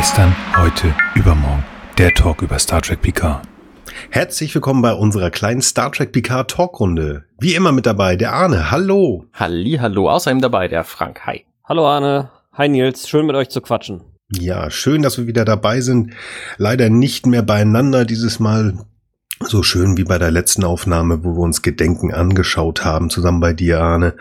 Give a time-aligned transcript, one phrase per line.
[0.00, 1.62] Gestern, heute, übermorgen.
[1.98, 3.46] Der Talk über Star Trek Picard.
[4.08, 7.24] Herzlich willkommen bei unserer kleinen Star Trek Picard Talkrunde.
[7.38, 8.70] Wie immer mit dabei der Arne.
[8.70, 9.26] Hallo.
[9.34, 10.08] Halli, hallo.
[10.08, 11.26] Außerdem dabei der Frank.
[11.26, 11.44] Hi.
[11.64, 12.30] Hallo Arne.
[12.54, 13.10] Hi Nils.
[13.10, 14.00] Schön mit euch zu quatschen.
[14.32, 16.14] Ja, schön, dass wir wieder dabei sind.
[16.56, 18.78] Leider nicht mehr beieinander dieses Mal.
[19.40, 23.52] So schön wie bei der letzten Aufnahme, wo wir uns Gedenken angeschaut haben, zusammen bei
[23.52, 24.14] dir, Arne.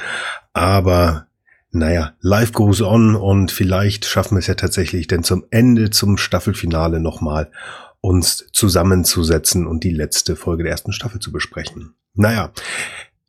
[0.51, 1.28] Aber
[1.71, 6.17] naja, life goes on und vielleicht schaffen wir es ja tatsächlich denn zum Ende, zum
[6.17, 7.51] Staffelfinale nochmal
[8.01, 11.93] uns zusammenzusetzen und die letzte Folge der ersten Staffel zu besprechen.
[12.13, 12.51] Naja,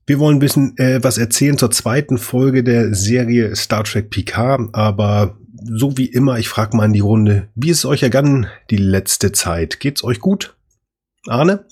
[0.07, 4.71] wir wollen ein bisschen äh, was erzählen zur zweiten Folge der Serie Star Trek Picard,
[4.73, 8.47] aber so wie immer, ich frage mal in die Runde, wie ist es euch ergangen
[8.71, 9.81] die letzte Zeit?
[9.81, 10.57] Geht's euch gut?
[11.27, 11.67] Arne?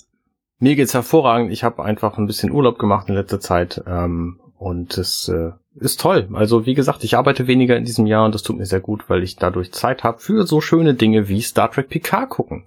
[0.58, 1.52] Mir geht's hervorragend.
[1.52, 6.00] Ich habe einfach ein bisschen Urlaub gemacht in letzter Zeit ähm, und es äh, ist
[6.00, 6.28] toll.
[6.32, 9.08] Also wie gesagt, ich arbeite weniger in diesem Jahr und das tut mir sehr gut,
[9.08, 12.64] weil ich dadurch Zeit habe für so schöne Dinge wie Star Trek Picard gucken.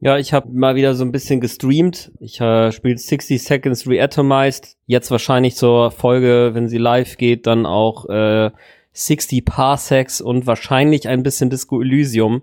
[0.00, 2.12] Ja, ich habe mal wieder so ein bisschen gestreamt.
[2.20, 4.76] Ich äh, spiele 60 Seconds Reatomized.
[4.86, 8.50] Jetzt wahrscheinlich zur Folge, wenn sie live geht, dann auch äh,
[8.92, 12.42] 60 Parsecs und wahrscheinlich ein bisschen Disco Elysium.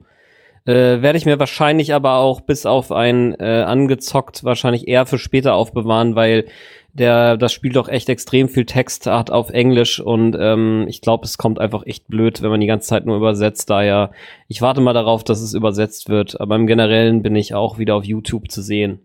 [0.66, 5.18] Äh, Werde ich mir wahrscheinlich aber auch bis auf ein äh, angezockt wahrscheinlich eher für
[5.18, 6.46] später aufbewahren, weil
[6.94, 11.26] der das Spiel doch echt extrem viel Text hat auf Englisch und ähm, ich glaube,
[11.26, 13.70] es kommt einfach echt blöd, wenn man die ganze Zeit nur übersetzt.
[13.70, 14.12] Daher,
[14.48, 17.96] ich warte mal darauf, dass es übersetzt wird, aber im Generellen bin ich auch wieder
[17.96, 19.00] auf YouTube zu sehen.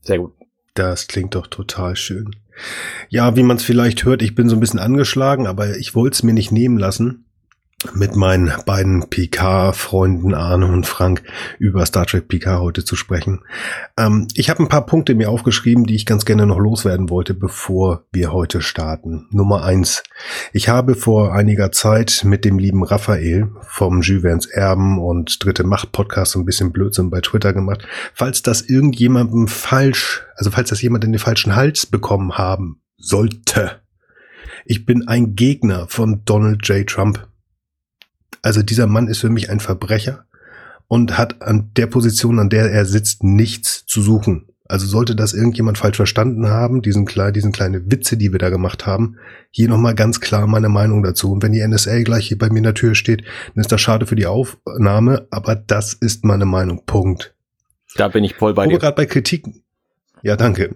[0.00, 0.32] Sehr gut.
[0.74, 2.34] Das klingt doch total schön.
[3.08, 6.14] Ja, wie man es vielleicht hört, ich bin so ein bisschen angeschlagen, aber ich wollte
[6.14, 7.26] es mir nicht nehmen lassen
[7.94, 11.22] mit meinen beiden PK-Freunden Arne und Frank
[11.58, 13.40] über Star Trek PK heute zu sprechen.
[13.98, 17.34] Ähm, ich habe ein paar Punkte mir aufgeschrieben, die ich ganz gerne noch loswerden wollte,
[17.34, 19.26] bevor wir heute starten.
[19.30, 20.02] Nummer eins.
[20.52, 25.92] Ich habe vor einiger Zeit mit dem lieben Raphael vom Jules Erben und Dritte Macht
[25.92, 27.86] Podcast so ein bisschen Blödsinn bei Twitter gemacht.
[28.14, 33.82] Falls das irgendjemandem falsch, also falls das jemand in den falschen Hals bekommen haben sollte.
[34.64, 36.86] Ich bin ein Gegner von Donald J.
[36.86, 37.26] Trump
[38.40, 40.24] also dieser Mann ist für mich ein Verbrecher
[40.88, 44.46] und hat an der Position, an der er sitzt, nichts zu suchen.
[44.72, 47.04] Also sollte das irgendjemand falsch verstanden haben, diesen,
[47.34, 49.16] diesen kleine Witze, die wir da gemacht haben,
[49.50, 51.30] hier nochmal ganz klar meine Meinung dazu.
[51.30, 53.22] Und wenn die NSA gleich hier bei mir in der Tür steht,
[53.54, 56.86] dann ist das schade für die Aufnahme, aber das ist meine Meinung.
[56.86, 57.34] Punkt.
[57.96, 58.76] Da bin ich voll bei Wo dir.
[58.76, 59.62] wir gerade bei Kritiken.
[60.22, 60.74] Ja, danke.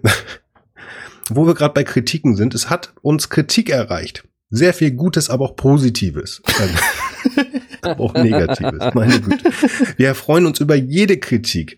[1.29, 4.23] Wo wir gerade bei Kritiken sind, es hat uns Kritik erreicht.
[4.49, 6.41] Sehr viel Gutes, aber auch Positives.
[7.81, 9.51] aber auch Negatives, meine Güte.
[9.97, 11.77] Wir freuen uns über jede Kritik.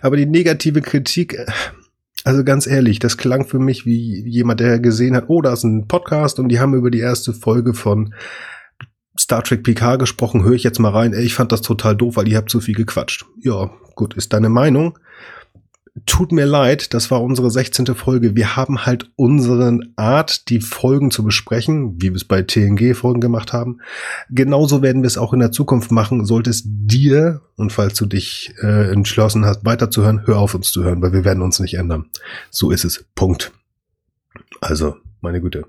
[0.00, 1.38] Aber die negative Kritik,
[2.24, 5.64] also ganz ehrlich, das klang für mich wie jemand, der gesehen hat, oh, da ist
[5.64, 8.14] ein Podcast und die haben über die erste Folge von
[9.18, 11.12] Star Trek PK gesprochen, höre ich jetzt mal rein.
[11.12, 13.24] Ey, ich fand das total doof, weil ihr habt zu viel gequatscht.
[13.40, 14.98] Ja, gut, ist deine Meinung
[16.04, 17.86] tut mir leid, das war unsere 16.
[17.94, 18.36] Folge.
[18.36, 23.52] Wir haben halt unseren Art, die Folgen zu besprechen, wie wir es bei TNG-Folgen gemacht
[23.52, 23.80] haben.
[24.28, 26.26] Genauso werden wir es auch in der Zukunft machen.
[26.26, 30.84] Sollte es dir, und falls du dich äh, entschlossen hast, weiterzuhören, hör auf uns zu
[30.84, 32.06] hören, weil wir werden uns nicht ändern.
[32.50, 33.06] So ist es.
[33.14, 33.52] Punkt.
[34.60, 35.64] Also, meine Güte.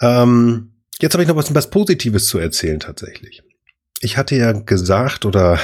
[0.00, 3.44] Ähm, jetzt habe ich noch was, was Positives zu erzählen tatsächlich.
[4.00, 5.60] Ich hatte ja gesagt oder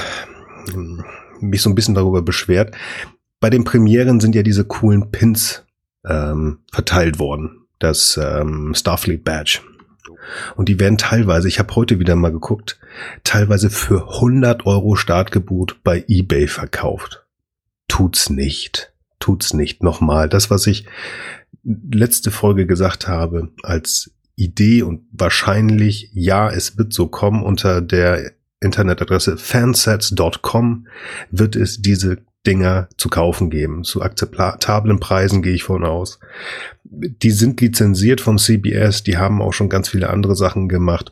[0.71, 1.03] hm,
[1.41, 2.75] mich so ein bisschen darüber beschwert,
[3.39, 5.65] bei den Premieren sind ja diese coolen Pins
[6.05, 7.67] ähm, verteilt worden.
[7.79, 9.61] Das ähm, Starfleet Badge.
[10.55, 12.79] Und die werden teilweise, ich habe heute wieder mal geguckt,
[13.23, 17.25] teilweise für 100 Euro Startgebot bei eBay verkauft.
[17.87, 18.93] Tut's nicht.
[19.19, 19.81] Tut's nicht.
[19.83, 20.85] Nochmal, das, was ich
[21.63, 28.31] letzte Folge gesagt habe, als Idee und wahrscheinlich, ja, es wird so kommen, unter der
[28.61, 30.87] Internetadresse fansets.com
[31.31, 32.17] wird es diese
[32.47, 33.83] Dinger zu kaufen geben.
[33.83, 36.19] Zu akzeptablen Preisen gehe ich von aus.
[36.83, 41.11] Die sind lizenziert von CBS, die haben auch schon ganz viele andere Sachen gemacht.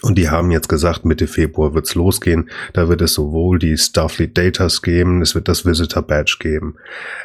[0.00, 2.48] Und die haben jetzt gesagt, Mitte Februar wird's losgehen.
[2.72, 6.76] Da wird es sowohl die Starfleet Datas geben, es wird das Visitor Badge geben,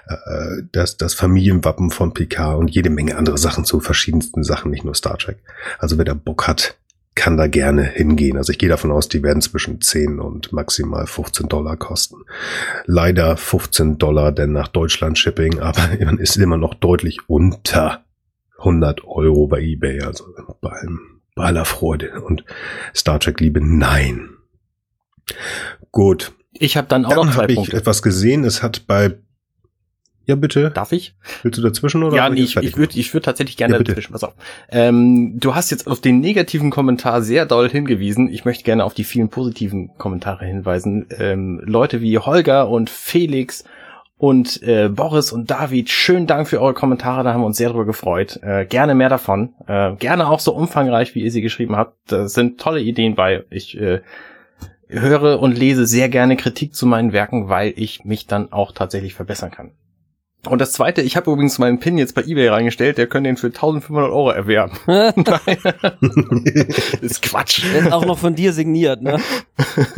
[0.07, 4.83] äh, das, das Familienwappen von Picard und jede Menge andere Sachen zu verschiedensten Sachen, nicht
[4.83, 5.37] nur Star Trek.
[5.79, 6.77] Also wer da Bock hat,
[7.17, 8.37] kann da gerne hingehen.
[8.37, 12.17] Also ich gehe davon aus, die werden zwischen 10 und maximal 15 Dollar kosten.
[12.85, 18.05] Leider 15 Dollar denn nach Deutschland Shipping, aber man ist immer noch deutlich unter
[18.59, 20.01] 100 Euro bei eBay.
[20.03, 20.25] Also
[20.61, 22.45] bei, allem, bei aller Freude und
[22.95, 24.29] Star Trek Liebe, nein.
[25.91, 26.33] Gut.
[26.53, 27.77] Ich habe dann auch dann noch zwei hab ich Punkte.
[27.77, 28.43] etwas gesehen.
[28.43, 29.17] Es hat bei
[30.27, 30.71] Ja, bitte.
[30.71, 31.15] Darf ich?
[31.41, 32.15] Willst du dazwischen oder?
[32.15, 34.11] Ja, nee, ich, ich würde ich würd tatsächlich gerne Ja, dazwischen.
[34.11, 34.33] Pass auf.
[34.69, 38.29] Ähm, du hast jetzt auf den negativen Kommentar sehr doll hingewiesen.
[38.29, 41.07] Ich möchte gerne auf die vielen positiven Kommentare hinweisen.
[41.17, 43.63] Ähm, Leute wie Holger und Felix
[44.17, 47.69] und äh, Boris und David, schönen Dank für eure Kommentare, da haben wir uns sehr
[47.69, 48.39] drüber gefreut.
[48.41, 49.53] Äh, gerne mehr davon.
[49.67, 51.95] Äh, gerne auch so umfangreich, wie ihr sie geschrieben habt.
[52.11, 53.45] Da sind tolle Ideen bei.
[53.49, 54.01] Ich äh,
[54.89, 59.13] höre und lese sehr gerne Kritik zu meinen Werken, weil ich mich dann auch tatsächlich
[59.13, 59.71] verbessern kann.
[60.49, 63.37] Und das zweite, ich habe übrigens meinen Pin jetzt bei eBay reingestellt, der könnt den
[63.37, 64.77] für 1500 Euro erwerben.
[67.01, 67.63] ist Quatsch.
[67.73, 69.19] Der ist auch noch von dir signiert, ne?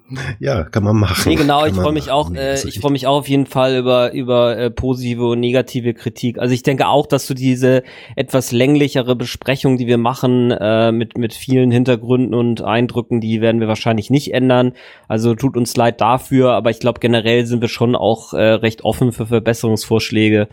[0.38, 1.28] ja, kann man machen.
[1.28, 2.12] Nee, genau, Kann ich freue mich machen.
[2.12, 5.40] auch, äh, ist ich freue mich auch auf jeden Fall über, über äh, positive und
[5.40, 6.38] negative Kritik.
[6.38, 7.82] Also ich denke auch, dass du diese
[8.16, 13.60] etwas länglichere Besprechung, die wir machen, äh, mit, mit vielen Hintergründen und Eindrücken, die werden
[13.60, 14.72] wir wahrscheinlich nicht ändern.
[15.08, 18.84] Also tut uns leid dafür, aber ich glaube generell sind wir schon auch äh, recht
[18.84, 20.48] offen für Verbesserungsvorschläge.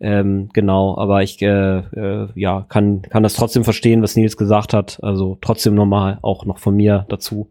[0.00, 4.74] Ähm, genau, aber ich äh, äh, ja, kann, kann das trotzdem verstehen, was Nils gesagt
[4.74, 4.98] hat.
[5.00, 7.48] Also trotzdem nochmal auch noch von mir dazu.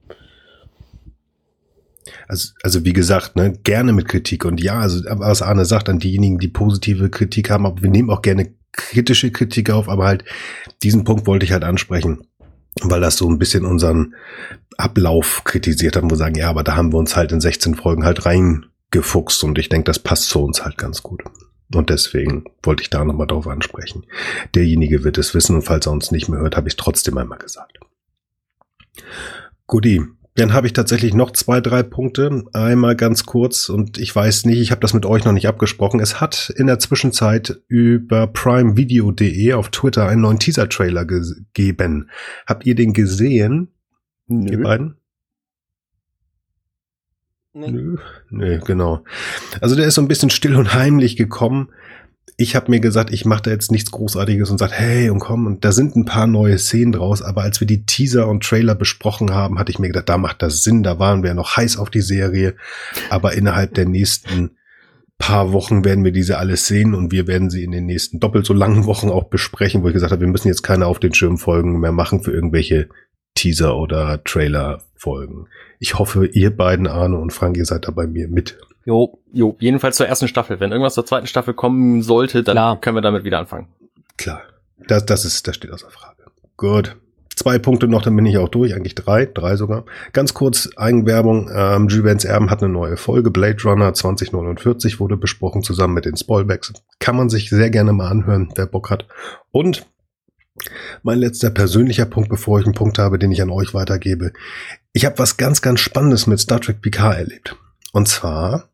[2.28, 4.46] Also, also wie gesagt, ne, gerne mit Kritik.
[4.46, 8.10] Und ja, also was Arne sagt, an diejenigen, die positive Kritik haben, aber wir nehmen
[8.10, 10.24] auch gerne kritische Kritik auf, aber halt
[10.84, 12.26] diesen Punkt wollte ich halt ansprechen,
[12.82, 14.16] weil das so ein bisschen unseren
[14.78, 17.76] Ablauf kritisiert hat, wo wir sagen, ja, aber da haben wir uns halt in 16
[17.76, 21.22] Folgen halt reingefuchst und ich denke, das passt zu uns halt ganz gut.
[21.74, 24.06] Und deswegen wollte ich da nochmal drauf ansprechen.
[24.56, 27.38] Derjenige wird es wissen und falls er uns nicht mehr hört, habe ich trotzdem einmal
[27.38, 27.80] gesagt.
[29.68, 30.04] Guti,
[30.36, 32.46] dann habe ich tatsächlich noch zwei, drei Punkte.
[32.54, 36.00] Einmal ganz kurz und ich weiß nicht, ich habe das mit euch noch nicht abgesprochen.
[36.00, 42.10] Es hat in der Zwischenzeit über primevideo.de auf Twitter einen neuen Teaser-Trailer gegeben.
[42.48, 43.70] Habt ihr den gesehen,
[44.28, 44.64] ihr Nö.
[44.64, 44.96] beiden?
[47.54, 47.98] Nö.
[48.30, 49.04] Nö, genau.
[49.60, 51.70] Also der ist so ein bisschen still und heimlich gekommen.
[52.42, 55.46] Ich habe mir gesagt, ich mache da jetzt nichts Großartiges und sagt, hey und komm,
[55.46, 58.74] und da sind ein paar neue Szenen draus, aber als wir die Teaser und Trailer
[58.74, 61.78] besprochen haben, hatte ich mir gedacht, da macht das Sinn, da waren wir noch heiß
[61.78, 62.56] auf die Serie,
[63.12, 64.58] aber innerhalb der nächsten
[65.20, 68.48] paar Wochen werden wir diese alles sehen und wir werden sie in den nächsten doppelt
[68.48, 71.14] so langen Wochen auch besprechen, wo ich gesagt habe, wir müssen jetzt keine auf den
[71.14, 72.90] Schirm folgen mehr machen für irgendwelche
[73.36, 75.46] Teaser oder Trailer folgen.
[75.78, 78.58] Ich hoffe, ihr beiden, Arne und Frank, ihr seid da bei mir mit.
[78.86, 80.60] Jo, Jo, jedenfalls zur ersten Staffel.
[80.60, 82.82] Wenn irgendwas zur zweiten Staffel kommen sollte, dann Klar.
[82.82, 83.68] können wir damit wieder anfangen.
[84.18, 84.42] Klar,
[84.88, 86.24] das, das ist, das steht außer Frage.
[86.58, 86.98] Gut.
[87.34, 89.86] Zwei Punkte noch, dann bin ich auch durch, eigentlich drei, drei sogar.
[90.14, 91.50] Ganz kurz Eigenwerbung.
[91.52, 93.32] Ähm, Jules Erben hat eine neue Folge.
[93.32, 96.74] Blade Runner 2049 wurde besprochen zusammen mit den Spoilbacks.
[97.00, 99.08] Kann man sich sehr gerne mal anhören, wer Bock hat.
[99.52, 99.88] Und
[101.02, 104.34] mein letzter persönlicher Punkt, bevor ich einen Punkt habe, den ich an euch weitergebe.
[104.94, 107.56] Ich habe was ganz, ganz Spannendes mit Star Trek Picard erlebt.
[107.94, 108.70] Und zwar,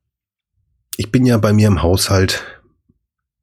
[0.98, 2.44] ich bin ja bei mir im Haushalt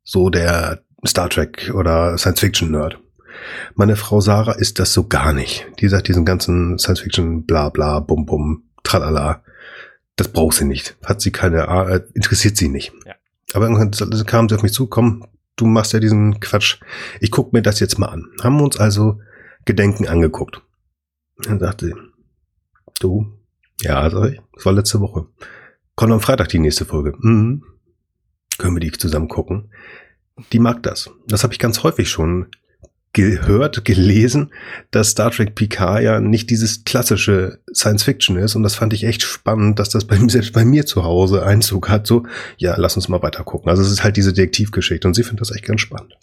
[0.03, 2.99] so der Star Trek oder Science Fiction Nerd.
[3.75, 5.67] Meine Frau Sarah ist das so gar nicht.
[5.81, 9.43] Die sagt diesen ganzen Science Fiction bla bla bum bum tralala.
[10.17, 10.97] Das braucht sie nicht.
[11.05, 12.93] Hat sie keine Ah- äh, interessiert sie nicht.
[13.06, 13.15] Ja.
[13.53, 15.27] Aber irgendwann kam sie auf mich zu, komm,
[15.57, 16.81] du machst ja diesen Quatsch.
[17.21, 18.27] Ich guck mir das jetzt mal an.
[18.43, 19.21] Haben wir uns also
[19.65, 20.61] Gedenken angeguckt.
[21.43, 21.95] Dann sagte sie,
[23.00, 23.27] du,
[23.81, 25.27] ja, sag ich, das war letzte Woche.
[25.96, 27.14] Kommt am Freitag die nächste Folge.
[27.19, 27.64] Mhm.
[28.58, 29.70] Können wir die zusammen gucken?
[30.52, 31.11] Die mag das.
[31.26, 32.49] Das habe ich ganz häufig schon
[33.12, 34.52] gehört, gelesen,
[34.90, 38.57] dass Star Trek Picard ja nicht dieses klassische Science Fiction ist.
[38.57, 41.88] Und das fand ich echt spannend, dass das bei, selbst bei mir zu Hause Einzug
[41.88, 42.07] hat.
[42.07, 42.26] So,
[42.59, 43.71] ja, lass uns mal weiter gucken.
[43.71, 46.19] Also es ist halt diese Detektivgeschichte und sie findet das echt ganz spannend.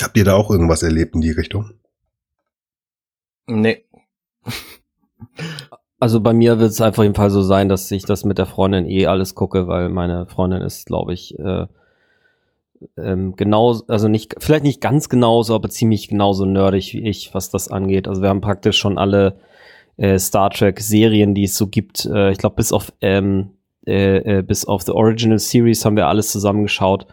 [0.00, 1.72] Habt ihr da auch irgendwas erlebt in die Richtung?
[3.46, 3.84] Nee.
[6.00, 8.46] Also bei mir wird es einfach im Fall so sein, dass ich das mit der
[8.46, 11.66] Freundin eh alles gucke, weil meine Freundin ist, glaube ich, äh,
[12.96, 17.50] ähm, genau, also nicht, vielleicht nicht ganz genauso, aber ziemlich genauso nerdig wie ich, was
[17.50, 18.06] das angeht.
[18.06, 19.40] Also wir haben praktisch schon alle
[19.96, 22.04] äh, Star Trek Serien, die es so gibt.
[22.06, 23.50] Äh, ich glaube, bis auf ähm,
[23.88, 27.06] äh, äh, bis auf The Original Series haben wir alles zusammengeschaut.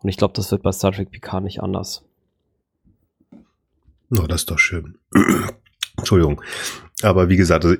[0.00, 2.04] Und ich glaube, das wird bei Star Trek Picard nicht anders.
[4.10, 4.98] Oh, das ist doch schön.
[5.96, 6.42] Entschuldigung.
[7.02, 7.76] Aber wie gesagt, also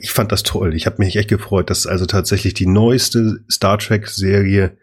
[0.00, 0.74] ich fand das toll.
[0.74, 4.76] Ich habe mich echt gefreut, dass also tatsächlich die neueste Star Trek-Serie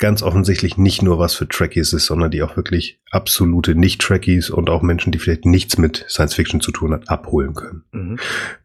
[0.00, 4.70] ganz offensichtlich nicht nur was für Trekkies ist, sondern die auch wirklich absolute Nicht-Trekkies und
[4.70, 7.84] auch Menschen, die vielleicht nichts mit Science Fiction zu tun hat, abholen können.
[7.92, 8.18] Mhm.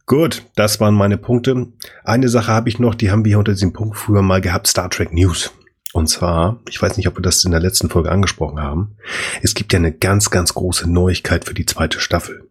[0.06, 1.68] Gut, das waren meine Punkte.
[2.04, 4.90] Eine Sache habe ich noch, die haben wir unter diesem Punkt früher mal gehabt, Star
[4.90, 5.52] Trek News.
[5.94, 8.96] Und zwar, ich weiß nicht, ob wir das in der letzten Folge angesprochen haben,
[9.42, 12.50] es gibt ja eine ganz, ganz große Neuigkeit für die zweite Staffel.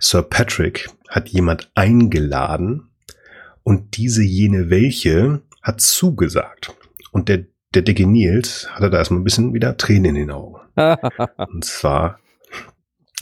[0.00, 2.88] Sir Patrick hat jemand eingeladen
[3.62, 6.72] und diese jene welche hat zugesagt.
[7.12, 10.56] Und der, der dicke Nils hatte da erstmal ein bisschen wieder Tränen in den Augen.
[11.36, 12.18] Und zwar,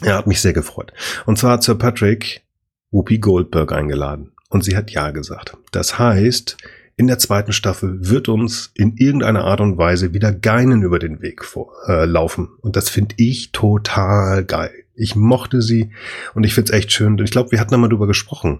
[0.03, 0.93] er hat mich sehr gefreut.
[1.27, 2.43] Und zwar hat Sir Patrick
[2.91, 4.33] Whoopi Goldberg eingeladen.
[4.49, 5.57] Und sie hat Ja gesagt.
[5.73, 6.57] Das heißt,
[6.97, 11.21] in der zweiten Staffel wird uns in irgendeiner Art und Weise wieder Geinen über den
[11.23, 12.49] Weg vor, äh, laufen.
[12.61, 14.85] Und das finde ich total geil.
[14.99, 15.93] Ich mochte sie
[16.35, 17.19] und ich finde es echt schön.
[17.19, 18.59] Ich glaube, wir hatten einmal darüber gesprochen,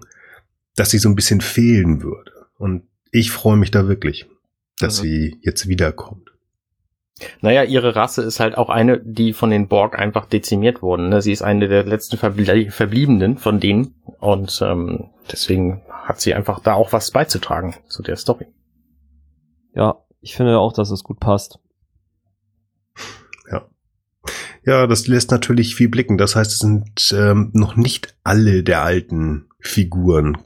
[0.75, 2.31] dass sie so ein bisschen fehlen würde.
[2.57, 4.27] Und ich freue mich da wirklich,
[4.79, 5.03] dass mhm.
[5.03, 6.29] sie jetzt wiederkommt.
[7.41, 11.09] Naja, ihre Rasse ist halt auch eine, die von den Borg einfach dezimiert wurden.
[11.09, 11.21] Ne?
[11.21, 16.59] Sie ist eine der letzten Verblie Verbliebenen von denen und ähm, deswegen hat sie einfach
[16.59, 18.47] da auch was beizutragen zu der Story.
[19.75, 21.59] Ja, ich finde auch, dass es gut passt.
[23.51, 23.67] Ja.
[24.69, 26.19] Ja, das lässt natürlich viel blicken.
[26.19, 30.37] Das heißt, es sind ähm, noch nicht alle der alten Figuren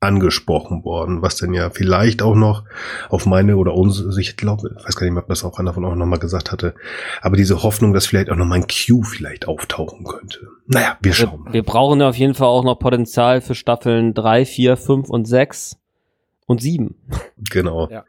[0.00, 2.64] angesprochen worden, was dann ja vielleicht auch noch
[3.08, 5.60] auf meine oder unsere, also ich glaube, ich weiß gar nicht mehr, ob das auch
[5.60, 6.74] einer von euch nochmal gesagt hatte,
[7.22, 10.48] aber diese Hoffnung, dass vielleicht auch noch mal ein Q vielleicht auftauchen könnte.
[10.66, 11.44] Naja, wir schauen.
[11.46, 15.26] Wir, wir brauchen auf jeden Fall auch noch Potenzial für Staffeln drei, vier, fünf und
[15.26, 15.78] sechs
[16.48, 16.96] und sieben.
[17.50, 17.88] Genau.
[17.90, 18.04] Ja.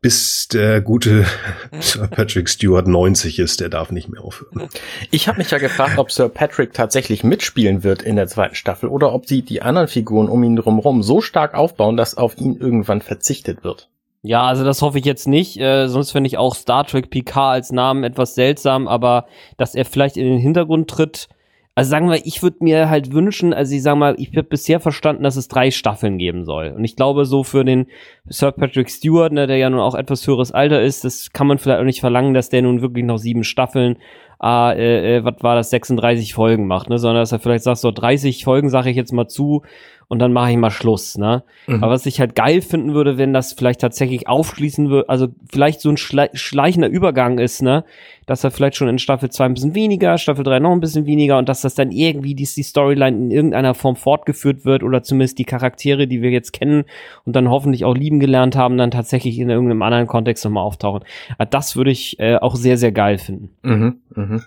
[0.00, 1.24] Bis der gute
[1.80, 4.68] Sir Patrick Stewart 90 ist, der darf nicht mehr aufhören.
[5.10, 8.90] Ich habe mich ja gefragt, ob Sir Patrick tatsächlich mitspielen wird in der zweiten Staffel
[8.90, 12.56] oder ob sie die anderen Figuren um ihn drumherum so stark aufbauen, dass auf ihn
[12.56, 13.88] irgendwann verzichtet wird.
[14.20, 15.58] Ja, also das hoffe ich jetzt nicht.
[15.58, 19.86] Äh, sonst finde ich auch Star Trek PK als Namen etwas seltsam, aber dass er
[19.86, 21.28] vielleicht in den Hintergrund tritt,
[21.76, 24.78] also sagen wir, ich würde mir halt wünschen, also ich sag mal, ich habe bisher
[24.78, 26.68] verstanden, dass es drei Staffeln geben soll.
[26.68, 27.86] Und ich glaube, so für den
[28.26, 31.58] Sir Patrick Stewart, ne, der ja nun auch etwas höheres Alter ist, das kann man
[31.58, 33.96] vielleicht auch nicht verlangen, dass der nun wirklich noch sieben Staffeln,
[34.38, 36.98] ah, äh, äh, was war das, 36 Folgen macht, ne?
[36.98, 39.62] Sondern dass er vielleicht sagt, so 30 Folgen sage ich jetzt mal zu
[40.08, 41.44] und dann mache ich mal Schluss, ne?
[41.66, 41.82] Mhm.
[41.82, 45.80] Aber was ich halt geil finden würde, wenn das vielleicht tatsächlich aufschließen würde, also vielleicht
[45.80, 47.84] so ein schleichender Übergang ist, ne?
[48.26, 51.06] Dass er vielleicht schon in Staffel 2 ein bisschen weniger, Staffel 3 noch ein bisschen
[51.06, 55.02] weniger und dass das dann irgendwie die, die Storyline in irgendeiner Form fortgeführt wird oder
[55.02, 56.84] zumindest die Charaktere, die wir jetzt kennen
[57.24, 61.04] und dann hoffentlich auch lieben gelernt haben, dann tatsächlich in irgendeinem anderen Kontext nochmal auftauchen.
[61.38, 63.50] Ah, das würde ich äh, auch sehr, sehr geil finden.
[63.62, 64.42] Mhm, mh.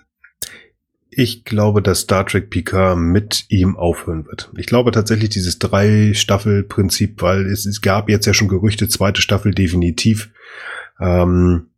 [1.10, 4.50] Ich glaube, dass Star Trek Picard mit ihm aufhören wird.
[4.56, 9.54] Ich glaube tatsächlich dieses Drei-Staffel-Prinzip, weil es, es, gab jetzt ja schon Gerüchte, zweite Staffel
[9.54, 10.30] definitiv.
[11.00, 11.68] Ähm,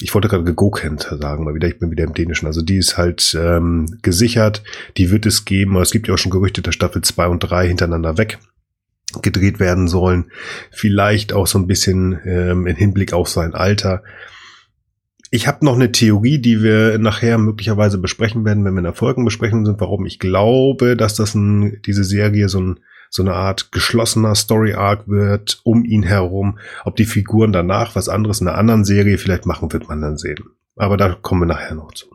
[0.00, 2.46] ich wollte gerade gegokent sagen, mal wieder, ich bin wieder im Dänischen.
[2.46, 4.62] Also die ist halt ähm, gesichert,
[4.96, 5.72] die wird es geben.
[5.72, 8.38] Aber es gibt ja auch schon Gerüchte, dass Staffel zwei und drei hintereinander weg
[9.22, 10.30] gedreht werden sollen.
[10.70, 14.02] Vielleicht auch so ein bisschen ähm, im Hinblick auf sein Alter.
[15.30, 18.94] Ich habe noch eine Theorie, die wir nachher möglicherweise besprechen werden, wenn wir in der
[18.94, 22.80] Folgenbesprechung sind, warum ich glaube, dass das ein, diese Serie so, ein,
[23.10, 26.58] so eine Art geschlossener Story Arc wird um ihn herum.
[26.84, 30.16] Ob die Figuren danach was anderes in einer anderen Serie vielleicht machen, wird man dann
[30.16, 30.44] sehen.
[30.76, 32.06] Aber da kommen wir nachher noch zu.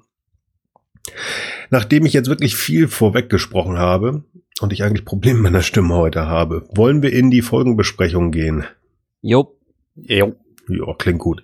[1.69, 4.23] Nachdem ich jetzt wirklich viel vorweg gesprochen habe
[4.61, 8.63] und ich eigentlich Probleme mit meiner Stimme heute habe, wollen wir in die Folgenbesprechung gehen.
[9.21, 9.55] Jo.
[9.95, 10.35] Jo.
[10.69, 11.43] Ja, klingt gut.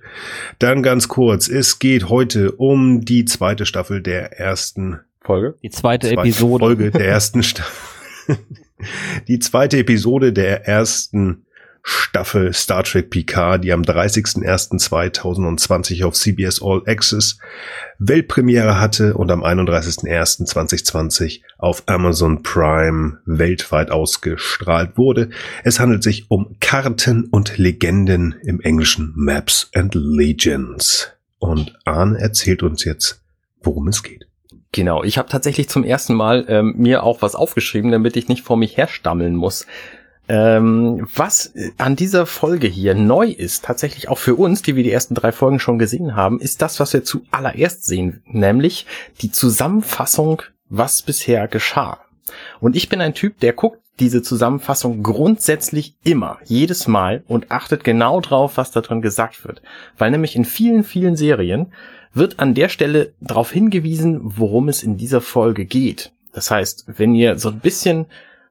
[0.59, 1.47] Dann ganz kurz.
[1.49, 5.55] Es geht heute um die zweite Staffel der ersten Folge.
[5.61, 6.65] Die zweite, zweite Episode.
[6.65, 8.37] Folge der ersten Staffel.
[9.27, 11.45] die zweite Episode der ersten
[11.83, 17.39] Staffel Star Trek Picard, die am 30.01.2020 auf CBS All Access
[17.97, 25.29] Weltpremiere hatte und am 31.01.2020 auf Amazon Prime weltweit ausgestrahlt wurde.
[25.63, 31.13] Es handelt sich um Karten und Legenden im Englischen Maps and Legends.
[31.39, 33.23] Und Arne erzählt uns jetzt,
[33.61, 34.27] worum es geht.
[34.71, 38.43] Genau, ich habe tatsächlich zum ersten Mal ähm, mir auch was aufgeschrieben, damit ich nicht
[38.43, 39.65] vor mich herstammeln muss.
[40.31, 44.91] Ähm, was an dieser Folge hier neu ist, tatsächlich auch für uns, die wir die
[44.91, 48.85] ersten drei Folgen schon gesehen haben, ist das, was wir zuallererst sehen, nämlich
[49.21, 51.97] die Zusammenfassung, was bisher geschah.
[52.59, 57.83] Und ich bin ein Typ, der guckt diese Zusammenfassung grundsätzlich immer, jedes Mal und achtet
[57.83, 59.63] genau drauf, was da drin gesagt wird.
[59.97, 61.73] Weil nämlich in vielen, vielen Serien
[62.13, 66.11] wird an der Stelle darauf hingewiesen, worum es in dieser Folge geht.
[66.33, 68.05] Das heißt, wenn ihr so ein bisschen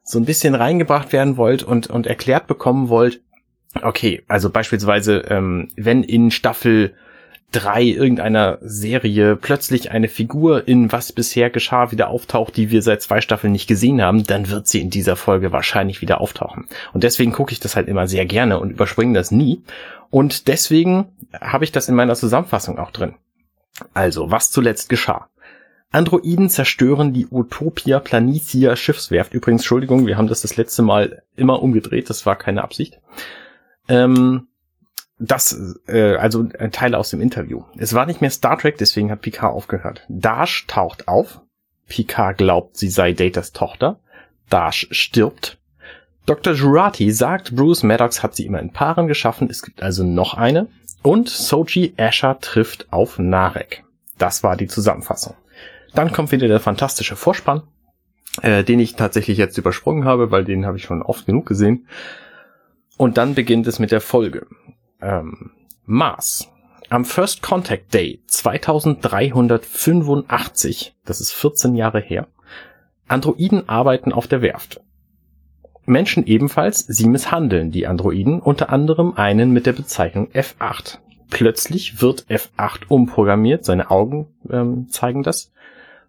[0.09, 3.21] so ein bisschen reingebracht werden wollt und, und erklärt bekommen wollt,
[3.83, 6.95] okay, also beispielsweise, ähm, wenn in Staffel
[7.53, 13.03] drei irgendeiner Serie plötzlich eine Figur in was bisher geschah wieder auftaucht, die wir seit
[13.03, 16.69] zwei Staffeln nicht gesehen haben, dann wird sie in dieser Folge wahrscheinlich wieder auftauchen.
[16.95, 19.63] Und deswegen gucke ich das halt immer sehr gerne und überspringe das nie.
[20.09, 23.15] Und deswegen habe ich das in meiner Zusammenfassung auch drin.
[23.93, 25.29] Also, was zuletzt geschah.
[25.91, 29.33] Androiden zerstören die Utopia Planitia Schiffswerft.
[29.33, 32.11] Übrigens, Entschuldigung, wir haben das das letzte Mal immer umgedreht.
[32.11, 33.01] Das war keine Absicht.
[33.89, 34.49] Ähm,
[35.19, 37.65] das, äh, also Teile aus dem Interview.
[37.77, 40.05] Es war nicht mehr Star Trek, deswegen hat Picard aufgehört.
[40.09, 41.41] Dash taucht auf.
[41.89, 43.99] Picard glaubt, sie sei Datas Tochter.
[44.51, 45.59] Dash stirbt.
[46.27, 46.53] Dr.
[46.53, 49.49] Jurati sagt, Bruce Maddox hat sie immer in Paaren geschaffen.
[49.51, 50.69] Es gibt also noch eine.
[51.03, 53.85] Und Soji Asher trifft auf Narek.
[54.19, 55.35] Das war die Zusammenfassung.
[55.95, 57.63] Dann kommt wieder der fantastische Vorspann,
[58.43, 61.87] äh, den ich tatsächlich jetzt übersprungen habe, weil den habe ich schon oft genug gesehen.
[62.97, 64.47] Und dann beginnt es mit der Folge.
[65.01, 65.53] Ähm,
[65.85, 66.49] Mars.
[66.91, 72.29] Am First Contact Day 2385, das ist 14 Jahre her,
[73.09, 74.81] Androiden arbeiten auf der Werft.
[75.85, 80.99] Menschen ebenfalls, sie misshandeln die Androiden, unter anderem einen mit der Bezeichnung F8.
[81.31, 85.53] Plötzlich wird F8 umprogrammiert, seine Augen ähm, zeigen das,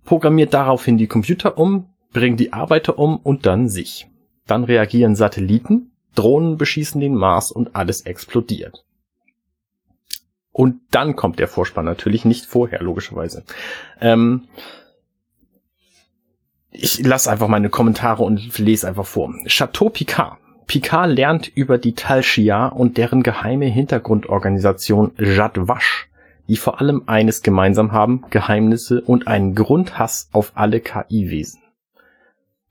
[0.10, 4.08] programmiert daraufhin die Computer um, bringt die Arbeiter um und dann sich.
[4.48, 8.84] Dann reagieren Satelliten, Drohnen beschießen den Mars und alles explodiert.
[10.52, 13.44] Und dann kommt der Vorspann natürlich nicht vorher, logischerweise.
[14.02, 14.48] Ähm,
[16.72, 19.32] ich lasse einfach meine Kommentare und lese einfach vor.
[19.46, 20.40] Chateau Picard.
[20.66, 26.09] Picard lernt über die Tal Shiar und deren geheime Hintergrundorganisation Jad Vash,
[26.50, 31.62] die vor allem eines gemeinsam haben, Geheimnisse und einen Grundhass auf alle KI-Wesen.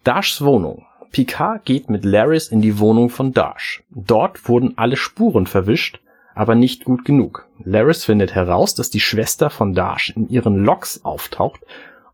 [0.04, 0.84] Dashs Wohnung.
[1.12, 3.82] Picard geht mit Laris in die Wohnung von Dash.
[3.90, 6.00] Dort wurden alle Spuren verwischt,
[6.34, 7.48] aber nicht gut genug.
[7.64, 11.60] Laris findet heraus, dass die Schwester von Dash in ihren Loks auftaucht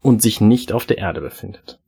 [0.01, 1.81] und sich nicht auf der Erde befindet.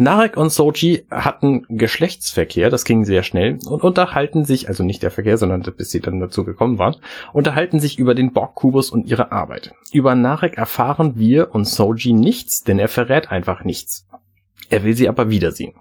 [0.00, 5.10] Narek und Soji hatten Geschlechtsverkehr, das ging sehr schnell, und unterhalten sich, also nicht der
[5.10, 6.96] Verkehr, sondern bis sie dann dazu gekommen waren,
[7.34, 9.74] unterhalten sich über den Borg-Kubus und ihre Arbeit.
[9.92, 14.06] Über Narek erfahren wir und Soji nichts, denn er verrät einfach nichts.
[14.70, 15.74] Er will sie aber wiedersehen.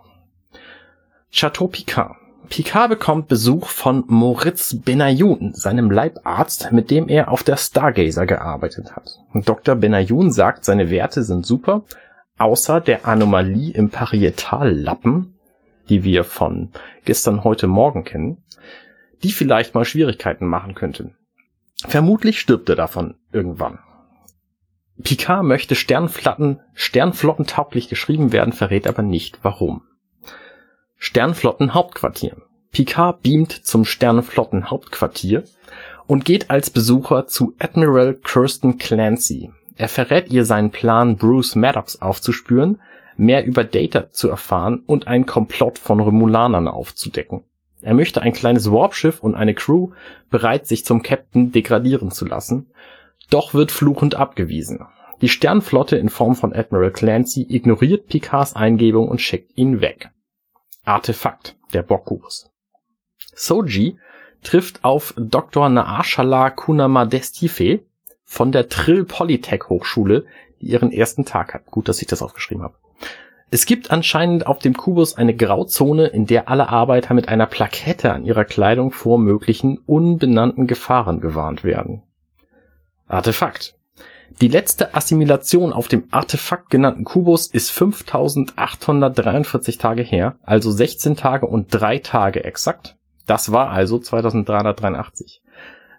[1.32, 2.18] Chateau Picard.
[2.50, 8.98] Picard bekommt Besuch von Moritz Benayoun, seinem Leibarzt, mit dem er auf der Stargazer gearbeitet
[8.98, 9.18] hat.
[9.34, 9.76] Dr.
[9.76, 11.86] Benayoun sagt, seine Werte sind super,
[12.40, 15.38] außer der Anomalie im Parietallappen,
[15.90, 16.72] die wir von
[17.06, 18.44] gestern, heute, morgen kennen,
[19.24, 21.12] die vielleicht mal Schwierigkeiten machen könnte.
[21.88, 23.80] Vermutlich stirbt er davon irgendwann.
[25.02, 29.84] Picard möchte Sternflotten, Sternflottentauglich geschrieben werden, verrät aber nicht warum.
[30.98, 32.36] Sternflottenhauptquartier.
[32.72, 35.46] Picard beamt zum Sternflottenhauptquartier
[36.06, 39.52] und geht als Besucher zu Admiral Kirsten Clancy.
[39.80, 42.82] Er verrät ihr seinen Plan, Bruce Maddox aufzuspüren,
[43.16, 47.46] mehr über Data zu erfahren und einen Komplott von Romulanern aufzudecken.
[47.82, 49.92] Er möchte ein kleines Warpschiff und eine Crew
[50.30, 52.72] bereit, sich zum Captain degradieren zu lassen,
[53.30, 54.86] doch wird fluchend abgewiesen.
[55.22, 60.10] Die Sternflotte in Form von Admiral Clancy ignoriert Picards Eingebung und schickt ihn weg.
[60.84, 62.52] Artefakt, der Borgkubus.
[63.34, 63.98] Soji
[64.44, 65.70] trifft auf Dr.
[65.70, 67.80] Naashala Kunamadestife
[68.30, 70.26] von der Trill Polytech Hochschule,
[70.62, 71.66] die ihren ersten Tag hat.
[71.66, 72.76] Gut, dass ich das aufgeschrieben habe.
[73.50, 78.14] Es gibt anscheinend auf dem Kubus eine Grauzone, in der alle Arbeiter mit einer Plakette
[78.14, 82.04] an ihrer Kleidung vor möglichen unbenannten Gefahren gewarnt werden.
[83.08, 83.74] Artefakt.
[84.42, 91.48] Die letzte Assimilation auf dem Artefakt genannten Kubus ist 5843 Tage her, also 16 Tage
[91.48, 92.96] und 3 Tage exakt.
[93.26, 95.42] Das war also 2383.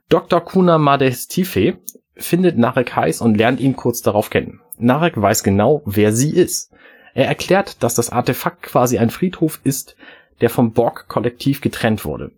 [0.08, 0.40] Dr.
[0.40, 1.78] Kuna Madestife
[2.20, 4.60] findet Narek heiß und lernt ihn kurz darauf kennen.
[4.78, 6.72] Narek weiß genau, wer sie ist.
[7.14, 9.96] Er erklärt, dass das Artefakt quasi ein Friedhof ist,
[10.40, 12.32] der vom Borg-Kollektiv getrennt wurde.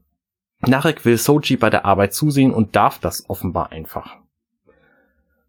[0.61, 4.17] Narek will Soji bei der Arbeit zusehen und darf das offenbar einfach.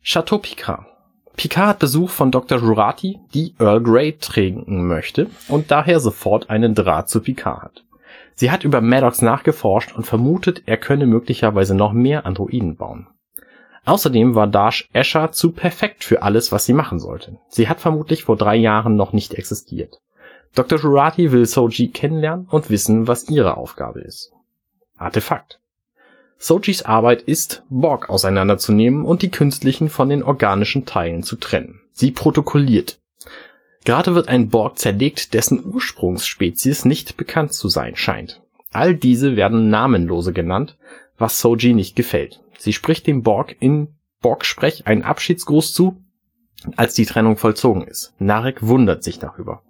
[0.03, 0.85] Chateau Picard.
[1.35, 2.59] Picard hat Besuch von Dr.
[2.59, 7.83] Jurati, die Earl Grey trinken möchte und daher sofort einen Draht zu Picard hat.
[8.35, 13.07] Sie hat über Maddox nachgeforscht und vermutet, er könne möglicherweise noch mehr Androiden bauen.
[13.85, 17.37] Außerdem war Dash Escher zu perfekt für alles, was sie machen sollte.
[17.49, 19.99] Sie hat vermutlich vor drei Jahren noch nicht existiert.
[20.55, 20.79] Dr.
[20.79, 24.31] Jurati will Soji kennenlernen und wissen, was ihre Aufgabe ist.
[24.97, 25.59] Artefakt.
[26.37, 31.81] Sojis Arbeit ist, Borg auseinanderzunehmen und die künstlichen von den organischen Teilen zu trennen.
[31.91, 32.99] Sie protokolliert.
[33.85, 38.41] Gerade wird ein Borg zerlegt, dessen Ursprungsspezies nicht bekannt zu sein scheint.
[38.71, 40.77] All diese werden Namenlose genannt,
[41.17, 42.42] was Soji nicht gefällt.
[42.57, 46.01] Sie spricht dem Borg in Borg-Sprech einen Abschiedsgruß zu,
[46.75, 48.13] als die Trennung vollzogen ist.
[48.19, 49.61] Narek wundert sich darüber.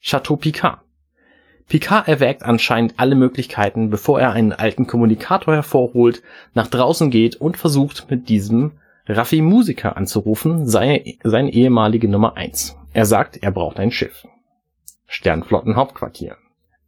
[0.00, 0.80] Chateau Picard.
[1.68, 7.56] Picard erwägt anscheinend alle Möglichkeiten, bevor er einen alten Kommunikator hervorholt, nach draußen geht und
[7.56, 8.72] versucht mit diesem
[9.06, 12.76] Raffi Musiker anzurufen, seine, seine ehemalige Nummer eins.
[12.92, 14.26] Er sagt, er braucht ein Schiff.
[15.06, 16.36] Sternflottenhauptquartier.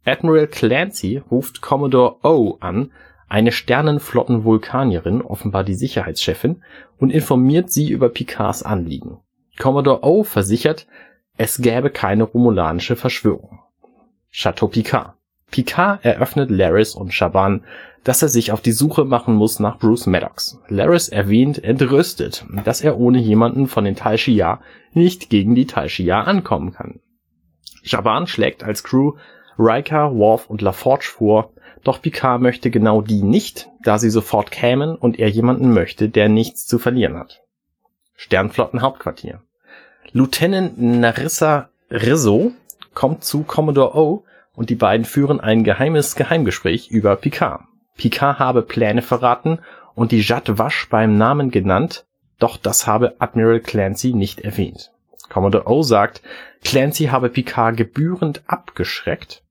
[0.05, 2.91] Admiral Clancy ruft Commodore O an,
[3.27, 6.63] eine Sternenflotten-Vulkanierin, offenbar die Sicherheitschefin,
[6.97, 9.19] und informiert sie über Picards Anliegen.
[9.57, 10.87] Commodore O versichert,
[11.37, 13.59] es gäbe keine romulanische Verschwörung.
[14.31, 15.13] Chateau Picard.
[15.51, 17.63] Picard eröffnet Laris und Shaban,
[18.03, 20.59] dass er sich auf die Suche machen muss nach Bruce Maddox.
[20.67, 24.17] Laris erwähnt entrüstet, dass er ohne jemanden von den Tal
[24.93, 26.99] nicht gegen die Tal ankommen kann.
[27.83, 29.13] Shaban schlägt als Crew
[29.59, 31.51] Riker, Worf und LaForge vor,
[31.83, 36.29] doch Picard möchte genau die nicht, da sie sofort kämen und er jemanden möchte, der
[36.29, 37.41] nichts zu verlieren hat.
[38.15, 39.41] Sternflottenhauptquartier.
[40.11, 42.51] Lieutenant Narissa Rizzo
[42.93, 47.61] kommt zu Commodore O und die beiden führen ein geheimes Geheimgespräch über Picard.
[47.95, 49.59] Picard habe Pläne verraten
[49.93, 52.05] und die Jad Wasch beim Namen genannt,
[52.39, 54.91] doch das habe Admiral Clancy nicht erwähnt.
[55.29, 56.21] Commodore O sagt,
[56.63, 59.43] Clancy habe Picard gebührend abgeschreckt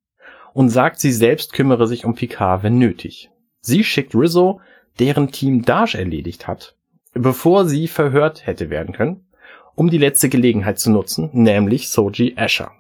[0.57, 3.29] und sagt, sie selbst kümmere sich um Picard, wenn nötig.
[3.61, 4.63] Sie schickt Rizzo,
[4.99, 6.75] deren Team Dash erledigt hat,
[7.13, 9.27] bevor sie verhört hätte werden können,
[9.75, 12.73] um die letzte Gelegenheit zu nutzen, nämlich Soji Asher.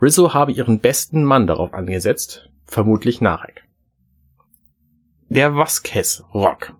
[0.00, 3.64] Rizzo habe ihren besten Mann darauf angesetzt, vermutlich Narek.
[5.28, 6.72] Der Vasquez Rock.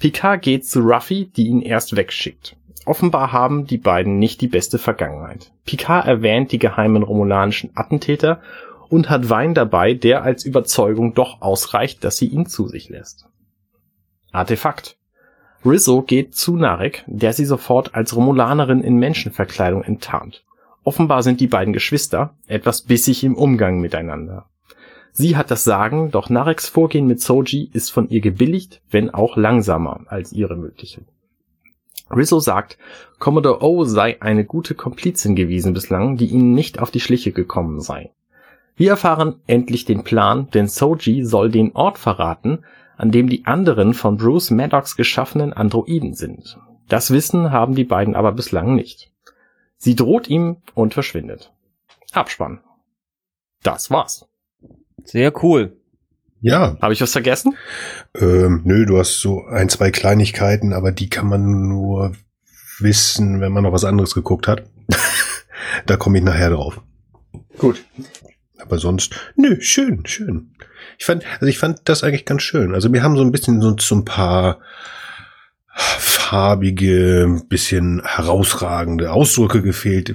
[0.00, 2.56] Picard geht zu Ruffy, die ihn erst wegschickt.
[2.84, 5.52] Offenbar haben die beiden nicht die beste Vergangenheit.
[5.64, 8.42] Picard erwähnt die geheimen romulanischen Attentäter
[8.92, 13.24] und hat Wein dabei, der als Überzeugung doch ausreicht, dass sie ihn zu sich lässt.
[14.32, 14.98] Artefakt.
[15.64, 20.44] Rizzo geht zu Narek, der sie sofort als Romulanerin in Menschenverkleidung enttarnt.
[20.84, 24.50] Offenbar sind die beiden Geschwister etwas bissig im Umgang miteinander.
[25.10, 29.38] Sie hat das Sagen, doch Nareks Vorgehen mit Soji ist von ihr gebilligt, wenn auch
[29.38, 31.00] langsamer als ihre mögliche.
[32.10, 32.76] Rizzo sagt,
[33.18, 37.80] Commodore O sei eine gute Komplizin gewesen bislang, die ihnen nicht auf die Schliche gekommen
[37.80, 38.10] sei.
[38.76, 42.64] Wir erfahren endlich den Plan, denn Soji soll den Ort verraten,
[42.96, 46.58] an dem die anderen von Bruce Maddox geschaffenen Androiden sind.
[46.88, 49.12] Das Wissen haben die beiden aber bislang nicht.
[49.76, 51.52] Sie droht ihm und verschwindet.
[52.12, 52.60] Abspann.
[53.62, 54.26] Das war's.
[55.04, 55.76] Sehr cool.
[56.40, 56.76] Ja.
[56.80, 57.56] Habe ich was vergessen?
[58.14, 62.12] Ähm, nö, du hast so ein, zwei Kleinigkeiten, aber die kann man nur
[62.78, 64.64] wissen, wenn man noch was anderes geguckt hat.
[65.86, 66.80] da komme ich nachher drauf.
[67.58, 67.84] Gut.
[68.62, 70.52] Aber sonst, nö, schön, schön.
[70.98, 72.74] Ich fand, also ich fand das eigentlich ganz schön.
[72.74, 74.60] Also mir haben so ein bisschen so, so ein paar
[75.74, 80.14] farbige, bisschen herausragende Ausdrücke gefehlt.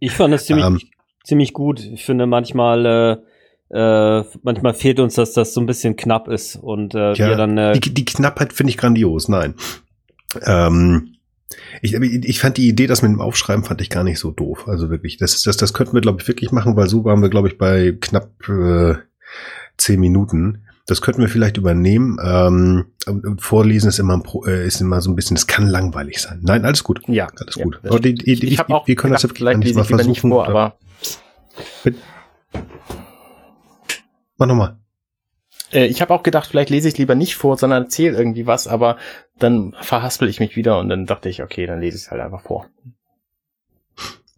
[0.00, 0.80] Ich fand das ziemlich, Ähm.
[1.24, 1.80] ziemlich gut.
[1.80, 3.22] Ich finde manchmal,
[3.70, 7.28] äh, äh, manchmal fehlt uns, dass das so ein bisschen knapp ist und äh, Ja,
[7.28, 9.54] wir dann äh, die, die Knappheit finde ich grandios, nein.
[10.42, 11.16] Ähm,
[11.82, 14.68] ich, ich fand die Idee, das mit dem Aufschreiben, fand ich gar nicht so doof.
[14.68, 17.28] Also wirklich, das, das, das könnten wir, glaube ich, wirklich machen, weil so waren wir,
[17.30, 18.94] glaube ich, bei knapp äh,
[19.76, 20.62] zehn Minuten.
[20.86, 22.18] Das könnten wir vielleicht übernehmen.
[22.24, 22.86] Ähm,
[23.38, 26.40] vorlesen ist immer, ein Pro- äh, ist immer so ein bisschen, es kann langweilig sein.
[26.42, 27.00] Nein, alles gut.
[27.06, 27.78] Ja, Alles ja, gut.
[27.82, 28.26] das Aber die, stimmt.
[28.26, 30.02] die, ich ich, auch wir können das gedacht, ja vielleicht eigentlich lese mal ich lieber
[30.04, 30.30] nicht versuchen.
[30.30, 30.78] vor, aber
[34.38, 34.79] Mach nochmal.
[35.72, 38.66] Äh, ich habe auch gedacht, vielleicht lese ich lieber nicht vor, sondern erzähle irgendwie was,
[38.66, 38.96] aber
[39.38, 42.20] dann verhaspel ich mich wieder und dann dachte ich, okay, dann lese ich es halt
[42.20, 42.66] einfach vor.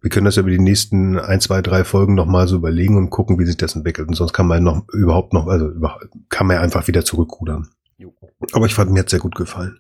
[0.01, 3.39] Wir können das über die nächsten ein, zwei, drei Folgen nochmal so überlegen und gucken,
[3.39, 4.09] wie sich das entwickelt.
[4.09, 7.69] Und sonst kann man noch überhaupt noch, also über, kann man ja einfach wieder zurückrudern.
[7.99, 8.13] Jo.
[8.51, 9.79] Aber ich fand, mir hat sehr gut gefallen.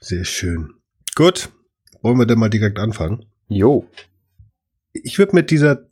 [0.00, 0.72] Sehr schön.
[1.14, 1.50] Gut.
[2.00, 3.26] Wollen wir denn mal direkt anfangen?
[3.48, 3.86] Jo.
[4.94, 5.86] Ich würde mit dieser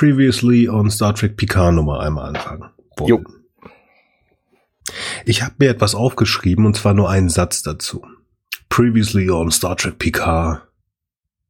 [0.00, 2.70] Previously on Star Trek Picard Nummer einmal anfangen.
[2.96, 3.08] wollen.
[3.10, 3.22] Jo.
[5.26, 8.02] Ich habe mir etwas aufgeschrieben und zwar nur einen Satz dazu.
[8.70, 10.66] Previously on Star Trek Picard.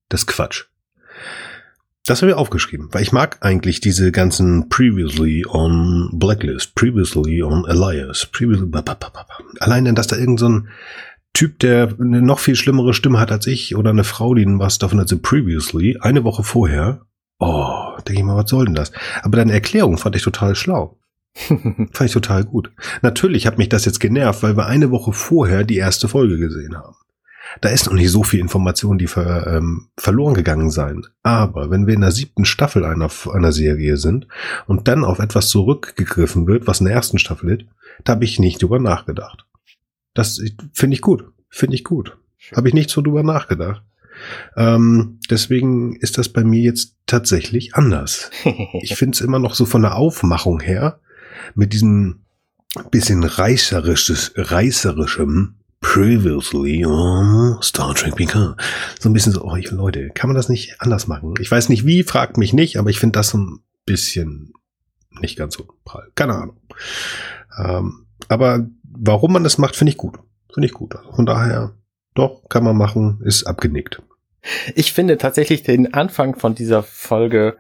[0.09, 0.65] Das ist Quatsch.
[2.07, 7.65] Das habe ich aufgeschrieben, weil ich mag eigentlich diese ganzen Previously on Blacklist, Previously on
[7.69, 8.69] Elias, Previously.
[9.61, 10.69] Allein, dass da irgend so ein
[11.35, 14.79] Typ, der eine noch viel schlimmere Stimme hat als ich oder eine Frau, die was
[14.79, 17.07] davon hat, so Previously, eine Woche vorher.
[17.41, 18.93] Oh, denke ich mal, was soll denn das?
[19.23, 20.99] Aber deine Erklärung fand ich total schlau.
[21.35, 22.73] Fand ich total gut.
[23.03, 26.77] Natürlich hat mich das jetzt genervt, weil wir eine Woche vorher die erste Folge gesehen
[26.77, 26.97] haben.
[27.61, 31.07] Da ist noch nicht so viel Information, die ver, ähm, verloren gegangen sein.
[31.23, 34.29] Aber wenn wir in der siebten Staffel einer, einer Serie sind
[34.67, 37.65] und dann auf etwas zurückgegriffen wird, was in der ersten Staffel ist,
[38.05, 39.47] da habe ich nicht drüber nachgedacht.
[40.15, 40.41] Das
[40.73, 41.25] finde ich gut.
[41.49, 42.19] Finde ich gut.
[42.55, 43.83] Habe ich nicht so drüber nachgedacht.
[44.57, 48.31] Ähm, deswegen ist das bei mir jetzt tatsächlich anders.
[48.83, 51.01] Ich finde es immer noch so von der Aufmachung her
[51.55, 52.21] mit diesem
[52.91, 58.61] bisschen reißerisches, reißerischem Previously on Star Trek Picard.
[59.01, 61.35] So ein bisschen so, oh, ich, Leute, kann man das nicht anders machen?
[61.41, 64.53] Ich weiß nicht wie, fragt mich nicht, aber ich finde das so bisschen
[65.21, 66.11] nicht ganz so prall.
[66.15, 66.61] Keine Ahnung.
[67.59, 70.19] Ähm, aber warum man das macht, finde ich gut.
[70.53, 70.95] Finde ich gut.
[70.95, 71.75] Also von daher,
[72.15, 74.03] doch, kann man machen, ist abgenickt.
[74.75, 77.57] Ich finde tatsächlich den Anfang von dieser Folge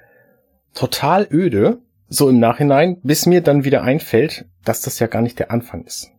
[0.74, 5.38] total öde, so im Nachhinein, bis mir dann wieder einfällt, dass das ja gar nicht
[5.38, 6.10] der Anfang ist.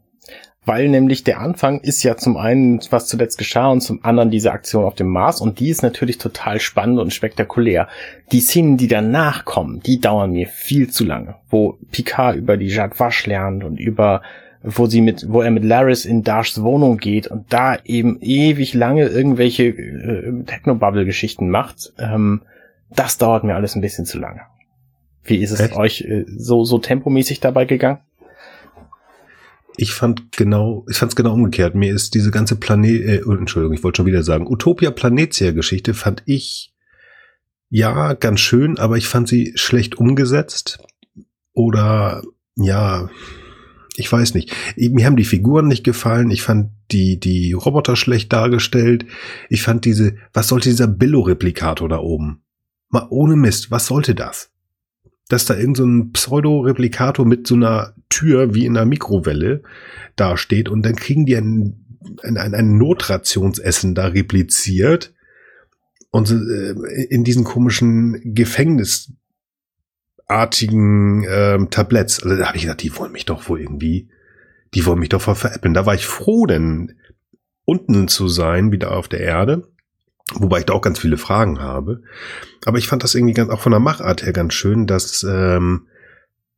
[0.63, 4.52] Weil nämlich der Anfang ist ja zum einen, was zuletzt geschah, und zum anderen diese
[4.52, 7.88] Aktion auf dem Mars, und die ist natürlich total spannend und spektakulär.
[8.32, 11.36] Die Szenen, die danach kommen, die dauern mir viel zu lange.
[11.50, 14.21] Wo Picard über die Jade Wasch lernt und über
[14.63, 18.74] wo sie mit, wo er mit Laris in Dashs Wohnung geht und da eben ewig
[18.74, 22.43] lange irgendwelche äh, Technobubble-Geschichten macht, ähm,
[22.89, 24.41] das dauert mir alles ein bisschen zu lange.
[25.24, 25.76] Wie ist es Echt?
[25.76, 28.00] euch äh, so so tempomäßig dabei gegangen?
[29.78, 31.76] Ich fand genau, ich fand es genau umgekehrt.
[31.76, 35.52] Mir ist diese ganze Planet, äh, oh, Entschuldigung, ich wollte schon wieder sagen, Utopia Planetia
[35.52, 36.74] Geschichte fand ich
[37.69, 40.84] ja ganz schön, aber ich fand sie schlecht umgesetzt
[41.54, 42.21] oder
[42.56, 43.10] ja,
[44.02, 44.54] ich weiß nicht.
[44.76, 46.32] Mir haben die Figuren nicht gefallen.
[46.32, 49.06] Ich fand die, die Roboter schlecht dargestellt.
[49.50, 52.42] Ich fand diese, was sollte dieser Billo-Replikator da oben?
[52.90, 54.50] Mal ohne Mist, was sollte das?
[55.30, 59.62] Dass da irgend so ein Pseudo-Replikator mit so einer Tür wie in einer Mikrowelle
[60.16, 61.86] dasteht und dann kriegen die ein,
[62.24, 65.14] ein, ein Notrationsessen da repliziert
[66.10, 69.14] und äh, in diesen komischen Gefängnis
[70.32, 72.24] artigen ähm, Tabletts.
[72.24, 74.10] Also da habe ich gesagt, die wollen mich doch wohl irgendwie,
[74.74, 75.74] die wollen mich doch veräppeln.
[75.74, 76.94] Da war ich froh, denn
[77.65, 79.67] unten zu sein, wieder auf der Erde.
[80.34, 82.02] Wobei ich da auch ganz viele Fragen habe.
[82.65, 85.88] Aber ich fand das irgendwie ganz, auch von der Machart her ganz schön, dass ähm,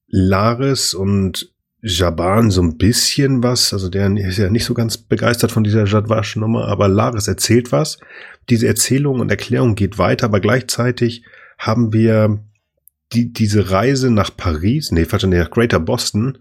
[0.07, 5.51] Laris und Jaban so ein bisschen was, also der ist ja nicht so ganz begeistert
[5.51, 7.97] von dieser Jadwasch-Nummer, aber Laris erzählt was.
[8.49, 11.25] Diese Erzählung und Erklärung geht weiter, aber gleichzeitig
[11.57, 12.39] haben wir
[13.13, 16.39] die, diese Reise nach Paris, nee, falsch, nee, nach Greater Boston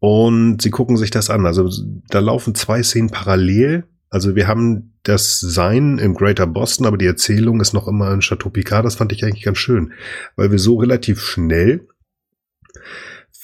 [0.00, 1.46] und sie gucken sich das an.
[1.46, 1.70] Also
[2.08, 3.84] da laufen zwei Szenen parallel.
[4.10, 8.20] Also wir haben das Sein im Greater Boston, aber die Erzählung ist noch immer in
[8.20, 8.84] Chateau Picard.
[8.84, 9.92] Das fand ich eigentlich ganz schön,
[10.36, 11.88] weil wir so relativ schnell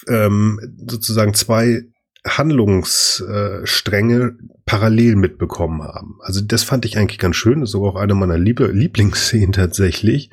[0.08, 1.84] ähm, sozusagen zwei
[2.26, 6.18] Handlungsstränge parallel mitbekommen haben.
[6.20, 7.60] Also das fand ich eigentlich ganz schön.
[7.60, 10.30] Das ist sogar auch eine meiner Lieblingsszenen tatsächlich,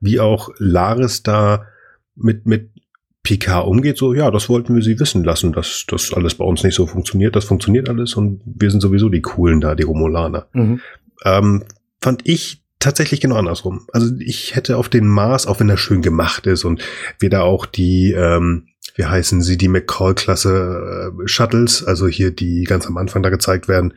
[0.00, 1.66] wie auch Laris da
[2.16, 2.70] mit, mit
[3.22, 6.62] Picard umgeht, so, ja, das wollten wir sie wissen lassen, dass das alles bei uns
[6.62, 7.34] nicht so funktioniert.
[7.34, 10.46] Das funktioniert alles und wir sind sowieso die Coolen da, die Romulaner.
[10.52, 10.80] Mhm.
[11.24, 11.64] Ähm,
[12.00, 13.86] fand ich tatsächlich genau andersrum.
[13.92, 16.82] Also ich hätte auf den Mars, auch wenn er schön gemacht ist und
[17.18, 22.62] wir da auch die, ähm, wie heißen sie, die McCall-Klasse äh, Shuttles, also hier die
[22.62, 23.94] ganz am Anfang da gezeigt werden,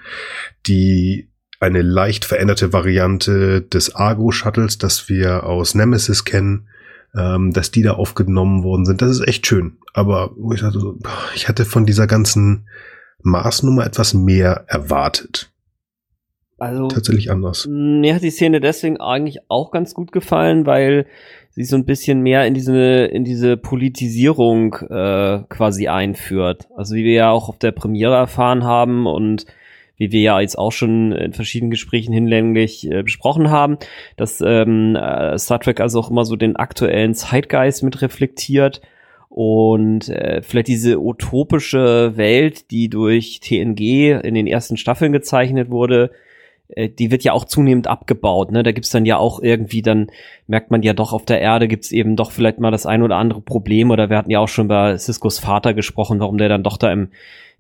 [0.66, 1.30] die
[1.60, 6.70] eine leicht veränderte Variante des Argo-Shuttles, das wir aus Nemesis kennen,
[7.16, 9.02] ähm, dass die da aufgenommen worden sind.
[9.02, 9.78] Das ist echt schön.
[9.94, 10.98] Aber wo ich dachte, so,
[11.36, 12.68] ich hatte von dieser ganzen
[13.22, 15.52] Maßnummer etwas mehr erwartet.
[16.58, 17.68] Also tatsächlich anders.
[17.70, 21.06] Mir hat die Szene deswegen eigentlich auch ganz gut gefallen, weil
[21.52, 26.68] sie so ein bisschen mehr in diese in diese Politisierung äh, quasi einführt.
[26.76, 29.46] Also wie wir ja auch auf der Premiere erfahren haben und
[30.00, 33.78] wie wir ja jetzt auch schon in verschiedenen Gesprächen hinlänglich äh, besprochen haben,
[34.16, 38.82] dass ähm, äh, Star Trek also auch immer so den aktuellen Zeitgeist mit reflektiert
[39.30, 46.12] und äh, vielleicht diese utopische Welt, die durch TNG in den ersten Staffeln gezeichnet wurde,
[46.70, 48.52] äh, die wird ja auch zunehmend abgebaut.
[48.52, 48.64] Ne?
[48.64, 50.08] Da gibt's dann ja auch irgendwie, dann
[50.48, 53.18] merkt man ja doch, auf der Erde gibt's eben doch vielleicht mal das ein oder
[53.18, 53.92] andere Problem.
[53.92, 56.92] Oder wir hatten ja auch schon bei Ciscos Vater gesprochen, warum der dann doch da
[56.92, 57.10] im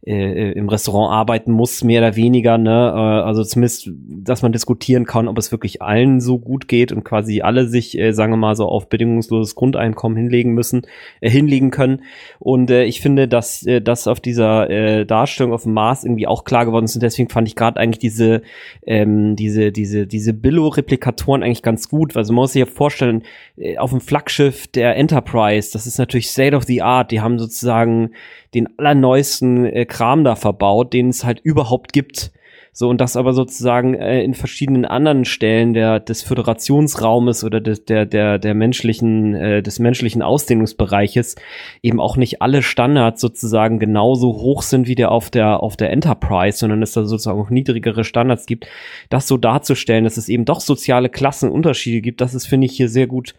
[0.06, 2.72] äh, im Restaurant arbeiten muss, mehr oder weniger, ne?
[2.72, 7.04] Äh, also zumindest, dass man diskutieren kann, ob es wirklich allen so gut geht und
[7.04, 10.84] quasi alle sich, äh, sagen wir mal, so auf bedingungsloses Grundeinkommen hinlegen müssen,
[11.20, 12.04] äh, hinlegen können.
[12.40, 16.28] Und äh, ich finde, dass äh, das auf dieser äh, Darstellung auf dem Mars irgendwie
[16.28, 16.96] auch klar geworden ist.
[16.96, 18.42] Und deswegen fand ich gerade eigentlich diese,
[18.86, 22.16] ähm, diese, diese, diese Billo-Replikatoren eigentlich ganz gut.
[22.16, 23.24] Also man muss sich ja vorstellen,
[23.58, 27.12] äh, auf dem Flaggschiff der Enterprise, das ist natürlich State of the Art.
[27.12, 28.12] Die haben sozusagen
[28.54, 32.32] den allerneuesten äh, Kram da verbaut, den es halt überhaupt gibt.
[32.72, 37.84] So, und das aber sozusagen äh, in verschiedenen anderen Stellen der, des Föderationsraumes oder des,
[37.86, 41.36] der, der, der menschlichen, äh, des menschlichen Ausdehnungsbereiches
[41.82, 45.90] eben auch nicht alle Standards sozusagen genauso hoch sind wie der auf der, auf der
[45.92, 48.68] Enterprise, sondern es da sozusagen auch niedrigere Standards gibt,
[49.10, 52.88] das so darzustellen, dass es eben doch soziale Klassenunterschiede gibt, das ist, finde ich, hier
[52.88, 53.34] sehr gut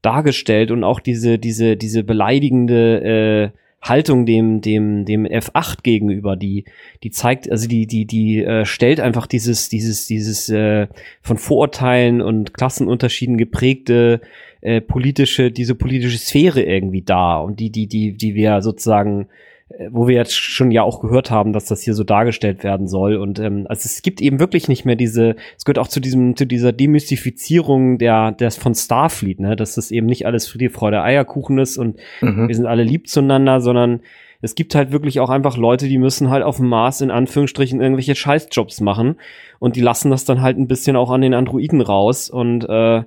[0.00, 6.64] dargestellt und auch diese, diese, diese beleidigende, äh, Haltung dem dem dem F8 gegenüber, die
[7.02, 10.88] die zeigt, also die die die äh, stellt einfach dieses dieses dieses äh,
[11.22, 14.20] von Vorurteilen und Klassenunterschieden geprägte
[14.60, 19.28] äh, politische diese politische Sphäre irgendwie da und die die die die wir sozusagen
[19.90, 23.16] wo wir jetzt schon ja auch gehört haben, dass das hier so dargestellt werden soll.
[23.16, 26.36] Und ähm, also es gibt eben wirklich nicht mehr diese, es gehört auch zu diesem,
[26.36, 31.02] zu dieser Demystifizierung der, des von Starfleet, ne, dass das eben nicht alles Friede, Freude,
[31.02, 32.48] Eierkuchen ist und Mhm.
[32.48, 34.00] wir sind alle lieb zueinander, sondern
[34.40, 37.80] es gibt halt wirklich auch einfach Leute, die müssen halt auf dem Mars in Anführungsstrichen
[37.80, 39.16] irgendwelche Scheißjobs machen
[39.58, 43.02] und die lassen das dann halt ein bisschen auch an den Androiden raus und äh,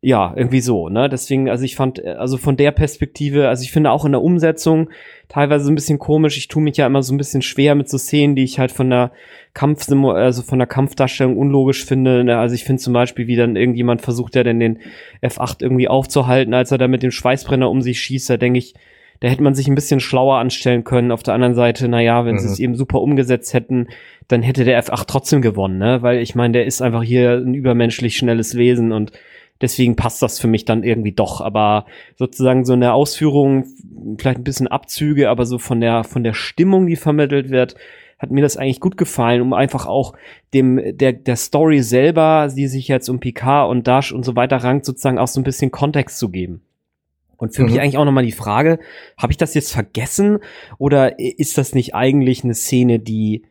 [0.00, 1.08] ja, irgendwie so, ne?
[1.08, 4.22] Deswegen, also ich fand, äh, also von der Perspektive, also ich finde auch in der
[4.22, 4.90] Umsetzung
[5.28, 6.36] teilweise ein bisschen komisch.
[6.36, 8.70] Ich tue mich ja immer so ein bisschen schwer mit so Szenen, die ich halt
[8.70, 9.10] von der
[9.54, 12.22] Kampfsimu also von der Kampfdarstellung unlogisch finde.
[12.22, 12.38] Ne?
[12.38, 14.78] Also ich finde zum Beispiel, wie dann irgendjemand versucht, ja dann den
[15.20, 18.30] F8 irgendwie aufzuhalten, als er da mit dem Schweißbrenner um sich schießt.
[18.30, 18.74] Da denke ich,
[19.18, 21.10] da hätte man sich ein bisschen schlauer anstellen können.
[21.10, 22.52] Auf der anderen Seite, na ja, wenn sie Mhm.
[22.52, 23.88] es eben super umgesetzt hätten,
[24.28, 26.02] dann hätte der F8 trotzdem gewonnen, ne?
[26.02, 29.10] Weil ich meine, der ist einfach hier ein übermenschlich schnelles Wesen und
[29.60, 31.40] deswegen passt das für mich dann irgendwie doch.
[31.40, 33.64] Aber sozusagen so in der Ausführung
[34.18, 37.74] vielleicht ein bisschen Abzüge, aber so von der von der Stimmung, die vermittelt wird,
[38.18, 40.14] hat mir das eigentlich gut gefallen, um einfach auch
[40.52, 44.56] dem der der Story selber, die sich jetzt um Picard und Dash und so weiter
[44.58, 46.62] rankt, sozusagen auch so ein bisschen Kontext zu geben.
[47.36, 47.68] Und für Mhm.
[47.70, 48.80] mich eigentlich auch nochmal die Frage,
[49.16, 50.38] habe ich das jetzt vergessen
[50.78, 53.44] oder ist das nicht eigentlich eine Szene, die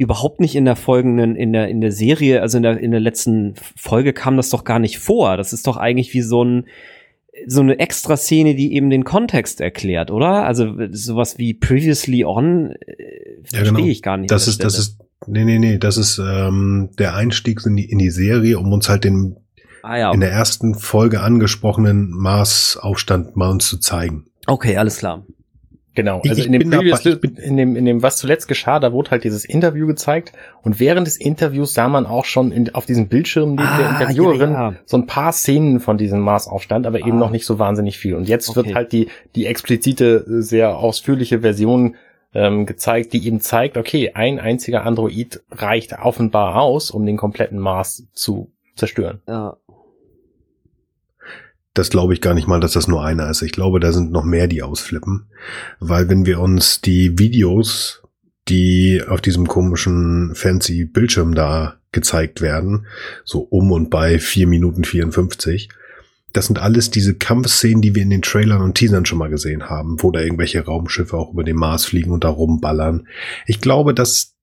[0.00, 3.00] überhaupt nicht in der folgenden, in der, in der Serie, also in der, in der
[3.00, 5.36] letzten Folge kam das doch gar nicht vor.
[5.36, 6.64] Das ist doch eigentlich wie so ein,
[7.46, 10.46] so eine extra Szene, die eben den Kontext erklärt, oder?
[10.46, 13.86] Also sowas wie previously on, äh, verstehe genau.
[13.86, 14.30] ich gar nicht.
[14.30, 17.84] Das ist, der das ist, nee, nee, nee, das ist ähm, der Einstieg in die,
[17.84, 19.36] in die Serie, um uns halt den
[19.82, 24.24] ah, ja, in der ersten Folge angesprochenen Marsaufstand mal uns zu zeigen.
[24.46, 25.26] okay, alles klar.
[26.00, 28.16] Genau, Ich- also ich in dem, dabei, Previous, ich bin- in dem, in dem, was
[28.16, 30.32] zuletzt geschah, da wurde halt dieses Interview gezeigt
[30.62, 34.00] und während des Interviews sah man auch schon in, auf diesem Bildschirm neben der Ah,
[34.00, 34.76] Interviewerin ja, ja.
[34.86, 37.20] so ein paar Szenen von diesem Marsaufstand, aber eben Ah.
[37.20, 38.14] noch nicht so wahnsinnig viel.
[38.14, 38.56] Und jetzt Okay.
[38.66, 41.96] wird halt die, die explizite, sehr ausführliche Version
[42.32, 47.58] ähm, gezeigt, die eben zeigt, okay, ein einziger Android reicht offenbar aus, um den kompletten
[47.58, 49.20] Mars zu zerstören.
[49.26, 49.56] Ja.
[51.74, 53.42] Das glaube ich gar nicht mal, dass das nur einer ist.
[53.42, 55.26] Ich glaube, da sind noch mehr, die ausflippen.
[55.78, 58.02] Weil wenn wir uns die Videos,
[58.48, 62.86] die auf diesem komischen fancy Bildschirm da gezeigt werden,
[63.24, 65.68] so um und bei vier Minuten 54,
[66.32, 69.68] das sind alles diese Kampfszenen, die wir in den Trailern und Teasern schon mal gesehen
[69.68, 73.08] haben, wo da irgendwelche Raumschiffe auch über den Mars fliegen und da rumballern.
[73.46, 74.36] Ich glaube, dass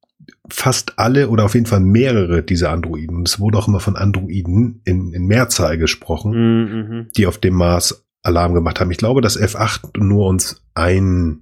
[0.49, 4.81] fast alle oder auf jeden Fall mehrere dieser Androiden, es wurde auch immer von Androiden
[4.85, 7.07] in, in Mehrzahl gesprochen, Mhm, mhm.
[7.15, 8.91] die auf dem Mars Alarm gemacht haben.
[8.91, 11.41] Ich glaube, dass F8 nur uns ein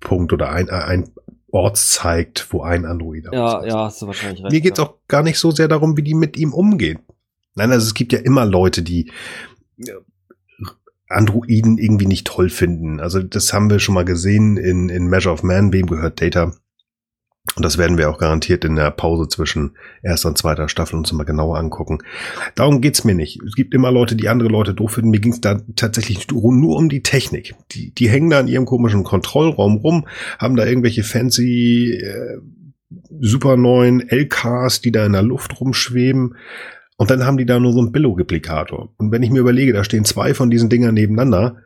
[0.00, 1.08] Punkt oder ein, ein
[1.50, 3.72] Ort zeigt, wo ein Android Ja, aussetzt.
[3.74, 4.52] ja, hast du wahrscheinlich recht.
[4.52, 4.84] Mir geht's ja.
[4.84, 6.98] auch gar nicht so sehr darum, wie die mit ihm umgehen.
[7.54, 9.12] Nein, also es gibt ja immer Leute, die
[9.78, 9.92] äh,
[11.08, 13.00] Androiden irgendwie nicht toll finden.
[13.00, 16.54] Also das haben wir schon mal gesehen in, in Measure of Man, wem gehört Data.
[17.56, 21.12] Und das werden wir auch garantiert in der Pause zwischen erster und zweiter Staffel uns
[21.12, 21.98] mal genauer angucken.
[22.54, 23.40] Darum geht's mir nicht.
[23.46, 25.10] Es gibt immer Leute, die andere Leute doof finden.
[25.10, 27.54] Mir ging's da tatsächlich nur um die Technik.
[27.72, 32.38] Die, die hängen da in ihrem komischen Kontrollraum rum, haben da irgendwelche fancy äh,
[33.20, 36.36] super neuen LKs, die da in der Luft rumschweben.
[36.96, 38.92] Und dann haben die da nur so einen Billo-Replikator.
[38.96, 41.58] Und wenn ich mir überlege, da stehen zwei von diesen Dingern nebeneinander.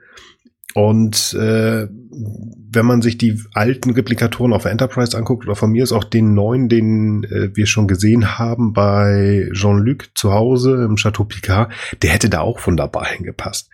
[0.78, 5.90] Und äh, wenn man sich die alten Replikatoren auf Enterprise anguckt, oder von mir ist
[5.90, 11.24] auch den neuen, den äh, wir schon gesehen haben bei Jean-Luc zu Hause im Chateau
[11.24, 13.70] Picard, der hätte da auch wunderbar hingepasst.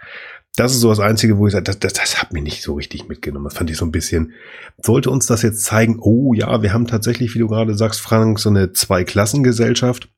[0.57, 2.73] Das ist so das Einzige, wo ich sage, das, das, das hat mir nicht so
[2.73, 3.45] richtig mitgenommen.
[3.45, 4.33] Das fand ich so ein bisschen,
[4.81, 8.39] sollte uns das jetzt zeigen, oh ja, wir haben tatsächlich, wie du gerade sagst, Frank,
[8.39, 10.09] so eine Zweiklassengesellschaft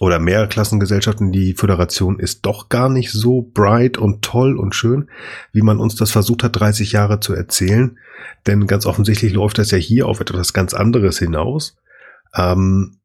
[0.00, 1.32] oder Mehrklassengesellschaften.
[1.32, 5.08] Die Föderation ist doch gar nicht so bright und toll und schön,
[5.52, 7.98] wie man uns das versucht hat, 30 Jahre zu erzählen.
[8.46, 11.76] Denn ganz offensichtlich läuft das ja hier auf etwas ganz anderes hinaus.
[12.34, 12.98] Ähm,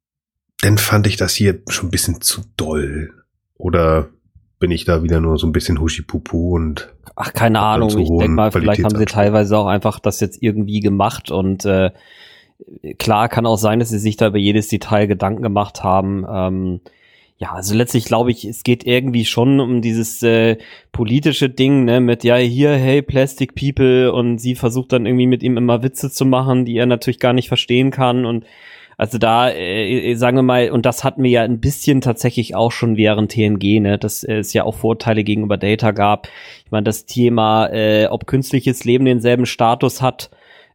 [0.61, 3.11] dann fand ich das hier schon ein bisschen zu doll.
[3.55, 4.09] Oder
[4.59, 7.89] bin ich da wieder nur so ein bisschen Huschipupu und Ach, keine Ahnung.
[7.89, 11.91] Ich denke mal, vielleicht haben sie teilweise auch einfach das jetzt irgendwie gemacht und äh,
[12.97, 16.25] klar kann auch sein, dass sie sich da über jedes Detail Gedanken gemacht haben.
[16.29, 16.81] Ähm,
[17.37, 20.57] ja, also letztlich glaube ich, es geht irgendwie schon um dieses äh,
[20.91, 25.43] politische Ding, ne, mit ja hier, hey, Plastic People und sie versucht dann irgendwie mit
[25.43, 28.45] ihm immer Witze zu machen, die er natürlich gar nicht verstehen kann und
[28.97, 32.55] Also da, äh, äh, sagen wir mal, und das hatten wir ja ein bisschen tatsächlich
[32.55, 36.27] auch schon während TNG, ne, dass es ja auch Vorteile gegenüber Data gab.
[36.65, 40.29] Ich meine, das Thema, äh, ob künstliches Leben denselben Status hat,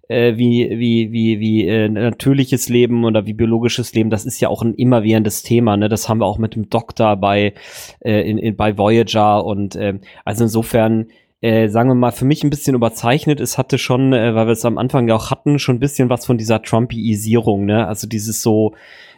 [0.08, 4.48] äh, wie wie wie wie äh, natürliches Leben oder wie biologisches Leben, das ist ja
[4.48, 5.76] auch ein immerwährendes Thema.
[5.76, 5.88] Ne?
[5.88, 7.54] Das haben wir auch mit dem Doktor bei
[8.00, 11.06] äh, in, in, bei Voyager und äh, also insofern
[11.40, 13.40] äh, sagen wir mal, für mich ein bisschen überzeichnet.
[13.40, 16.10] Es hatte schon, äh, weil wir es am Anfang ja auch hatten, schon ein bisschen
[16.10, 17.86] was von dieser Trumpisierung, ne?
[17.86, 18.74] Also dieses so,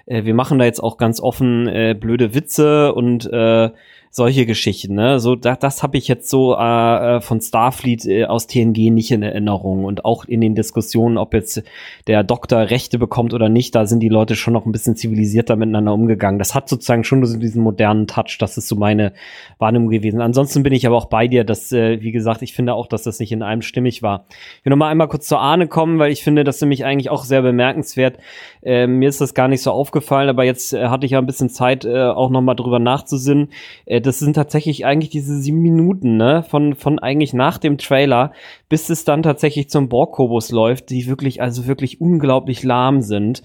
[0.07, 3.71] äh, wir machen da jetzt auch ganz offen äh, blöde Witze und äh,
[4.13, 5.21] solche Geschichten, ne?
[5.21, 9.13] So, da, das habe ich jetzt so äh, äh von Starfleet äh, aus TNG nicht
[9.13, 9.85] in Erinnerung.
[9.85, 11.63] Und auch in den Diskussionen, ob jetzt
[12.09, 15.55] der Doktor Rechte bekommt oder nicht, da sind die Leute schon noch ein bisschen zivilisierter
[15.55, 16.41] miteinander umgegangen.
[16.41, 19.13] Das hat sozusagen schon so diesen modernen Touch, das ist so meine
[19.59, 20.21] Wahrnehmung gewesen.
[20.21, 23.05] Ansonsten bin ich aber auch bei dir, dass, äh, wie gesagt, ich finde auch, dass
[23.05, 24.27] das nicht in einem stimmig war.
[24.59, 27.11] Ich will noch mal einmal kurz zur Ahne kommen, weil ich finde das nämlich eigentlich
[27.11, 28.19] auch sehr bemerkenswert.
[28.61, 31.27] Äh, mir ist das gar nicht so aufgefallen, aber jetzt äh, hatte ich ja ein
[31.27, 33.51] bisschen Zeit, äh, auch noch mal drüber nachzusinnen.
[33.87, 38.33] Äh, das sind tatsächlich eigentlich diese sieben Minuten, ne, von, von eigentlich nach dem Trailer,
[38.69, 43.43] bis es dann tatsächlich zum Borg-Kobus läuft, die wirklich, also wirklich unglaublich lahm sind.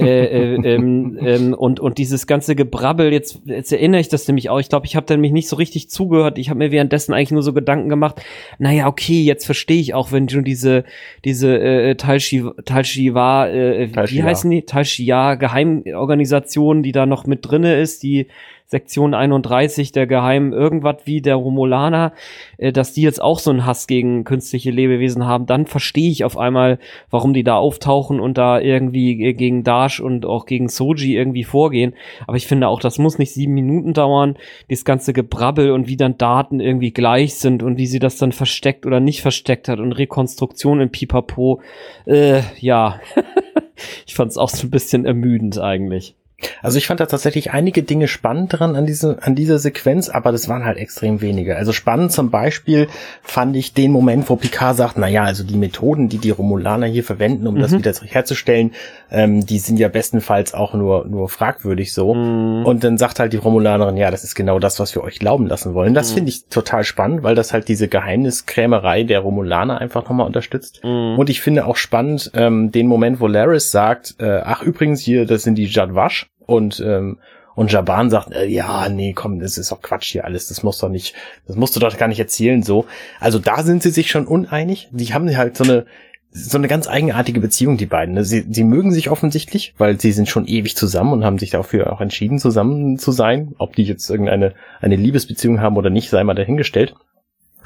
[0.00, 4.50] äh, äh, ähm, ähm, und, und dieses ganze Gebrabbel, jetzt, jetzt erinnere ich das nämlich
[4.50, 7.12] auch, ich glaube, ich habe dann mich nicht so richtig zugehört, ich habe mir währenddessen
[7.12, 8.20] eigentlich nur so Gedanken gemacht,
[8.58, 10.84] naja, okay, jetzt verstehe ich auch, wenn schon diese,
[11.24, 14.62] diese äh, Tal Shiva, äh, wie heißen die?
[14.62, 18.26] Tal Shia Geheimorganisation, die da noch mit drinne ist, die
[18.68, 22.12] Sektion 31 der geheimen irgendwas wie der Romulaner,
[22.58, 26.24] äh, dass die jetzt auch so einen Hass gegen künstliche Lebewesen haben, dann verstehe ich
[26.24, 30.68] auf einmal, warum die da auftauchen und da irgendwie äh, gegen Dash und auch gegen
[30.68, 31.94] Soji irgendwie vorgehen.
[32.26, 34.36] Aber ich finde auch, das muss nicht sieben Minuten dauern,
[34.68, 38.32] dieses ganze Gebrabbel und wie dann Daten irgendwie gleich sind und wie sie das dann
[38.32, 41.60] versteckt oder nicht versteckt hat und Rekonstruktion in Pipapo.
[42.04, 42.98] Äh, ja,
[44.08, 46.16] ich fand es auch so ein bisschen ermüdend eigentlich.
[46.62, 50.32] Also ich fand da tatsächlich einige Dinge spannend dran an, diese, an dieser Sequenz, aber
[50.32, 51.56] das waren halt extrem wenige.
[51.56, 52.88] Also spannend zum Beispiel
[53.22, 56.86] fand ich den Moment, wo Picard sagt, na ja, also die Methoden, die die Romulaner
[56.86, 57.60] hier verwenden, um mhm.
[57.60, 58.72] das wieder herzustellen,
[59.10, 62.14] ähm, die sind ja bestenfalls auch nur, nur fragwürdig so.
[62.14, 62.66] Mhm.
[62.66, 65.46] Und dann sagt halt die Romulanerin, ja, das ist genau das, was wir euch glauben
[65.46, 65.94] lassen wollen.
[65.94, 66.16] Das mhm.
[66.16, 70.80] finde ich total spannend, weil das halt diese Geheimniskrämerei der Romulaner einfach nochmal unterstützt.
[70.84, 71.18] Mhm.
[71.18, 75.24] Und ich finde auch spannend ähm, den Moment, wo Laris sagt, äh, ach übrigens hier,
[75.24, 77.18] das sind die Jadwash und ähm,
[77.56, 80.78] und Jaban sagt, äh, ja, nee, komm, das ist doch Quatsch hier alles, das muss
[80.78, 81.14] doch nicht,
[81.46, 82.84] das musst du doch gar nicht erzählen, so.
[83.18, 84.88] Also da sind sie sich schon uneinig.
[84.92, 85.86] Die haben halt so eine,
[86.30, 88.14] so eine ganz eigenartige Beziehung, die beiden.
[88.14, 88.24] Ne?
[88.24, 91.94] Sie, sie mögen sich offensichtlich, weil sie sind schon ewig zusammen und haben sich dafür
[91.94, 93.54] auch entschieden, zusammen zu sein.
[93.56, 96.94] Ob die jetzt irgendeine eine Liebesbeziehung haben oder nicht, sei mal dahingestellt.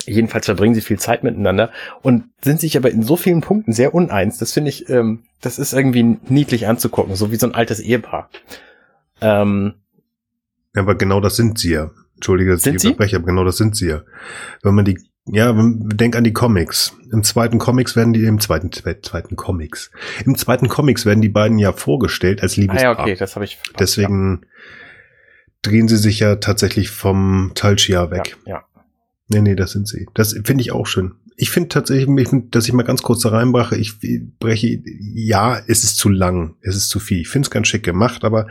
[0.07, 1.71] Jedenfalls verbringen sie viel Zeit miteinander
[2.01, 4.39] und sind sich aber in so vielen Punkten sehr uneins.
[4.39, 8.31] Das finde ich, ähm, das ist irgendwie niedlich anzugucken, so wie so ein altes Ehepaar.
[9.21, 9.75] Ähm,
[10.75, 11.91] ja, aber genau das sind sie ja.
[12.15, 14.03] Entschuldige, dass ich unterbreche, aber genau das sind sie ja.
[14.63, 16.95] Wenn man die, ja, denk an die Comics.
[17.13, 19.91] Im zweiten Comics werden die, im zweiten, zweiten Comics.
[20.27, 22.91] Im zweiten Comics werden die beiden ja vorgestellt als Liebespaar.
[22.91, 24.49] Ah ja, okay, das habe ich verpasst, Deswegen ja.
[25.63, 28.37] drehen sie sich ja tatsächlich vom Talchia weg.
[28.45, 28.65] Ja, ja.
[29.29, 30.09] Nee, nee, das sind sie.
[30.15, 31.15] Das finde ich auch schön.
[31.41, 33.95] Ich finde tatsächlich, dass ich mal ganz kurz da reinbrache, ich
[34.39, 37.23] breche, ja, es ist zu lang, es ist zu viel.
[37.23, 38.47] Ich finde es ganz schick gemacht, aber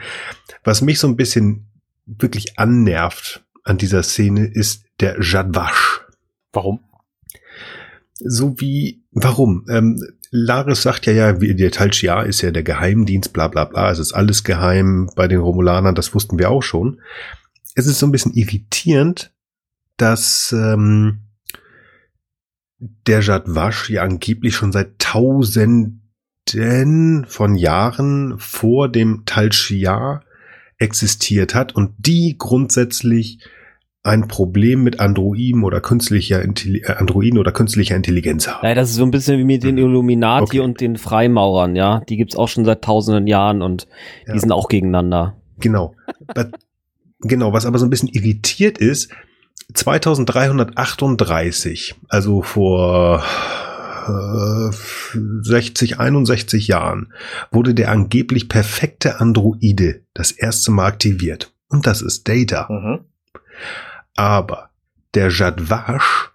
[0.64, 1.68] was mich so ein bisschen
[2.08, 6.02] wirklich annervt an dieser Szene ist der Jadwasch.
[6.52, 6.80] Warum?
[8.16, 9.68] So wie, warum?
[9.70, 14.00] Ähm, Laris sagt ja, ja, der Talchia ist ja der Geheimdienst, bla bla bla, es
[14.00, 17.02] ist alles geheim bei den Romulanern, das wussten wir auch schon.
[17.76, 19.32] Es ist so ein bisschen irritierend,
[19.96, 21.29] dass ähm,
[22.80, 26.02] der Jadwasch ja angeblich schon seit Tausenden
[27.28, 30.22] von Jahren vor dem Tal Shia
[30.78, 33.40] existiert hat und die grundsätzlich
[34.02, 38.66] ein Problem mit Androiden oder künstlicher Intelli äh, Androiden oder künstlicher Intelligenz haben.
[38.66, 39.82] Ja, das ist so ein bisschen wie mit den mhm.
[39.82, 40.60] Illuminati okay.
[40.62, 42.02] und den Freimaurern, ja.
[42.08, 43.88] Die gibt's auch schon seit tausenden Jahren und
[44.26, 44.40] die ja.
[44.40, 45.36] sind auch gegeneinander.
[45.60, 45.96] Genau.
[47.20, 49.12] genau, was aber so ein bisschen irritiert ist,
[49.74, 53.24] 2338, also vor
[55.42, 57.14] 60, äh, 61 Jahren,
[57.52, 61.54] wurde der angeblich perfekte Androide das erste Mal aktiviert.
[61.68, 62.68] Und das ist Data.
[62.70, 63.00] Mhm.
[64.16, 64.70] Aber
[65.14, 66.32] der Jadwash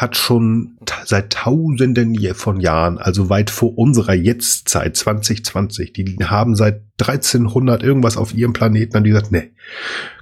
[0.00, 6.82] hat schon seit Tausenden von Jahren, also weit vor unserer Jetztzeit 2020, die haben seit
[7.00, 9.50] 1300 irgendwas auf ihrem Planeten haben die gesagt, ne,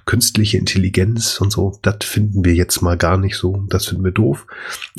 [0.05, 4.11] künstliche Intelligenz und so, das finden wir jetzt mal gar nicht so, das finden wir
[4.11, 4.47] doof.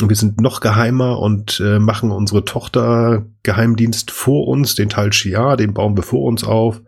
[0.00, 5.12] Und wir sind noch geheimer und äh, machen unsere Tochter Geheimdienst vor uns, den Teil
[5.12, 6.80] Shia, den bauen wir vor uns auf.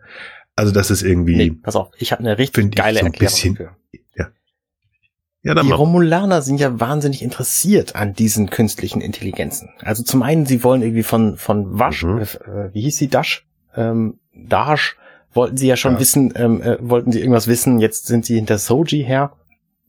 [0.55, 1.35] Also das ist irgendwie.
[1.35, 3.75] Nee, pass auf, ich habe eine richtig geile so ein Erklärung bisschen, dafür.
[5.43, 5.53] Ja.
[5.53, 5.75] Dann die mal.
[5.75, 9.69] Romulaner sind ja wahnsinnig interessiert an diesen künstlichen Intelligenzen.
[9.81, 12.21] Also zum einen, sie wollen irgendwie von von Wasch, mhm.
[12.21, 14.95] äh, wie hieß sie, Dash, ähm, Dash,
[15.33, 15.99] wollten sie ja schon ja.
[15.99, 17.79] wissen, ähm, äh, wollten sie irgendwas wissen.
[17.79, 19.33] Jetzt sind sie hinter Soji her.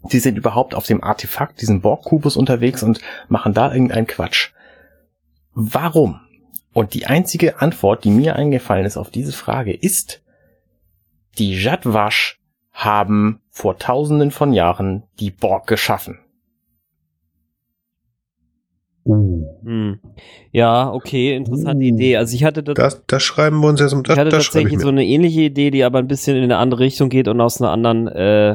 [0.09, 4.51] Sie sind überhaupt auf dem Artefakt, diesem Borg-Kubus unterwegs und machen da irgendeinen Quatsch.
[5.55, 6.21] Warum?
[6.73, 10.21] Und die einzige Antwort, die mir eingefallen ist auf diese Frage, ist,
[11.39, 12.41] die Jadwasch
[12.75, 16.19] haben vor tausenden von Jahren die Borg geschaffen.
[19.07, 19.45] Uh.
[19.63, 20.01] Hm.
[20.51, 21.89] Ja, okay, interessante uh.
[21.89, 22.17] Idee.
[22.17, 23.93] Also ich hatte das, das, das schreiben wir uns jetzt.
[23.93, 26.43] Das, ich hatte das tatsächlich ich so eine ähnliche Idee, die aber ein bisschen in
[26.45, 28.53] eine andere Richtung geht und aus einer anderen, äh,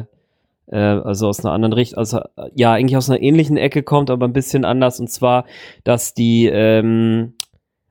[0.66, 2.20] äh, also aus einer anderen Richtung, also
[2.54, 5.00] ja, eigentlich aus einer ähnlichen Ecke kommt, aber ein bisschen anders.
[5.00, 5.46] Und zwar,
[5.84, 7.34] dass die ähm,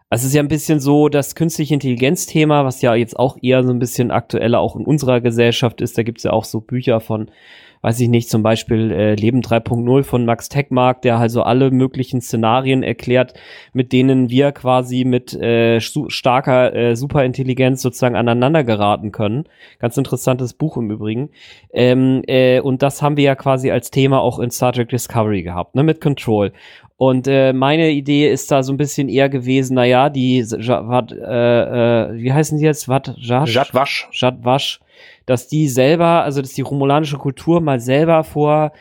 [0.10, 3.64] also es ist ja ein bisschen so das künstliche Intelligenz-Thema, was ja jetzt auch eher
[3.64, 5.97] so ein bisschen aktueller auch in unserer Gesellschaft ist.
[5.97, 7.30] Da gibt's ja auch so Bücher von,
[7.82, 11.72] weiß ich nicht, zum Beispiel äh, Leben 3.0 von Max Techmark, der halt so alle
[11.72, 13.34] möglichen Szenarien erklärt,
[13.74, 19.46] mit denen wir quasi mit äh, starker äh, Superintelligenz sozusagen aneinander geraten können.
[19.80, 21.30] Ganz interessantes Buch im Übrigen.
[21.74, 25.44] Ähm, äh, und das haben wir ja quasi als Thema auch in Star Trek Discovery
[25.44, 26.52] gehabt, ne, mit Control.
[27.00, 31.22] Und äh, meine Idee ist da so ein bisschen eher gewesen, naja, die wat, äh,
[31.22, 32.90] äh, wie heißen die jetzt?
[32.90, 33.56] Wat, Jasch?
[33.56, 34.10] Jadwasch.
[34.12, 34.82] Jadwasch,
[35.26, 38.72] dass die selber, also dass die romulanische Kultur mal selber vor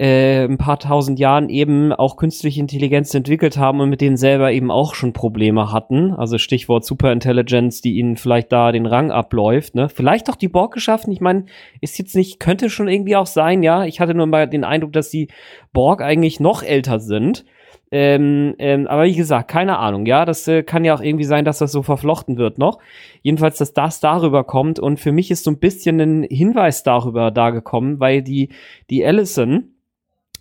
[0.00, 4.50] äh, ein paar tausend Jahren eben auch künstliche Intelligenz entwickelt haben und mit denen selber
[4.50, 6.12] eben auch schon Probleme hatten.
[6.14, 9.74] Also Stichwort Superintelligenz, die ihnen vielleicht da den Rang abläuft.
[9.74, 9.90] Ne?
[9.90, 11.12] Vielleicht auch die Borg geschaffen.
[11.12, 11.44] Ich meine,
[11.82, 13.84] ist jetzt nicht, könnte schon irgendwie auch sein, ja.
[13.84, 15.28] Ich hatte nur mal den Eindruck, dass die
[15.74, 17.44] Borg eigentlich noch älter sind.
[17.92, 21.44] Ähm, ähm, aber wie gesagt, keine Ahnung, ja, das äh, kann ja auch irgendwie sein,
[21.44, 22.78] dass das so verflochten wird noch.
[23.22, 27.32] Jedenfalls, dass das darüber kommt und für mich ist so ein bisschen ein Hinweis darüber
[27.32, 28.50] da gekommen, weil die,
[28.90, 29.74] die Allison,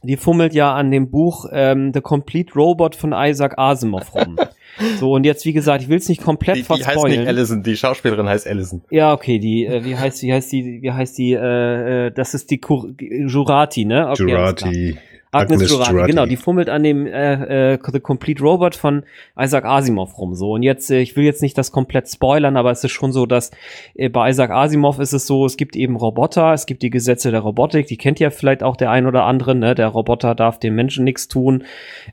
[0.04, 4.38] die fummelt ja an dem Buch ähm, The Complete Robot von Isaac Asimov rum.
[5.00, 7.64] so, und jetzt, wie gesagt, ich will es nicht komplett die, die heißt nicht Allison,
[7.64, 8.84] die Schauspielerin heißt Allison.
[8.91, 12.36] Ja, okay, die, äh, wie heißt, wie heißt die, wie heißt die, äh, äh das
[12.36, 14.08] ist die Kur Jurati, ne?
[14.08, 14.97] Okay, Jurati.
[15.32, 19.04] Agnes, Agnes Jurati, genau, die fummelt an dem äh, äh, The Complete Robot von
[19.40, 20.34] Isaac Asimov rum.
[20.34, 23.12] So und jetzt, äh, ich will jetzt nicht das komplett spoilern, aber es ist schon
[23.12, 23.52] so, dass
[23.94, 27.30] äh, bei Isaac Asimov ist es so, es gibt eben Roboter, es gibt die Gesetze
[27.30, 29.54] der Robotik, die kennt ja vielleicht auch der ein oder andere.
[29.54, 29.76] Ne?
[29.76, 31.64] Der Roboter darf dem Menschen nichts tun,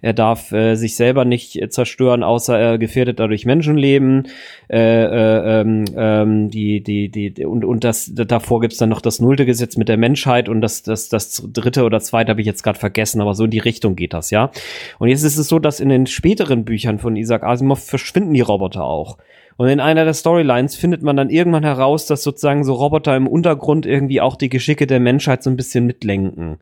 [0.02, 4.28] er darf äh, sich selber nicht äh, zerstören, außer er gefährdet dadurch Menschenleben.
[4.68, 9.20] Äh, äh, ähm, ähm, die, die, die, und, und das davor gibt's dann noch das
[9.20, 12.62] nullte Gesetz mit der Menschheit und das, das, das dritte oder zweite habe ich jetzt
[12.62, 14.50] gerade vergessen vergessen, aber so in die Richtung geht das, ja.
[14.98, 18.40] Und jetzt ist es so, dass in den späteren Büchern von Isaac Asimov verschwinden die
[18.40, 19.18] Roboter auch.
[19.56, 23.26] Und in einer der Storylines findet man dann irgendwann heraus, dass sozusagen so Roboter im
[23.26, 26.58] Untergrund irgendwie auch die Geschicke der Menschheit so ein bisschen mitlenken.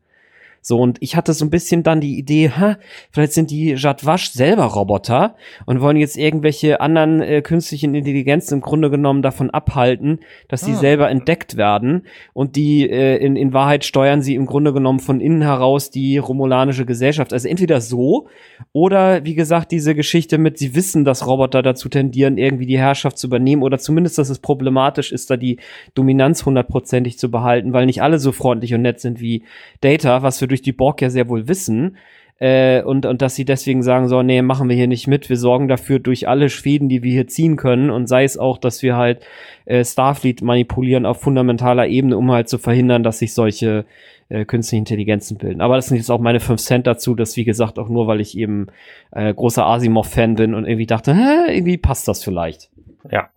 [0.66, 2.78] So, und ich hatte so ein bisschen dann die Idee, ha,
[3.10, 5.36] vielleicht sind die Jadwasch selber Roboter
[5.66, 10.72] und wollen jetzt irgendwelche anderen äh, künstlichen Intelligenzen im Grunde genommen davon abhalten, dass sie
[10.72, 10.76] ah.
[10.76, 12.06] selber entdeckt werden.
[12.32, 16.16] Und die äh, in, in Wahrheit steuern sie im Grunde genommen von innen heraus die
[16.16, 17.34] romulanische Gesellschaft.
[17.34, 18.28] Also entweder so
[18.72, 23.18] oder wie gesagt, diese Geschichte mit, sie wissen, dass Roboter dazu tendieren, irgendwie die Herrschaft
[23.18, 25.58] zu übernehmen oder zumindest, dass es problematisch ist, da die
[25.94, 29.42] Dominanz hundertprozentig zu behalten, weil nicht alle so freundlich und nett sind wie
[29.82, 31.96] Data, was wir durch die Borg ja sehr wohl wissen.
[32.38, 35.36] Äh, und, und dass sie deswegen sagen so, nee, machen wir hier nicht mit, wir
[35.36, 38.82] sorgen dafür durch alle Schweden, die wir hier ziehen können und sei es auch, dass
[38.82, 39.24] wir halt
[39.66, 43.84] äh, Starfleet manipulieren auf fundamentaler Ebene, um halt zu verhindern, dass sich solche
[44.28, 45.60] äh, künstliche Intelligenzen bilden.
[45.60, 48.20] Aber das sind jetzt auch meine 5 Cent dazu, das wie gesagt auch nur, weil
[48.20, 48.66] ich eben
[49.12, 52.68] äh, großer Asimov-Fan bin und irgendwie dachte, hä, irgendwie passt das vielleicht.
[53.10, 53.28] Ja,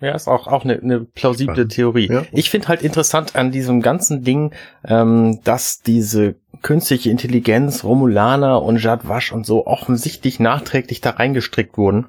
[0.00, 1.72] ja, ist auch, auch eine, eine plausible Spannend.
[1.72, 2.08] Theorie.
[2.10, 2.22] Ja.
[2.32, 4.52] Ich finde halt interessant an diesem ganzen Ding,
[4.84, 12.06] ähm, dass diese künstliche Intelligenz, Romulaner und Jadwasch und so offensichtlich nachträglich da reingestrickt wurden.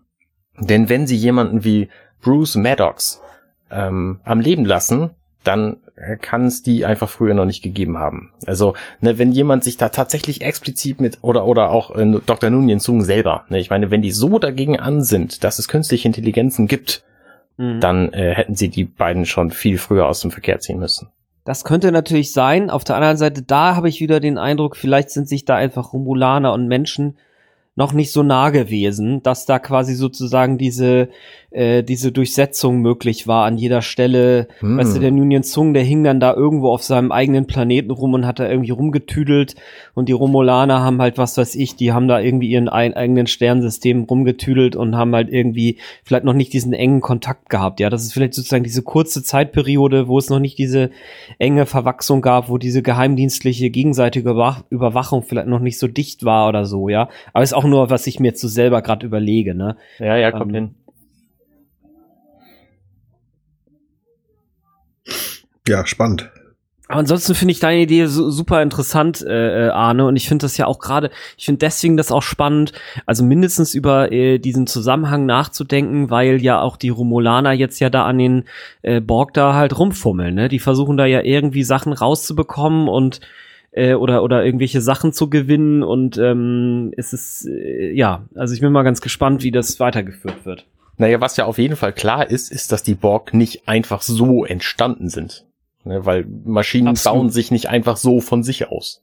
[0.57, 1.89] Denn wenn sie jemanden wie
[2.21, 3.21] Bruce Maddox
[3.71, 5.11] ähm, am Leben lassen,
[5.43, 5.77] dann
[6.21, 8.31] kann es die einfach früher noch nicht gegeben haben.
[8.45, 12.49] Also, ne, wenn jemand sich da tatsächlich explizit mit oder oder auch äh, Dr.
[12.49, 16.07] Nunien Zung selber, ne, ich meine, wenn die so dagegen an sind, dass es künstliche
[16.07, 17.03] Intelligenzen gibt,
[17.59, 17.81] Mhm.
[17.81, 21.09] dann äh, hätten sie die beiden schon viel früher aus dem Verkehr ziehen müssen.
[21.43, 22.69] Das könnte natürlich sein.
[22.69, 25.91] Auf der anderen Seite, da habe ich wieder den Eindruck, vielleicht sind sich da einfach
[25.91, 27.17] Romulaner und Menschen
[27.79, 31.07] noch nicht so nah gewesen, dass da quasi sozusagen diese
[31.51, 34.47] äh, diese Durchsetzung möglich war an jeder Stelle.
[34.59, 34.77] Hm.
[34.77, 38.13] Weißt du, der Union Zung, der hing dann da irgendwo auf seinem eigenen Planeten rum
[38.13, 39.55] und hat da irgendwie rumgetüdelt
[39.95, 43.25] und die Romulaner haben halt, was weiß ich, die haben da irgendwie ihren ein, eigenen
[43.25, 47.79] Sternensystem rumgetüdelt und haben halt irgendwie vielleicht noch nicht diesen engen Kontakt gehabt.
[47.79, 50.91] Ja, das ist vielleicht sozusagen diese kurze Zeitperiode, wo es noch nicht diese
[51.39, 54.29] enge Verwachsung gab, wo diese geheimdienstliche gegenseitige
[54.69, 57.09] Überwachung vielleicht noch nicht so dicht war oder so, ja.
[57.33, 59.77] Aber ist auch nur, was ich mir jetzt so selber gerade überlege, ne?
[59.99, 60.75] Ja, ja, kommt ähm, hin.
[65.67, 66.31] Ja, spannend.
[66.89, 70.45] Aber ansonsten finde ich deine Idee so, super interessant, äh, äh Arne, und ich finde
[70.45, 72.73] das ja auch gerade, ich finde deswegen das auch spannend,
[73.05, 78.05] also mindestens über äh, diesen Zusammenhang nachzudenken, weil ja auch die Romulaner jetzt ja da
[78.05, 78.45] an den
[78.81, 80.49] äh, Borg da halt rumfummeln, ne?
[80.49, 83.21] Die versuchen da ja irgendwie Sachen rauszubekommen und
[83.71, 88.61] äh, oder oder irgendwelche Sachen zu gewinnen und ähm, es ist äh, ja, also ich
[88.61, 90.65] bin mal ganz gespannt, wie das weitergeführt wird.
[90.97, 94.43] Naja, was ja auf jeden Fall klar ist, ist, dass die Borg nicht einfach so
[94.43, 95.45] entstanden sind.
[95.85, 97.17] Ne, weil Maschinen Absolut.
[97.17, 99.01] bauen sich nicht einfach so von sich aus.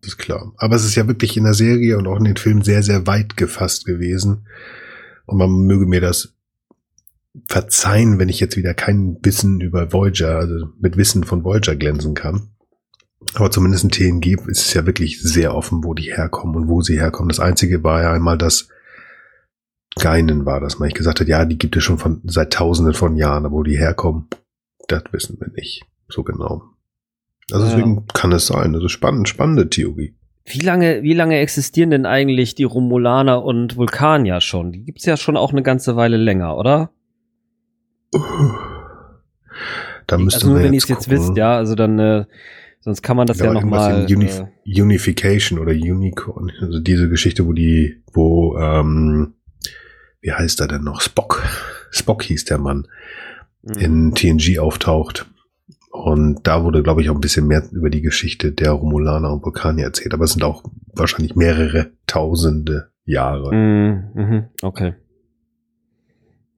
[0.00, 0.52] Das ist klar.
[0.56, 3.06] Aber es ist ja wirklich in der Serie und auch in den Filmen sehr, sehr
[3.06, 4.46] weit gefasst gewesen.
[5.26, 6.32] Und man möge mir das
[7.46, 12.14] verzeihen, wenn ich jetzt wieder kein Wissen über Voyager, also mit Wissen von Voyager glänzen
[12.14, 12.50] kann.
[13.34, 16.82] Aber zumindest in TNG ist es ja wirklich sehr offen, wo die herkommen und wo
[16.82, 17.28] sie herkommen.
[17.28, 18.68] Das einzige war ja einmal, dass
[19.98, 20.86] Geinen war das mal.
[20.86, 23.62] Ich gesagt hat, ja, die gibt es schon von seit tausenden von Jahren, aber wo
[23.62, 24.28] die herkommen,
[24.86, 26.62] das wissen wir nicht so genau.
[27.50, 27.70] Also ja.
[27.70, 28.74] deswegen kann es sein.
[28.74, 30.14] Also spannend, spannende Theorie.
[30.44, 34.72] Wie lange, wie lange existieren denn eigentlich die Romulaner und Vulkanier schon?
[34.72, 36.90] Die gibt's ja schon auch eine ganze Weile länger, oder?
[40.06, 42.24] Da müsste also nur, wenn ihr es jetzt wisst, ja, also dann, äh,
[42.80, 44.06] sonst kann man das ja, ja nochmal.
[44.10, 49.34] Unif äh, Unification oder Unicorn, also diese Geschichte, wo die, wo ähm,
[50.20, 51.00] wie heißt er denn noch?
[51.00, 51.44] Spock.
[51.90, 52.86] Spock hieß der Mann,
[53.62, 53.74] mhm.
[53.78, 55.26] in TNG auftaucht.
[55.90, 59.44] Und da wurde, glaube ich, auch ein bisschen mehr über die Geschichte der Romulaner und
[59.44, 60.14] Vulkanier erzählt.
[60.14, 63.54] Aber es sind auch wahrscheinlich mehrere tausende Jahre.
[63.54, 64.44] Mhm, mhm.
[64.62, 64.94] okay.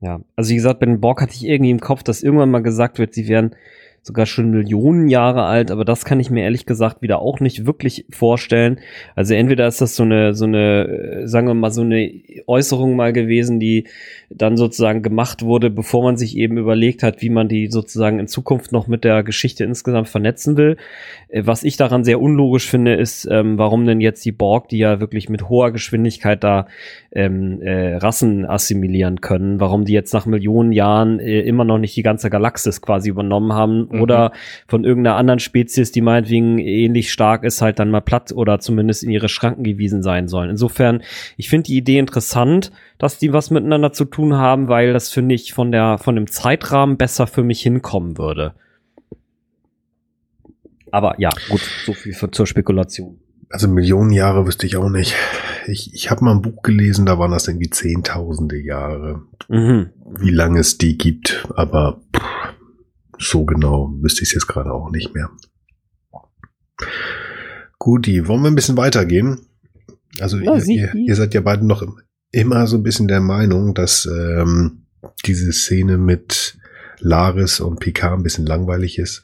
[0.00, 2.62] Ja, also wie gesagt, bei den Borg hatte ich irgendwie im Kopf, dass irgendwann mal
[2.62, 3.54] gesagt wird, sie wären
[4.02, 7.66] sogar schon Millionen Jahre alt, aber das kann ich mir ehrlich gesagt wieder auch nicht
[7.66, 8.80] wirklich vorstellen.
[9.14, 12.10] Also entweder ist das so eine, so eine, äh, sagen wir mal, so eine
[12.46, 13.84] Äußerung mal gewesen, die
[14.30, 18.26] dann sozusagen gemacht wurde, bevor man sich eben überlegt hat, wie man die sozusagen in
[18.26, 20.78] Zukunft noch mit der Geschichte insgesamt vernetzen will.
[21.28, 24.78] Äh, was ich daran sehr unlogisch finde, ist, ähm, warum denn jetzt die Borg, die
[24.78, 26.68] ja wirklich mit hoher Geschwindigkeit da
[27.12, 31.96] ähm, äh, Rassen assimilieren können, warum die jetzt nach Millionen Jahren äh, immer noch nicht
[31.96, 34.02] die ganze Galaxis quasi übernommen haben mhm.
[34.02, 34.32] oder
[34.66, 39.02] von irgendeiner anderen Spezies, die meinetwegen ähnlich stark ist, halt dann mal platt oder zumindest
[39.02, 40.50] in ihre Schranken gewiesen sein sollen.
[40.50, 41.02] Insofern,
[41.36, 45.34] ich finde die Idee interessant, dass die was miteinander zu tun haben, weil das finde
[45.34, 48.54] ich von der von dem Zeitrahmen besser für mich hinkommen würde.
[50.90, 53.18] Aber ja, gut, so viel für, zur Spekulation.
[53.48, 55.14] Also Millionen Jahre wüsste ich auch nicht.
[55.66, 59.22] Ich, ich habe mal ein Buch gelesen, da waren das irgendwie Zehntausende Jahre.
[59.48, 59.90] Mhm.
[60.20, 62.49] Wie lange es die gibt, aber pff,
[63.20, 65.30] so genau wüsste ich es jetzt gerade auch nicht mehr.
[67.78, 69.46] Guti, wollen wir ein bisschen weitergehen?
[70.18, 71.84] Also ja, ihr, ihr, ihr, seid ja beide noch
[72.32, 74.86] immer so ein bisschen der Meinung, dass ähm,
[75.24, 76.58] diese Szene mit
[76.98, 79.22] Laris und Picard ein bisschen langweilig ist.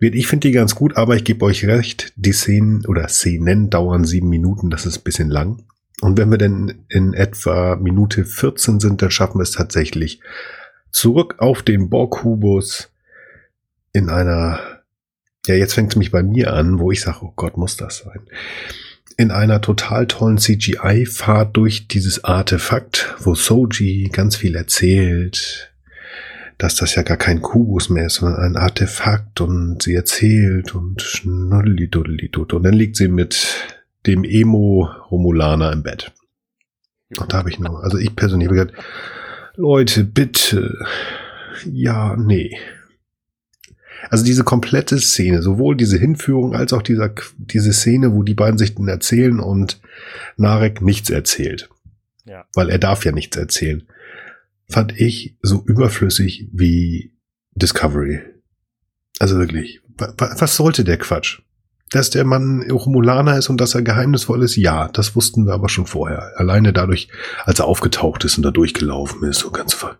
[0.00, 4.04] Ich finde die ganz gut, aber ich gebe euch recht, die Szenen oder Szenen dauern
[4.04, 5.62] sieben Minuten, das ist ein bisschen lang.
[6.02, 10.20] Und wenn wir denn in etwa Minute 14 sind, dann schaffen wir es tatsächlich
[10.90, 12.90] zurück auf den Borg-Kubus
[13.96, 14.60] in einer,
[15.46, 17.98] ja, jetzt fängt es mich bei mir an, wo ich sage, oh Gott, muss das
[17.98, 18.28] sein
[19.16, 25.72] in einer total tollen CGI-Fahrt durch dieses Artefakt, wo Soji ganz viel erzählt,
[26.58, 31.00] dass das ja gar kein Kubus mehr ist, sondern ein Artefakt und sie erzählt und
[31.02, 32.52] schnuddelidudelidut.
[32.52, 33.46] Und dann liegt sie mit
[34.06, 36.12] dem Emo-Romulaner im Bett.
[37.18, 38.74] Und da habe ich nur, also ich persönlich habe gesagt,
[39.56, 40.78] Leute, bitte,
[41.64, 42.58] ja, nee.
[44.10, 48.58] Also diese komplette Szene, sowohl diese Hinführung als auch dieser, diese Szene, wo die beiden
[48.58, 49.80] sich dann erzählen und
[50.36, 51.68] Narek nichts erzählt.
[52.24, 52.44] Ja.
[52.54, 53.84] Weil er darf ja nichts erzählen.
[54.68, 57.12] Fand ich so überflüssig wie
[57.54, 58.20] Discovery.
[59.18, 59.80] Also wirklich.
[59.96, 61.40] Was sollte der Quatsch?
[61.90, 65.68] Dass der Mann Romulaner ist und dass er geheimnisvoll ist, ja, das wussten wir aber
[65.68, 66.32] schon vorher.
[66.36, 67.08] Alleine dadurch,
[67.44, 69.98] als er aufgetaucht ist und da durchgelaufen ist, so ganz ver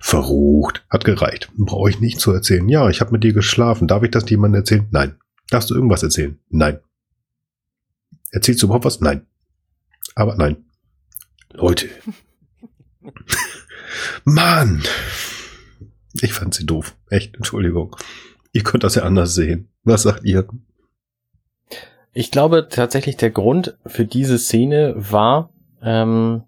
[0.00, 1.50] verrucht, hat gereicht.
[1.58, 2.68] Brauche ich nicht zu erzählen.
[2.68, 3.86] Ja, ich habe mit dir geschlafen.
[3.86, 4.86] Darf ich das jemandem erzählen?
[4.90, 5.16] Nein.
[5.50, 6.38] Darfst du irgendwas erzählen?
[6.48, 6.80] Nein.
[8.30, 9.00] Erzählst du überhaupt was?
[9.00, 9.26] Nein.
[10.14, 10.64] Aber nein.
[11.52, 11.88] Leute.
[14.24, 14.82] Mann.
[16.22, 16.96] Ich fand sie doof.
[17.10, 17.94] Echt, Entschuldigung.
[18.52, 19.68] Ihr könnt das ja anders sehen.
[19.84, 20.48] Was sagt ihr?
[22.18, 25.50] Ich glaube tatsächlich, der Grund für diese Szene war
[25.82, 26.44] ähm,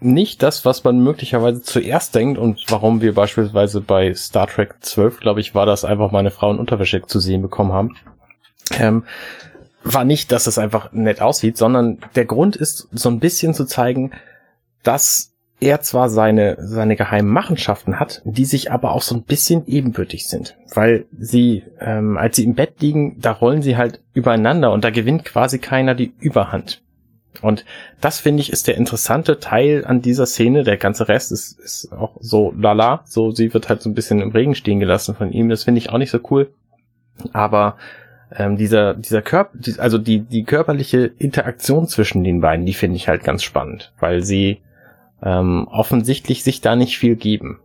[0.00, 5.20] nicht das, was man möglicherweise zuerst denkt und warum wir beispielsweise bei Star Trek 12,
[5.20, 7.96] glaube ich, war das einfach meine Frau in Unterwäsche zu sehen bekommen haben.
[8.72, 9.04] Ähm,
[9.84, 13.66] war nicht, dass es einfach nett aussieht, sondern der Grund ist so ein bisschen zu
[13.66, 14.10] zeigen,
[14.82, 19.66] dass er zwar seine, seine geheimen Machenschaften hat, die sich aber auch so ein bisschen
[19.66, 20.56] ebenbürtig sind.
[20.74, 24.90] Weil sie, ähm, als sie im Bett liegen, da rollen sie halt übereinander und da
[24.90, 26.82] gewinnt quasi keiner die Überhand.
[27.40, 27.64] Und
[28.00, 30.64] das finde ich ist der interessante Teil an dieser Szene.
[30.64, 33.02] Der ganze Rest ist, ist auch so lala.
[33.06, 35.48] So, sie wird halt so ein bisschen im Regen stehen gelassen von ihm.
[35.48, 36.50] Das finde ich auch nicht so cool.
[37.32, 37.76] Aber
[38.36, 43.08] ähm, dieser, dieser Körper, also die, die körperliche Interaktion zwischen den beiden, die finde ich
[43.08, 44.60] halt ganz spannend, weil sie
[45.24, 47.58] ähm, offensichtlich sich da nicht viel geben.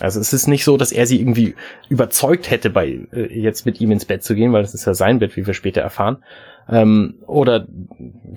[0.00, 1.54] Also es ist nicht so, dass er sie irgendwie
[1.90, 4.94] überzeugt hätte, bei äh, jetzt mit ihm ins Bett zu gehen, weil das ist ja
[4.94, 6.24] sein Bett, wie wir später erfahren.
[6.68, 7.66] Ähm, oder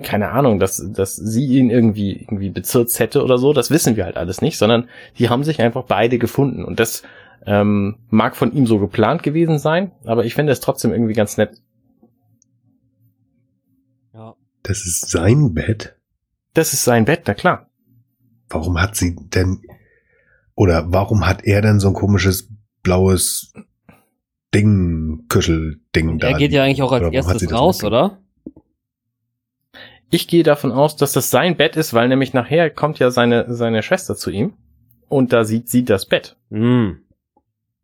[0.02, 3.52] keine Ahnung, dass, dass sie ihn irgendwie irgendwie bezirzt hätte oder so.
[3.52, 4.88] Das wissen wir halt alles nicht, sondern
[5.18, 7.04] die haben sich einfach beide gefunden und das
[7.46, 11.36] ähm, mag von ihm so geplant gewesen sein, aber ich finde es trotzdem irgendwie ganz
[11.36, 11.62] nett.
[14.12, 14.34] Ja.
[14.64, 15.95] Das ist sein Bett.
[16.56, 17.68] Das ist sein Bett, na klar.
[18.48, 19.60] Warum hat sie denn,
[20.54, 22.48] oder warum hat er denn so ein komisches
[22.82, 23.52] blaues
[24.54, 26.28] Ding, Küschelding da?
[26.28, 28.22] Er geht ja eigentlich auch als erstes raus, oder?
[30.08, 33.54] Ich gehe davon aus, dass das sein Bett ist, weil nämlich nachher kommt ja seine,
[33.54, 34.54] seine Schwester zu ihm
[35.10, 36.36] und da sieht sie das Bett.
[36.48, 36.92] Mm.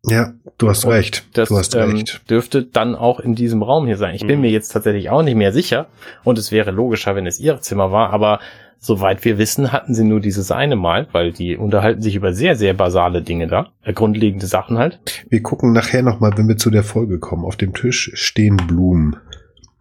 [0.05, 1.25] Ja, du hast und recht.
[1.33, 2.27] Das du hast ähm, recht.
[2.27, 4.15] dürfte dann auch in diesem Raum hier sein.
[4.15, 4.41] Ich bin mm.
[4.41, 5.89] mir jetzt tatsächlich auch nicht mehr sicher
[6.23, 8.39] und es wäre logischer, wenn es ihr Zimmer war, aber
[8.85, 12.57] Soweit wir wissen, hatten sie nur dieses eine Mal, weil die unterhalten sich über sehr,
[12.57, 14.99] sehr basale Dinge da, äh, grundlegende Sachen halt.
[15.29, 17.45] Wir gucken nachher nochmal, wenn wir zu der Folge kommen.
[17.45, 19.15] Auf dem Tisch stehen Blumen.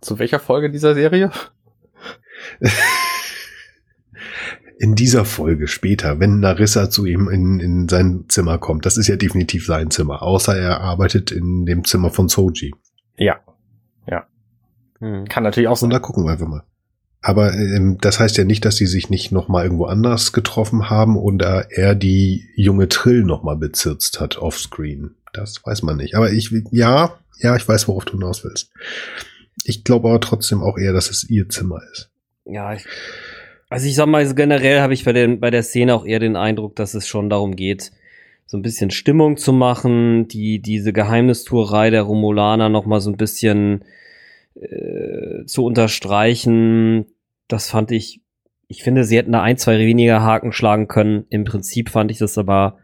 [0.01, 1.33] Zu welcher Folge dieser Serie?
[4.79, 8.87] in dieser Folge später, wenn Narissa zu ihm in, in sein Zimmer kommt.
[8.87, 12.73] Das ist ja definitiv sein Zimmer, außer er arbeitet in dem Zimmer von Soji.
[13.17, 13.41] Ja.
[14.09, 14.29] Ja.
[15.01, 15.25] Hm.
[15.25, 15.89] Kann natürlich auch sein.
[15.89, 16.63] Und da gucken wir einfach mal.
[17.23, 20.91] Aber ähm, das heißt ja nicht, dass sie sich nicht noch mal irgendwo anders getroffen
[20.91, 25.15] haben und er die junge Trill noch mal bezirzt hat offscreen.
[25.33, 26.17] Das weiß man nicht.
[26.17, 28.71] Aber ich, ja, ja, ich weiß, worauf du hinaus willst.
[29.65, 32.11] Ich glaube aber trotzdem auch eher, dass es ihr Zimmer ist.
[32.45, 32.85] Ja, ich,
[33.71, 36.19] also ich sag mal, also generell habe ich bei, den, bei der Szene auch eher
[36.19, 37.93] den Eindruck, dass es schon darum geht,
[38.47, 43.17] so ein bisschen Stimmung zu machen, die diese Geheimnistuerei der Romulaner noch mal so ein
[43.17, 43.85] bisschen
[44.55, 47.07] äh, zu unterstreichen.
[47.53, 48.23] Das fand ich,
[48.67, 51.27] ich finde, sie hätten da ein, zwei weniger Haken schlagen können.
[51.29, 52.79] Im Prinzip fand ich das aber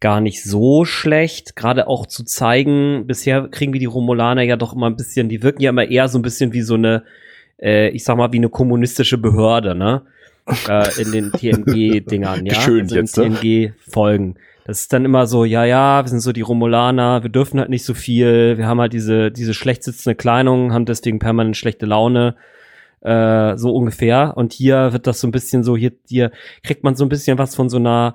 [0.00, 4.74] gar nicht so schlecht, gerade auch zu zeigen, bisher kriegen wir die Romulaner ja doch
[4.74, 7.04] immer ein bisschen, die wirken ja immer eher so ein bisschen wie so eine,
[7.62, 10.02] äh, ich sag mal, wie eine kommunistische Behörde, ne?
[10.68, 12.54] äh, in den TNG-Dingern, ja.
[12.54, 14.34] Schön also jetzt, in TNG-Folgen.
[14.64, 17.70] Das ist dann immer so, ja, ja, wir sind so die Romulaner, wir dürfen halt
[17.70, 21.86] nicht so viel, wir haben halt diese, diese schlecht sitzende Kleidung, haben deswegen permanent schlechte
[21.86, 22.34] Laune,
[23.00, 24.34] äh, so ungefähr.
[24.36, 26.30] Und hier wird das so ein bisschen so, hier, hier
[26.62, 28.14] kriegt man so ein bisschen was von so einer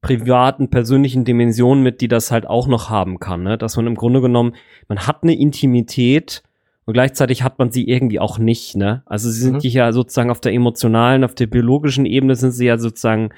[0.00, 3.56] privaten, persönlichen Dimension mit, die das halt auch noch haben kann, ne?
[3.56, 4.54] Dass man im Grunde genommen,
[4.88, 6.42] man hat eine Intimität,
[6.84, 9.02] und gleichzeitig hat man sie irgendwie auch nicht, ne?
[9.06, 9.70] Also sie sind mhm.
[9.70, 13.30] ja sozusagen auf der emotionalen, auf der biologischen Ebene sind sie ja sozusagen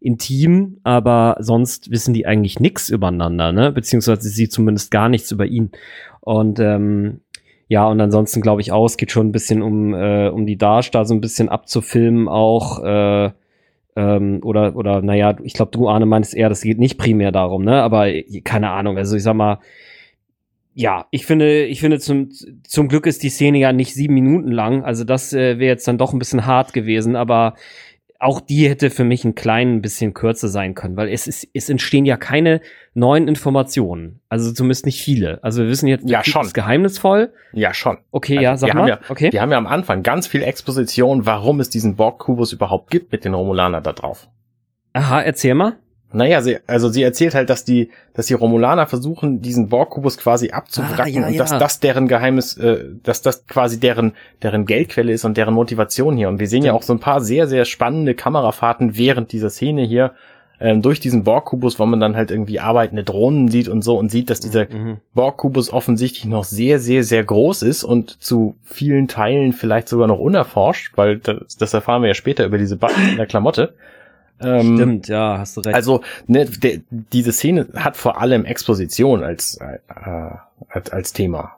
[0.00, 3.70] intim, aber sonst wissen die eigentlich nichts übereinander, ne?
[3.72, 5.72] Beziehungsweise sie zumindest gar nichts über ihn.
[6.20, 7.20] Und ähm,
[7.68, 10.56] ja, und ansonsten glaube ich auch, es geht schon ein bisschen um, äh, um die
[10.56, 12.82] Darsteller so ein bisschen abzufilmen auch.
[12.84, 13.30] Äh,
[13.96, 17.64] ähm, oder, oder, naja, ich glaube, du, Arne, meinst eher, das geht nicht primär darum,
[17.64, 17.82] ne?
[17.82, 18.06] Aber
[18.44, 19.58] keine Ahnung, also ich sag mal,
[20.74, 24.52] ja, ich finde, ich finde zum, zum Glück ist die Szene ja nicht sieben Minuten
[24.52, 24.84] lang.
[24.84, 27.54] Also das äh, wäre jetzt dann doch ein bisschen hart gewesen, aber
[28.26, 31.68] auch die hätte für mich ein klein bisschen kürzer sein können, weil es ist, es
[31.68, 32.60] entstehen ja keine
[32.92, 34.20] neuen Informationen.
[34.28, 35.42] Also zumindest nicht viele.
[35.44, 36.44] Also wir wissen jetzt, ja, schon.
[36.44, 37.32] ist geheimnisvoll.
[37.52, 37.98] Ja, schon.
[38.10, 38.80] Okay, also ja, sag wir mal.
[38.80, 39.32] Haben ja, okay.
[39.32, 43.24] Wir haben ja am Anfang ganz viel Exposition, warum es diesen Borg-Kubus überhaupt gibt mit
[43.24, 44.28] den Romulanern da drauf.
[44.92, 45.76] Aha, erzähl mal.
[46.12, 50.50] Naja, sie, also sie erzählt halt, dass die, dass die Romulaner versuchen, diesen Borg-Kubus quasi
[50.50, 51.38] abzuwracken Ah, ja, und ja.
[51.38, 56.16] dass das deren Geheimnis, äh, dass das quasi deren, deren Geldquelle ist und deren Motivation
[56.16, 56.28] hier.
[56.28, 59.82] Und wir sehen ja auch so ein paar sehr, sehr spannende Kamerafahrten während dieser Szene
[59.82, 60.12] hier
[60.58, 64.10] ähm, durch diesen Borg-Kubus, wo man dann halt irgendwie arbeitende Drohnen sieht und so und
[64.10, 64.98] sieht, dass dieser Mhm.
[65.12, 70.18] Borg-Kubus offensichtlich noch sehr, sehr, sehr groß ist und zu vielen Teilen vielleicht sogar noch
[70.18, 73.74] unerforscht, weil das, das erfahren wir ja später über diese Button in der Klamotte.
[74.40, 75.74] Ähm, Stimmt, ja, hast du recht.
[75.74, 79.78] also ne, de, diese Szene hat vor allem Exposition als, äh,
[80.68, 81.56] als, als Thema.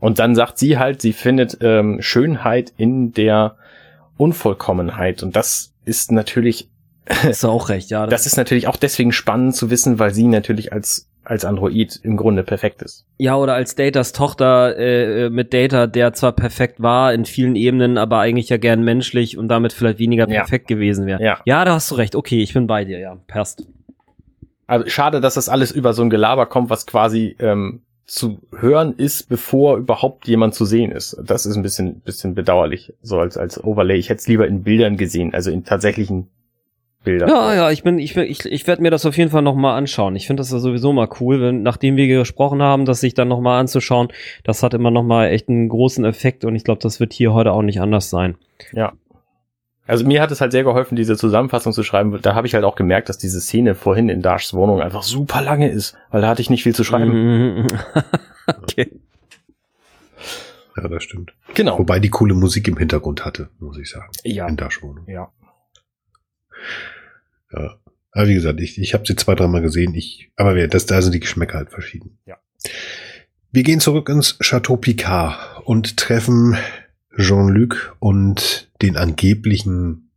[0.00, 3.56] Und dann sagt sie halt, sie findet ähm, Schönheit in der
[4.16, 5.22] Unvollkommenheit.
[5.22, 6.68] Und das ist natürlich,
[7.08, 8.06] hast du auch recht, ja.
[8.06, 12.16] das ist natürlich auch deswegen spannend zu wissen, weil sie natürlich als als Android im
[12.16, 13.06] Grunde perfekt ist.
[13.18, 17.98] Ja, oder als Datas Tochter äh, mit Data, der zwar perfekt war in vielen Ebenen,
[17.98, 20.40] aber eigentlich ja gern menschlich und damit vielleicht weniger Ja.
[20.40, 21.22] perfekt gewesen wäre.
[21.22, 21.38] Ja.
[21.44, 22.14] Ja, da hast du recht.
[22.14, 23.16] Okay, ich bin bei dir, ja.
[23.26, 23.66] Passt.
[24.66, 28.94] Also schade, dass das alles über so ein Gelaber kommt, was quasi ähm, zu hören
[28.96, 31.16] ist, bevor überhaupt jemand zu sehen ist.
[31.24, 33.96] Das ist ein bisschen, bisschen bedauerlich, so als, als Overlay.
[33.96, 36.28] Ich hätte es lieber in Bildern gesehen, also in tatsächlichen
[37.04, 37.28] Bildern.
[37.28, 39.76] Ja, ja, ich bin, ich, ich, ich werde mir das auf jeden Fall noch mal
[39.76, 40.16] anschauen.
[40.16, 43.28] Ich finde das ja sowieso mal cool, wenn, nachdem wir gesprochen haben, das sich dann
[43.28, 44.08] noch mal anzuschauen.
[44.42, 47.32] Das hat immer noch mal echt einen großen Effekt und ich glaube, das wird hier
[47.32, 48.36] heute auch nicht anders sein.
[48.72, 48.92] Ja.
[49.86, 52.18] Also mir hat es halt sehr geholfen, diese Zusammenfassung zu schreiben.
[52.22, 55.42] Da habe ich halt auch gemerkt, dass diese Szene vorhin in Dashs Wohnung einfach super
[55.42, 57.58] lange ist, weil da hatte ich nicht viel zu schreiben.
[57.58, 57.66] Mhm.
[58.46, 58.90] okay.
[60.76, 61.34] Ja, das stimmt.
[61.54, 61.78] Genau.
[61.78, 64.10] Wobei die coole Musik im Hintergrund hatte, muss ich sagen.
[64.24, 64.48] Ja.
[64.48, 65.04] In Dashwohnung.
[65.06, 65.30] Ja.
[67.56, 67.78] Ja.
[68.12, 69.94] Aber wie gesagt, ich, ich habe sie zwei, dreimal gesehen.
[69.94, 72.18] Ich, aber wir, das, da sind die Geschmäcker halt verschieden.
[72.26, 72.36] Ja.
[73.50, 76.56] Wir gehen zurück ins Chateau Picard und treffen
[77.16, 80.10] Jean-Luc und den angeblichen,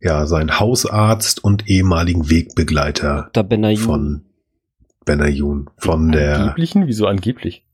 [0.00, 3.44] ja, seinen Hausarzt und ehemaligen Wegbegleiter Dr.
[3.44, 3.78] Benayoun.
[3.78, 4.24] von
[5.04, 6.86] Benayoun, von der, Angeblichen?
[6.86, 7.64] Wieso angeblich?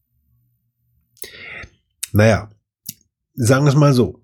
[2.13, 2.51] naja,
[3.35, 4.23] sagen wir es mal so.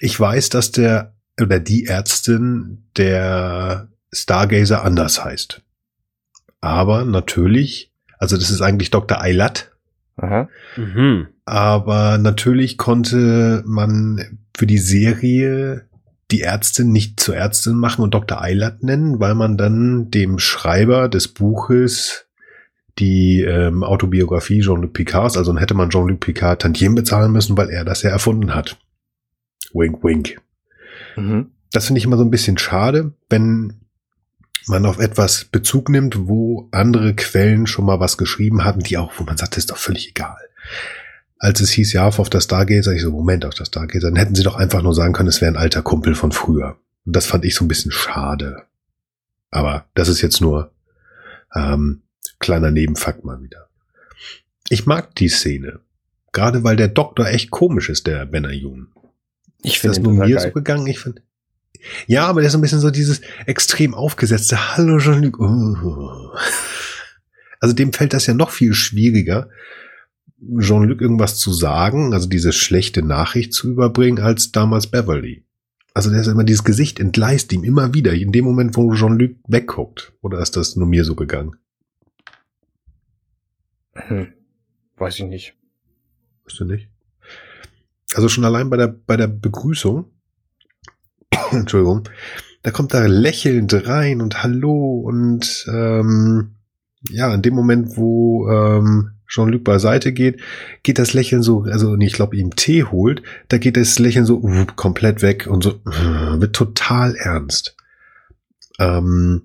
[0.00, 5.62] Ich weiß, dass der oder die Ärztin der Stargazer anders heißt.
[6.60, 9.20] Aber natürlich, also das ist eigentlich Dr.
[9.20, 9.72] Eilat,
[10.16, 10.48] Aha.
[10.76, 11.28] Mhm.
[11.44, 15.88] aber natürlich konnte man für die Serie
[16.30, 18.40] die Ärztin nicht zur Ärztin machen und Dr.
[18.40, 22.26] Eilat nennen, weil man dann dem Schreiber des Buches
[22.98, 27.70] die ähm, Autobiografie Jean-Luc Picards, also dann hätte man Jean-Luc Picard Tantiem bezahlen müssen, weil
[27.70, 28.78] er das ja erfunden hat.
[29.72, 30.40] Wink, wink.
[31.16, 31.50] Mhm.
[31.72, 33.80] Das finde ich immer so ein bisschen schade, wenn
[34.66, 39.12] man auf etwas Bezug nimmt, wo andere Quellen schon mal was geschrieben hatten, die auch,
[39.18, 40.38] wo man sagt, das ist doch völlig egal.
[41.38, 44.34] Als es hieß, ja, auf der Stargazer, ich so, Moment, auf der Stargazer, dann hätten
[44.34, 46.78] sie doch einfach nur sagen können, es wäre ein alter Kumpel von früher.
[47.04, 48.62] Und das fand ich so ein bisschen schade.
[49.50, 50.72] Aber das ist jetzt nur
[51.54, 52.02] ähm,
[52.38, 53.68] kleiner Nebenfakt mal wieder.
[54.68, 55.80] Ich mag die Szene.
[56.32, 58.88] Gerade weil der Doktor echt komisch ist, der Benayoun.
[59.64, 60.40] Ich Ist finde das nur mir geil.
[60.40, 60.86] so gegangen?
[60.86, 61.22] Ich finde.
[62.06, 65.40] Ja, aber der ist so ein bisschen so dieses extrem aufgesetzte Hallo Jean-Luc.
[65.40, 66.30] Oh.
[67.60, 69.48] Also dem fällt das ja noch viel schwieriger,
[70.58, 75.44] Jean-Luc irgendwas zu sagen, also diese schlechte Nachricht zu überbringen, als damals Beverly.
[75.94, 79.36] Also der ist immer dieses Gesicht entgleist ihm immer wieder, in dem Moment, wo Jean-Luc
[79.48, 80.12] wegguckt.
[80.20, 81.56] Oder ist das nur mir so gegangen?
[83.94, 84.28] Hm.
[84.96, 85.54] Weiß ich nicht.
[86.44, 86.88] Weißt du nicht?
[88.14, 90.06] Also schon allein bei der, bei der Begrüßung,
[91.50, 92.08] Entschuldigung,
[92.62, 96.54] da kommt er lächelnd rein und Hallo und ähm,
[97.10, 100.40] ja, in dem Moment, wo ähm, Jean-Luc beiseite geht,
[100.82, 104.38] geht das Lächeln so, also ich glaube, ihm Tee holt, da geht das Lächeln so
[104.38, 107.76] uh, komplett weg und so uh, wird total ernst.
[108.78, 109.42] Ähm,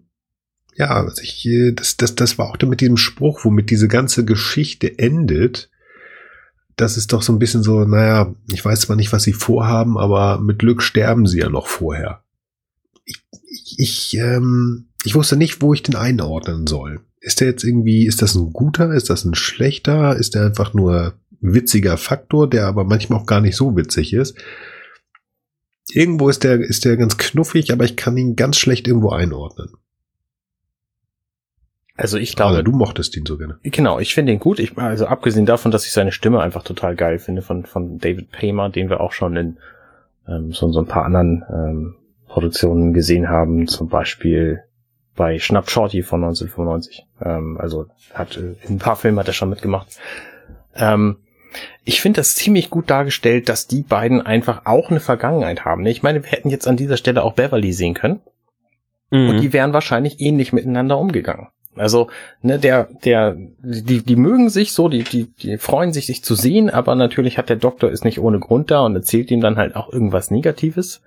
[0.76, 3.88] ja, also ich, äh, das, das, das war auch dann mit diesem Spruch, womit diese
[3.88, 5.70] ganze Geschichte endet.
[6.80, 9.97] Das ist doch so ein bisschen so, naja, ich weiß zwar nicht, was sie vorhaben,
[9.97, 12.23] aber mit Glück sterben sie ja noch vorher.
[13.03, 13.21] Ich,
[13.77, 17.01] ich, ähm, ich wusste nicht, wo ich den einordnen soll.
[17.19, 20.73] Ist der jetzt irgendwie, ist das ein guter, ist das ein schlechter, ist der einfach
[20.73, 24.38] nur witziger Faktor, der aber manchmal auch gar nicht so witzig ist?
[25.91, 29.73] Irgendwo ist der, ist der ganz knuffig, aber ich kann ihn ganz schlecht irgendwo einordnen.
[32.00, 33.60] Also ich glaube, Aber du mochtest ihn so gerne.
[33.62, 34.60] Genau, ich finde ihn gut.
[34.60, 38.32] Ich, also abgesehen davon, dass ich seine Stimme einfach total geil finde von, von David
[38.32, 39.58] Paymer, den wir auch schon in
[40.26, 41.95] ähm, so, so ein paar anderen ähm,
[42.28, 44.64] Produktionen gesehen haben, zum Beispiel
[45.18, 47.06] bei Schnapp Shorty von 1995.
[47.22, 50.00] Ähm, also hat äh, in ein paar Filmen hat er schon mitgemacht.
[50.76, 51.18] Ähm,
[51.84, 55.86] ich finde das ziemlich gut dargestellt, dass die beiden einfach auch eine Vergangenheit haben.
[55.86, 58.22] Ich meine, wir hätten jetzt an dieser Stelle auch Beverly sehen können.
[59.32, 61.47] und die wären wahrscheinlich ähnlich miteinander umgegangen.
[61.76, 62.09] Also,
[62.41, 66.36] ne, der, der, die, die mögen sich so, die, die, die freuen sich, sich zu
[66.36, 69.57] sehen, aber natürlich hat der Doktor ist nicht ohne Grund da und erzählt ihm dann
[69.57, 71.01] halt auch irgendwas Negatives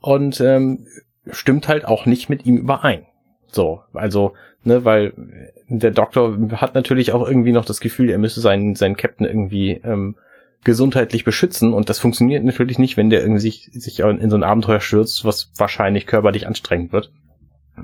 [0.00, 0.86] und ähm,
[1.30, 3.06] stimmt halt auch nicht mit ihm überein.
[3.50, 4.32] So, also,
[4.64, 5.12] ne, weil
[5.68, 9.80] der Doktor hat natürlich auch irgendwie noch das Gefühl, er müsse seinen, seinen Captain irgendwie
[9.84, 10.16] ähm,
[10.64, 14.42] gesundheitlich beschützen und das funktioniert natürlich nicht, wenn der irgendwie sich, sich in so ein
[14.42, 17.12] Abenteuer stürzt, was wahrscheinlich körperlich anstrengend wird.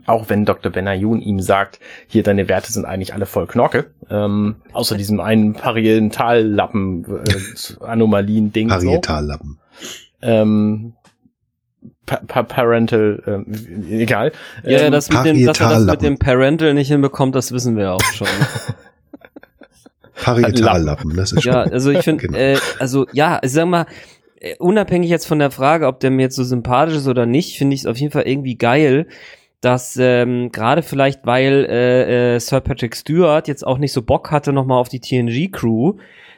[0.07, 0.71] Auch wenn Dr.
[0.73, 5.55] Benayoun ihm sagt, hier deine Werte sind eigentlich alle voll Knorke, ähm, außer diesem einen
[5.55, 8.69] Parietallappen äh, Anomalien-Ding.
[8.69, 9.59] Parietallappen.
[9.81, 10.29] So.
[10.29, 10.95] Ähm,
[12.07, 13.47] pa pa Parental, ähm,
[13.91, 14.33] egal.
[14.63, 17.77] Ja, ähm, das mit, dem, dass er das mit dem Parental nicht hinbekommt, das wissen
[17.77, 18.29] wir auch schon.
[20.15, 21.53] Parietallappen, das ist schon.
[21.53, 22.39] Ja, also ich finde, Genau.
[22.39, 23.87] äh, also ja, ich sag mal,
[24.41, 27.59] äh, unabhängig jetzt von der Frage, ob der mir jetzt so sympathisch ist oder nicht,
[27.59, 29.07] finde ich es auf jeden Fall irgendwie geil,
[29.65, 34.31] dass ähm, gerade vielleicht, weil äh, äh, Sir Patrick Stewart jetzt auch nicht so Bock
[34.31, 35.95] hatte nochmal auf die TNG-Crew,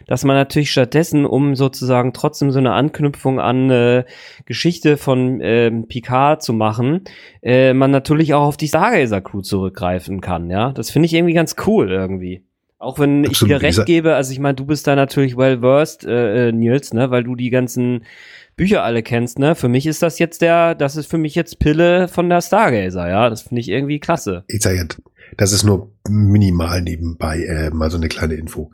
[0.06, 4.04] dass man natürlich stattdessen, um sozusagen trotzdem so eine Anknüpfung an äh,
[4.44, 7.02] Geschichte von ähm, Picard zu machen,
[7.42, 10.70] äh, man natürlich auch auf die Stargazer-Crew zurückgreifen kann, ja.
[10.72, 12.44] Das finde ich irgendwie ganz cool irgendwie.
[12.78, 15.36] Auch wenn ich Absolut, dir wie recht gebe, also ich meine, du bist da natürlich
[15.36, 18.04] well versed, äh, äh, Nils, ne, weil du die ganzen
[18.56, 19.54] Bücher alle kennst, ne?
[19.54, 23.08] Für mich ist das jetzt der, das ist für mich jetzt Pille von der Stargazer,
[23.08, 23.28] ja.
[23.28, 24.44] Das finde ich irgendwie klasse.
[24.48, 24.84] Ich sage ja,
[25.36, 28.70] das ist nur minimal nebenbei, äh, mal so eine kleine Info.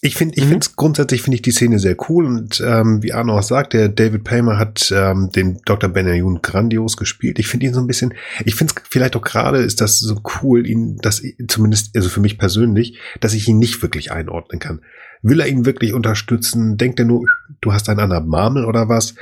[0.00, 0.48] Ich finde, ich Mhm.
[0.48, 3.72] finde es grundsätzlich finde ich die Szene sehr cool und ähm, wie Arno auch sagt,
[3.72, 5.90] der David Paymer hat ähm, den Dr.
[5.90, 7.40] Benayoun grandios gespielt.
[7.40, 10.20] Ich finde ihn so ein bisschen, ich finde es vielleicht auch gerade ist das so
[10.42, 14.82] cool, ihn, dass zumindest also für mich persönlich, dass ich ihn nicht wirklich einordnen kann.
[15.22, 16.76] Will er ihn wirklich unterstützen?
[16.76, 17.26] Denkt er nur,
[17.60, 19.14] du hast einen anderen Marmel oder was?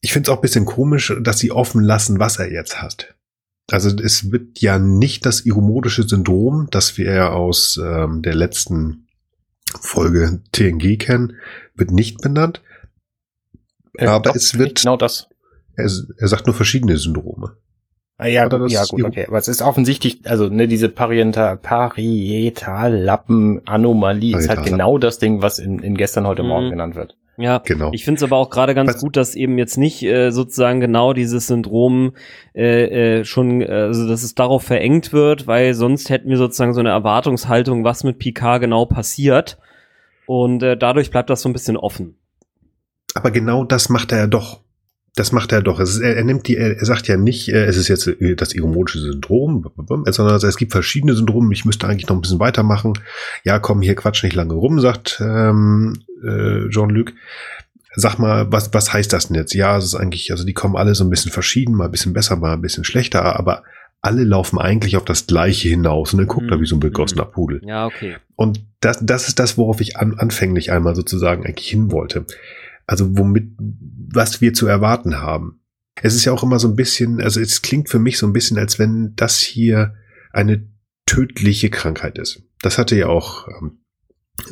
[0.00, 3.14] Ich finde es auch ein bisschen komisch, dass sie offen lassen, was er jetzt hat.
[3.70, 9.06] Also es wird ja nicht das iromodische Syndrom, das wir ja aus ähm, der letzten
[9.80, 11.36] Folge TNG kennen,
[11.74, 12.60] wird nicht benannt.
[13.98, 15.28] äh, aber doch, es wird- genau das.
[15.76, 15.88] Er,
[16.18, 17.56] er sagt nur verschiedene Syndrome.
[18.22, 19.24] Ah, ja, Oder das ja, gut, okay.
[19.26, 25.58] Aber es ist offensichtlich, also ne, diese Parienta, Parietallappen-Anomalie ist halt genau das Ding, was
[25.58, 26.70] in, in gestern heute Morgen Mhm.
[26.70, 27.16] genannt wird.
[27.38, 27.90] Ja, Genau.
[27.92, 30.80] Ich finde es aber auch gerade ganz Was- gut, dass eben jetzt nicht äh, sozusagen
[30.80, 32.12] genau dieses Syndrom
[32.54, 36.74] äh, äh, schon, äh, also dass es darauf verengt wird, weil sonst hätten wir sozusagen
[36.74, 39.58] so eine Erwartungshaltung, was mit Picard genau passiert.
[40.26, 42.16] Und äh, dadurch bleibt das so ein bisschen offen.
[43.14, 44.60] Aber genau das macht er ja doch.
[45.14, 45.78] Das macht er doch.
[45.78, 48.54] Ist, er, er nimmt die, er, sagt ja nicht, äh, es ist jetzt äh, das
[48.54, 49.70] iromodische Syndrom,
[50.06, 51.52] sondern es gibt verschiedene Syndrome.
[51.52, 52.94] Ich müsste eigentlich noch ein bisschen weitermachen.
[53.44, 57.12] Ja, komm, hier quatsch nicht lange rum, sagt ähm, äh, Jean-Luc.
[57.94, 59.52] Sag mal, was, was heißt das denn jetzt?
[59.52, 62.14] Ja, es ist eigentlich, also die kommen alle so ein bisschen verschieden, mal ein bisschen
[62.14, 63.64] besser, mal ein bisschen schlechter, aber
[64.00, 66.52] alle laufen eigentlich auf das Gleiche hinaus und dann guckt Mhm.
[66.52, 67.60] er wie so ein begossener Pudel.
[67.66, 68.16] Ja, okay.
[68.34, 72.24] Und das, das ist das, worauf ich an, anfänglich einmal sozusagen eigentlich hin wollte.
[72.92, 75.62] Also womit, was wir zu erwarten haben.
[76.02, 78.34] Es ist ja auch immer so ein bisschen, also es klingt für mich so ein
[78.34, 79.94] bisschen, als wenn das hier
[80.30, 80.68] eine
[81.06, 82.42] tödliche Krankheit ist.
[82.60, 83.78] Das hatte ja auch ähm,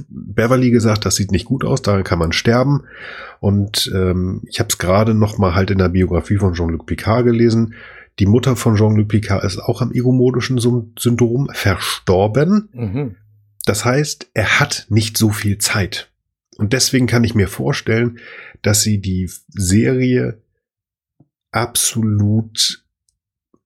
[0.09, 2.85] Beverly gesagt, das sieht nicht gut aus, daran kann man sterben.
[3.41, 7.27] Und ähm, ich habe es gerade noch mal halt in der Biografie von Jean-Luc Picard
[7.27, 7.75] gelesen.
[8.21, 12.71] Die Mutter von Jean-Luc Picard ist auch am egomodischen Syn- Syndrom verstorben.
[12.73, 13.17] Mhm.
[13.67, 16.10] Das heißt, er hat nicht so viel Zeit.
[16.61, 18.19] Und deswegen kann ich mir vorstellen,
[18.61, 20.43] dass sie die Serie
[21.53, 22.85] absolut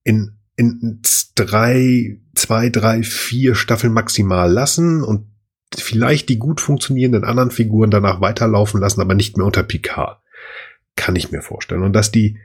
[0.04, 1.00] in, in
[1.34, 5.26] drei, zwei, drei, vier Staffeln maximal lassen und
[5.76, 10.22] vielleicht die gut funktionierenden anderen Figuren danach weiterlaufen lassen, aber nicht mehr unter Picard.
[10.94, 11.82] Kann ich mir vorstellen.
[11.82, 12.38] Und dass die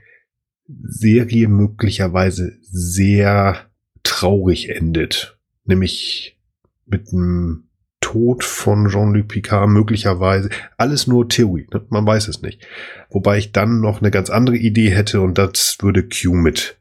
[0.68, 3.70] Serie möglicherweise sehr
[4.02, 5.38] traurig endet.
[5.66, 6.40] Nämlich
[6.88, 7.69] mit einem
[8.12, 10.50] Tod von Jean-Luc Picard möglicherweise.
[10.78, 11.86] Alles nur Theorie, ne?
[11.90, 12.66] man weiß es nicht.
[13.12, 16.80] Wobei ich dann noch eine ganz andere Idee hätte und das würde Q mit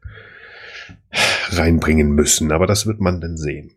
[1.51, 2.51] reinbringen müssen.
[2.51, 3.73] Aber das wird man dann sehen.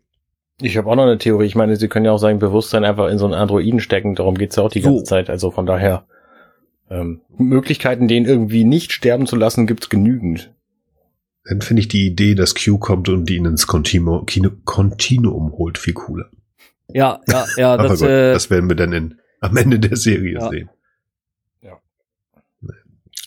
[0.62, 1.44] Ich habe auch noch eine Theorie.
[1.44, 4.14] Ich meine, sie können ja auch sein Bewusstsein einfach in so einen Androiden stecken.
[4.14, 4.88] Darum geht's ja auch die So.
[4.88, 5.28] ganze Zeit.
[5.28, 6.06] Also von daher
[6.88, 10.54] ähm, Möglichkeiten, den irgendwie nicht sterben zu lassen, gibt's genügend.
[11.44, 16.30] Dann finde ich die Idee, dass Q kommt und ihn ins Continuum holt, viel cooler.
[16.94, 19.96] Ja, ja, ja, Aber das, gut, äh, das werden wir dann in, am Ende der
[19.96, 20.48] Serie Ja.
[20.48, 20.70] sehen.
[21.62, 21.80] Ja.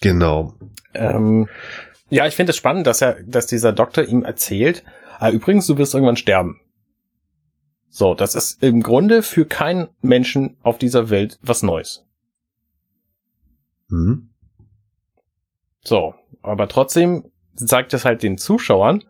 [0.02, 0.56] Genau.
[0.94, 1.48] Ähm,
[2.10, 4.84] ja, ich finde es spannend, dass er, dass dieser Doktor ihm erzählt,
[5.20, 6.62] ah, übrigens, du wirst irgendwann sterben.
[7.90, 12.06] So, das ist im Grunde für keinen Menschen auf dieser Welt was Neues.
[13.90, 14.30] Hm?
[15.84, 19.04] So, aber trotzdem zeigt es halt den Zuschauern,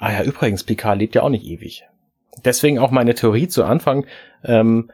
[0.00, 1.84] Ah ja, übrigens, Picard lebt ja auch nicht ewig.
[2.44, 4.06] Deswegen auch meine Theorie zu Anfang,
[4.44, 4.90] ähm,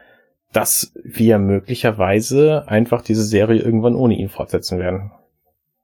[0.53, 5.11] dass wir möglicherweise einfach diese Serie irgendwann ohne ihn fortsetzen werden.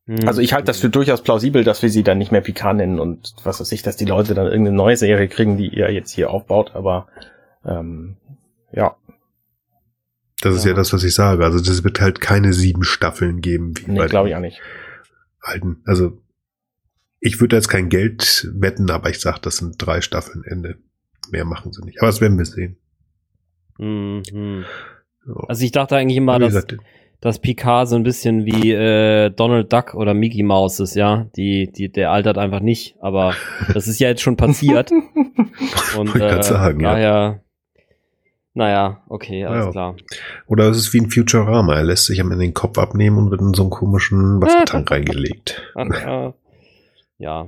[0.08, 0.28] Hm.
[0.28, 3.00] Also ich halte das für durchaus plausibel, dass wir sie dann nicht mehr Picard nennen
[3.00, 6.12] und was weiß ich, dass die Leute dann irgendeine neue Serie kriegen, die ihr jetzt
[6.12, 7.08] hier aufbaut, aber
[7.66, 8.18] ähm,
[8.72, 8.96] ja,
[10.42, 10.72] Das ist Ja.
[10.72, 11.46] ja das, was ich sage.
[11.46, 14.60] Also das wird halt keine sieben Staffeln geben, wie nee, bei glaube ich auch nicht.
[15.40, 15.82] alten.
[15.86, 16.18] Also
[17.20, 20.78] ich würde jetzt kein Geld wetten, aber ich sag, das sind drei Staffeln Ende.
[21.32, 22.00] Mehr machen sie nicht.
[22.00, 22.78] Aber das werden wir sehen.
[23.80, 24.66] Hm, hm.
[25.26, 25.34] Ja.
[25.48, 26.78] Also ich dachte eigentlich immer, dass, gesagt,
[27.22, 31.28] dass Picard so ein bisschen wie äh, Donald Duck oder Mickey Mouse ist, ja.
[31.36, 33.34] Die, die, der altert einfach nicht, aber
[33.74, 34.92] das ist ja jetzt schon passiert.
[35.98, 36.92] Und Wollte ich grad sagen, ja.
[36.92, 37.40] daher,
[38.54, 39.72] naja, okay, alles Ja.
[39.72, 39.96] klar.
[40.48, 41.76] Oder es ist wie ein Futurama.
[41.76, 44.92] Er lässt sich am Ende den Kopf abnehmen und wird in so einen komischen Wassertank
[44.92, 45.62] reingelegt.
[45.76, 46.32] Äh,
[47.18, 47.48] ja.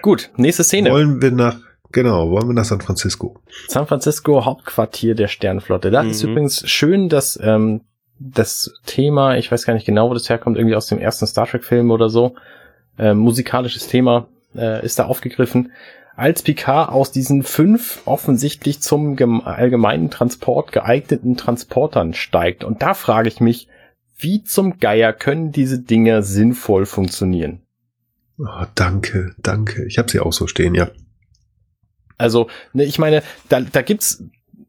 [0.00, 0.90] Gut, nächste Szene.
[0.90, 1.60] Wollen wir nach,
[1.92, 3.36] genau, wollen wir nach San Francisco?
[3.68, 5.90] San Francisco, Hauptquartier der Sternflotte.
[5.90, 6.30] Da ist Mhm.
[6.30, 7.82] übrigens schön, dass ähm,
[8.18, 11.46] das Thema, ich weiß gar nicht genau, wo das herkommt, irgendwie aus dem ersten Star
[11.46, 12.34] Trek-Film oder so,
[12.98, 15.72] äh, musikalisches Thema äh, ist da aufgegriffen.
[16.14, 22.64] Als Picard aus diesen fünf offensichtlich zum gem- allgemeinen Transport geeigneten Transportern steigt.
[22.64, 23.66] Und da frage ich mich,
[24.18, 27.62] wie zum Geier können diese Dinger sinnvoll funktionieren?
[28.38, 29.84] Oh, danke, danke.
[29.86, 30.90] Ich habe sie auch so stehen, ja.
[32.18, 34.24] Also, ne, ich meine, da, da gibt's,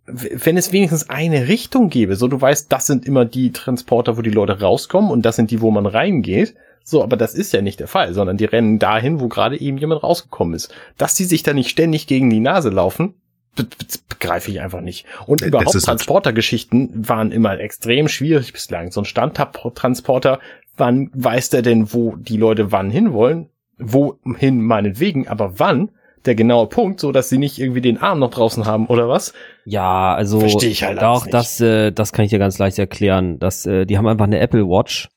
[0.06, 4.22] wenn es wenigstens eine Richtung gäbe, so du weißt, das sind immer die Transporter, wo
[4.22, 6.56] die Leute rauskommen und das sind die, wo man reingeht.
[6.84, 9.78] So, aber das ist ja nicht der Fall, sondern die rennen dahin, wo gerade eben
[9.78, 10.74] jemand rausgekommen ist.
[10.98, 13.14] Dass die sich da nicht ständig gegen die Nase laufen,
[13.56, 15.06] be be begreife ich einfach nicht.
[15.26, 18.92] Und überhaupt Transportergeschichten waren immer extrem schwierig bislang.
[18.92, 20.40] So ein Standtransporter,
[20.78, 23.50] wann weiß der denn, wo die Leute wann hinwollen?
[23.78, 25.92] Wohin meinetwegen, aber wann?
[26.26, 29.34] Der genaue Punkt, so dass sie nicht irgendwie den Arm noch draußen haben oder was?
[29.66, 31.34] Ja, also Versteh ich halt nicht.
[31.34, 33.40] das, äh, das kann ich dir ganz leicht erklären.
[33.40, 35.10] Das, äh, die haben einfach eine Apple Watch.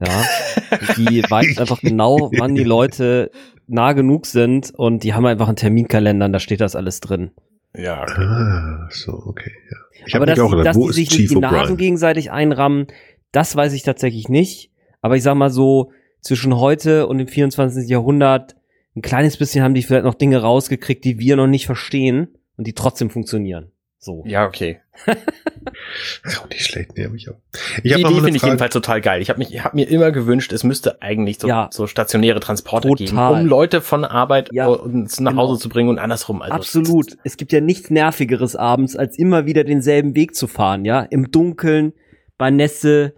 [0.00, 0.22] Ja,
[0.96, 3.30] die weiß einfach genau, wann die Leute
[3.66, 7.32] nah genug sind und die haben einfach einen Terminkalender, und da steht das alles drin.
[7.74, 9.76] Ja, Ah, so, okay, ja.
[10.06, 12.86] Ich aber dass, auch die, gedacht, dass wo die sich nicht die Nasen gegenseitig einrammen,
[13.32, 14.70] das weiß ich tatsächlich nicht.
[15.02, 17.88] Aber ich sag mal so, zwischen heute und dem 24.
[17.88, 18.56] Jahrhundert,
[18.98, 22.66] ein kleines bisschen haben die vielleicht noch Dinge rausgekriegt, die wir noch nicht verstehen und
[22.66, 23.70] die trotzdem funktionieren.
[24.00, 24.22] So.
[24.26, 24.78] ja, okay.
[25.06, 27.34] Auch nicht schlecht, hab ich auch.
[27.82, 29.20] Ich Die Idee finde ich jedenfalls total geil.
[29.20, 31.68] Ich habe mich, ich habe mir immer gewünscht, es müsste eigentlich so, Ja.
[31.72, 33.06] so stationäre Transporter Total.
[33.06, 35.42] geben, um Leute von Arbeit Ja, uns nach genau.
[35.42, 36.42] Hause zu bringen und andersrum.
[36.42, 37.16] Also, Absolut.
[37.24, 41.02] Es gibt ja nichts Nervigeres abends, als immer wieder denselben Weg zu fahren, ja?
[41.02, 41.92] Im Dunkeln,
[42.38, 43.14] bei Nässe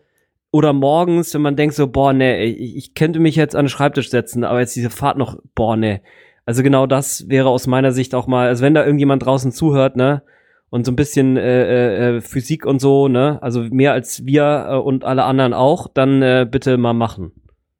[0.53, 3.71] oder morgens, wenn man denkt so, boah, ne, ich, ich könnte mich jetzt an den
[3.71, 6.01] Schreibtisch setzen, aber jetzt diese Fahrt noch, boah, ne.
[6.45, 9.97] Also genau das wäre aus meiner Sicht auch mal, also wenn da irgendjemand draußen zuhört,
[9.97, 10.23] ne,
[10.71, 14.77] und so ein bisschen äh, äh, Physik und so, ne, also mehr als wir äh,
[14.77, 17.33] und alle anderen auch, dann äh, bitte mal machen.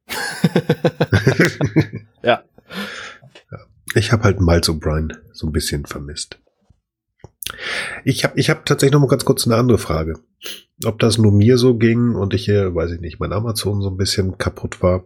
[2.23, 2.43] ja.
[3.95, 6.39] Ich habe halt Miles O'Brien so ein bisschen vermisst.
[8.03, 10.19] Ich habe ich hab tatsächlich noch mal ganz kurz eine andere Frage.
[10.85, 13.89] Ob das nur mir so ging und ich hier, weiß ich nicht, mein Amazon so
[13.89, 15.05] ein bisschen kaputt war.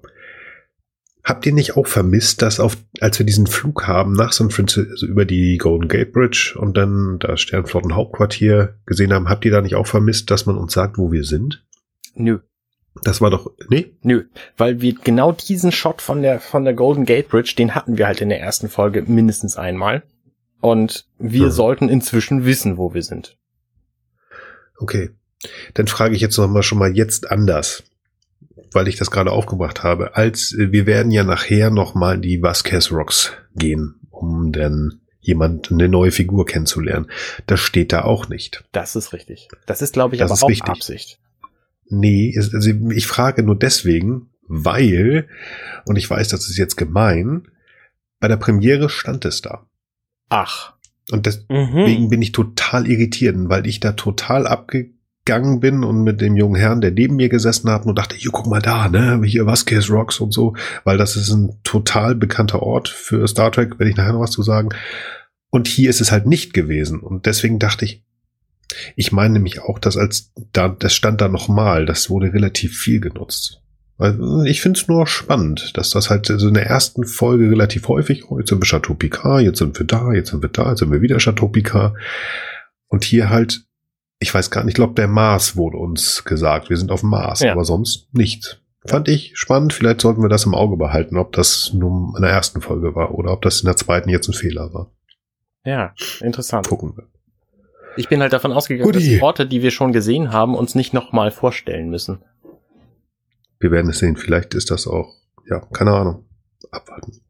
[1.23, 4.91] Habt ihr nicht auch vermisst, dass auf, als wir diesen Flug haben nach San Francisco,
[4.91, 9.61] also über die Golden Gate Bridge und dann das Sternflottenhauptquartier gesehen haben, habt ihr da
[9.61, 11.65] nicht auch vermisst, dass man uns sagt, wo wir sind?
[12.13, 12.39] Nö.
[13.03, 13.91] Das war doch, nee?
[14.03, 14.25] Nö,
[14.55, 18.07] weil wir genau diesen Shot von der von der Golden Gate Bridge, den hatten wir
[18.07, 20.03] halt in der ersten Folge mindestens einmal.
[20.66, 21.51] Und wir Hm.
[21.51, 23.38] sollten inzwischen wissen, wo wir sind.
[24.80, 25.11] Okay.
[25.76, 27.84] Dann frage ich jetzt noch mal schon mal jetzt anders,
[28.72, 30.16] weil ich das gerade aufgebracht habe.
[30.16, 35.01] Als äh, wir werden ja nachher noch mal in die Vasquez Rocks gehen, um dann
[35.20, 37.11] jemand eine neue Figur kennenzulernen.
[37.45, 38.63] Das steht da auch nicht.
[38.72, 39.49] Das ist richtig.
[39.68, 40.68] Das ist, glaube ich, Das aber auch wichtig.
[40.70, 41.20] Absicht.
[41.88, 45.28] Nee, also ich frage nur deswegen, weil,
[45.86, 47.47] und ich weiß, das ist jetzt gemein,
[48.20, 49.68] bei der Premiere stand es da.
[50.36, 50.73] Ach.
[51.11, 52.09] Und deswegen Mhm.
[52.09, 56.81] bin ich total irritiert, weil ich da total abgegangen bin und mit dem jungen Herrn,
[56.81, 60.20] der neben mir gesessen hat, und dachte, hier, guck mal da, ne, hier Vasquez Rocks
[60.20, 64.13] und so, weil das ist ein total bekannter Ort für Star Trek, werde ich nachher
[64.13, 64.70] noch was zu sagen.
[65.51, 66.99] Und hier ist es halt nicht gewesen.
[66.99, 68.03] Und deswegen dachte ich,
[68.95, 72.99] ich meine nämlich auch, dass als da, das stand da nochmal, das wurde relativ viel
[72.99, 73.62] genutzt.
[73.97, 77.88] Also ich finde es nur spannend, dass das halt so in der ersten Folge relativ
[77.88, 80.70] häufig, oh, jetzt sind wir Chateau Picard, jetzt sind wir da, jetzt sind wir da,
[80.72, 81.93] jetzt sind wir wieder Chateau Picard.
[82.88, 83.63] Und hier halt,
[84.20, 86.70] ich weiß gar nicht, ich glaube, der Mars wurde uns gesagt.
[86.70, 87.54] Wir sind auf dem Mars, Ja.
[87.54, 88.58] aber sonst nichts.
[88.86, 89.74] Fand ich spannend.
[89.74, 93.16] Vielleicht sollten wir das im Auge behalten, ob das nur in der ersten Folge war
[93.16, 94.92] oder ob das in der zweiten jetzt ein Fehler war.
[95.63, 96.67] Ja, interessant.
[96.67, 97.08] Gucken wir.
[97.97, 99.00] Ich bin halt davon ausgegangen, Guti.
[99.00, 102.20] dass die Orte, die wir schon gesehen haben, uns nicht nochmal vorstellen müssen.
[103.59, 104.15] Wir werden es sehen.
[104.17, 105.15] Vielleicht ist das auch,
[105.49, 106.25] ja, keine Ahnung.
[106.71, 107.21] Abwarten.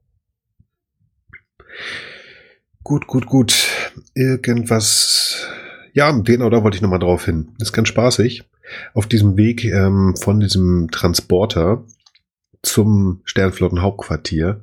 [2.83, 3.67] Gut, gut, gut.
[4.13, 5.47] Irgendwas.
[5.93, 7.49] Ja, genau, da wollte ich nochmal drauf hin.
[7.59, 8.43] ist ganz spaßig.
[8.93, 11.85] Auf diesem Weg ähm, von diesem Transporter
[12.63, 14.61] zum Sternflottenhauptquartier.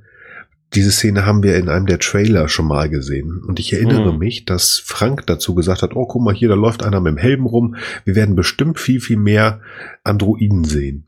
[0.74, 3.42] Diese Szene haben wir in einem der Trailer schon mal gesehen.
[3.46, 4.18] Und ich erinnere Mhm.
[4.18, 7.18] mich, dass Frank dazu gesagt hat, oh, guck mal hier, da läuft einer mit dem
[7.18, 7.76] Helm rum.
[8.04, 9.60] Wir werden bestimmt viel, viel mehr
[10.02, 11.06] Androiden sehen.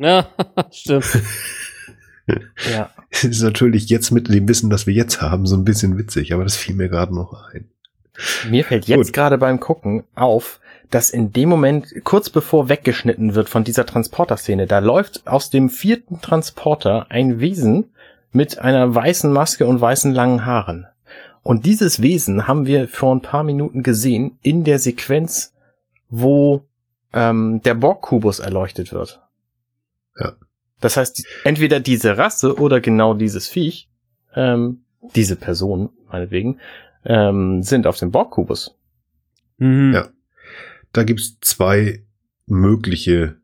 [0.02, 0.26] Ja,
[0.70, 1.04] stimmt.
[2.72, 2.90] Ja.
[3.10, 6.32] Das ist natürlich jetzt mit dem Wissen, das wir jetzt haben, so ein bisschen witzig,
[6.32, 7.68] aber das fiel mir gerade noch ein.
[8.48, 9.12] Mir fällt jetzt Gut.
[9.12, 10.60] gerade beim Gucken auf,
[10.90, 15.70] dass in dem Moment, kurz bevor weggeschnitten wird von dieser Transporter-Szene, da läuft aus dem
[15.70, 17.90] vierten Transporter ein Wesen
[18.32, 20.86] mit einer weißen Maske und weißen langen Haaren.
[21.42, 25.54] Und dieses Wesen haben wir vor ein paar Minuten gesehen in der Sequenz,
[26.08, 26.64] wo
[27.12, 29.20] ähm, der Borg-Kubus erleuchtet wird.
[30.20, 30.36] Ja.
[30.80, 33.90] Das heißt, entweder diese Rasse oder genau dieses Viech,
[34.34, 34.84] ähm,
[35.14, 36.60] diese Person, meinetwegen,
[37.04, 38.76] ähm, sind auf dem Borg-Kubus.
[39.58, 39.92] Mhm.
[39.94, 40.08] Ja.
[40.92, 42.04] Da gibt's zwei
[42.46, 43.36] mögliche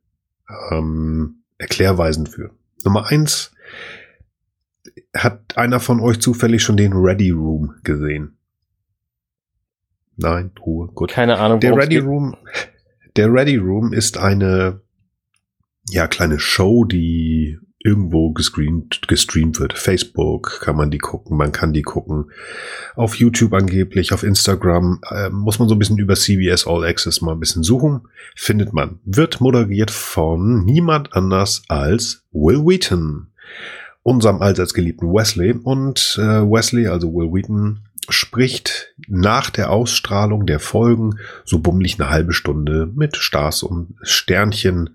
[0.71, 2.51] ähm, Erklärweisen für.
[2.85, 3.53] Nummer eins,
[5.15, 8.37] hat einer von euch zufällig schon den Ready Room gesehen?
[10.17, 11.11] Nein, Ruhe, gut.
[11.11, 12.05] Keine Ahnung, Der Ready geht.
[12.05, 12.37] Room,
[13.17, 14.81] der Ready Room ist eine
[15.91, 19.75] ja kleine Show, die irgendwo gestreamt, gestreamt wird.
[19.75, 22.33] Facebook kann man die gucken, man kann die gucken.
[22.97, 27.21] Auf YouTube angeblich, auf Instagram äh, muss man so ein bisschen über CBS All Access
[27.21, 28.09] mal ein bisschen suchen.
[28.35, 28.99] Findet man.
[29.05, 33.29] Wird moderiert von niemand anders als Will Wheaton,
[34.03, 35.53] unserem allseits geliebten Wesley.
[35.53, 42.11] Und äh, Wesley, also Will Wheaton, spricht nach der Ausstrahlung der Folgen so bummelig eine
[42.11, 44.91] halbe Stunde mit Stars und Sternchen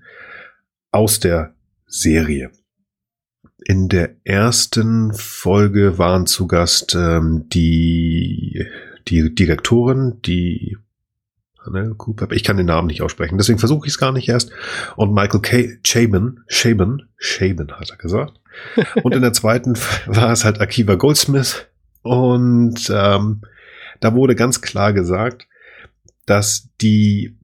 [0.91, 1.53] aus der
[1.87, 2.51] Serie.
[3.63, 8.65] In der ersten Folge waren zu Gast ähm, die,
[9.07, 10.77] die Direktorin, die
[12.31, 14.51] ich kann den Namen nicht aussprechen, deswegen versuche ich es gar nicht erst.
[14.95, 15.77] Und Michael K.
[15.83, 18.39] Chabon, Chabon, Chabon hat er gesagt.
[19.03, 19.77] Und in der zweiten
[20.07, 21.67] war es halt Akiva Goldsmith.
[22.01, 23.41] Und ähm,
[23.99, 25.47] da wurde ganz klar gesagt,
[26.25, 27.37] dass die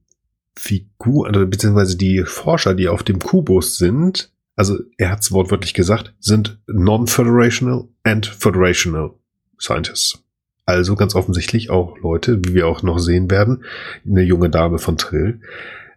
[0.58, 5.72] Figur, also beziehungsweise die Forscher, die auf dem Kubus sind, also er hat es wortwörtlich
[5.72, 9.12] gesagt, sind non-federational and federational
[9.60, 10.24] scientists.
[10.66, 13.64] Also ganz offensichtlich auch Leute, wie wir auch noch sehen werden,
[14.04, 15.40] eine junge Dame von Trill.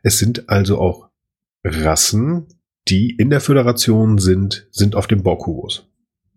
[0.04, 1.10] Es sind also auch
[1.64, 2.46] Rassen,
[2.88, 5.88] die in der Föderation sind, sind auf dem Borg-Kubus.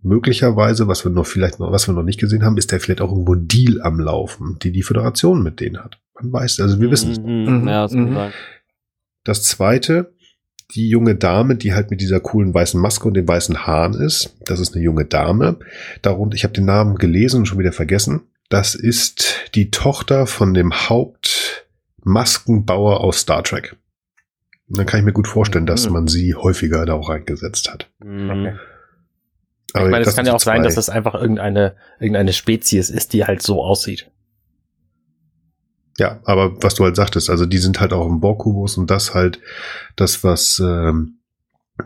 [0.02, 3.02] Möglicherweise, was wir noch vielleicht noch, was wir noch nicht gesehen haben, ist da vielleicht
[3.02, 6.00] auch irgendwo Deal am Laufen, die die Föderation mit denen hat.
[6.20, 7.18] Man weiß, also wir wissen es.
[7.18, 7.60] Mhm.
[7.62, 7.68] Mhm.
[7.68, 8.14] Ja, das kann Mhm.
[8.14, 8.32] sein.
[9.24, 10.12] Das zweite,
[10.74, 14.36] die junge Dame, die halt mit dieser coolen weißen Maske und den weißen Haaren ist.
[14.44, 15.58] Das ist eine junge Dame.
[16.02, 18.22] Darunter, ich habe den Namen gelesen und schon wieder vergessen.
[18.48, 20.72] Das ist die Tochter von dem
[22.04, 23.76] Hauptmaskenbauer aus Star Trek.
[24.68, 25.92] Und dann kann ich mir gut vorstellen, dass Mhm.
[25.92, 27.90] man sie häufiger da auch reingesetzt hat.
[28.02, 28.30] Mhm.
[28.30, 28.54] Okay.
[29.74, 32.90] Aber ich meine, es das kann ja auch sein, dass das einfach irgendeine, irgendeine Spezies
[32.90, 34.08] ist, die halt so aussieht.
[35.98, 39.14] Ja, aber was du halt sagtest, also die sind halt auch im Borg-Kubus und das
[39.14, 39.40] halt
[39.96, 41.18] das, was ähm,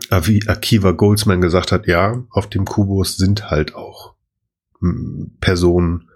[0.09, 4.15] Akiva Goldsman gesagt hat, ja, auf dem Kubus sind halt auch
[4.81, 6.09] m, Personen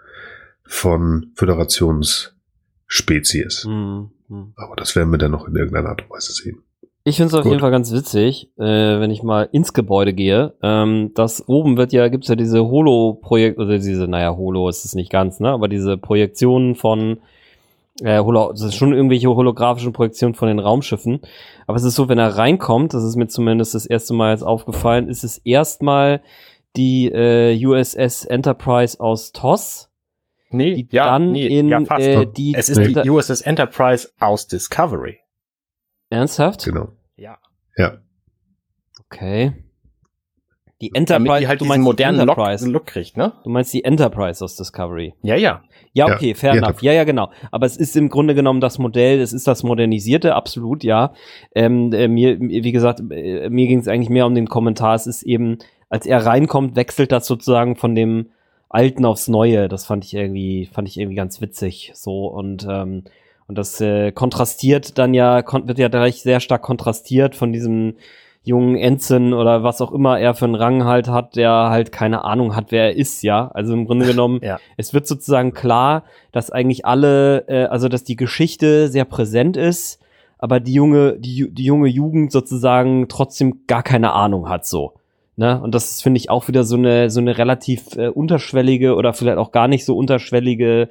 [0.66, 3.66] von Föderationsspezies.
[3.66, 4.12] Mhm.
[4.28, 4.54] Mhm.
[4.56, 6.64] Aber das werden wir dann noch in irgendeiner Art und Weise sehen.
[7.06, 7.52] Ich finde es auf Gut.
[7.52, 10.54] jeden Fall ganz witzig, äh, wenn ich mal ins Gebäude gehe.
[10.62, 14.96] Ähm, das oben wird ja, gibt's ja diese Holo-Projekt, oder diese, naja, Holo ist es
[14.96, 15.50] nicht ganz, ne?
[15.50, 17.20] Aber diese Projektionen von
[18.02, 21.22] äh, Holo, das ist schon irgendwelche holographischen Projektionen von den Raumschiffen.
[21.68, 24.44] Aber es ist so, wenn er reinkommt, das ist mir zumindest das erste Mal jetzt
[24.44, 26.22] aufgefallen, ist es erstmal
[26.76, 29.90] die äh, USS Enterprise aus TOS.
[30.50, 32.06] Nee, Die ja, dann nee, in, ja, fast.
[32.06, 32.88] äh, die- es ist Nee.
[33.04, 35.20] die USS Enterprise aus Discovery.
[36.10, 36.66] Ernsthaft?
[36.66, 36.90] Genau.
[37.16, 37.38] Ja.
[37.76, 37.98] Ja.
[39.06, 39.63] Okay.
[40.84, 42.70] Die Damit Enterprise, die halt du diesen meinst die modernen Look, Enterprise.
[42.70, 43.32] Look kriegt, ne?
[43.46, 45.14] Du meinst die Enterprise aus Discovery.
[45.22, 45.62] Ja, ja.
[45.94, 46.82] Ja, Ja, okay, fair die enough.
[46.82, 47.30] Ja, ja, genau.
[47.52, 51.14] Aber es ist im Grunde genommen das Modell, es ist das modernisierte, absolut, ja.
[51.56, 54.96] Ähm, äh, mir, wie gesagt, äh, mir ging es eigentlich mehr um den Kommentar.
[54.96, 58.32] Es ist eben, als er reinkommt, wechselt das sozusagen von dem
[58.68, 59.70] Alten aufs Neue.
[59.70, 61.92] Das fand ich irgendwie, fand ich irgendwie ganz witzig.
[61.94, 63.04] So und ähm,
[63.48, 67.96] und das äh, kontrastiert dann ja, kon wird ja gleich sehr stark kontrastiert von diesem
[68.44, 72.24] jungen Ensign oder was auch immer er für einen Rang halt hat, der halt keine
[72.26, 73.50] Ahnung hat, wer er ist, ja.
[73.54, 74.60] Also im Grunde genommen, Ja.
[74.78, 80.00] es wird sozusagen klar, dass eigentlich alle, äh, also dass die Geschichte sehr präsent ist,
[80.38, 84.94] aber die junge, die, die junge Jugend sozusagen trotzdem gar keine Ahnung hat, so.
[85.36, 85.60] Ne?
[85.62, 89.38] Und das finde ich, auch wieder so eine, so eine relativ äh, unterschwellige oder vielleicht
[89.40, 90.90] auch gar nicht so unterschwellige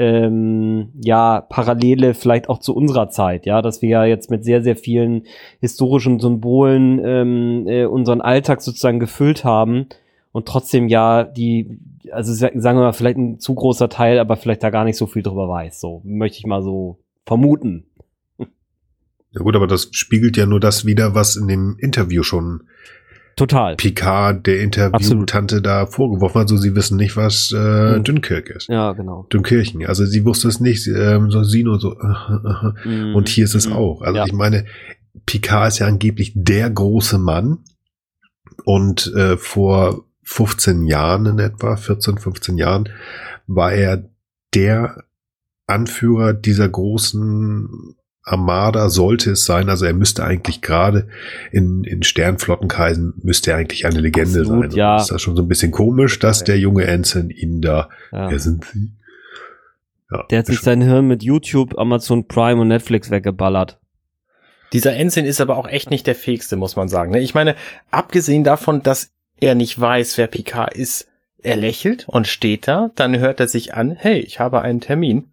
[0.00, 4.62] ähm, ja, Parallele vielleicht auch zu unserer Zeit, ja, dass wir ja jetzt mit sehr,
[4.62, 5.24] sehr vielen
[5.60, 9.86] historischen Symbolen ähm, äh, unseren Alltag sozusagen gefüllt haben
[10.32, 11.78] und trotzdem ja die,
[12.10, 14.96] also sa- sagen wir mal, vielleicht ein zu großer Teil, aber vielleicht da gar nicht
[14.96, 15.80] so viel drüber weiß.
[15.80, 17.84] So möchte ich mal so vermuten.
[19.32, 22.62] Ja gut, aber das spiegelt ja nur das wieder, was in dem Interview schon
[23.36, 23.76] Total.
[23.76, 26.48] Picard, der Interviewtante, da vorgeworfen hat.
[26.48, 28.04] So, sie wissen nicht, was äh, Mhm.
[28.04, 28.68] Dunkirk ist.
[28.68, 29.26] Ja, genau.
[29.32, 29.86] Dünkirchen.
[29.86, 31.94] Also sie wusste es nicht, ähm, so sie nur so.
[31.98, 32.04] Äh,
[32.86, 32.88] äh.
[32.88, 33.14] Mhm.
[33.14, 33.72] Und hier ist es Mhm.
[33.74, 34.02] auch.
[34.02, 34.26] Also Ja.
[34.26, 34.66] ich meine,
[35.26, 37.58] Picard ist ja angeblich der große Mann.
[38.64, 42.88] Und äh, vor 15 Jahren in etwa, 14, 15 Jahren,
[43.46, 44.08] war er
[44.54, 45.04] der
[45.66, 49.68] Anführer dieser großen Armada, sollte es sein.
[49.68, 51.08] Also er müsste eigentlich gerade
[51.52, 54.78] in, in Sternflottenkreisen, müsste er eigentlich eine Legende Absolut, sein.
[54.78, 54.96] Ja.
[54.96, 58.30] Ist das schon so ein bisschen komisch, dass der junge Ensign ihn da, Ja.
[58.30, 58.92] wer sind sie?
[60.10, 63.78] Ja, Der hat sich sein Hirn mit YouTube, Amazon Prime und Netflix weggeballert.
[64.72, 67.12] Dieser Ensign ist aber auch echt nicht der fähigste, muss man sagen.
[67.12, 67.20] ne?
[67.20, 67.56] Ich meine,
[67.90, 69.10] abgesehen davon, dass
[69.40, 71.08] er nicht weiß, wer Picard ist,
[71.42, 75.29] er lächelt und steht da, dann hört er sich an, hey, ich habe einen Termin.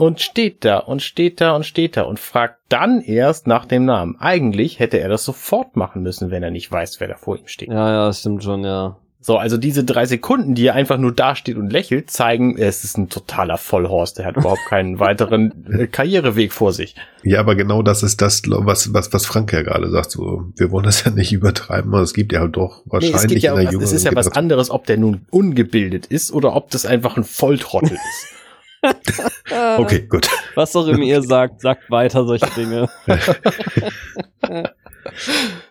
[0.00, 3.84] Und steht da und steht da und steht da und fragt dann erst nach dem
[3.84, 4.16] Namen.
[4.18, 7.46] Eigentlich hätte er das sofort machen müssen, wenn er nicht weiß, wer da vor ihm
[7.46, 7.68] steht.
[7.68, 8.96] Ja, ja, das stimmt schon, ja.
[9.20, 12.96] So, also diese drei Sekunden, die er einfach nur dasteht und lächelt, zeigen, es ist
[12.96, 14.18] ein totaler Vollhorst.
[14.18, 16.94] Er hat überhaupt keinen weiteren äh, Karriereweg vor sich.
[17.22, 20.12] Ja, aber genau das ist das, was, was, was Frank ja gerade sagt.
[20.12, 23.16] So, wir wollen das ja nicht übertreiben, aber es gibt ja halt doch Nee, wahrscheinlich
[23.16, 26.06] es geht ja in der was, es ist ja was anderes, ob der nun ungebildet
[26.06, 28.39] ist oder ob das einfach ein Volltrottel ist.
[29.78, 30.28] Okay, gut.
[30.54, 32.88] Was auch immer ihr sagt, sagt weiter solche Dinge.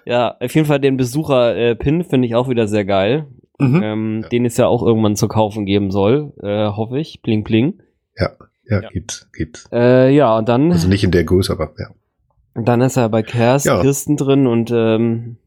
[0.06, 3.28] ja, auf jeden Fall den Besucher-Pin finde ich auch wieder sehr geil.
[3.60, 3.82] Mhm.
[3.84, 4.30] Ähm, Ja.
[4.30, 7.22] Den es ja auch irgendwann zu kaufen geben soll, äh, hoffe ich.
[7.22, 7.82] Bling, bling.
[8.18, 8.32] Ja,
[8.66, 8.82] Ja.
[8.90, 9.68] gibt's, gibt's.
[9.72, 11.88] Äh, ja, und dann, Also nicht in der Größe, aber ja.
[12.56, 13.82] dann ist er bei Kers, Ja.
[13.82, 15.38] Kirsten drin und ähm,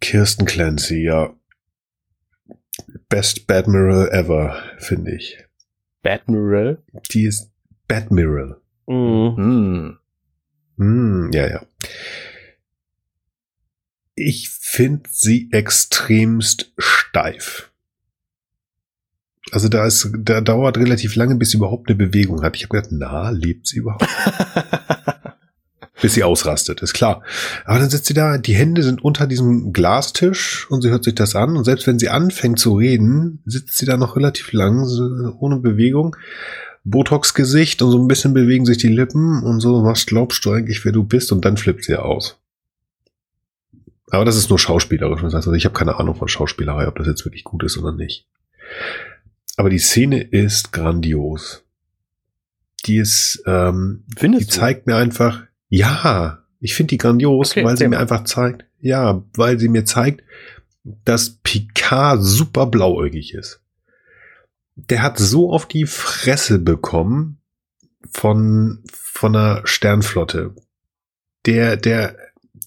[0.00, 1.30] Kirsten Clancy, ja.
[3.08, 5.38] Best Badmiral ever, finde ich.
[6.04, 6.82] Badmiral.
[7.10, 7.50] Die ist
[7.88, 8.60] Badmiral.
[8.86, 9.98] mh, Hm.
[10.76, 11.66] Hm, ja, ja.
[14.14, 17.72] Ich finde sie extremst steif.
[19.50, 22.56] Also da ist, da dauert relativ lange, bis sie überhaupt eine Bewegung hat.
[22.56, 24.06] Ich habe gedacht, na, lebt sie überhaupt?
[26.04, 27.22] bis sie ausrastet, ist klar.
[27.64, 31.14] Aber dann sitzt sie da, die Hände sind unter diesem Glastisch und sie hört sich
[31.14, 31.56] das an.
[31.56, 35.02] Und selbst wenn sie anfängt zu reden, sitzt sie da noch relativ lang, so
[35.38, 36.14] ohne Bewegung.
[36.84, 40.84] Botox-Gesicht und so ein bisschen bewegen sich die Lippen und so, was glaubst du eigentlich,
[40.84, 41.32] wer du bist?
[41.32, 42.36] Und dann flippt sie aus.
[44.10, 45.22] Aber das ist nur schauspielerisch.
[45.22, 48.26] Also ich habe keine Ahnung von Schauspielerei, ob das jetzt wirklich gut ist oder nicht.
[49.56, 51.64] Aber die Szene ist grandios.
[52.84, 54.60] Die ist, ähm, die Findest du?
[54.60, 55.44] zeigt mir einfach,
[55.76, 59.84] ja, ich finde die grandios, Okay, weil sie mir einfach zeigt, ja, weil sie mir
[59.84, 60.22] zeigt,
[61.04, 63.60] dass Picard super blauäugig ist.
[64.76, 67.38] Der hat so auf die Fresse bekommen
[68.10, 70.54] von, von einer Sternflotte.
[71.46, 72.16] Der, der,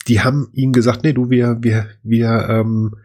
[0.07, 2.97] die haben ihm gesagt, nee, du, wir, wir, wir, ähm,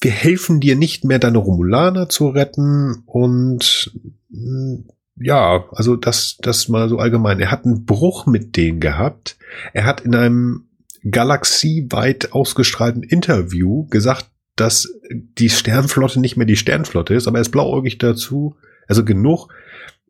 [0.00, 3.92] wir helfen dir nicht mehr, deine Romulaner zu retten und
[4.28, 4.84] mh,
[5.16, 7.40] ja, also das, das mal so allgemein.
[7.40, 9.36] Er hat einen Bruch mit denen gehabt.
[9.72, 10.68] Er hat in einem
[11.08, 17.50] galaxieweit ausgestrahlten Interview gesagt, dass die Sternflotte nicht mehr die Sternflotte ist, aber er ist
[17.50, 19.48] blauäugig dazu, also genug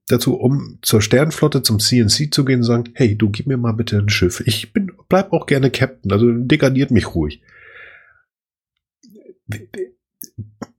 [0.06, 3.72] dazu, um zur Sternflotte, zum CNC zu gehen und sagen, hey, du gib mir mal
[3.72, 4.42] bitte ein Schiff.
[4.46, 7.40] Ich bin, bleib auch gerne Captain, also degradiert mich ruhig.
[9.46, 9.68] Wie,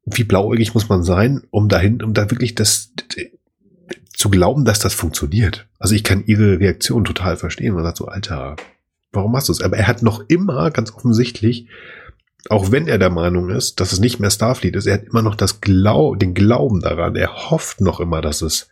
[0.05, 2.93] wie blauäugig muss man sein, um dahin, um da wirklich das
[4.17, 5.67] zu glauben, dass das funktioniert.
[5.79, 7.73] Also ich kann ihre Reaktion total verstehen.
[7.73, 8.55] Man sagt so, Alter,
[9.11, 9.61] warum machst du es?
[9.61, 11.67] Aber er hat noch immer, ganz offensichtlich,
[12.49, 15.21] auch wenn er der Meinung ist, dass es nicht mehr Starfleet ist, er hat immer
[15.21, 17.15] noch das Glau den Glauben daran.
[17.15, 18.69] Er hofft noch immer, dass es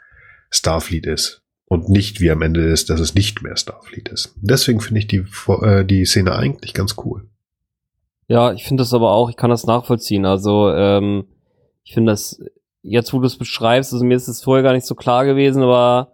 [0.52, 1.42] Starfleet ist.
[1.66, 4.36] Und nicht wie am Ende ist, dass es nicht mehr Starfleet ist.
[4.42, 7.28] Deswegen finde ich die, äh, die Szene eigentlich ganz cool.
[8.28, 10.26] Ja, ich finde das aber auch, ich kann das nachvollziehen.
[10.26, 11.26] Also, ähm,
[11.84, 12.40] ich finde das,
[12.84, 15.64] jetzt wo du es beschreibst, also mir ist es vorher gar nicht so klar gewesen,
[15.64, 16.10] aber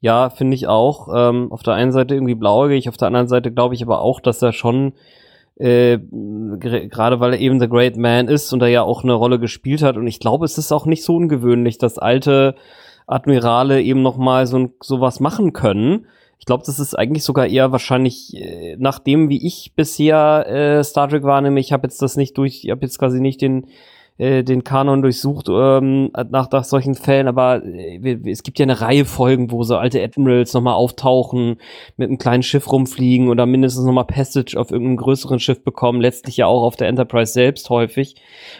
[0.00, 1.08] ja, finde ich auch.
[1.14, 4.20] Ähm, auf der einen Seite irgendwie blauäugig, auf der anderen Seite glaube ich aber auch,
[4.20, 4.94] dass er schon
[5.56, 9.38] äh, gerade weil er eben The Great Man ist und er ja auch eine Rolle
[9.38, 9.96] gespielt hat.
[9.96, 12.56] Und ich glaube, es ist auch nicht so ungewöhnlich, dass alte
[13.06, 16.06] Admirale eben noch mal so sowas machen können.
[16.38, 20.84] Ich glaube, das ist eigentlich sogar eher wahrscheinlich äh, nach dem, wie ich bisher äh,
[20.84, 21.60] Star Trek wahrnehme.
[21.60, 23.66] Ich habe jetzt das nicht durch, ich habe jetzt quasi nicht den
[24.16, 28.80] äh, den Kanon durchsucht ähm, nach, nach solchen Fällen, aber äh, es gibt ja eine
[28.80, 31.56] Reihe Folgen, wo so alte Admirals nochmal auftauchen,
[31.96, 36.36] mit einem kleinen Schiff rumfliegen oder mindestens nochmal Passage auf irgendeinem größeren Schiff bekommen, letztlich
[36.36, 38.14] ja auch auf der Enterprise selbst häufig.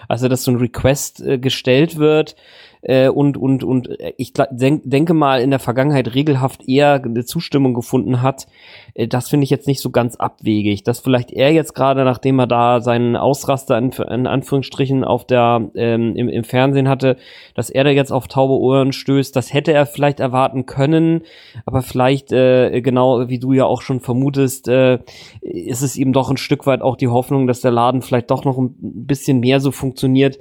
[0.08, 2.34] Also, dass so ein Request äh, gestellt wird,
[2.84, 3.88] äh, und, und, und
[4.18, 8.46] ich denk, denke mal in der Vergangenheit regelhaft eher eine Zustimmung gefunden hat.
[8.94, 10.84] Äh, das finde ich jetzt nicht so ganz abwegig.
[10.84, 15.70] Dass vielleicht er jetzt gerade, nachdem er da seinen Ausraster in, in Anführungsstrichen auf der
[15.74, 17.16] ähm, im, im Fernsehen hatte,
[17.54, 21.22] dass er da jetzt auf taube Ohren stößt, das hätte er vielleicht erwarten können,
[21.64, 24.98] aber vielleicht äh, genau wie du ja auch schon vermutest, äh,
[25.40, 28.44] ist es eben doch ein Stück weit auch die Hoffnung, dass der Laden vielleicht doch
[28.44, 30.38] noch ein bisschen mehr so funktioniert,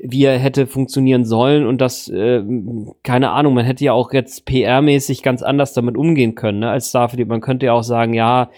[0.00, 2.42] wie er hätte funktionieren sollen und das, äh,
[3.02, 6.90] keine Ahnung, man hätte ja auch jetzt PR-mäßig ganz anders damit umgehen können, ne, als
[6.90, 7.28] Starfleet.
[7.28, 8.50] Man könnte ja auch sagen, ja,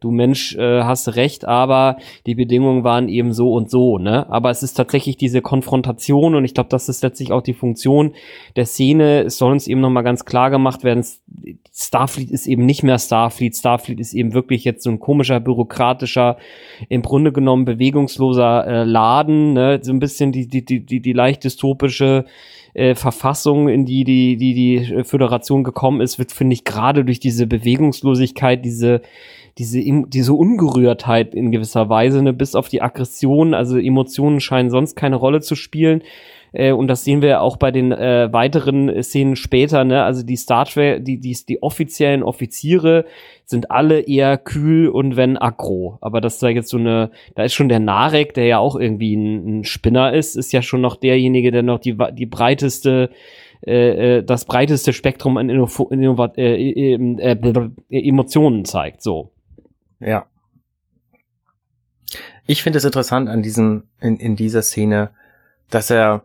[0.00, 1.96] du Mensch, äh, hast recht, aber
[2.26, 4.30] die Bedingungen waren eben so und so, ne?
[4.30, 8.12] Aber es ist tatsächlich diese Konfrontation und ich glaube, das ist letztlich auch die Funktion
[8.56, 9.22] der Szene.
[9.22, 11.04] Es soll uns eben nochmal ganz klar gemacht werden,
[11.74, 13.56] Starfleet ist eben nicht mehr Starfleet.
[13.56, 16.36] Starfleet ist eben wirklich jetzt so ein komischer, bürokratischer,
[16.88, 19.80] im Grunde genommen bewegungsloser äh, Laden, ne?
[19.82, 22.24] So ein bisschen die, die, die, die, die leicht dystopische
[22.74, 27.20] äh, Verfassung, in die die, die die Föderation gekommen ist, wird, finde ich, gerade durch
[27.20, 29.02] diese Bewegungslosigkeit, diese
[29.58, 34.94] diese, diese Ungerührtheit in gewisser Weise, ne, bis auf die Aggression, also Emotionen scheinen sonst
[34.94, 36.02] keine Rolle zu spielen.
[36.52, 40.04] Äh, und das sehen wir auch bei den äh, weiteren Szenen später, ne?
[40.04, 43.04] Also die Star Trek, die, die, die offiziellen Offiziere
[43.44, 45.98] sind alle eher kühl und wenn aggro.
[46.00, 49.14] Aber das da jetzt so eine, da ist schon der Narek, der ja auch irgendwie
[49.14, 53.10] ein, ein Spinner ist, ist ja schon noch derjenige, der noch die, die breiteste
[53.66, 59.02] äh, äh das breiteste Spektrum an Innov Innovat äh, äh, äh, Emotionen zeigt.
[59.02, 59.32] So.
[60.00, 60.26] Ja.
[62.46, 65.10] Ich finde es interessant an diesem, in, in dieser Szene,
[65.70, 66.24] dass er,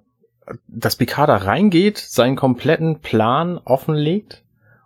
[0.68, 4.44] dass Picard da reingeht, seinen kompletten Plan offenlegt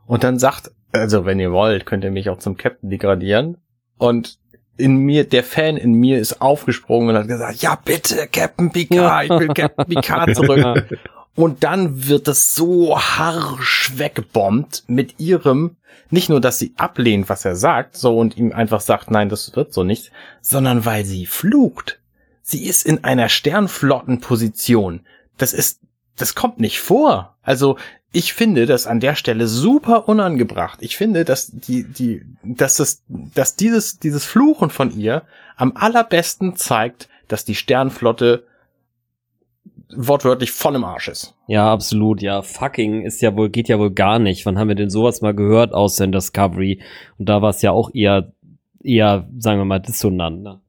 [0.08, 3.58] und dann sagt, also wenn ihr wollt, könnt ihr mich auch zum Captain degradieren.
[3.98, 4.40] Und
[4.78, 9.26] in mir, der Fan in mir ist aufgesprungen und hat gesagt, ja bitte, Captain Picard,
[9.26, 11.00] ich will Captain Picard zurück.
[11.38, 15.78] Und dann wird es so harsch weggebombt mit ihrem,
[16.10, 19.56] nicht nur, dass sie ablehnt, was er sagt, so und ihm einfach sagt, nein, das
[19.56, 20.12] wird so nicht,
[20.42, 22.00] sondern weil sie flucht.
[22.42, 25.02] Sie ist in einer Sternflottenposition.
[25.38, 25.80] Das ist,
[26.16, 27.38] das kommt nicht vor.
[27.44, 27.78] Also,
[28.12, 30.80] ich finde das an der Stelle super unangebracht.
[30.82, 35.22] Ich finde, dass die, die, dass das, dass dieses, dieses Fluchen von ihr
[35.56, 38.48] am allerbesten zeigt, dass die Sternflotte
[39.96, 41.36] wortwörtlich voll im Arsch ist.
[41.48, 42.22] Ja, absolut.
[42.22, 44.46] Ja, fucking ist ja wohl, geht ja wohl gar nicht.
[44.46, 46.82] Wann haben wir denn sowas mal gehört außer in Discovery?
[47.18, 48.34] Und da war es ja auch eher,
[48.84, 50.44] eher, sagen wir mal, dissonant.
[50.44, 50.60] Ne?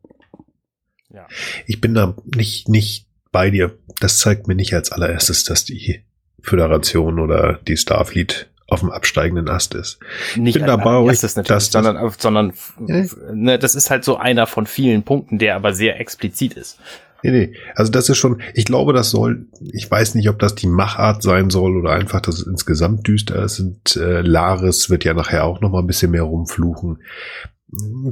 [1.13, 1.27] Ja.
[1.67, 3.77] Ich bin da nicht, nicht bei dir.
[4.01, 6.03] Das zeigt mir nicht als allererstes, dass die
[6.41, 9.99] Föderation oder die Starfleet auf dem absteigenden Ast ist.
[10.37, 12.53] Nicht bin dabei, ist das natürlich, dass, sondern, sondern
[12.87, 13.09] äh?
[13.33, 16.79] ne, das ist halt so einer von vielen Punkten, der aber sehr explizit ist.
[17.23, 17.53] Nee, nee.
[17.75, 21.23] Also das ist schon, ich glaube, das soll, ich weiß nicht, ob das die Machart
[21.23, 23.59] sein soll oder einfach, dass es insgesamt düster ist.
[23.59, 26.99] Und äh, Laris wird ja nachher auch noch mal ein bisschen mehr rumfluchen.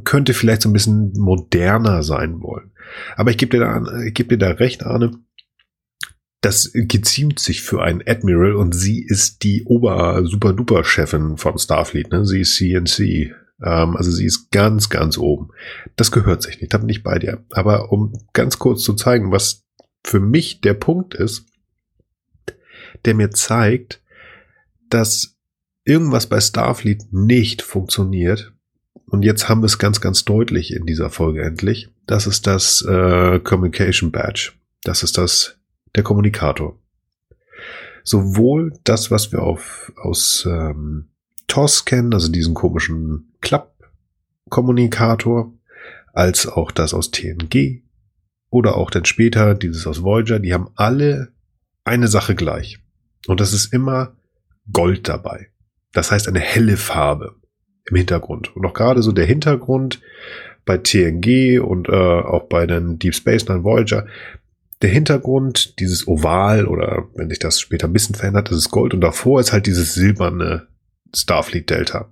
[0.05, 2.73] Könnte vielleicht so ein bisschen moderner sein wollen.
[3.17, 5.13] Aber ich gebe dir da, gebe dir da recht, Arne.
[6.41, 12.11] Das geziemt sich für einen Admiral und sie ist die Ober-Super-Duper-Chefin von Starfleet.
[12.11, 12.25] Ne?
[12.25, 13.35] Sie ist CNC.
[13.63, 15.51] Ähm, also sie ist ganz, ganz oben.
[15.97, 17.45] Das gehört sich nicht, da bin ich bei dir.
[17.51, 19.65] Aber um ganz kurz zu zeigen, was
[20.05, 21.47] für mich der Punkt ist,
[23.05, 24.03] der mir zeigt,
[24.89, 25.37] dass
[25.85, 28.53] irgendwas bei Starfleet nicht funktioniert.
[29.09, 31.89] Und jetzt haben wir es ganz, ganz deutlich in dieser Folge endlich.
[32.07, 34.53] Das ist das äh, Communication Badge.
[34.83, 35.59] Das ist das
[35.95, 36.79] der Kommunikator.
[38.03, 41.09] Sowohl das, was wir auf, aus ähm,
[41.49, 45.53] TOS kennen, also diesen komischen Klapp-Kommunikator,
[46.13, 47.83] als auch das aus TNG
[48.51, 51.29] oder auch dann später dieses aus Voyager, die haben alle
[51.85, 52.81] eine Sache gleich.
[53.29, 54.17] Und das ist immer
[54.73, 55.51] Gold dabei.
[55.93, 57.37] Das heißt eine helle Farbe
[57.89, 58.57] im Hintergrund.
[58.57, 60.01] Und auch gerade so der Hintergrund
[60.65, 64.09] bei TNG und äh, auch bei den Deep Space Nine Voyager,
[64.83, 68.93] der Hintergrund, dieses Oval oder wenn sich das später ein bisschen verändert, das ist Gold
[68.93, 70.67] und davor ist halt dieses silberne
[71.15, 72.11] Starfleet Delta.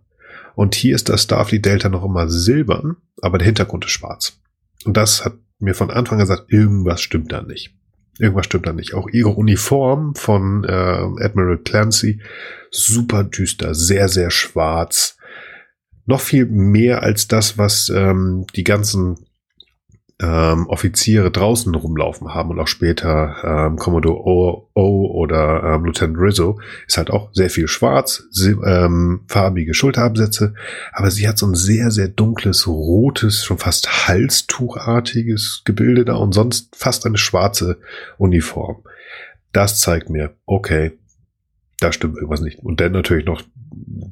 [0.55, 4.39] Und hier ist das Starfleet Delta noch immer silbern, aber der Hintergrund ist schwarz.
[4.85, 7.75] Und das hat mir von Anfang an gesagt, irgendwas stimmt da nicht.
[8.19, 8.95] Irgendwas stimmt da nicht.
[8.95, 12.21] Auch ihre Uniform von äh, Admiral Clancy,
[12.71, 15.17] super düster, sehr, sehr schwarz.
[16.07, 19.24] Noch viel mehr als das, was ähm, die ganzen
[20.20, 26.19] ähm, Offiziere draußen rumlaufen haben und auch später ähm, Commodore O, o oder ähm, Lieutenant
[26.19, 28.23] Rizzo ist halt auch sehr viel schwarz,
[28.65, 30.55] ähm, farbige Schulterabsätze,
[30.93, 36.32] aber sie hat so ein sehr, sehr dunkles, rotes, schon fast halstuchartiges Gebilde da und
[36.32, 37.78] sonst fast eine schwarze
[38.16, 38.82] Uniform.
[39.53, 40.93] Das zeigt mir, okay,
[41.81, 42.61] da stimmt irgendwas nicht.
[42.61, 43.43] Und dann natürlich noch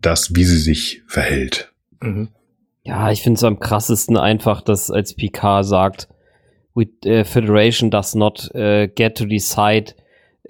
[0.01, 1.73] das, wie sie sich verhält.
[2.01, 2.29] Mhm.
[2.85, 6.09] Ja, ich finde es am krassesten einfach, dass als Picard sagt,
[6.75, 9.95] we, uh, Federation does not uh, get to decide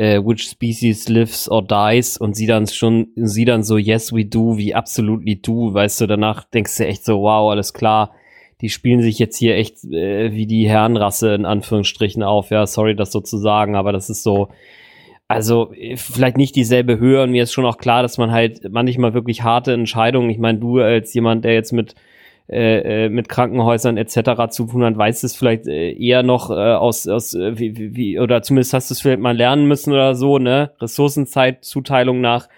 [0.01, 2.17] uh, which species lives or dies.
[2.17, 6.07] Und sie dann schon, sie dann so, yes we do, wie absolutely do, weißt du,
[6.07, 8.13] danach denkst du echt so, wow, alles klar,
[8.63, 12.97] die spielen sich jetzt hier echt äh, wie die Herrenrasse in Anführungsstrichen auf, ja, sorry
[12.97, 14.49] das so zu sagen, aber das ist so,
[15.29, 17.23] also vielleicht nicht dieselbe Höhe.
[17.23, 20.61] Und mir ist schon auch klar, dass man halt manchmal wirklich harte Entscheidungen, ich meine,
[20.61, 21.95] du als jemand, der jetzt mit
[22.49, 24.51] äh, äh, mit Krankenhäusern etc.
[24.51, 28.19] zu tun hat, weiß es vielleicht äh, eher noch äh, aus, aus äh, wie, wie,
[28.19, 30.73] oder zumindest hast du es vielleicht mal lernen müssen oder so, ne?
[30.81, 32.49] Ressourcenzeit, Zuteilung nach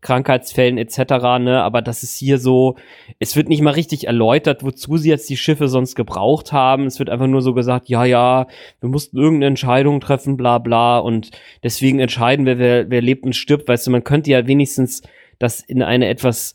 [0.00, 0.98] Krankheitsfällen etc.,
[1.40, 1.62] ne?
[1.62, 2.76] Aber das ist hier so,
[3.18, 6.86] es wird nicht mal richtig erläutert, wozu sie jetzt die Schiffe sonst gebraucht haben.
[6.86, 8.46] Es wird einfach nur so gesagt, ja, ja,
[8.80, 11.30] wir mussten irgendeine Entscheidung treffen, bla bla, und
[11.62, 13.68] deswegen entscheiden wir, wer, wer lebt und stirbt.
[13.68, 15.02] Weißt du, man könnte ja wenigstens
[15.38, 16.54] das in eine etwas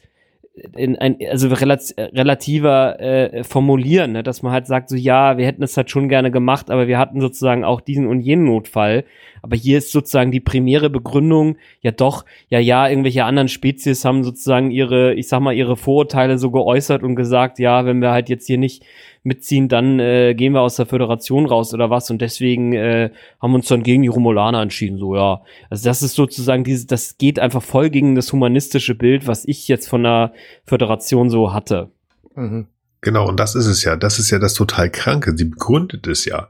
[0.76, 4.24] in ein, also relativer äh, formulieren, ne?
[4.24, 6.98] dass man halt sagt, so ja, wir hätten es halt schon gerne gemacht, aber wir
[6.98, 9.06] hatten sozusagen auch diesen und jenen Notfall.
[9.42, 14.24] Aber hier ist sozusagen die primäre Begründung, ja doch, ja, ja, irgendwelche anderen Spezies haben
[14.24, 18.30] sozusagen ihre, ich sag mal, ihre Vorurteile so geäußert und gesagt, ja, wenn wir halt
[18.30, 18.84] jetzt hier nicht
[19.24, 22.10] mitziehen, dann äh, gehen wir aus der Föderation raus oder was.
[22.10, 24.98] Und deswegen äh, haben wir uns dann gegen die Romulaner entschieden.
[24.98, 25.42] So, ja.
[25.70, 29.68] Also das ist sozusagen dieses, das geht einfach voll gegen das humanistische Bild, was ich
[29.68, 30.34] jetzt von der
[30.66, 31.92] Föderation so hatte.
[32.36, 32.68] Mhm.
[33.02, 33.96] Genau, und das ist es ja.
[33.96, 35.36] Das ist ja das total Kranke.
[35.38, 36.50] Sie begründet es ja.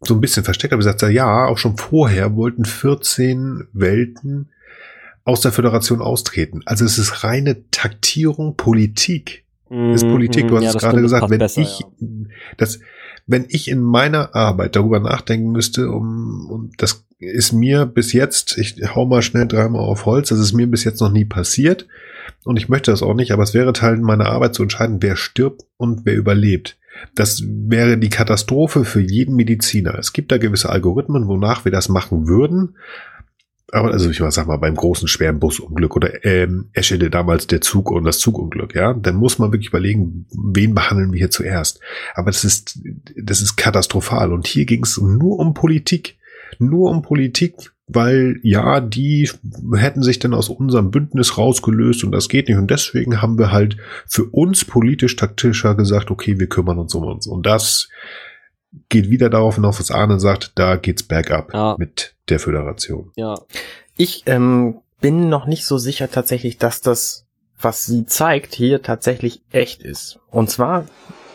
[0.00, 4.50] So ein bisschen versteckt, aber sagt ja, auch schon vorher wollten 14 Welten
[5.24, 6.62] aus der Föderation austreten.
[6.64, 10.48] Also es ist reine Taktierung, Politik ist Politik.
[10.48, 11.86] Du hast ja, es gerade gesagt, wenn besser, ich, ja.
[12.56, 12.80] das,
[13.26, 18.56] wenn ich in meiner Arbeit darüber nachdenken müsste, um, und das ist mir bis jetzt,
[18.58, 21.86] ich hau mal schnell dreimal auf Holz, das ist mir bis jetzt noch nie passiert
[22.44, 25.16] und ich möchte das auch nicht, aber es wäre Teil meiner Arbeit zu entscheiden, wer
[25.16, 26.76] stirbt und wer überlebt.
[27.14, 29.96] Das wäre die Katastrophe für jeden Mediziner.
[29.98, 32.74] Es gibt da gewisse Algorithmen, wonach wir das machen würden,
[33.70, 37.60] aber also ich mal sag mal beim großen schweren Busunglück oder ähm, Eschede damals der
[37.60, 41.80] Zug und das Zugunglück, ja, dann muss man wirklich überlegen, wen behandeln wir hier zuerst.
[42.14, 42.80] Aber das ist
[43.16, 44.32] das ist katastrophal.
[44.32, 46.16] Und hier ging es nur um Politik,
[46.58, 47.54] nur um Politik,
[47.86, 49.30] weil ja, die
[49.74, 52.58] hätten sich dann aus unserem Bündnis rausgelöst und das geht nicht.
[52.58, 53.76] Und deswegen haben wir halt
[54.06, 57.26] für uns politisch taktischer gesagt, okay, wir kümmern uns um uns.
[57.26, 57.88] Und das
[58.88, 61.76] geht wieder darauf hinauf, was Arne sagt, da geht's bergab ja.
[61.78, 63.12] mit der Föderation.
[63.16, 63.34] Ja.
[63.96, 67.26] Ich ähm, bin noch nicht so sicher tatsächlich, dass das,
[67.60, 70.20] was sie zeigt, hier tatsächlich echt ist.
[70.30, 70.86] Und zwar,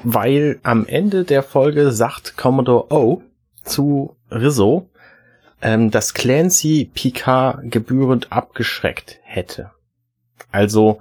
[0.04, 3.22] weil am Ende der Folge sagt Commodore O
[3.64, 4.90] zu Rizzo,
[5.62, 9.72] ähm, dass Clancy Picard gebührend abgeschreckt hätte.
[10.52, 11.00] Also,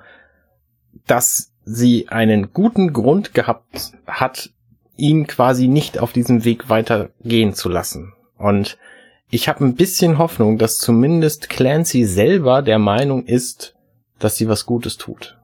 [1.06, 4.50] dass sie einen guten Grund gehabt hat,
[4.96, 8.12] ihn quasi nicht auf diesem Weg weitergehen zu lassen.
[8.38, 8.78] Und
[9.34, 13.74] ich habe ein bisschen Hoffnung, dass zumindest Clancy selber der Meinung ist,
[14.18, 15.38] dass sie was Gutes tut.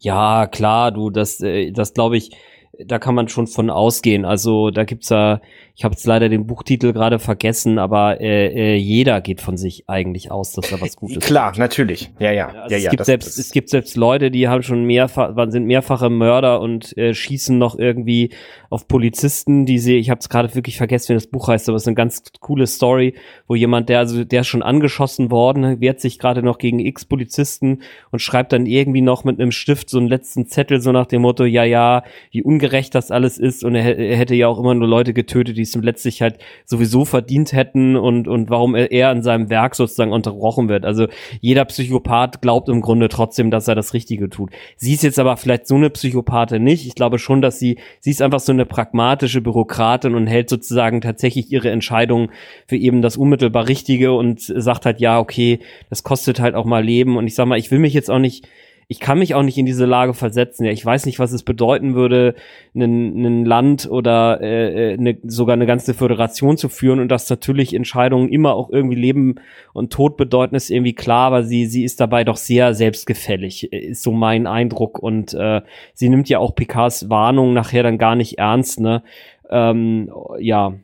[0.00, 2.36] Ja, klar, du, das, äh, das glaube ich,
[2.84, 4.24] da kann man schon von ausgehen.
[4.24, 5.40] Also da gibt's ja,
[5.82, 9.88] ich habe jetzt leider den Buchtitel gerade vergessen, aber äh, äh, jeder geht von sich
[9.88, 12.12] eigentlich aus, dass er was Gutes Klar, natürlich.
[12.20, 12.50] Ja, ja.
[12.50, 15.66] Also ja, es ja, gibt selbst, es gibt selbst Leute, die haben schon mehrfach, sind
[15.66, 18.30] mehrfache Mörder und äh, schießen noch irgendwie
[18.70, 21.74] auf Polizisten, die sie, ich habe es gerade wirklich vergessen, wie das Buch heißt, aber
[21.74, 23.14] es ist eine ganz coole Story,
[23.48, 27.06] wo jemand, der also der ist schon angeschossen worden, wehrt sich gerade noch gegen X
[27.06, 27.82] Polizisten
[28.12, 31.22] und schreibt dann irgendwie noch mit einem Stift so einen letzten Zettel so nach dem
[31.22, 34.74] Motto, ja, ja, wie ungerecht das alles ist und er, er hätte ja auch immer
[34.74, 39.22] nur Leute getötet, die es letztlich halt sowieso verdient hätten und und warum er, in
[39.22, 40.84] seinem Werk sozusagen unterbrochen wird.
[40.84, 41.06] Also
[41.40, 44.50] jeder Psychopath glaubt im Grunde trotzdem, dass er das Richtige tut.
[44.76, 46.86] Sie ist jetzt aber vielleicht so eine Psychopathe nicht.
[46.86, 51.00] Ich glaube schon, dass sie sie ist einfach so eine pragmatische Bürokratin und hält sozusagen
[51.00, 52.30] tatsächlich ihre Entscheidung
[52.66, 56.84] für eben das unmittelbar Richtige und sagt halt, ja, okay, das kostet halt auch mal
[56.84, 57.16] Leben.
[57.16, 58.46] Und ich sag mal, ich will mich jetzt auch nicht
[58.88, 60.64] ich kann mich auch nicht in diese Lage versetzen.
[60.64, 62.34] Ja, ich weiß nicht, was es bedeuten würde,
[62.74, 68.28] ein Land oder äh, eine, sogar eine ganze Föderation zu führen und dass natürlich Entscheidungen
[68.28, 69.36] immer auch irgendwie Leben
[69.72, 74.02] und Tod bedeuten, ist irgendwie klar, aber sie, sie ist dabei doch sehr selbstgefällig, ist
[74.02, 74.98] so mein Eindruck.
[74.98, 75.62] Und äh,
[75.94, 79.02] sie nimmt ja auch Picards Warnung nachher dann gar nicht ernst, ne?
[79.50, 80.74] Ähm, ja.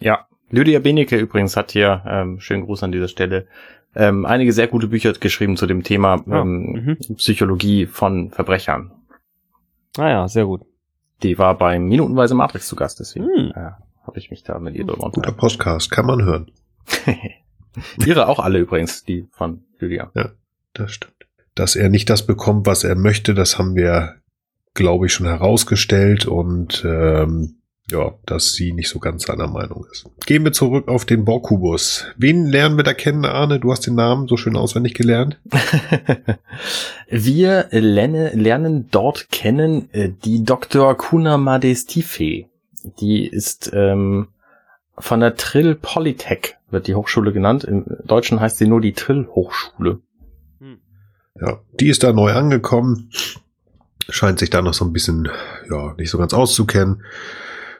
[0.00, 3.46] Ja, Lydia Benecke übrigens hat hier, ähm, schönen Gruß an dieser Stelle,
[3.96, 7.16] ähm, einige sehr gute Bücher geschrieben zu dem Thema Ja, ähm, mhm.
[7.16, 8.92] Psychologie von Verbrechern.
[9.96, 10.62] Ah ja, sehr gut.
[11.22, 13.52] Die war beim Minutenweise Matrix zu Gast, deswegen Hm.
[13.54, 13.70] äh,
[14.06, 15.38] habe ich mich da mit ihr drüber Guter unterhalten.
[15.38, 16.50] Podcast, kann man hören.
[18.06, 20.10] Ihre auch alle übrigens, die von Lydia.
[20.74, 21.14] Das stimmt.
[21.54, 24.16] Dass er nicht das bekommt, was er möchte, das haben wir,
[24.74, 27.55] glaube ich, schon herausgestellt und ähm,
[27.90, 30.06] ja, dass sie nicht so ganz seiner Meinung ist.
[30.26, 32.06] Gehen wir zurück auf den Borkubus.
[32.16, 33.60] Wen lernen wir da kennen, Arne?
[33.60, 35.38] Du hast den Namen so schön auswendig gelernt.
[37.08, 40.96] Wir lerne, lernen dort kennen äh, die Dr.
[40.96, 42.46] Kuna Madestife.
[42.98, 44.28] Die ist ähm,
[44.98, 47.62] von der Trill Polytech, wird die Hochschule genannt.
[47.62, 50.00] Im Deutschen heißt sie nur die Trill Hochschule.
[51.40, 53.10] Ja, die ist da neu angekommen,
[54.08, 55.28] scheint sich da noch so ein bisschen,
[55.70, 57.02] ja, nicht so ganz auszukennen.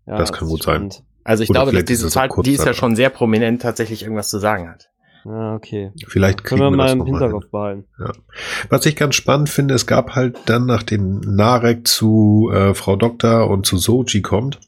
[0.06, 0.90] Ja, das kann gut sein.
[0.90, 1.02] spannend.
[1.24, 4.28] Also ich Oder glaube, dass diese Zahl, die ist ja schon sehr prominent tatsächlich irgendwas
[4.28, 4.88] zu sagen hat.
[5.24, 5.90] Ja, okay.
[6.06, 7.04] Vielleicht kriegen Können wir wir, mal das im.
[7.04, 7.84] Hinterkopf behalten.
[8.68, 13.50] Was ich ganz spannend finde, es gab halt dann, nachdem Narek zu äh, Frau Doktor
[13.50, 14.60] und zu Soji kommt,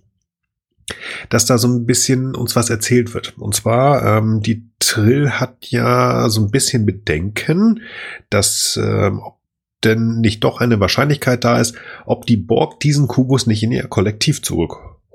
[1.29, 3.39] dass da so ein bisschen uns was erzählt wird.
[3.39, 7.83] Und zwar, ähm, die Trill hat ja so ein bisschen Bedenken,
[8.31, 9.39] dass ähm, ob
[9.85, 13.87] denn nicht doch eine Wahrscheinlichkeit da ist, ob die Borg diesen Kubus nicht in ihr
[13.87, 14.43] Kollektiv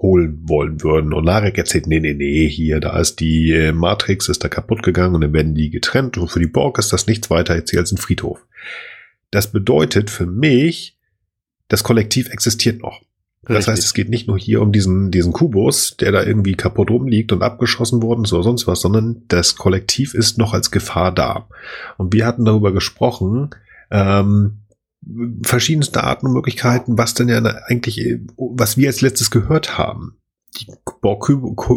[0.04, 1.14] zurückholen wollen würden.
[1.14, 4.84] Und Narek erzählt, nee, nee, nee, hier, da ist die äh, Matrix, ist da kaputt
[4.84, 6.18] gegangen und dann werden die getrennt.
[6.18, 8.46] Und für die Borg ist das nichts weiter jetzt hier als ein Friedhof.
[9.32, 10.98] Das bedeutet für mich,
[11.70, 13.02] das Kollektiv existiert noch.
[13.46, 16.90] Das heißt, es geht nicht nur hier um diesen, diesen Kubus, der da irgendwie kaputt
[16.90, 21.12] rumliegt und abgeschossen worden ist oder sonst was, sondern das Kollektiv ist noch als Gefahr
[21.12, 21.50] da.
[21.98, 23.50] Und wir hatten darüber gesprochen,
[23.92, 24.60] ähm,
[25.44, 28.00] verschiedenste Arten und Möglichkeiten, was denn ja eigentlich,
[28.38, 30.18] was wir als letztes gehört haben.
[30.60, 31.00] Die Ko-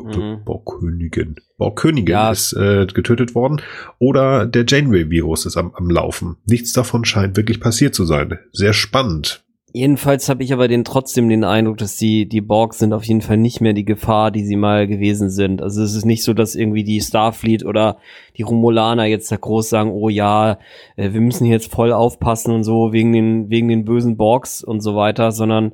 [0.04, 0.44] Mhm.
[0.44, 1.36] Borgkönigin.
[1.56, 2.30] Borgkönigin Ja.
[2.30, 3.62] ist äh, getötet worden
[3.98, 6.36] oder der Janeway-Virus ist am, am Laufen.
[6.44, 8.38] Nichts davon scheint wirklich passiert zu sein.
[8.52, 9.45] Sehr spannend.
[9.76, 13.20] Jedenfalls habe ich aber den trotzdem den Eindruck, dass die, die Borg sind auf jeden
[13.20, 15.60] Fall nicht mehr die Gefahr, die sie mal gewesen sind.
[15.60, 17.98] Also es ist nicht so, dass irgendwie die Starfleet oder
[18.38, 20.58] die Romulaner jetzt da groß sagen, oh ja,
[20.96, 24.80] äh, wir müssen jetzt voll aufpassen und so wegen den, wegen den bösen Borgs und
[24.80, 25.72] so weiter, sondern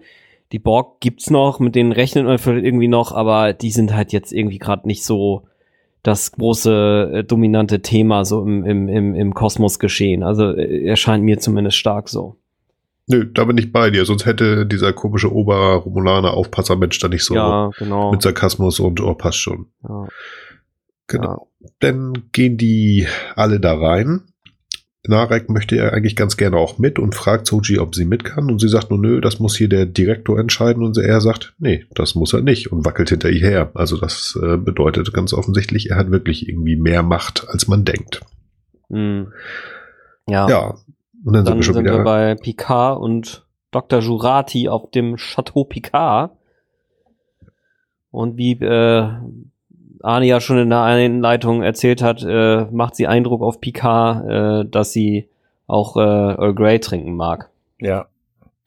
[0.51, 4.12] die Borg gibt's noch, mit denen rechnet man vielleicht irgendwie noch, aber die sind halt
[4.12, 5.43] jetzt irgendwie gerade nicht so
[6.03, 10.24] das große äh, dominante Thema so im, im, im, im Kosmos geschehen.
[10.24, 12.35] Also äh, erscheint mir zumindest stark so.
[13.12, 14.05] Nö, da bin ich bei dir.
[14.06, 18.10] Sonst hätte dieser komische Ober-Romulaner Aufpassermensch da nicht so ja, genau.
[18.10, 19.66] mit Sarkasmus und oh, passt schon.
[19.86, 20.06] Ja.
[21.09, 21.48] Genau.
[21.80, 23.06] Dann gehen die
[23.36, 24.22] alle da rein.
[25.06, 28.51] Narek möchte ja eigentlich ganz gerne auch mit und fragt Soji, ob sie mit kann.
[28.51, 30.82] Und sie sagt nur, nö, das muss hier der Direktor entscheiden.
[30.82, 33.70] Und er sagt, nee, das muss er nicht und wackelt hinter ihr her.
[33.74, 38.22] Also das äh, bedeutet ganz offensichtlich, er hat wirklich irgendwie mehr Macht, als man denkt.
[38.89, 39.32] Mhm.
[40.28, 40.48] Ja.
[40.48, 40.74] Ja.
[41.24, 41.99] Und dann, Dann sind wir schon sind wieder.
[41.99, 44.01] wir bei Picard und Dr.
[44.01, 46.32] Jurati auf dem Chateau Picard.
[48.11, 49.09] Und wie äh,
[50.03, 54.69] Arne ja schon in der Einleitung erzählt hat, äh, macht sie Eindruck auf Picard, äh,
[54.69, 55.28] dass sie
[55.66, 57.49] auch äh, Earl Grey trinken mag.
[57.81, 58.07] Ja.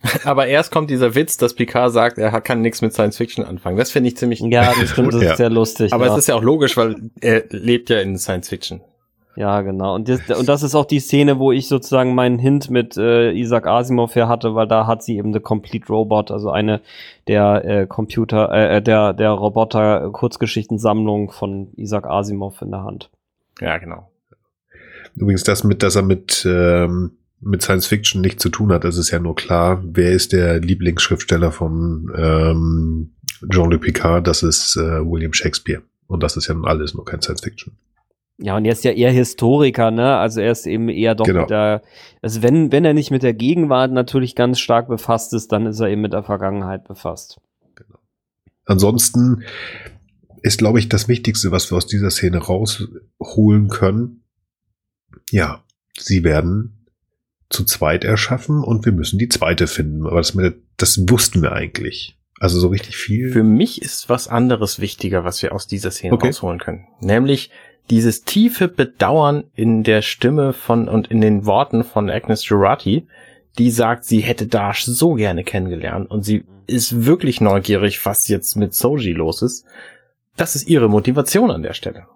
[0.24, 3.78] Aber erst kommt dieser Witz, dass Picard sagt, er kann nichts mit Science Fiction anfangen.
[3.78, 4.40] Das finde ich ziemlich.
[4.40, 5.32] Ja, das stimmt, das Ja.
[5.32, 5.94] ist sehr lustig.
[5.94, 6.14] Aber ja.
[6.14, 8.82] es ist ja auch logisch, weil er lebt ja in Science Fiction.
[9.36, 9.96] Ja, genau.
[9.96, 13.32] Und das, und das ist auch die Szene, wo ich sozusagen meinen Hint mit äh,
[13.32, 16.82] Isaac Asimov her hatte, weil da hat sie eben The Complete Robot, also eine
[17.28, 23.10] der äh, Computer, äh, der der Roboter Kurzgeschichtensammlung von Isaac Asimov in der Hand.
[23.60, 24.10] Ja, genau.
[25.16, 28.98] Übrigens das mit, dass er mit, ähm, mit Science Fiction nichts zu tun hat, das
[28.98, 29.82] ist ja nur klar.
[29.84, 33.14] Wer ist der Lieblingsschriftsteller von ähm,
[33.50, 34.28] Jean-Luc Picard?
[34.28, 35.82] Das ist äh, William Shakespeare.
[36.08, 37.78] Und das ist ja nun alles nur kein Science Fiction.
[38.38, 40.18] Ja, und er ist ja eher Historiker, ne?
[40.18, 41.42] Also er ist eben eher doch Genau.
[41.42, 41.82] mit der,
[42.22, 45.80] also wenn, wenn er nicht mit der Gegenwart natürlich ganz stark befasst ist, dann ist
[45.80, 47.40] er eben mit der Vergangenheit befasst.
[48.66, 49.44] Ansonsten
[50.42, 54.24] ist, glaube ich, das Wichtigste, was wir aus dieser Szene rausholen können.
[55.32, 55.64] Ja,
[55.98, 56.88] sie werden
[57.50, 60.06] zu zweit erschaffen und wir müssen die zweite finden.
[60.06, 62.18] Aber das, der, das wussten wir eigentlich.
[62.40, 63.32] Also so richtig viel.
[63.32, 66.28] Für mich ist was anderes wichtiger, was wir aus dieser Szene Okay.
[66.28, 66.88] rausholen können.
[67.00, 67.50] Nämlich
[67.90, 73.08] dieses tiefe Bedauern in der Stimme von und in den Worten von Agnes Jurati,
[73.58, 78.56] die sagt, sie hätte Dash so gerne kennengelernt und sie ist wirklich neugierig, was jetzt
[78.56, 79.66] mit Soji los ist.
[80.36, 82.08] Das ist ihre Motivation an der Stelle.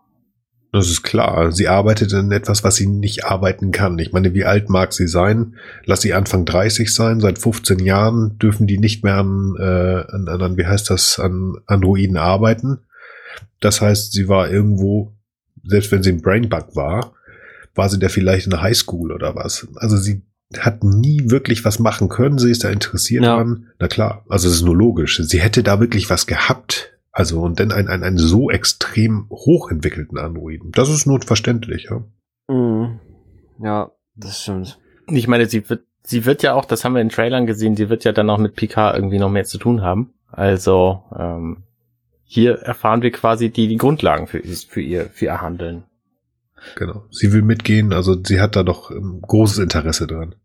[0.72, 1.52] Das ist klar.
[1.52, 3.98] Sie arbeitet an etwas, was sie nicht arbeiten kann.
[3.98, 5.56] Ich meine, wie alt mag sie sein?
[5.86, 7.20] Lass sie Anfang 30 sein.
[7.20, 9.64] Seit 15 Jahren dürfen die nicht mehr an, äh,
[10.14, 12.80] an an- wie heißt das, an Androiden arbeiten.
[13.62, 15.14] Das heißt, sie war irgendwo,
[15.64, 17.14] selbst wenn sie ein Brainbug war,
[17.76, 19.68] war sie da vielleicht in der Highschool oder was.
[19.76, 20.22] Also sie
[20.57, 22.40] hat nie wirklich was machen können.
[22.40, 23.36] Sie ist da interessiert Ja.
[23.38, 23.68] dran.
[23.80, 25.18] Na klar, also es ist nur logisch.
[25.23, 26.98] Sie hätte da wirklich was gehabt.
[27.11, 30.72] Also und dann einen, einen, einen so extrem hochentwickelten Androiden.
[30.72, 32.03] Das ist nur verständlich, ja.
[32.53, 32.99] Mhm.
[33.61, 34.80] Ja, das stimmt.
[35.07, 37.90] Ich meine, sie wird, sie wird ja auch, das haben wir in Trailern gesehen, sie
[37.90, 40.14] wird ja dann auch mit Picard irgendwie noch mehr zu tun haben.
[40.31, 41.64] Also ähm,
[42.31, 45.85] hier erfahren wir quasi die, die Grundlagen für, für ihr, für ihr Handeln.
[46.76, 47.06] Genau.
[47.10, 50.35] Sie will mitgehen, also sie hat da doch ähm, großes Interesse dran.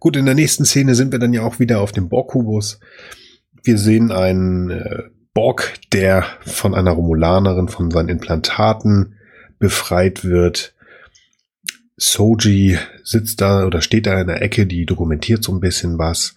[0.00, 2.80] Gut, in der nächsten Szene sind wir dann ja auch wieder auf dem Borg-Kubus.
[3.62, 5.02] Wir sehen einen äh,
[5.34, 9.14] Borg, der von einer Romulanerin von seinen Implantaten
[9.60, 10.74] befreit wird.
[11.96, 16.34] Soji sitzt da oder steht da in der Ecke, die dokumentiert so ein bisschen was.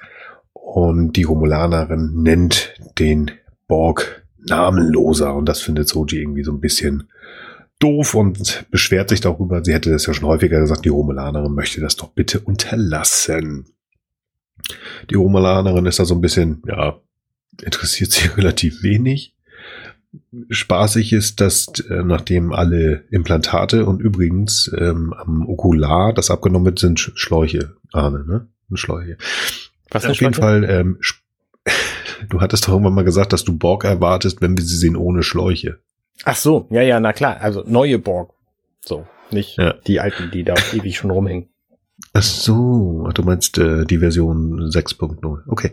[0.53, 3.31] Und die Romulanerin nennt den
[3.68, 5.34] Borg namenloser.
[5.35, 7.10] Und das findet Soji irgendwie so ein bisschen
[7.80, 9.64] doof und beschwert sich darüber.
[9.64, 13.65] Sie hätte das ja schon häufiger gesagt, die Romulanerin möchte das doch bitte unterlassen.
[15.10, 16.99] Die Romulanerin ist da so ein bisschen, ja,
[17.61, 19.34] interessiert sie relativ wenig.
[20.49, 26.80] Spaßig ist, dass äh, nachdem alle Implantate und übrigens ähm, am Okular, das abgenommen wird,
[26.80, 28.48] sind Sch- Schläuche, Arne, ne?
[28.73, 29.18] Schläuche.
[29.91, 30.98] Was Auf jeden Fall, ähm,
[32.30, 35.23] du hattest doch irgendwann mal gesagt, dass du Borg erwartest, wenn wir sie sehen ohne
[35.23, 35.80] Schläuche.
[36.23, 38.31] Ach so, ja, ja, na klar, also neue Borg.
[38.85, 39.73] So, nicht Ja.
[39.85, 41.49] die alten, die da ewig schon rumhängen.
[42.14, 45.41] Ach so, ach, du meinst äh, die Version 6.0.
[45.48, 45.72] Okay.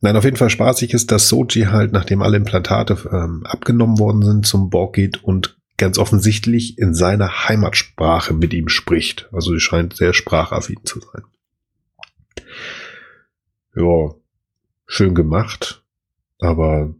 [0.00, 4.22] Nein, auf jeden Fall spaßig ist, dass Soji halt, nachdem alle Implantate ähm, abgenommen worden
[4.22, 9.28] sind, zum Borg geht und ganz offensichtlich in seiner Heimatsprache mit ihm spricht.
[9.32, 11.22] Also sie scheint sehr sprachaffin zu sein.
[13.76, 14.14] Ja,
[14.88, 15.84] schön gemacht,
[16.40, 16.94] aber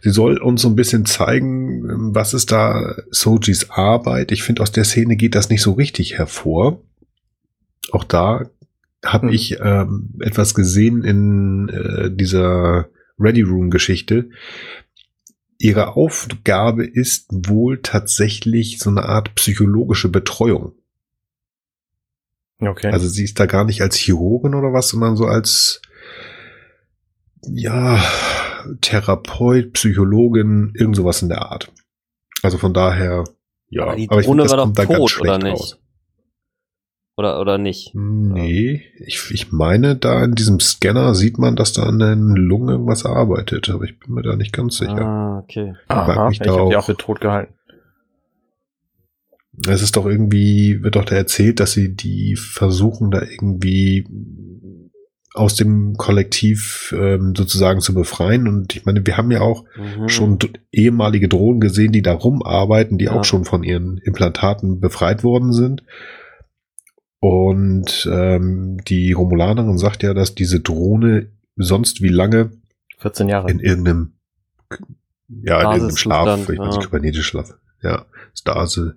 [0.00, 4.32] sie soll uns so ein bisschen zeigen, was ist da Sojis Arbeit.
[4.32, 6.80] Ich finde, aus der Szene geht das nicht so richtig hervor.
[7.90, 8.48] Auch da
[9.04, 9.34] habe Hm.
[9.34, 12.88] ich ähm, etwas gesehen in äh, dieser
[13.18, 14.30] Ready Room Geschichte.
[15.58, 20.72] Ihre Aufgabe ist wohl tatsächlich so eine Art psychologische Betreuung.
[22.60, 22.90] Okay.
[22.90, 25.82] Also sie ist da gar nicht als Chirurgin oder was, sondern so als
[27.52, 28.02] ja
[28.80, 31.72] Therapeut, Psychologin, irgend sowas in der Art.
[32.42, 33.24] Also von daher,
[33.68, 33.84] ja.
[33.84, 35.44] Aber die aber ich Drohne find, das war doch kommt da ganz tot, schlecht oder
[35.44, 35.60] nicht?
[35.60, 35.78] raus.
[37.16, 37.92] Oder, oder nicht?
[37.94, 42.72] Nee, ich, ich meine, da in diesem Scanner sieht man, dass da an der Lunge
[42.72, 45.00] irgendwas arbeitet, aber ich bin mir da nicht ganz sicher.
[45.00, 45.74] Ah, okay.
[45.86, 46.80] Aha, mich ich da habe die auch.
[46.80, 47.54] auch für tot gehalten.
[49.68, 54.04] Es ist doch irgendwie, wird doch da erzählt, dass sie die versuchen, da irgendwie
[55.34, 58.46] aus dem Kollektiv ähm, sozusagen zu befreien.
[58.48, 60.08] Und ich meine, wir haben ja auch Mhm.
[60.08, 60.38] schon
[60.72, 63.12] ehemalige Drohnen gesehen, die da rumarbeiten, die Ja.
[63.12, 65.82] auch schon von ihren Implantaten befreit worden sind.
[67.20, 72.52] Und ähm, die Romulanerin sagt ja, dass diese Drohne sonst wie lange
[72.98, 73.50] 14 Jahre.
[73.50, 74.12] in irgendeinem
[75.42, 76.66] ja, in irgendeinem Schlaf, ich weiß ja.
[76.66, 78.04] nicht, kybernetisch Schlaf, ja,
[78.34, 78.96] Stase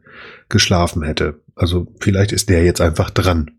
[0.50, 1.40] geschlafen hätte.
[1.56, 3.52] Also vielleicht ist der jetzt einfach dran.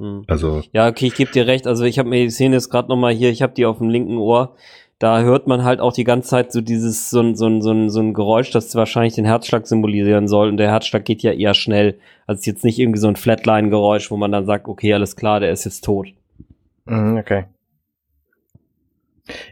[0.00, 0.24] Mhm.
[0.26, 1.66] Also Ja, okay, ich gebe dir recht.
[1.66, 3.78] Also ich habe mir die Szene jetzt gerade noch mal hier, ich habe die auf
[3.78, 4.56] dem linken Ohr.
[4.98, 7.70] Da hört man halt auch die ganze Zeit so dieses, so ein, so ein, so
[7.70, 10.48] ein, so ein Geräusch, das wahrscheinlich den Herzschlag symbolisieren soll.
[10.48, 11.98] Und der Herzschlag geht ja eher schnell.
[12.26, 15.52] Also jetzt nicht irgendwie so ein Flatline-Geräusch, wo man dann sagt, okay, alles klar, der
[15.52, 16.08] ist jetzt tot.
[16.86, 17.44] Mhm, Okay.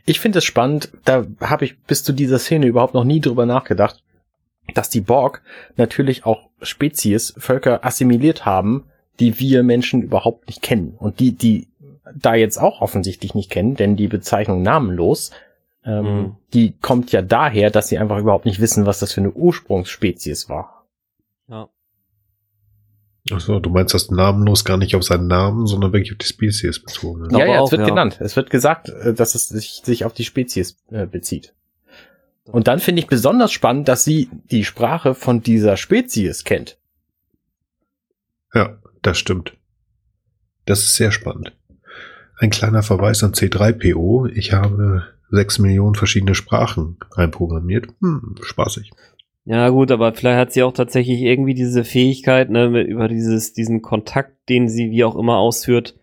[0.07, 3.47] Ich finde es spannend, da habe ich bis zu dieser Szene überhaupt noch nie drüber
[3.47, 4.03] nachgedacht,
[4.75, 5.43] dass die Borg
[5.77, 8.87] natürlich auch Spezies, Völker assimiliert haben,
[9.20, 10.95] die wir Menschen überhaupt nicht kennen.
[10.97, 11.69] Und die, die
[12.15, 15.31] da jetzt auch offensichtlich nicht kennen, denn die Bezeichnung namenlos,
[15.85, 16.36] ähm, Mhm.
[16.55, 20.49] die kommt ja daher, dass sie einfach überhaupt nicht wissen, was das für eine Ursprungsspezies
[20.49, 20.86] war.
[21.49, 21.69] Ja.
[23.31, 26.82] Achso, du meinst das namenlos gar nicht auf seinen Namen, sondern wirklich auf die Spezies
[26.82, 27.27] bezogen.
[27.28, 27.39] ne?
[27.39, 27.89] Ja, ja, auch, es wird ja.
[27.89, 28.19] genannt.
[28.20, 31.55] Es wird gesagt, äh, dass es sich, sich auf die Spezies äh, bezieht.
[32.45, 36.78] Und dann finde ich besonders spannend, dass sie die Sprache von dieser Spezies kennt.
[38.55, 39.57] Ja, das stimmt.
[40.66, 41.53] Das ist sehr spannend.
[42.39, 44.29] Ein kleiner Verweis an C3PO.
[44.29, 47.89] Ich habe sechs Millionen verschiedene Sprachen einprogrammiert.
[48.01, 48.91] Hm, spaßig.
[49.45, 53.81] Ja, gut, aber vielleicht hat sie auch tatsächlich irgendwie diese Fähigkeit, ne, über dieses, diesen
[53.81, 55.95] Kontakt, den sie wie auch immer ausführt,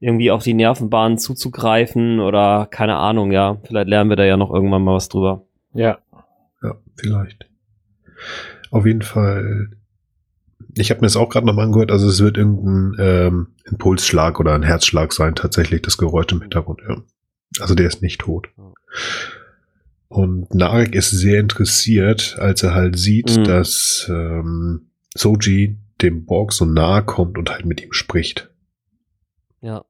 [0.00, 3.58] irgendwie auf die Nervenbahnen zuzugreifen oder keine Ahnung, ja.
[3.64, 5.42] Vielleicht lernen wir da ja noch irgendwann mal was drüber.
[5.74, 5.98] Ja.
[6.62, 7.46] Ja, vielleicht.
[8.70, 9.70] Auf jeden Fall.
[10.78, 11.90] Ich habe mir das auch gerade nochmal angehört.
[11.90, 16.80] Also es wird irgendein ähm, Impulsschlag oder ein Herzschlag sein, tatsächlich das Geräusch im Hintergrund.
[16.86, 17.02] Ja.
[17.60, 18.48] Also der ist nicht tot.
[20.08, 23.44] Und Narek ist sehr interessiert, als er halt sieht, Mhm.
[23.44, 28.50] dass ähm, Soji dem Borg so nahe kommt und halt mit ihm spricht.
[29.62, 29.84] Ja.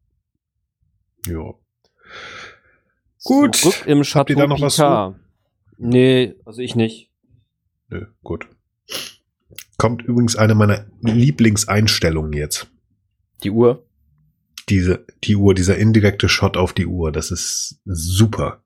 [1.26, 1.54] Ja.
[3.24, 3.56] Gut.
[3.56, 5.16] Zurück im Habt Chateau ihr da noch was Picard.
[5.78, 7.10] Nee, also ich nicht.
[7.88, 8.48] Nö, gut.
[9.76, 12.68] Kommt übrigens eine meiner Lieblingseinstellungen jetzt.
[13.42, 13.84] Die Uhr.
[14.68, 18.62] diese, die Uhr, dieser indirekte Shot auf die Uhr, das ist super.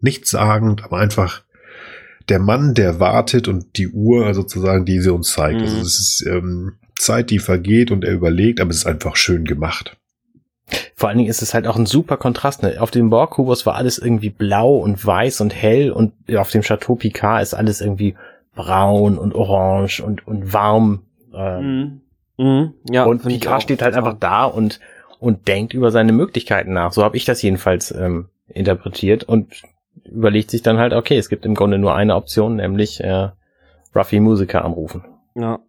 [0.00, 1.42] Nichtssagend, aber einfach
[2.28, 5.58] der Mann, der wartet und die Uhr sozusagen, die sie uns zeigt.
[5.58, 5.64] Mhm.
[5.64, 9.44] Also es ist ähm, Zeit, die vergeht und er überlegt, aber es ist einfach schön
[9.44, 9.96] gemacht.
[10.96, 12.62] Vor allen Dingen ist es halt auch ein super Kontrast.
[12.62, 12.80] Ne?
[12.80, 16.96] Auf dem Borg-Kubus war alles irgendwie blau und weiß und hell und auf dem Chateau
[16.96, 18.16] Picard ist alles irgendwie
[18.56, 21.02] braun und orange und, und warm.
[21.32, 22.00] Ähm,
[22.38, 22.44] Mhm.
[22.44, 22.74] Mhm.
[22.90, 24.80] Ja, und Picard steht halt einfach da und,
[25.20, 26.92] und denkt über seine Möglichkeiten nach.
[26.92, 29.62] So habe ich das jedenfalls ähm, interpretiert und
[30.04, 33.30] überlegt sich dann halt, okay, es gibt im Grunde nur eine Option, nämlich äh,
[33.94, 35.04] Ruffy Musiker anrufen.
[35.34, 35.60] Ja.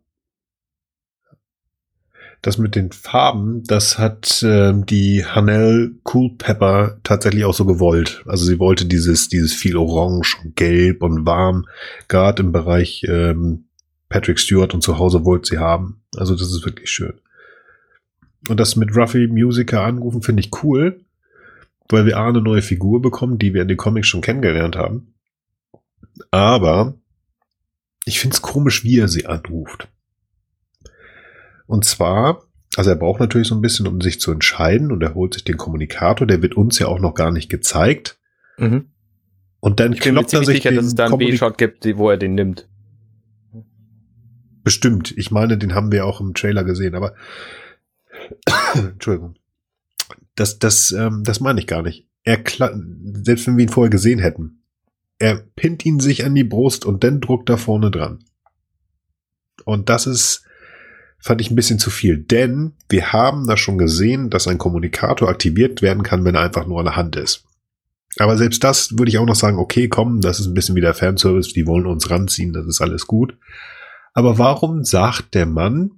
[2.42, 8.24] Das mit den Farben, das hat ähm, die Hanel Culpepper tatsächlich auch so gewollt.
[8.26, 11.66] Also sie wollte dieses, dieses viel Orange und Gelb und warm,
[12.08, 13.66] gerade im Bereich ähm,
[14.10, 16.02] Patrick Stewart und zu Hause wollte sie haben.
[16.16, 17.20] Also das ist wirklich schön.
[18.48, 21.02] Und das mit Ruffy Musiker anrufen finde ich cool,
[21.90, 25.14] weil wir A, eine neue Figur bekommen, die wir in den Comics schon kennengelernt haben.
[26.32, 26.96] Aber
[28.06, 29.90] ich finde es komisch, wie er sie anruft.
[31.68, 32.44] Und zwar,
[32.76, 35.44] also er braucht natürlich so ein bisschen, um sich zu entscheiden und er holt sich
[35.44, 38.18] den Kommunikator, der wird uns ja auch noch gar nicht gezeigt.
[38.58, 38.86] Mhm.
[39.60, 41.86] Und dann Ich bin mir er sich sicher, den dass es da einen B-Shot gibt,
[41.98, 42.68] wo er den nimmt.
[44.64, 45.14] Bestimmt.
[45.18, 47.14] Ich meine, den haben wir auch im Trailer gesehen, aber
[48.76, 49.36] Entschuldigung.
[50.36, 52.08] Das, das, ähm, das meine ich gar nicht.
[52.24, 54.62] Er selbst wenn wir ihn vorher gesehen hätten,
[55.20, 58.24] er pinnt ihn sich an die Brust und dann druckt er vorne dran.
[59.66, 60.44] Und das ist,
[61.20, 65.30] fand ich ein bisschen zu viel, denn wir haben da schon gesehen, dass ein Kommunikator
[65.30, 67.44] aktiviert werden kann, wenn er einfach nur an der Hand ist.
[68.20, 70.82] Aber selbst das würde ich auch noch sagen, okay, komm, das ist ein bisschen wie
[70.82, 73.38] der Fanservice, die wollen uns ranziehen, das ist alles gut.
[74.14, 75.92] Aber warum sagt der Mann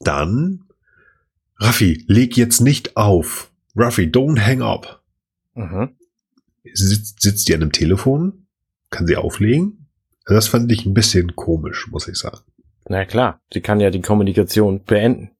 [0.00, 0.64] dann,
[1.56, 3.50] Raffi, leg jetzt nicht auf.
[3.74, 5.02] Raffi, don't hang up.
[5.54, 5.90] Mhm.
[6.72, 8.46] Sitzt, sitzt die an einem Telefon?
[8.90, 9.88] Kann sie auflegen?
[10.24, 12.40] Also Das fand ich ein bisschen komisch, muss ich sagen.
[12.88, 15.30] Na klar, sie kann ja die Kommunikation beenden.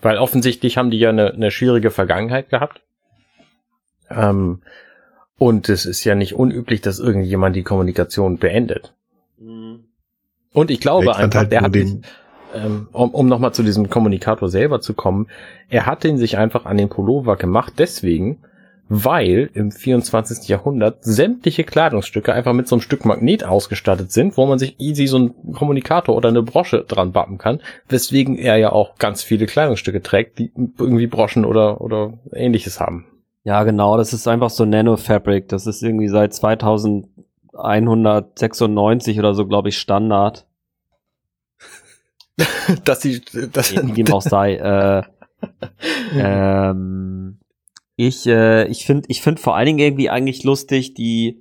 [0.00, 2.82] Weil offensichtlich haben die ja eine, eine schwierige Vergangenheit gehabt.
[4.10, 4.62] Ähm,
[5.38, 8.94] und es ist ja nicht unüblich, dass irgendjemand die Kommunikation beendet.
[9.38, 9.84] Mhm.
[10.52, 12.00] Und ich glaube Ich einfach, halt der hat den- sich,
[12.54, 15.28] ähm, um, um nochmal zu diesem Kommunikator selber zu kommen,
[15.70, 18.42] er hat den sich einfach an den Pullover gemacht, deswegen,
[18.94, 20.48] weil im 24.
[20.48, 25.06] Jahrhundert sämtliche Kleidungsstücke einfach mit so einem Stück Magnet ausgestattet sind, wo man sich easy
[25.06, 29.46] so einen Kommunikator oder eine Brosche dran bappen kann, weswegen er ja auch ganz viele
[29.46, 33.06] Kleidungsstücke trägt, die irgendwie Broschen oder, oder ähnliches haben.
[33.44, 35.48] Ja, genau, das ist einfach so Nano-Fabric.
[35.48, 40.46] Das ist irgendwie seit 2196 oder so, glaube ich, Standard.
[42.84, 44.56] dass sie, dass, Wie dem auch sei.
[44.56, 45.02] Äh,
[46.14, 47.38] ähm,
[47.96, 51.40] ich äh, ich finde ich find vor allen Dingen irgendwie eigentlich lustig, die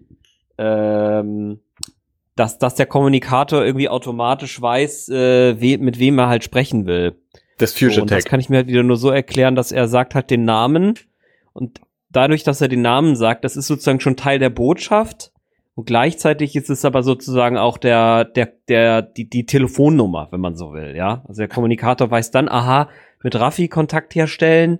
[0.57, 1.59] ähm,
[2.35, 7.19] dass, dass der Kommunikator irgendwie automatisch weiß, äh, we mit wem er halt sprechen will.
[7.57, 9.87] das So, Fusion und das kann ich mir halt wieder nur so erklären, dass er
[9.87, 10.95] sagt halt den Namen
[11.53, 15.31] und dadurch, dass er den Namen sagt, das ist sozusagen schon Teil der Botschaft
[15.75, 20.55] und gleichzeitig ist es aber sozusagen auch der der der die die Telefonnummer, wenn man
[20.55, 21.23] so will, ja?
[21.27, 22.89] Also der Kommunikator weiß dann, aha,
[23.23, 24.79] mit Raffi Kontakt herstellen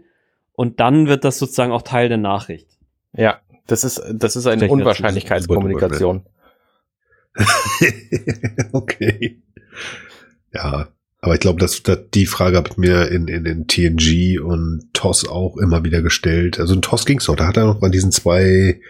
[0.53, 2.67] und dann wird das sozusagen auch Teil der Nachricht.
[3.13, 6.25] Ja, das ist, das ist eine Unwahrscheinlichkeitskommunikation.
[8.71, 9.41] okay.
[10.53, 10.89] Ja,
[11.21, 14.89] aber ich glaube, dass, dass die Frage habe ich mir in, in, in TNG und
[14.93, 16.59] TOS auch immer wieder gestellt.
[16.59, 18.81] Also in TOS ging's doch, da hat er noch an diesen zwei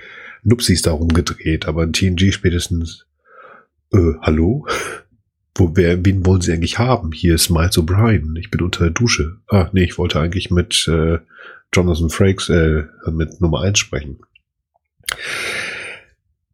[0.43, 3.05] Nupsis da rumgedreht, aber in TNG spätestens,
[3.93, 4.65] äh, hallo?
[5.55, 7.11] Wo, wer, wen wollen Sie eigentlich haben?
[7.11, 8.37] Hier ist Miles O'Brien.
[8.39, 9.39] Ich bin unter der Dusche.
[9.49, 11.19] Ah, nee, ich wollte eigentlich mit äh,
[11.73, 14.19] Jonathan Frakes, äh, mit Nummer eins sprechen.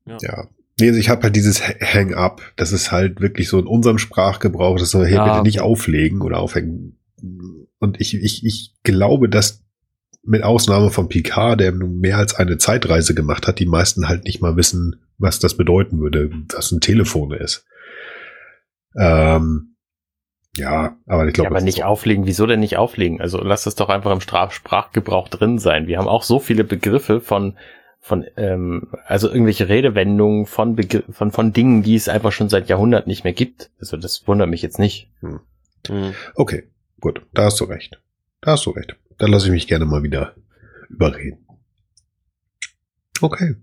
[0.06, 0.18] Ja.
[0.22, 0.48] ja.
[0.80, 2.42] Nee, also ich habe halt dieses Hang-up.
[2.56, 6.22] Das ist halt wirklich so in unserem Sprachgebrauch, das soll hier Ja, bitte nicht auflegen
[6.22, 7.00] oder aufhängen.
[7.80, 9.64] Und ich, ich, ich glaube, dass
[10.24, 14.26] mit Ausnahme von Picard, der nun mehr als eine Zeitreise gemacht hat, die meisten halt
[14.26, 17.66] nicht mal wissen, was das bedeuten würde, was ein Telefon ist.
[18.96, 19.77] Ähm,
[20.58, 21.84] ja, aber ich glaube, ja, aber nicht so.
[21.84, 22.26] auflegen.
[22.26, 23.22] Wieso denn nicht auflegen?
[23.22, 25.88] Also lass das doch einfach im Straf Sprachgebrauch drin sein.
[25.88, 27.58] Wir haben auch so viele Begriffe von
[28.00, 32.70] von ähm, also irgendwelche Redewendungen von Begr von von Dingen, die es einfach schon seit
[32.70, 33.70] Jahrhunderten nicht mehr gibt.
[33.80, 35.12] Also das wundert mich jetzt nicht.
[35.22, 36.14] Mhm.
[36.36, 36.70] Okay,
[37.00, 38.02] gut, da hast du recht.
[38.42, 38.96] Da hast du recht.
[39.18, 40.36] Da lasse ich mich gerne mal wieder
[40.90, 41.46] überreden.
[43.22, 43.56] Okay.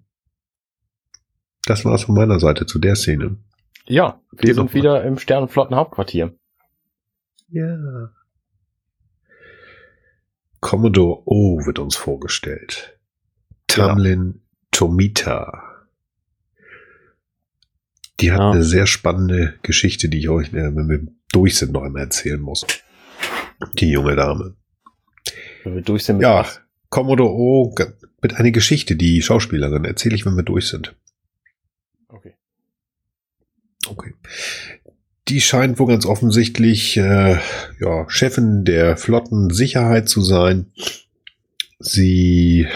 [1.67, 3.39] Das war's von meiner Seite zu der Szene.
[3.87, 4.75] Ja, wir sind mal.
[4.75, 6.35] wieder im Sternenflotten Hauptquartier.
[7.55, 8.11] Ja.
[10.61, 12.99] Commodore O wird uns vorgestellt.
[13.69, 14.41] Tamlin
[14.73, 15.87] Tomita.
[18.21, 18.51] Die hat Ja.
[18.51, 22.41] eine sehr spannende Geschichte, die ich euch, äh, wenn wir durch sind, noch einmal erzählen
[22.41, 22.67] muss.
[23.79, 24.57] Die junge Dame.
[25.63, 26.61] Wenn wir durch sind mit Ja, was.
[26.91, 27.75] Commodore O
[28.21, 30.97] mit einer Geschichte, die Schauspielerin erzähle ich, wenn wir durch sind.
[32.09, 32.35] Okay.
[33.87, 34.15] Okay.
[35.29, 37.39] Die scheint wohl ganz offensichtlich äh,
[37.81, 40.71] ja, Chefin der Flottensicherheit zu sein.
[41.79, 42.69] Sie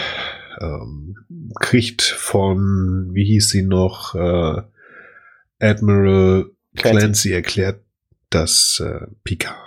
[0.59, 1.15] ähm,
[1.59, 4.61] kriegt von, wie hieß sie noch, äh,
[5.59, 6.97] Admiral Clancy.
[6.99, 7.83] Clancy erklärt,
[8.29, 9.57] dass äh, Picard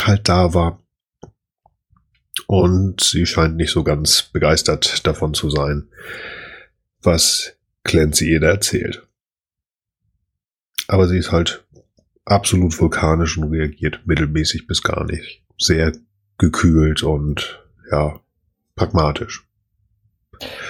[0.00, 0.82] halt da war.
[2.46, 5.88] Und sie scheint nicht so ganz begeistert davon zu sein,
[7.02, 9.06] was Clancy ihr da erzählt.
[10.86, 11.64] Aber sie ist halt
[12.30, 15.42] absolut vulkanisch und reagiert mittelmäßig bis gar nicht.
[15.58, 15.92] Sehr
[16.38, 18.20] gekühlt und ja,
[18.76, 19.44] pragmatisch.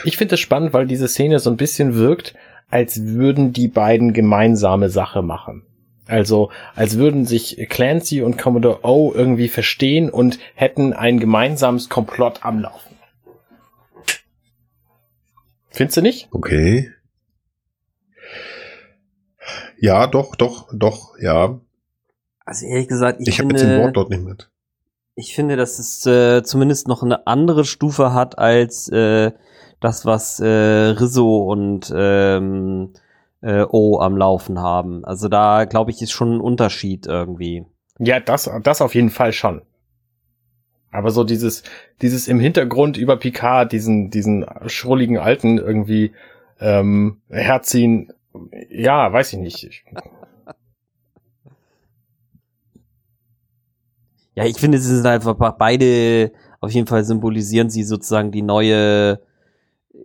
[0.05, 2.35] Ich finde es spannend, weil diese Szene so ein bisschen wirkt,
[2.71, 5.63] als würden die beiden gemeinsame Sache machen.
[6.07, 12.45] Also, als würden sich Clancy und Commodore O irgendwie verstehen und hätten ein gemeinsames Komplott
[12.45, 12.97] am Laufen.
[15.71, 16.29] Findest du nicht?
[16.31, 16.91] Okay.
[19.81, 21.61] Ja, doch, doch, doch, ja.
[22.45, 24.51] Also ehrlich gesagt, ich, Ich, habe jetzt den finde, Wort dort nicht mit.
[25.15, 29.33] ich finde, dass es äh, zumindest noch eine andere Stufe hat als äh,
[29.81, 32.93] das, was äh, Rizzo und ähm,
[33.43, 35.05] äh, O am Laufen haben.
[35.05, 37.65] Also da glaube ich ist schon ein Unterschied irgendwie.
[37.99, 39.63] Ja, das, das auf jeden Fall schon.
[40.91, 41.63] Aber so dieses,
[42.01, 46.13] dieses im Hintergrund über Picard, diesen, diesen schrulligen Alten irgendwie
[46.61, 48.13] ähm, herziehen,
[48.71, 49.65] ja, weiß ich nicht.
[49.65, 49.85] Ich,
[54.39, 56.31] Ja, ich finde, sie sind einfach beide,
[56.61, 59.21] auf jeden Fall symbolisieren sie sozusagen die neue,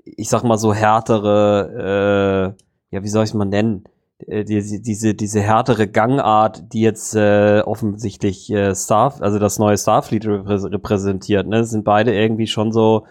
[0.06, 3.84] ich sag mal so härtere, äh, ja, wie soll ich es mal nennen?
[4.26, 9.78] Äh, diese, diese, diese härtere Gangart, die jetzt äh, offensichtlich äh, Star, also das neue
[9.78, 11.60] Starfleet reprä repräsentiert, ne?
[11.60, 13.06] Das sind beide irgendwie schon so,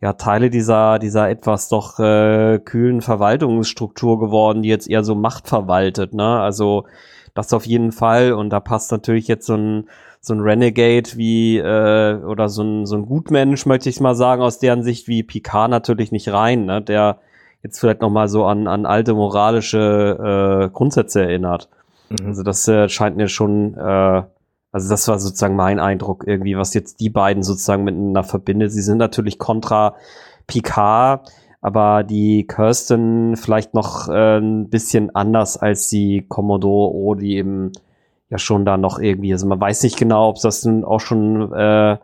[0.00, 5.48] ja Teile dieser dieser etwas doch äh, kühlen Verwaltungsstruktur geworden, die jetzt eher so Macht
[5.48, 6.40] verwaltet, ne?
[6.40, 6.86] Also
[7.34, 9.88] das auf jeden Fall und da passt natürlich jetzt so ein
[10.20, 14.42] so ein Renegade wie äh, oder so ein so ein Gutmensch möchte ich mal sagen
[14.42, 16.82] aus deren Sicht wie Picard natürlich nicht rein, ne?
[16.82, 17.18] Der
[17.62, 21.68] jetzt vielleicht noch mal so an an alte moralische äh, Grundsätze erinnert.
[22.08, 22.26] Mhm.
[22.26, 24.22] Also das äh, scheint mir schon äh,
[24.72, 28.72] also das war sozusagen mein Eindruck irgendwie, was jetzt die beiden sozusagen miteinander verbindet.
[28.72, 29.96] Sie sind natürlich kontra
[30.46, 31.30] Picard,
[31.60, 37.72] aber die Kirsten vielleicht noch äh, ein bisschen anders als die Commodore O, die eben
[38.30, 41.52] ja schon da noch irgendwie, also man weiß nicht genau, ob das denn auch schon
[41.52, 41.98] äh,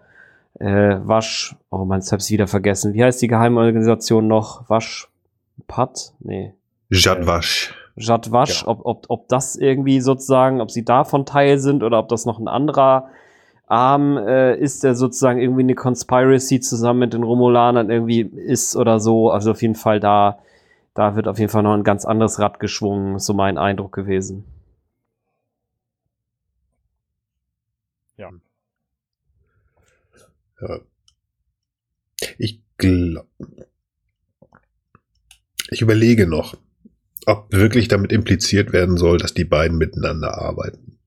[0.59, 2.95] äh, Wasch, oh man, jetzt hab's wieder vergessen.
[2.95, 4.69] Wie heißt die Geheimorganisation noch?
[4.69, 5.09] Wasch,
[5.69, 6.13] Pat?
[6.19, 6.55] Nee.
[6.91, 7.75] Jadwasch.
[7.97, 8.69] Jadwasch, ja.
[8.69, 12.39] ob, ob, ob das irgendwie sozusagen, ob sie davon Teil sind oder ob das noch
[12.39, 13.09] ein anderer
[13.67, 19.01] Arm äh, ist, der sozusagen irgendwie eine Conspiracy zusammen mit den Romulanern irgendwie ist oder
[19.01, 19.31] so.
[19.31, 20.39] Also auf jeden Fall da,
[20.95, 24.45] da wird auf jeden Fall noch ein ganz anderes Rad geschwungen, so mein Eindruck gewesen.
[28.17, 28.31] Ja.
[30.61, 30.81] ja.
[32.39, 33.27] Ich glaube,
[35.71, 36.55] ich überlege noch,
[37.27, 40.99] ob wirklich damit impliziert werden soll, dass die beiden miteinander arbeiten.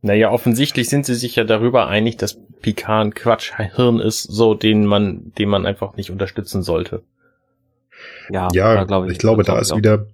[0.00, 4.86] Naja, offensichtlich sind sie sich ja darüber einig, dass Picard ein Quatschhirn ist, so den
[4.86, 7.02] man, den man einfach nicht unterstützen sollte.
[8.30, 10.06] Ja, ja da ich, ich glaube, da ist wieder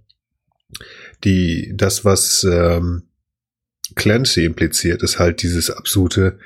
[1.23, 3.03] die, das, was ähm,
[3.95, 6.39] Clancy impliziert, ist halt dieses absolute,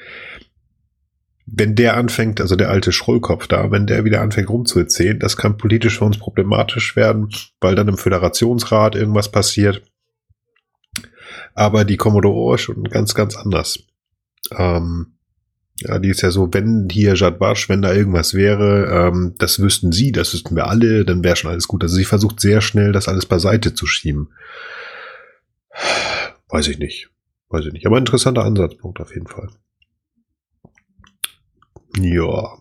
[1.50, 5.56] wenn der anfängt, also der alte Schrollkopf da, wenn der wieder anfängt rumzuerzählen, das kann
[5.56, 7.30] politisch für uns problematisch werden,
[7.60, 9.82] weil dann im Föderationsrat irgendwas passiert.
[11.54, 13.78] Aber die Commodore ist schon ganz, ganz anders.
[14.56, 15.14] Ähm,
[15.80, 19.92] ja, die ist ja so, wenn hier Jadwasch, wenn da irgendwas wäre, ähm, das wüssten
[19.92, 21.82] sie, das wüssten wir alle, dann wäre schon alles gut.
[21.82, 24.30] Also sie versucht sehr schnell, das alles beiseite zu schieben.
[26.48, 27.10] Weiß ich nicht.
[27.48, 27.86] Weiß ich nicht.
[27.86, 29.48] Aber interessanter Ansatzpunkt auf jeden Fall.
[32.02, 32.58] Ja.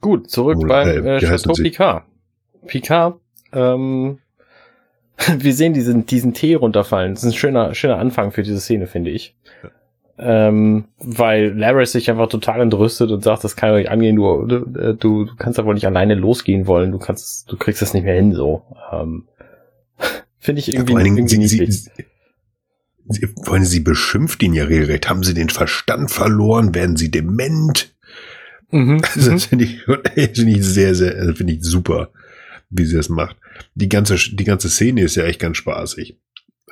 [0.00, 2.04] Gut, zurück Oder, beim äh, Chateau Picard.
[2.66, 3.20] Picard,
[3.52, 4.18] ähm,
[5.38, 7.14] wir sehen diesen, diesen Tee runterfallen.
[7.14, 9.34] Das ist ein schöner, schöner Anfang für diese Szene, finde ich.
[9.62, 9.70] Ja.
[10.18, 14.94] Ähm, weil Laris sich einfach total entrüstet und sagt, das kann nicht angehen, du, du,
[14.94, 18.14] du kannst da wohl nicht alleine losgehen wollen, du kannst, du kriegst das nicht mehr
[18.14, 18.62] hin, so.
[18.92, 19.28] Ähm,
[20.38, 21.90] finde ich irgendwie, ja, irgendwie sie, sie,
[23.08, 25.08] sie, wollen Sie beschimpft ihn ja regelrecht.
[25.08, 26.74] Haben Sie den Verstand verloren?
[26.74, 27.94] Werden Sie dement?
[28.70, 29.02] Mhm.
[29.14, 32.10] Also, das finde ich, finde ich sehr, sehr, also finde ich super,
[32.70, 33.36] wie sie das macht.
[33.74, 36.18] Die ganze, die ganze Szene ist ja echt ganz spaßig.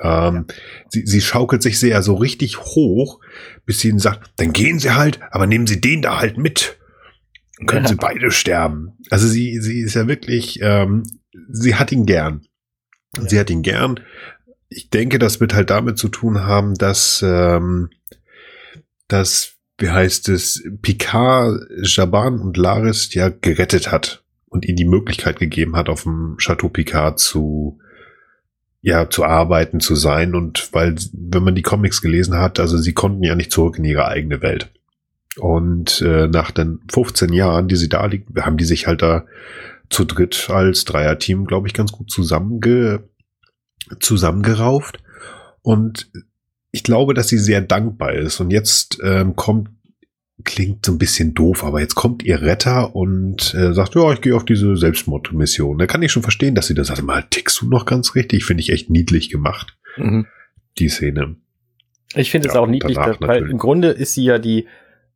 [0.01, 0.55] Ähm, ja.
[0.89, 3.21] sie, sie schaukelt sich sehr so richtig hoch,
[3.65, 6.77] bis sie ihnen sagt, dann gehen Sie halt, aber nehmen Sie den da halt mit.
[7.57, 7.89] Dann können ja.
[7.89, 8.97] Sie beide sterben.
[9.09, 11.03] Also sie, sie ist ja wirklich, ähm,
[11.49, 12.41] sie hat ihn gern.
[13.15, 13.29] Ja.
[13.29, 14.01] Sie hat ihn gern.
[14.69, 17.89] Ich denke, das wird halt damit zu tun haben, dass, ähm,
[19.07, 25.39] dass wie heißt es, Picard, Jaban und Laris ja gerettet hat und ihnen die Möglichkeit
[25.39, 27.79] gegeben hat, auf dem Chateau Picard zu,
[28.81, 30.33] ja, zu arbeiten, zu sein.
[30.33, 33.83] Und weil, wenn man die Comics gelesen hat, also sie konnten ja nicht zurück in
[33.83, 34.71] ihre eigene Welt.
[35.37, 39.25] Und äh, nach den 15 Jahren, die sie da liegen, haben die sich halt da
[39.89, 43.03] zu dritt als Dreierteam, glaube ich, ganz gut zusammenge
[43.99, 44.99] zusammengerauft.
[45.61, 46.09] Und
[46.71, 48.39] ich glaube, dass sie sehr dankbar ist.
[48.39, 49.69] Und jetzt ähm, kommt,
[50.43, 54.21] klingt so ein bisschen doof, aber jetzt kommt ihr Retter und äh, sagt, ja, ich
[54.21, 55.77] gehe auf diese Selbstmordmission.
[55.77, 57.01] Da kann ich schon verstehen, dass sie das sagt.
[57.01, 58.45] Mal tickst du noch ganz richtig?
[58.45, 59.77] Finde ich echt niedlich gemacht.
[59.97, 60.27] Mhm.
[60.77, 61.37] Die Szene.
[62.13, 64.67] Ich finde ja, es auch niedlich, weil im Grunde ist sie ja die,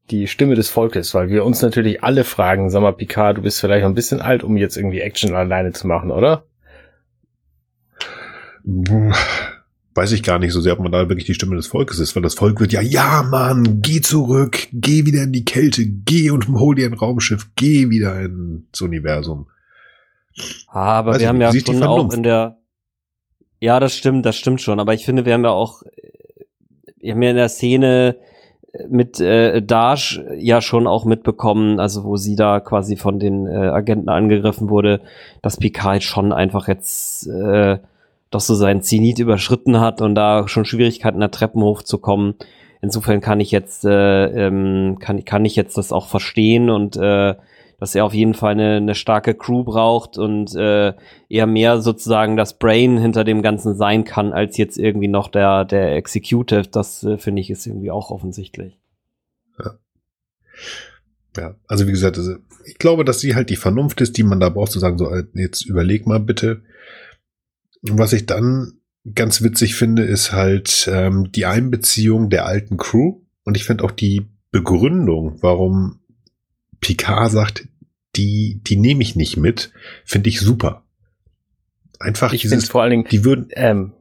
[0.10, 3.60] die Stimme des Volkes, weil wir uns natürlich alle fragen, sag mal, Picard, du bist
[3.60, 6.46] vielleicht ein bisschen alt, um jetzt irgendwie Action alleine zu machen, oder?
[8.66, 12.16] Weiß ich gar nicht so sehr, ob man da wirklich die Stimme des Volkes ist,
[12.16, 16.30] weil das Volk wird ja, ja, Mann, geh zurück, geh wieder in die Kälte, geh
[16.32, 19.48] und hol dir ein Raumschiff, geh wieder ins Universum.
[20.68, 22.60] Aber weiß wir haben ja schon auch in der,
[23.60, 25.84] ja, das stimmt, das stimmt schon, aber ich finde, wir haben ja auch,
[26.98, 28.16] wir haben ja in der Szene
[28.88, 33.52] mit äh, Dash ja schon auch mitbekommen, also wo sie da quasi von den äh,
[33.52, 35.02] Agenten angegriffen wurde,
[35.42, 37.80] dass Picard schon einfach jetzt äh,
[38.30, 42.36] doch so seinen Zenit überschritten hat und da schon Schwierigkeiten der Treppen hochzukommen.
[42.82, 47.36] Insofern kann ich jetzt äh, ähm, kann kann ich jetzt das auch verstehen und äh,
[47.80, 50.94] dass er auf jeden Fall eine, eine starke Crew braucht und äh,
[51.30, 55.66] eher mehr sozusagen das Brain hinter dem Ganzen sein kann, als jetzt irgendwie noch der,
[55.66, 56.64] der Executive.
[56.70, 58.78] Das äh, finde ich ist irgendwie auch offensichtlich.
[59.64, 59.80] Ja.
[61.38, 62.36] Ja, also wie gesagt, also
[62.66, 65.10] ich glaube, dass sie halt die Vernunft ist, die man da braucht, zu sagen, so,
[65.10, 66.64] äh, jetzt überleg mal bitte.
[67.82, 68.80] Was ich dann
[69.16, 73.22] ganz witzig finde, ist halt ähm, die Einbeziehung der alten Crew.
[73.44, 76.00] Und ich finde auch die Begründung, warum
[76.82, 77.68] Picard sagt,
[78.16, 79.72] die, die nehme ich nicht mit,
[80.04, 80.84] finde ich super.
[82.00, 83.94] Einfach ich finde vor allen Dingen, die würden, ähm,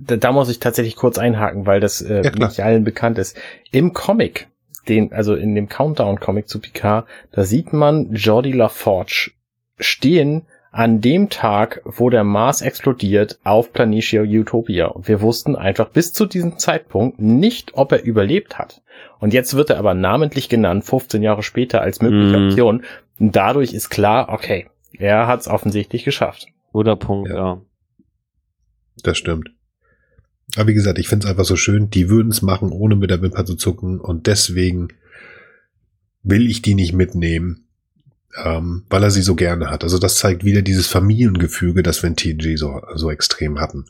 [0.00, 3.36] da, da muss ich tatsächlich kurz einhaken, weil das äh, Ja, nicht allen bekannt ist.
[3.70, 4.48] Im Comic,
[4.88, 9.32] den, also in dem Countdown-Comic zu Picard, da sieht man Jordi LaForge
[9.78, 10.42] stehen
[10.78, 14.86] an dem Tag, wo der Mars explodiert, auf Planitia Utopia.
[14.86, 18.80] Und wir wussten einfach bis zu diesem Zeitpunkt nicht, ob er überlebt hat.
[19.18, 22.46] Und jetzt wird er aber namentlich genannt, 15 Jahre später, als mögliche Mhm.
[22.48, 22.84] Option.
[23.18, 26.46] Und dadurch ist klar, okay, er hat es offensichtlich geschafft.
[26.70, 27.34] Guter Punkt, Ja.
[27.36, 27.60] ja.
[29.02, 29.50] das stimmt.
[30.56, 33.10] Aber wie gesagt, ich finde es einfach so schön, die würden es machen, ohne mit
[33.10, 33.98] der Wimper zu zucken.
[34.00, 34.88] Und deswegen
[36.22, 37.67] will ich die nicht mitnehmen,
[38.44, 39.84] ähm, weil er sie so gerne hat.
[39.84, 43.86] Also das zeigt wieder dieses Familiengefüge, das wir in TNG so, so extrem hatten.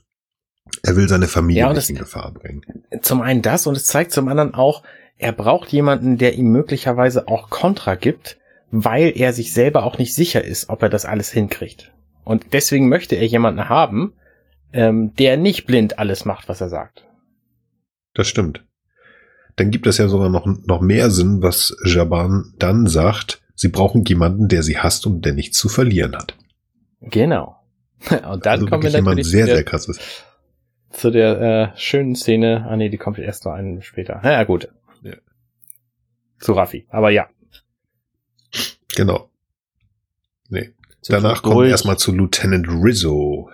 [0.83, 2.63] Er will seine Familie Ja, nicht in Gefahr bringen.
[3.03, 4.83] zum einen das und es zeigt zum anderen auch,
[5.17, 8.39] er braucht jemanden, der ihm möglicherweise auch Kontra gibt,
[8.71, 11.91] weil er sich selber auch nicht sicher ist, ob er das alles hinkriegt.
[12.25, 14.13] Und deswegen möchte er jemanden haben,
[14.73, 17.05] ähm, der nicht blind alles macht, was er sagt.
[18.15, 18.65] Das stimmt.
[19.57, 23.41] Dann gibt es ja sogar noch, noch mehr Sinn, was Jaban dann sagt.
[23.59, 26.37] Sie brauchen jemanden, der sie hasst und der nichts zu verlieren hat.
[27.01, 27.57] Genau.
[28.11, 29.99] Und dann also kommen wir natürlich sehr, zu der, sehr krasses.
[30.91, 31.41] zu der
[31.75, 32.65] äh, schönen Szene.
[32.69, 34.21] Ah nee, die kommt erst noch einen später.
[34.23, 34.69] Na ja, gut.
[35.03, 35.17] Ja.
[36.39, 36.87] Zu Raffi.
[36.91, 37.29] Aber ja.
[38.95, 39.31] Genau.
[40.49, 40.71] Nee.
[41.09, 43.51] Danach kommen wir erstmal zu Lieutenant Rizzo.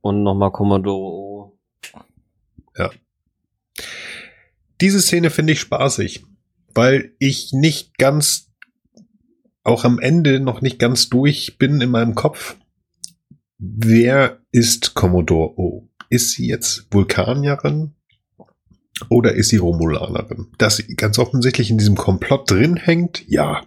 [0.00, 1.52] Und nochmal Kommodore.
[4.80, 6.24] Diese Szene finde ich spaßig,
[6.74, 8.49] weil ich nicht ganz,
[9.62, 12.56] auch am Ende noch nicht ganz durch bin in meinem Kopf.
[13.58, 15.88] Wer ist Commodore O?
[16.08, 17.92] Ist sie jetzt Vulkanierin
[19.08, 20.48] oder ist sie Romulanerin?
[20.58, 23.66] Dass sie ganz offensichtlich in diesem Komplott drin hängt, ja.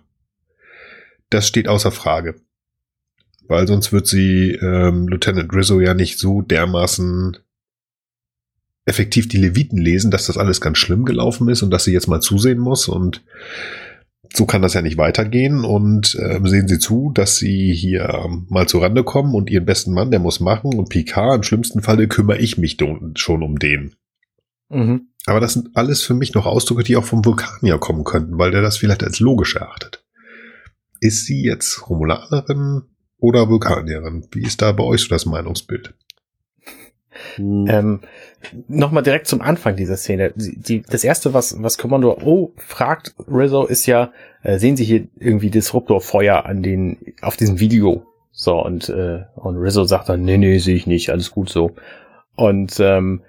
[1.30, 2.36] Das steht außer Frage.
[3.48, 7.38] Weil sonst wird sie ähm, Lieutenant Rizzo ja nicht so dermaßen
[8.86, 12.08] effektiv die Leviten lesen, dass das alles ganz schlimm gelaufen ist und dass sie jetzt
[12.08, 13.24] mal zusehen muss und
[14.36, 18.68] so kann das ja nicht weitergehen und ähm, sehen Sie zu, dass Sie hier mal
[18.68, 22.08] zur Rande kommen und Ihren besten Mann, der muss machen und Picard, im schlimmsten Falle
[22.08, 22.78] kümmere ich mich
[23.16, 23.96] schon um den.
[24.70, 25.10] Mhm.
[25.26, 28.52] Aber das sind alles für mich noch Ausdrücke, die auch vom Vulkanier kommen könnten, weil
[28.52, 30.04] der das vielleicht als logisch erachtet.
[31.00, 32.82] Ist sie jetzt Romulanerin
[33.18, 34.28] oder Vulkanierin?
[34.32, 35.94] Wie ist da bei euch so das Meinungsbild?
[37.36, 37.66] Hm.
[37.70, 38.00] Ähm,
[38.68, 40.34] Nochmal direkt zum Anfang dieser Szene.
[40.36, 44.12] Die, die, das erste, was, was Kommando O fragt Rizzo, ist ja,
[44.42, 48.06] äh, sehen Sie hier irgendwie Disruptorfeuer an den, auf diesem Video?
[48.32, 51.72] So, und, äh, und Rizzo sagt dann, nee, nee, sehe ich nicht, alles gut so.
[52.36, 53.22] Und ähm,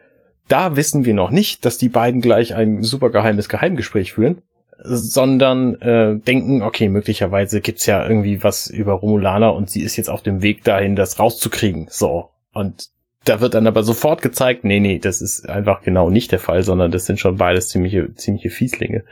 [0.48, 4.43] da wissen wir noch nicht, dass die beiden gleich ein super geheimes Geheimgespräch führen,
[4.82, 10.11] sondern äh, denken, okay, möglicherweise gibt's ja irgendwie was über Romulaner und sie ist jetzt
[10.11, 11.86] auf dem Weg dahin, das rauszukriegen.
[11.90, 12.31] So.
[12.52, 12.89] Und
[13.25, 16.63] da wird dann aber sofort gezeigt, nee, nee, das ist einfach genau nicht der Fall,
[16.63, 19.05] sondern das sind schon beides ziemliche, ziemliche Fieslinge.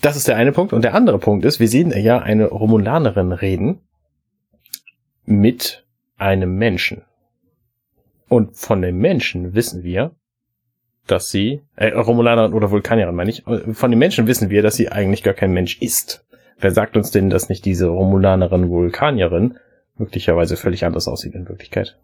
[0.00, 0.72] Das ist der eine Punkt.
[0.72, 3.80] Und der andere Punkt ist, wir sehen ja eine Romulanerin reden
[5.24, 5.84] mit
[6.16, 7.02] einem Menschen.
[8.28, 10.12] Und von dem Menschen wissen wir,
[11.06, 13.42] dass sie, äh, Romulanerin oder Vulkanierin meine ich,
[13.72, 16.26] von den Menschen wissen wir, dass sie eigentlich gar kein Mensch ist.
[16.58, 19.58] Wer sagt uns denn, dass nicht diese Romulanerin, Vulkanierin
[19.96, 21.98] möglicherweise völlig anders aussieht in Wirklichkeit?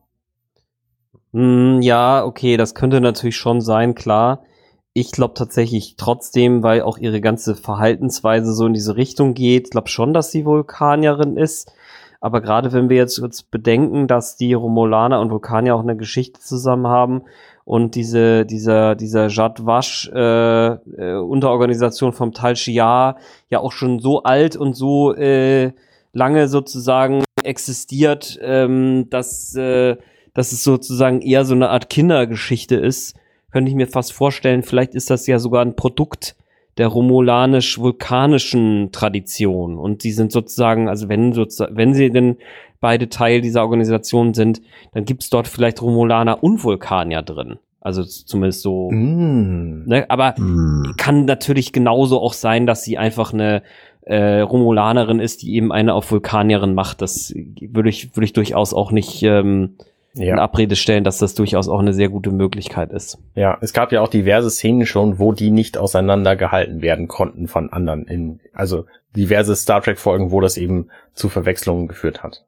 [1.34, 4.44] Hm, ja, okay, das könnte natürlich schon sein, klar.
[4.92, 9.88] Ich glaube tatsächlich trotzdem, weil auch ihre ganze Verhaltensweise so in diese Richtung geht, glaube
[9.88, 11.72] schon, dass sie Vulkanierin ist.
[12.20, 16.40] Aber gerade wenn wir jetzt, jetzt bedenken, dass die Romulaner und Vulkanier auch eine Geschichte
[16.40, 17.22] zusammen haben
[17.64, 23.16] und diese, dieser, dieser Jad Vash äh, äh, Unterorganisation vom Tal Shiar
[23.50, 25.72] ja auch schon so alt und so äh,
[26.12, 29.96] lange sozusagen existiert, ähm, dass äh,
[30.34, 33.16] dass es sozusagen eher so eine Art Kindergeschichte ist,
[33.52, 36.34] könnte ich mir fast vorstellen, vielleicht ist das ja sogar ein Produkt
[36.76, 39.78] der romulanisch-vulkanischen Tradition.
[39.78, 42.36] Und die sind sozusagen, also wenn, sozusagen, wenn sie denn
[42.80, 44.60] beide Teil dieser Organisation sind,
[44.92, 47.58] dann gibt es dort vielleicht Romulaner und Vulkanier drin.
[47.80, 48.90] Also zumindest so.
[48.90, 49.84] Mm.
[49.86, 50.06] Ne?
[50.08, 50.94] Aber Hm.
[50.96, 53.62] kann natürlich genauso auch sein, dass sie einfach eine
[54.02, 57.02] äh, Romulanerin ist, die eben eine auf Vulkanierin macht.
[57.02, 59.76] Das würde ich, würde ich durchaus auch nicht, ähm,
[60.14, 63.18] in Abrede stellen, dass das durchaus auch eine sehr gute Möglichkeit ist.
[63.34, 67.72] Ja, es gab ja auch diverse Szenen schon, wo die nicht auseinandergehalten werden konnten von
[67.72, 68.06] anderen.
[68.06, 68.86] In, also
[69.16, 72.44] diverse Star Trek Folgen, wo das eben zu Verwechslungen geführt hat.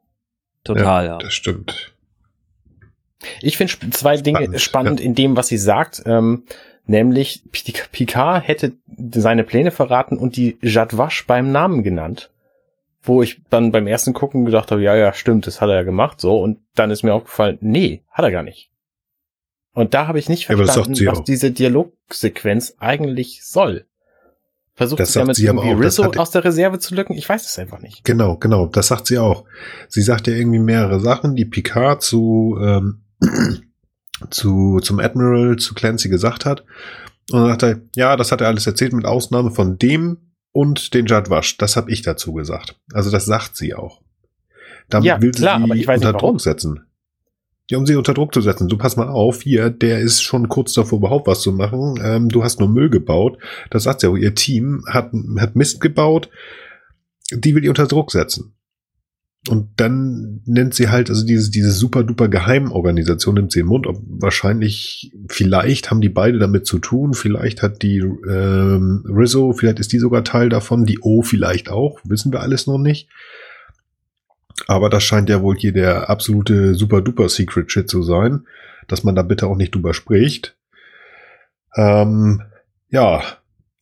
[0.63, 1.13] Total, ja.
[1.13, 1.19] ja.
[1.19, 1.93] Das stimmt.
[3.41, 5.07] Ich finde zwei Dinge spannend, spannend ja.
[5.07, 6.03] in dem, was sie sagt.
[6.07, 6.45] Ähm,
[6.87, 7.43] nämlich
[7.91, 8.73] Picard hätte
[9.13, 12.31] seine Pläne verraten und die Jadwasch beim Namen genannt.
[13.07, 15.83] Wo ich dann beim ersten Gucken gedacht habe, ja, ja, stimmt, das hat er ja
[15.83, 16.41] gemacht, so.
[16.41, 18.71] Und dann ist mir aufgefallen, nee, hat er gar nicht.
[19.73, 23.87] Und da habe ich nicht verstanden, ja, was diese Dialogsequenz eigentlich soll.
[24.75, 27.15] Versucht das sie damit irgendwie auch, Rizzo aus der Reserve zu lücken?
[27.15, 28.05] Ich weiß es einfach nicht.
[28.05, 29.45] Genau, genau, das sagt sie auch.
[29.89, 33.03] Sie sagt ja irgendwie mehrere Sachen, die Picard zu, ähm,
[34.31, 36.65] zu, zum Admiral, zu Clancy gesagt hat.
[37.31, 40.19] Und dann sagt er, ja, das hat er alles erzählt, mit Ausnahme von dem
[40.57, 41.59] und den Jadwasch.
[41.59, 42.77] Das habe ich dazu gesagt.
[42.95, 44.01] Also das sagt sie auch.
[44.89, 46.81] Damit ja, will klar, sie aber ich weiß unter nicht, Druck setzen.
[47.69, 48.67] Ja, um sie unter Druck zu setzen.
[48.67, 52.01] Du pass mal auf, hier, der ist schon kurz davor, überhaupt was zu machen.
[52.03, 53.37] Ähm, du hast nur Müll gebaut.
[53.69, 54.17] Das sagt sie auch.
[54.17, 56.31] Ihr Team hat, hat Mist gebaut.
[57.31, 58.56] Die will ihr unter Druck setzen.
[59.49, 63.87] Und dann nennt sie halt, also diese, diese super duper Geheimorganisation nimmt sie im Mund.
[63.87, 67.15] Ob wahrscheinlich, vielleicht haben die beide damit zu tun.
[67.15, 70.87] Vielleicht hat die ähm, Rizzo, vielleicht ist die sogar Teil davon.
[70.87, 71.99] Die O vielleicht auch.
[72.05, 73.09] Wissen wir alles noch nicht.
[74.67, 78.47] Aber das scheint ja wohl hier der absolute super duper Secret Shit zu sein,
[78.89, 80.57] dass man da bitte auch nicht drüber spricht.
[81.77, 82.43] Ähm,
[82.89, 83.23] ja,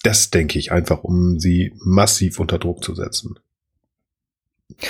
[0.03, 3.39] das denke ich einfach, um sie massiv unter Druck zu setzen.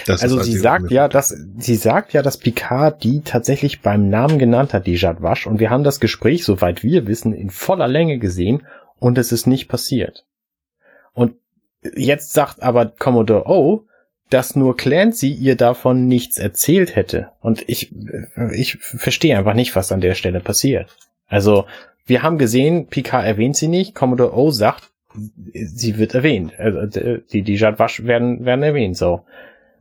[0.06, 4.38] Das also sie sagt ja, dass sie sagt ja, dass Picard die tatsächlich beim Namen
[4.38, 8.18] genannt hat, die Jadwasch, und wir haben das Gespräch, soweit wir wissen, in voller Länge
[8.18, 8.66] gesehen
[8.98, 10.24] und es ist nicht passiert.
[11.12, 11.34] Und
[11.96, 13.86] jetzt sagt aber Commodore O,
[14.30, 17.30] dass nur Clancy ihr davon nichts erzählt hätte.
[17.40, 17.92] Und ich,
[18.52, 20.96] ich verstehe einfach nicht, was an der Stelle passiert.
[21.26, 21.66] Also,
[22.06, 24.90] wir haben gesehen, Picard erwähnt sie nicht, Commodore O sagt,
[25.52, 26.58] sie wird erwähnt.
[26.58, 26.86] Also,
[27.32, 29.24] die, die Jadwasch werden, werden erwähnt, so.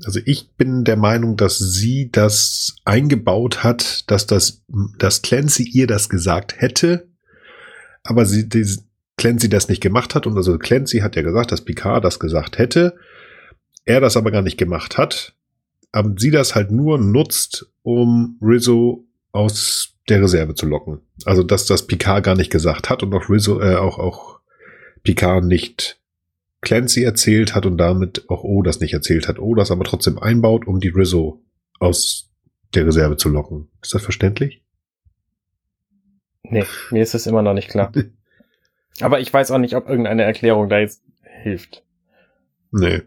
[0.06, 4.64] Also ich bin der Meinung, dass sie das eingebaut hat, dass das,
[4.98, 7.08] dass Clancy ihr das gesagt hätte,
[8.04, 8.66] aber sie, die,
[9.18, 10.28] Clancy das nicht gemacht hat.
[10.28, 12.96] Und also Clancy hat ja gesagt, dass Picard das gesagt hätte.
[13.86, 15.36] Er das aber gar nicht gemacht hat,
[15.92, 21.02] aber sie das halt nur nutzt, um Rizzo aus der Reserve zu locken.
[21.26, 24.40] Also dass das Picard gar nicht gesagt hat und auch Rizzo, äh, auch, auch
[25.04, 26.00] Picard nicht
[26.64, 29.40] Clancy erzählt hat und damit auch O das nicht erzählt hat.
[29.40, 31.42] O das aber trotzdem einbaut, um die Rizzo
[31.80, 32.32] aus
[32.74, 33.70] der Reserve zu locken.
[33.82, 34.64] Ist das verständlich?
[36.44, 37.92] Nee, mir ist das immer noch nicht klar.
[39.02, 41.84] aber ich weiß auch nicht, ob irgendeine Erklärung da jetzt hilft.
[42.72, 43.02] Nee.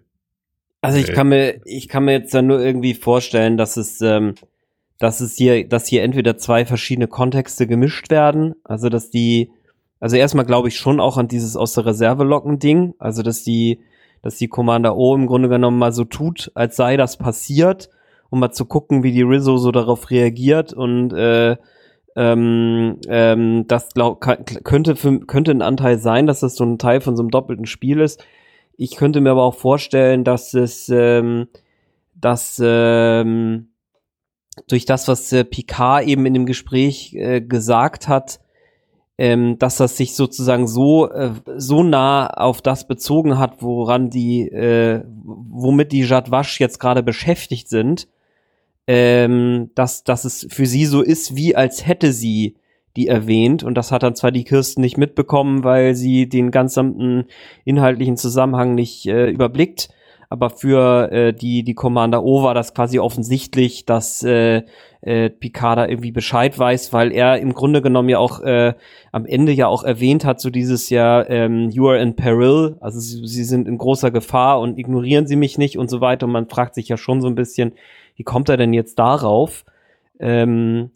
[0.80, 4.34] Also ich kann mir, ich kann mir jetzt dann nur irgendwie vorstellen, dass es, ähm,
[4.98, 9.50] dass es hier, dass hier entweder zwei verschiedene Kontexte gemischt werden, also dass die,
[10.00, 13.42] also erstmal glaube ich schon auch an dieses aus der Reserve locken Ding, also dass
[13.42, 13.80] die,
[14.22, 17.88] dass die Commander O im Grunde genommen mal so tut, als sei das passiert,
[18.30, 21.56] um mal zu gucken, wie die Rizzo so darauf reagiert und äh,
[22.16, 27.02] ähm, ähm, das glaub, könnte für, könnte ein Anteil sein, dass das so ein Teil
[27.02, 28.24] von so einem doppelten Spiel ist.
[28.78, 31.48] Ich könnte mir aber auch vorstellen, dass es, ähm,
[32.14, 33.68] dass ähm,
[34.68, 38.40] durch das, was äh, Picard eben in dem Gespräch äh, gesagt hat,
[39.18, 44.42] ähm, dass das sich sozusagen so äh, so nah auf das bezogen hat, woran die,
[44.42, 48.08] äh, womit die Jadwasch jetzt gerade beschäftigt sind,
[48.86, 52.56] ähm, dass dass es für sie so ist, wie als hätte sie
[52.96, 53.62] die erwähnt.
[53.62, 57.24] Und das hat dann zwar die Kirsten nicht mitbekommen, weil sie den gesamten
[57.64, 59.88] inhaltlichen Zusammenhang nicht äh, überblickt.
[60.28, 64.62] Aber für äh, die, die Commander O war das quasi offensichtlich, dass äh,
[65.02, 68.74] äh, Picard da irgendwie Bescheid weiß, weil er im Grunde genommen ja auch äh,
[69.12, 72.98] am Ende ja auch erwähnt hat, so dieses Jahr, ähm, you are in peril, also
[72.98, 76.26] sie, sie sind in großer Gefahr und ignorieren sie mich nicht und so weiter.
[76.26, 77.72] Und man fragt sich ja schon so ein bisschen,
[78.16, 79.64] wie kommt er denn jetzt darauf?
[80.18, 80.90] Ähm,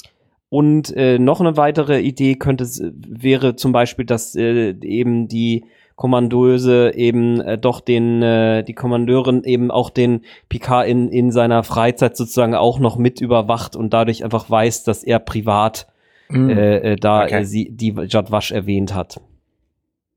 [0.48, 5.64] und äh, noch eine weitere Idee könnte wäre zum Beispiel, dass äh, eben die
[6.00, 11.62] Kommandöse eben äh, doch den äh, die Kommandeurin eben auch den Picard in in seiner
[11.62, 15.88] Freizeit sozusagen auch noch mit überwacht und dadurch einfach weiß, dass er privat
[16.30, 16.48] mm.
[16.48, 17.42] äh, äh, da okay.
[17.42, 19.20] äh, sie die Jadwasch erwähnt hat.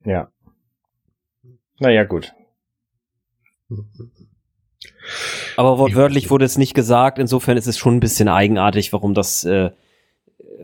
[0.06, 0.30] Ja.
[1.80, 2.34] Naja, gut.
[5.58, 9.44] Aber wortwörtlich wurde es nicht gesagt, insofern ist es schon ein bisschen eigenartig, warum das
[9.44, 9.72] äh,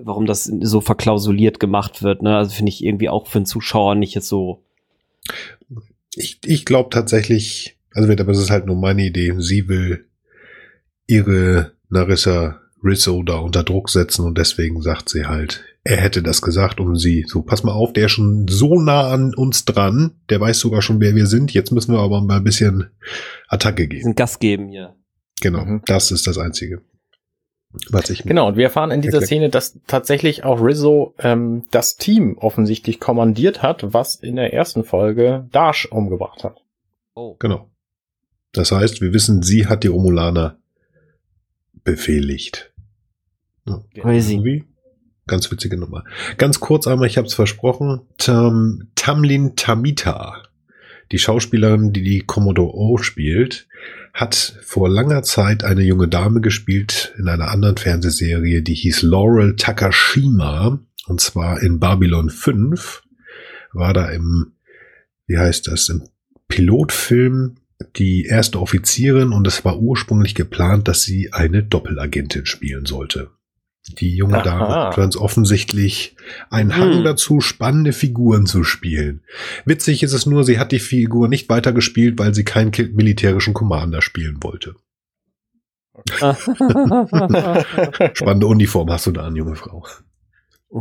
[0.01, 2.21] warum das so verklausuliert gemacht wird.
[2.21, 2.37] Ne?
[2.37, 4.63] Also finde ich irgendwie auch für einen Zuschauer nicht jetzt so.
[6.15, 9.33] Ich, ich glaube tatsächlich, also aber das ist halt nur meine Idee.
[9.37, 10.05] Sie will
[11.07, 16.41] ihre Narissa Rizzo da unter Druck setzen und deswegen sagt sie halt, er hätte das
[16.41, 20.11] gesagt um sie, so, pass mal auf, der ist schon so nah an uns dran,
[20.29, 22.89] der weiß sogar schon, wer wir sind, jetzt müssen wir aber mal ein bisschen
[23.47, 23.99] Attacke geben.
[23.99, 24.95] Diesen Gas geben hier.
[25.41, 25.81] Genau, Mhm.
[25.85, 26.81] das ist das Einzige,
[27.89, 29.27] was ich Genau, und wir erfahren in dieser Erklärt.
[29.27, 34.83] Szene, dass tatsächlich auch Rizzo ähm, das Team offensichtlich kommandiert hat, was in der ersten
[34.83, 36.63] Folge Dash umgebracht hat.
[37.13, 37.35] Oh.
[37.39, 37.69] Genau.
[38.53, 40.57] Das heißt, wir wissen, sie hat die Romulaner
[41.83, 42.73] befehligt.
[43.67, 43.83] Ja.
[44.01, 44.33] Crazy.
[44.33, 44.65] Irgendwie.
[45.27, 46.03] Ganz witzige Nummer.
[46.37, 50.41] Ganz kurz einmal, ich habe es versprochen, Tam, Tamlin Tamita,
[51.11, 53.67] die Schauspielerin, die die Commodore O spielt,
[54.13, 59.55] hat vor langer Zeit eine junge Dame gespielt in einer anderen Fernsehserie, die hieß Laurel
[59.55, 63.03] Takashima, und zwar in Babylon 5,
[63.73, 64.53] war da im,
[65.27, 66.03] wie heißt das, im
[66.47, 67.55] Pilotfilm
[67.95, 73.29] die erste Offizierin und es war ursprünglich geplant, dass sie eine Doppelagentin spielen sollte.
[73.95, 74.43] Die junge Aha.
[74.43, 76.15] Dame hat ganz offensichtlich
[76.49, 76.81] einen Hm.
[76.81, 79.21] Hang dazu, spannende Figuren zu spielen.
[79.65, 84.01] Witzig ist es nur, sie hat die Figur nicht weitergespielt, weil sie keinen militärischen Commander
[84.01, 84.75] spielen wollte.
[88.13, 89.85] Spannende Uniform hast du da an, junge Frau.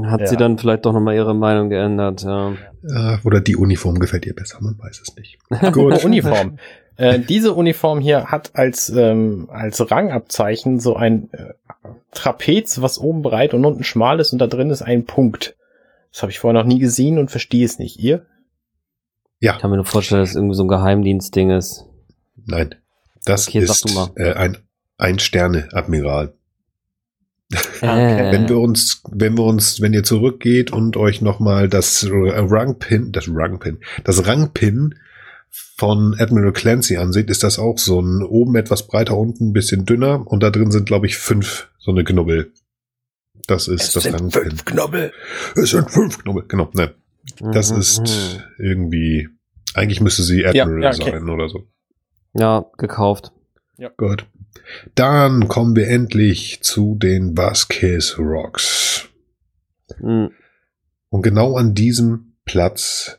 [0.05, 0.27] Hat Ja.
[0.27, 2.53] sie dann vielleicht doch nochmal ihre Meinung geändert, ja.
[2.85, 5.39] Äh, oder die Uniform gefällt ihr besser, man weiß es nicht.
[5.73, 6.05] Gut.
[6.05, 6.59] Uniform.
[6.99, 11.55] Äh, diese Uniform hier hat als, ähm, als Rangabzeichen so ein äh,
[12.13, 15.57] Trapez, was oben breit und unten schmal ist und da drin ist ein Punkt.
[16.13, 17.99] Das habe ich vorher noch nie gesehen und verstehe es nicht.
[18.01, 18.27] Ihr?
[19.39, 21.87] Ja, Ich kann mir nur vorstellen, dass es irgendwie so ein Geheimdienstding ist.
[22.45, 22.75] nein.
[23.25, 23.85] Das Okay, ist
[24.17, 24.59] äh, ein
[24.97, 26.33] Ein-Sterne-Admiral.
[27.53, 27.83] Okay.
[28.33, 33.29] Wenn wir uns, wenn wir uns, wenn ihr zurückgeht und euch nochmal das Rangpin, das
[33.29, 34.95] Rangpin, das Rangpin
[35.77, 39.87] von Admiral Clancy ansieht, ist das auch so ein oben etwas breiter, unten ein bisschen
[39.87, 42.53] dünner und da drin sind, glaube ich, fünf so eine Knubbel.
[43.47, 44.57] Das ist das Rangpin.
[44.65, 45.13] Knobbel.
[45.55, 46.71] Es sind fünf Knubbel, genau.
[46.75, 46.95] Ne,
[47.53, 49.29] das Mhm, ist irgendwie,
[49.75, 51.11] eigentlich müsste sie Admiral ja, okay.
[51.13, 51.67] sein oder so.
[52.35, 53.33] Ja, gekauft.
[53.97, 54.27] Gut.
[54.95, 59.09] Dann kommen wir endlich zu den Vasquez Rocks.
[60.01, 60.31] Mhm.
[61.11, 63.19] Und genau an diesem Platz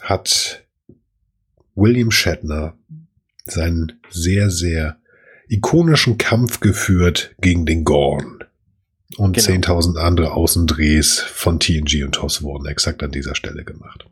[0.00, 0.64] hat
[1.78, 2.76] William Shatner
[3.44, 4.98] seinen sehr, sehr
[5.48, 8.44] ikonischen Kampf geführt gegen den Gorn.
[9.16, 9.48] Und Genau.
[9.48, 14.06] 10.000 andere Außendrehs von TNG und TOS wurden exakt an dieser Stelle gemacht.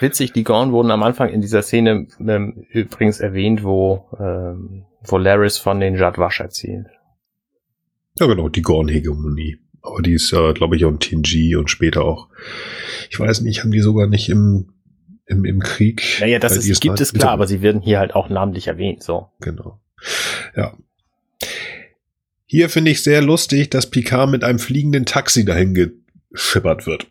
[0.00, 5.16] Witzig, die Gorn wurden am Anfang in dieser Szene ähm, übrigens erwähnt, wo, ähm, wo
[5.16, 6.88] Laris von den Jadwash erzählt.
[8.18, 9.58] Ja, genau, die Gorn-Hegemonie.
[9.80, 12.28] Aber die ist ja, glaube ich, auch in TNG und später auch.
[13.10, 14.73] Ich weiß nicht, haben die sogar nicht im,
[15.26, 16.18] im, im Krieg.
[16.20, 19.28] Naja, das ist, gibt es klar, aber sie werden hier halt auch namentlich erwähnt, so.
[19.40, 19.80] Genau.
[20.56, 20.76] Ja.
[22.46, 25.74] Hier finde ich sehr lustig, dass Picard mit einem fliegenden Taxi dahin
[26.32, 27.06] geschippert wird.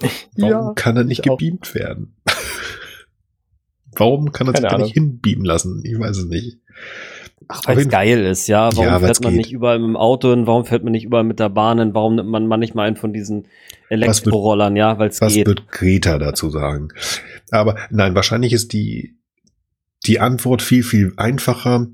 [0.36, 1.38] Warum kann er nicht ich auch.
[1.38, 2.16] gebeamt werden?
[3.96, 5.82] Warum kann er sich da nicht hinbeamen lassen?
[5.84, 6.58] Ich weiß es nicht.
[7.46, 8.70] Ach, weil es geil ist, ja.
[8.72, 9.38] Warum Ja, fährt man geht.
[9.38, 10.46] nicht überall mit dem Auto hin?
[10.46, 11.94] Warum fährt man nicht überall mit der Bahn hin?
[11.94, 13.46] Warum nimmt man, man nicht mal einen von diesen
[13.88, 14.98] Elektrorollern, ja?
[14.98, 15.46] Weil es Was geht.
[15.46, 16.88] wird Greta dazu sagen?
[17.50, 19.16] Aber nein, wahrscheinlich ist die,
[20.06, 21.86] die Antwort viel, viel einfacher.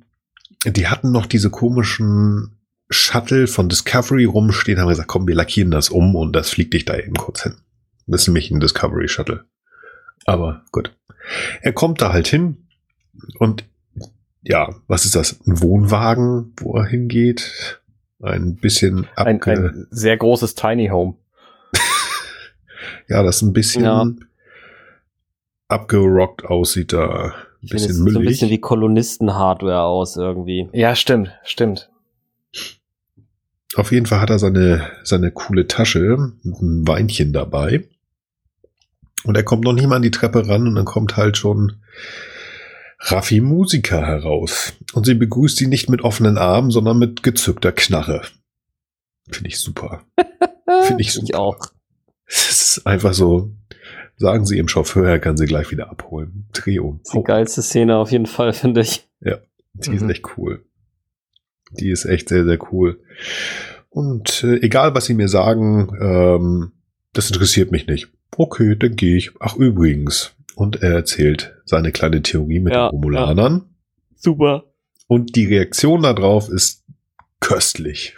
[0.64, 2.56] Die hatten noch diese komischen
[2.90, 6.84] Shuttle von Discovery rumstehen, haben gesagt, komm, wir lackieren das um und das fliegt dich
[6.84, 7.56] da eben kurz hin.
[8.06, 9.44] Das ist nämlich ein Discovery Shuttle.
[10.26, 10.96] Aber gut.
[11.62, 12.66] Er kommt da halt hin
[13.38, 13.64] und
[14.42, 15.38] ja, was ist das?
[15.46, 17.80] Ein Wohnwagen, wo er hingeht?
[18.20, 21.14] Ein bisschen Ein, abge ein sehr großes Tiny Home.
[23.08, 24.06] ja, das ein bisschen Ja.
[25.70, 27.08] Abgerockt aussieht da.
[27.08, 27.32] Ein
[27.62, 28.28] Ich finde, es bisschen sieht so ein müllig.
[28.28, 30.68] bisschen wie Kolonisten-Hardware aus irgendwie.
[30.72, 31.90] Ja, stimmt, stimmt.
[33.76, 37.84] Auf jeden Fall hat er seine, seine coole Tasche mit einem Weinchen dabei.
[39.24, 41.76] Und er kommt noch nicht mal an die Treppe ran und dann kommt halt schon
[42.98, 44.72] Raffi Musiker heraus.
[44.92, 48.22] Und sie begrüßt ihn nicht mit offenen Armen, sondern mit gezückter Knarre.
[49.30, 50.02] Finde ich super.
[50.84, 51.26] Finde ich super.
[51.28, 51.58] Ich auch.
[52.26, 53.52] Es ist einfach so,
[54.20, 56.46] sagen sie ihrem Chauffeur, er kann sie gleich wieder abholen.
[56.52, 57.00] Trio.
[57.02, 59.08] Ist die geilste Szene auf jeden Fall, finde ich.
[59.74, 60.10] Die ist Mhm.
[60.10, 60.64] echt cool.
[61.72, 63.00] Die ist echt sehr, sehr cool.
[63.88, 66.72] Und äh, egal, was sie mir sagen, ähm,
[67.12, 68.08] das interessiert mich nicht.
[68.36, 69.30] Okay, dann gehe ich.
[69.40, 70.32] Ach, übrigens.
[70.56, 73.64] Und er erzählt seine kleine Theorie mit Ja, den Romulanern.
[74.16, 74.64] Super.
[75.06, 76.84] Und die Reaktion darauf ist
[77.40, 78.16] köstlich.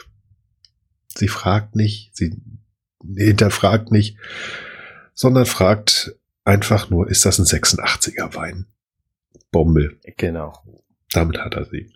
[1.17, 2.41] Sie fragt nicht, sie
[3.17, 4.17] hinterfragt nicht,
[5.23, 8.67] sondern fragt einfach nur, ist das ein 86er Wein?
[9.53, 9.97] Bombe.
[10.17, 10.53] Genau.
[11.13, 11.93] Damit hat er sie.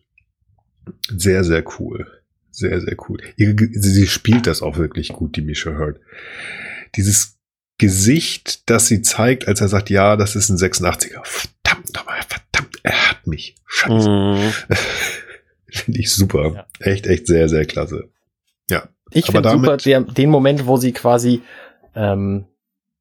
[1.08, 2.06] Sehr, sehr cool.
[2.52, 3.18] Sehr, sehr cool.
[3.36, 6.00] Sie spielt das auch wirklich gut, die Misha Hurt.
[6.94, 7.36] Dieses
[7.78, 11.20] Gesicht, das sie zeigt, als er sagt, ja, das ist ein 86er.
[11.24, 13.56] Verdammt nochmal, verdammt, er hat mich.
[13.66, 14.08] Scheiße.
[14.08, 14.52] Mhm.
[15.66, 16.52] Finde ich super.
[16.54, 16.66] Ja.
[16.78, 18.08] Echt, echt sehr, sehr klasse.
[18.70, 18.88] Ja.
[19.10, 21.42] Ich finde super der, den Moment, wo sie quasi
[21.94, 22.46] ähm,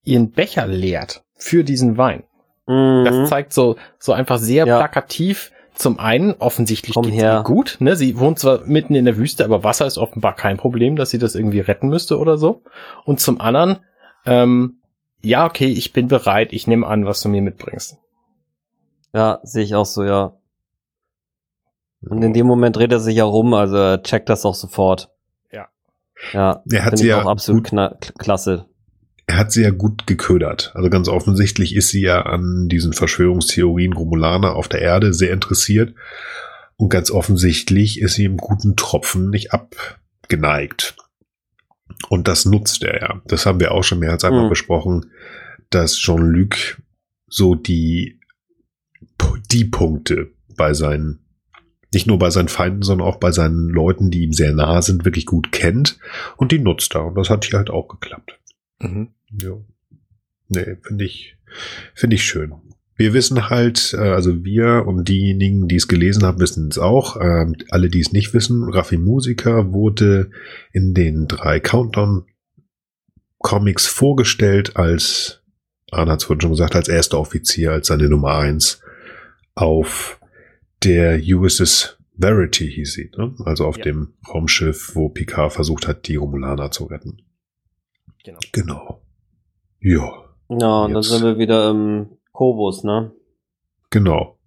[0.06, 2.24] ihren Becher leert für diesen Wein.
[2.68, 3.26] Das Mhm.
[3.26, 4.78] zeigt so, so einfach sehr Ja.
[4.78, 5.52] plakativ.
[5.76, 7.40] Zum einen, offensichtlich Komm geht's her.
[7.40, 7.78] ihr gut.
[7.80, 7.96] Ne?
[7.98, 11.18] Sie wohnt zwar mitten in der Wüste, aber Wasser ist offenbar kein Problem, dass sie
[11.20, 12.64] das irgendwie retten müsste oder so.
[13.04, 13.80] Und zum anderen,
[14.26, 14.80] ähm,
[15.22, 17.98] ja, okay, ich bin bereit, ich nehme an, was du mir mitbringst.
[19.14, 20.34] Ja, sehe ich auch so, ja.
[22.02, 25.10] Und in dem Moment dreht er sich ja rum, also er checkt das auch sofort.
[25.52, 25.68] Ja.
[26.34, 28.66] Ja, Er hat finde sie ich ja auch absolut gut- kna klasse.
[29.28, 30.72] Er hat sie ja gut geködert.
[30.76, 35.96] Also ganz offensichtlich ist sie ja an diesen Verschwörungstheorien Romulaner auf der Erde sehr interessiert.
[36.78, 40.96] Und ganz offensichtlich ist sie im guten Tropfen nicht abgeneigt.
[42.10, 43.22] Und das nutzt er ja.
[43.26, 44.50] Das haben wir auch schon mehr als einmal Mhm.
[44.50, 45.12] besprochen,
[45.70, 46.82] dass Jean-Luc
[47.28, 48.20] so die,
[49.52, 51.26] die Punkte bei seinen,
[51.94, 55.06] nicht nur bei seinen Feinden, sondern auch bei seinen Leuten, die ihm sehr nahe sind,
[55.06, 55.98] wirklich gut kennt.
[56.38, 57.06] Und die nutzt er.
[57.06, 58.40] Und das hat hier halt auch geklappt.
[58.80, 59.15] Mhm.
[59.32, 59.58] Ja.
[60.48, 61.38] Nee, finde ich,
[61.94, 62.54] finde ich schön.
[62.98, 67.20] Wir wissen halt, äh, also wir und diejenigen, die es gelesen haben, wissen es auch.
[67.20, 70.30] Ähm, alle, die es nicht wissen, Raffi Musiker wurde
[70.72, 75.42] in den drei Countdown-Comics vorgestellt als,
[75.92, 78.82] Arne hat es vorhin schon gesagt, als erster Offizier, als seine Nummer eins
[79.56, 80.20] auf
[80.84, 83.36] der USS Verity hieß sie, ne?
[83.44, 83.84] also auf Ja.
[83.86, 87.18] dem Raumschiff, wo Picard versucht hat, die Romulaner zu retten.
[88.24, 88.40] Genau.
[88.54, 89.02] Genau.
[89.88, 90.12] Ja,
[90.50, 93.12] Ja, und dann sind wir wieder im Kobus, ne?
[93.92, 94.38] genau.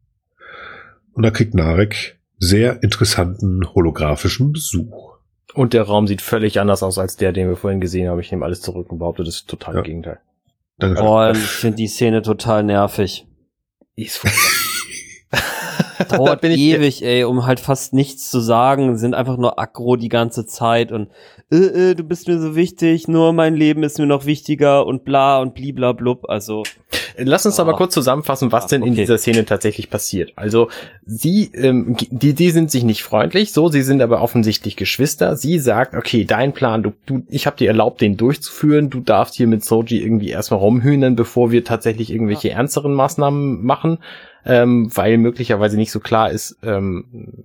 [1.14, 5.16] Und da kriegt Narek sehr interessanten holographischen Besuch.
[5.54, 8.20] Und der Raum sieht völlig anders aus als der, den wir vorhin gesehen haben.
[8.20, 9.80] Ich nehme alles zurück und behaupte, das ist total Ja.
[9.80, 10.20] im Gegenteil.
[10.78, 13.26] Dann Boah, ich finde die Szene total nervig.
[13.96, 14.18] Ist
[16.10, 20.46] Dauert ewig, ey, um halt fast nichts zu sagen, sind einfach nur aggro die ganze
[20.46, 21.08] Zeit und
[21.50, 25.04] äh, äh, du bist mir so wichtig, nur mein Leben ist mir noch wichtiger und
[25.04, 26.62] bla und bliblablub, also
[27.20, 27.76] Lass uns aber Ah.
[27.76, 29.00] kurz zusammenfassen, was Ah, denn in okay.
[29.00, 30.32] dieser Szene tatsächlich passiert.
[30.36, 30.68] Also
[31.04, 35.36] sie, ähm, die, die sind sich nicht freundlich, so, sie sind aber offensichtlich Geschwister.
[35.36, 38.88] Sie sagt, okay, dein Plan, du, du, ich habe dir erlaubt, den durchzuführen.
[38.88, 43.98] Du darfst hier mit Soji irgendwie erstmal rumhühnen, bevor wir tatsächlich irgendwelche ernsteren Maßnahmen machen,
[44.48, 47.44] ähm, weil möglicherweise nicht so klar ist, ähm,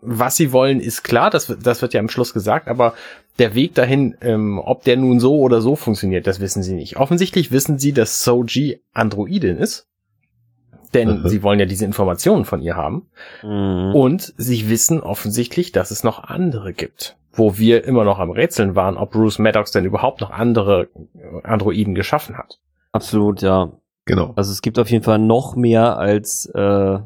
[0.00, 2.94] was sie wollen, ist klar, das, wird- das wird ja am Schluss gesagt, aber
[3.38, 6.98] der Weg dahin, ähm, ob der nun so oder so funktioniert, das wissen sie nicht.
[6.98, 9.88] Offensichtlich wissen sie, dass Soji Androidin ist,
[10.92, 11.28] denn Mhm.
[11.28, 13.06] sie wollen ja diese Informationen von ihr haben.
[13.42, 13.94] mhm.
[13.94, 18.76] Und sie wissen offensichtlich, dass es noch andere gibt, wo wir immer noch am Rätseln
[18.76, 20.88] waren, ob Bruce Maddox denn überhaupt noch andere
[21.42, 22.58] Androiden geschaffen hat.
[22.92, 23.72] absolut, ja.
[24.04, 24.32] Genau.
[24.36, 26.98] Also es gibt auf jeden Fall noch mehr als äh,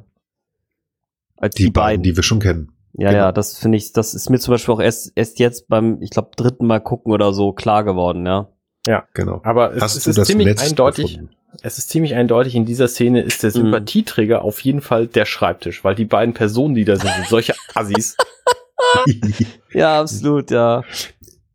[1.37, 2.03] als Die, die, beiden, beiden.
[2.03, 2.73] die wir schon kennen.
[2.95, 3.23] ja, genau.
[3.25, 6.11] ja, das finde ich, das ist mir zum Beispiel auch erst erst jetzt beim, ich
[6.11, 8.49] glaube, dritten Mal gucken oder so klar geworden, ja.
[9.15, 9.41] Genau.
[9.45, 11.12] Aber es, es ist ziemlich Netz eindeutig.
[11.12, 11.35] gefunden?
[11.62, 13.55] Es ist ziemlich eindeutig, in dieser Szene ist der Mhm.
[13.55, 17.55] Sympathieträger auf jeden Fall der Schreibtisch, weil die beiden Personen, die da sind, sind solche
[17.75, 18.16] Assis.
[19.73, 20.83] Ja, absolut, ja.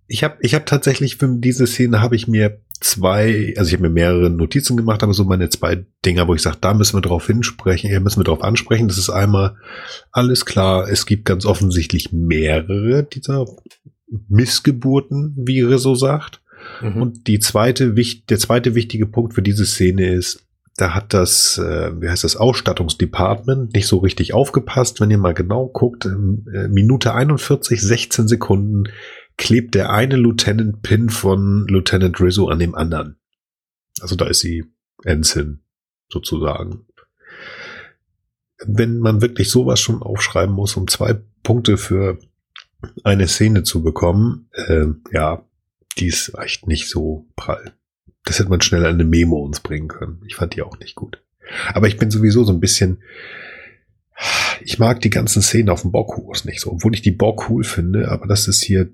[0.07, 3.83] Ich habe ich hab tatsächlich für diese Szene habe ich mir zwei, also ich habe
[3.83, 7.01] mir mehrere Notizen gemacht, aber so meine zwei Dinger, wo ich sage, da müssen wir
[7.01, 8.87] drauf hinsprechen, hier müssen wir drauf ansprechen.
[8.87, 9.55] Das ist einmal
[10.11, 13.45] alles klar, es gibt ganz offensichtlich mehrere dieser
[14.27, 16.41] Missgeburten, wie so sagt.
[16.81, 17.01] Mhm.
[17.01, 20.43] Und die zweite, der zweite wichtige Punkt für diese Szene ist,
[20.75, 24.99] da hat das, äh, wie heißt das, Ausstattungsdepartment nicht so richtig aufgepasst.
[24.99, 28.85] Wenn ihr mal genau guckt, ähm, äh, Minute 41, 16 Sekunden
[29.37, 33.17] klebt der eine Lieutenant Pin von Lieutenant Rizzo an dem anderen.
[34.01, 34.65] Also da ist sie
[35.03, 35.63] Ensign
[36.09, 36.85] sozusagen.
[38.65, 42.19] Wenn man wirklich sowas schon aufschreiben muss, um zwei Punkte für
[43.03, 45.45] eine Szene zu bekommen, äh, ja,
[45.97, 47.73] die ist echt nicht so prall.
[48.23, 50.21] Das hätte man schneller in eine Memo uns bringen können.
[50.27, 51.21] Ich fand die auch nicht gut.
[51.73, 53.03] Aber ich bin sowieso so ein bisschen,
[54.61, 57.63] ich mag die ganzen Szenen auf dem Bockhus nicht so, obwohl ich die Bock cool
[57.63, 58.89] finde, aber das ist hier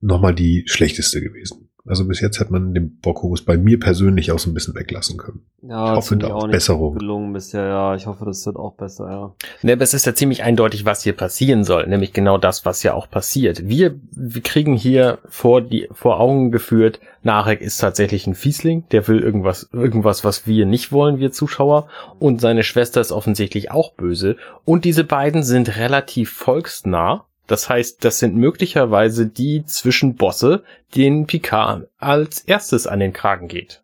[0.00, 1.68] nochmal die schlechteste gewesen.
[1.88, 5.16] Also bis jetzt hat man den Bockhus bei mir persönlich auch so ein bisschen weglassen
[5.16, 5.40] können.
[5.62, 6.98] Ja, Ich hoffe, das da ich auch Besserung.
[6.98, 7.94] gelungen bisher, ja.
[7.94, 9.34] Ich hoffe, das wird auch besser, ja.
[9.62, 12.82] Ne, aber es ist ja ziemlich eindeutig, was hier passieren soll, nämlich genau das, was
[12.82, 13.66] ja auch passiert.
[13.66, 19.08] Wir, wir kriegen hier vor die vor Augen geführt, Narek ist tatsächlich ein Fiesling, der
[19.08, 21.88] will irgendwas irgendwas, was wir nicht wollen, wir Zuschauer,
[22.18, 27.24] und seine Schwester ist offensichtlich auch böse und diese beiden sind relativ volksnah.
[27.48, 30.62] Das heißt, das sind möglicherweise die Zwischenbosse,
[30.94, 33.82] denen Picard als erstes an den Kragen geht.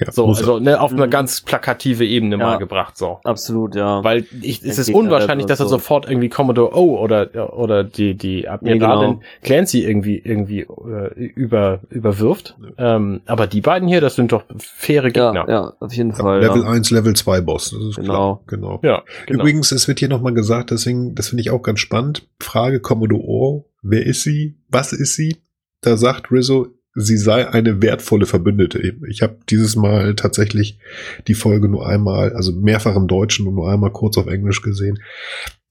[0.00, 1.10] Ja, So, also ne, auf eine Mhm.
[1.10, 2.42] ganz plakative Ebene Ja.
[2.44, 3.18] mal gebracht, so.
[3.24, 4.04] Absolut, ja.
[4.04, 5.70] Weil ich, es ist unwahrscheinlich, dass er so.
[5.76, 9.22] sofort irgendwie Commodore O oder oder die die Admiralin genau.
[9.42, 12.56] Clancy irgendwie irgendwie äh, über überwirft.
[12.78, 15.44] Ähm, aber die beiden hier, das sind doch faire ja, Gegner.
[15.48, 16.40] ja, auf jeden Fall.
[16.40, 16.68] Level ja.
[16.70, 18.06] 1, Level 2 Boss, das ist Genau.
[18.06, 18.40] klar.
[18.46, 18.80] Genau.
[18.84, 19.40] Ja, genau.
[19.40, 22.28] Übrigens, es wird hier nochmal gesagt, deswegen, das finde ich auch ganz spannend.
[22.40, 24.56] Frage Commodore O, wer ist sie?
[24.68, 25.38] Was ist sie?
[25.80, 26.68] Da sagt Rizzo,
[27.00, 28.78] sie sei eine wertvolle Verbündete.
[29.08, 30.78] Ich habe dieses Mal tatsächlich
[31.26, 34.98] die Folge nur einmal, also mehrfach im Deutschen und nur einmal kurz auf Englisch gesehen.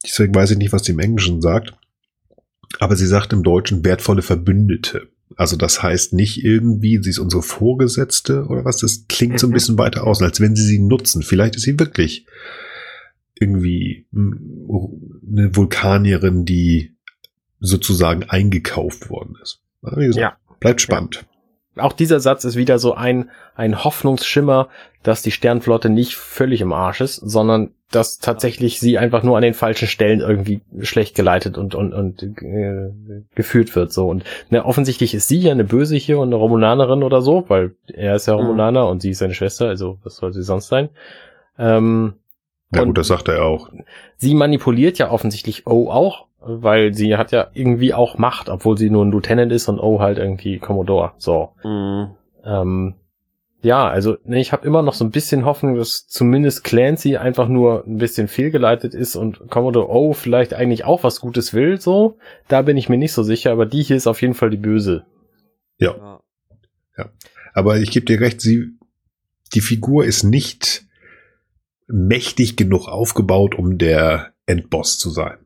[0.04, 1.74] Deswegen weiß ich nicht, was sie im Englischen sagt.
[2.80, 5.08] Aber sie sagt im Deutschen wertvolle Verbündete.
[5.36, 8.78] Also das heißt nicht irgendwie, sie ist unsere Vorgesetzte oder was.
[8.78, 9.54] Das klingt so ein Mhm.
[9.54, 11.22] bisschen weiter aus, als wenn sie sie nutzen.
[11.24, 12.26] Vielleicht ist sie wirklich
[13.40, 14.34] irgendwie mm,
[15.32, 16.94] eine Vulkanierin, die
[17.60, 19.60] sozusagen eingekauft worden ist.
[19.82, 20.38] Gesagt, Ja.
[20.60, 21.26] Bleibt spannend.
[21.78, 24.68] Auch dieser Satz ist wieder so ein, ein Hoffnungsschimmer,
[25.04, 29.44] dass die Sternflotte nicht völlig im Arsch ist, sondern dass tatsächlich sie einfach nur an
[29.44, 32.90] den falschen Stellen irgendwie schlecht geleitet und, und, und äh,
[33.36, 33.94] geführt wird.
[33.94, 34.10] So.
[34.10, 37.76] Und ne, offensichtlich ist sie ja eine Böse hier und eine Romulanerin oder so, weil
[37.88, 38.40] er ist ja Mhm.
[38.42, 40.90] Romulaner und sie ist seine Schwester, also was soll sie sonst sein?
[41.60, 42.16] Ähm,
[42.74, 43.70] Ja Und- gut, das sagt er auch.
[44.18, 48.90] sie manipuliert ja offensichtlich O auch, weil sie hat ja irgendwie auch Macht, obwohl sie
[48.90, 51.12] nur ein Lieutenant ist und O halt irgendwie Commodore.
[51.18, 51.50] So.
[51.64, 52.16] Mhm.
[52.44, 52.96] Ähm,
[53.62, 57.48] ja, also ne, ich habe immer noch so ein bisschen Hoffnung, dass zumindest Clancy einfach
[57.48, 62.18] nur ein bisschen fehlgeleitet ist und Commodore O vielleicht eigentlich auch was Gutes will, so.
[62.48, 64.58] Da bin ich mir nicht so sicher, aber die hier ist auf jeden Fall die
[64.58, 65.06] Böse.
[65.80, 66.22] Ja.
[66.98, 67.10] Ja.
[67.54, 68.78] Aber ich gebe dir recht, sie,
[69.54, 70.86] die Figur ist nicht
[71.88, 75.38] mächtig genug aufgebaut, um der Endboss zu sein.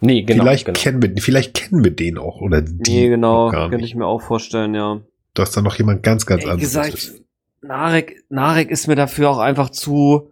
[0.00, 0.44] Nee, genau.
[0.44, 0.78] vielleicht, genau.
[0.78, 4.20] kennen wir, vielleicht kennen wir den auch oder die Nee, genau, könnte ich mir auch
[4.20, 5.00] vorstellen, ja.
[5.34, 7.22] Dass da noch jemand ganz, ganz Wie anderes gesagt, ist.
[7.62, 10.30] Narek, Narek ist mir dafür auch einfach zu,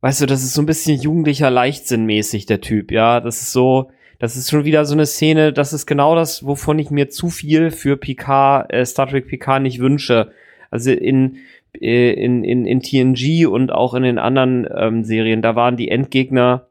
[0.00, 3.20] weißt du, das ist so ein bisschen jugendlicher Leichtsinn-mäßig, der Typ, ja.
[3.20, 3.90] Das ist so,
[4.20, 7.28] das ist schon wieder so eine Szene, das ist genau das, wovon ich mir zu
[7.28, 10.30] viel für Picard, äh, Star Trek Picard nicht wünsche.
[10.70, 11.38] Also in,
[11.80, 15.88] äh, in, in, in TNG und auch in den anderen ähm, Serien, da waren die
[15.88, 16.65] Endgegner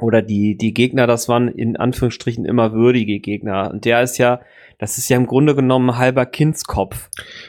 [0.00, 3.70] oder die, die Gegner, das waren in Anführungsstrichen immer würdige Gegner.
[3.72, 4.40] Und der ist ja,
[4.78, 7.08] das ist ja im Grunde genommen ein halber Kindskopf.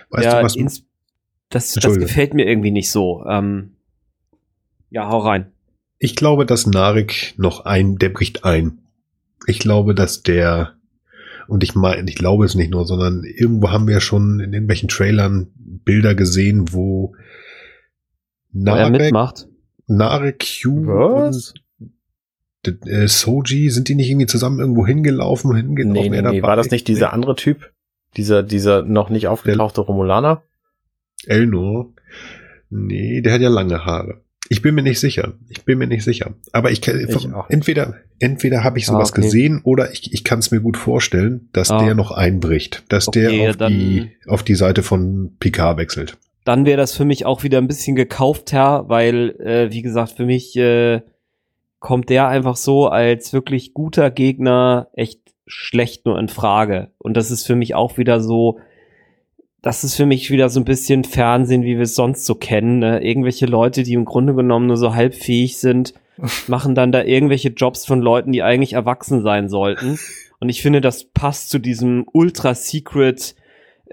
[0.10, 0.56] Weißt du was?
[0.56, 0.86] ins,
[1.50, 3.26] das, das gefällt mir irgendwie nicht so.
[3.28, 3.76] Ähm,
[4.90, 5.52] ja, hau rein.
[5.98, 8.80] Ich glaube, dass Narek noch ein, der bricht ein.
[9.48, 10.74] Ich glaube, dass der,
[11.48, 14.90] und ich meine, ich glaube es nicht nur, sondern irgendwo haben wir schon in irgendwelchen
[14.90, 17.16] Trailern Bilder gesehen, wo
[18.54, 19.48] er Narek, mitmacht.
[19.88, 21.54] Narek, Q Was?
[22.68, 26.12] Äh, Soji, sind die nicht irgendwie zusammen irgendwo hingelaufen, hingelaufen?
[26.12, 26.42] Nee, nee, nee.
[26.42, 27.72] War das nicht dieser andere Typ?
[28.18, 30.44] Dieser, dieser noch nicht aufgetauchte Romulaner?
[31.26, 31.92] Elnor?
[32.70, 34.22] Nee, der hat ja lange Haare.
[34.50, 35.34] Ich bin mir nicht sicher.
[35.50, 36.34] Ich bin mir nicht sicher.
[36.52, 39.22] Aber ich kann, Ich entweder, entweder habe ich sowas Ah, okay.
[39.22, 41.84] gesehen oder ich, ich kann es mir gut vorstellen, dass Ah.
[41.84, 46.18] der noch einbricht, dass Okay, der auf dann- die, auf die Seite von Picard wechselt.
[46.44, 50.26] Dann wäre das für mich auch wieder ein bisschen gekaufter, weil, äh, wie gesagt, für
[50.26, 51.02] mich äh,
[51.84, 56.92] kommt der einfach so als wirklich guter Gegner echt schlecht nur in Frage.
[56.98, 58.58] Und das ist für mich auch wieder so,
[59.62, 62.80] das ist für mich wieder so ein bisschen Fernsehen, wie wir es sonst so kennen.
[62.80, 63.04] Ne?
[63.04, 65.94] Irgendwelche Leute, die im Grunde genommen nur so halbfähig sind,
[66.48, 70.00] machen dann da irgendwelche Jobs von Leuten, die eigentlich erwachsen sein sollten.
[70.40, 73.36] Und ich finde, das passt zu diesem ultra secret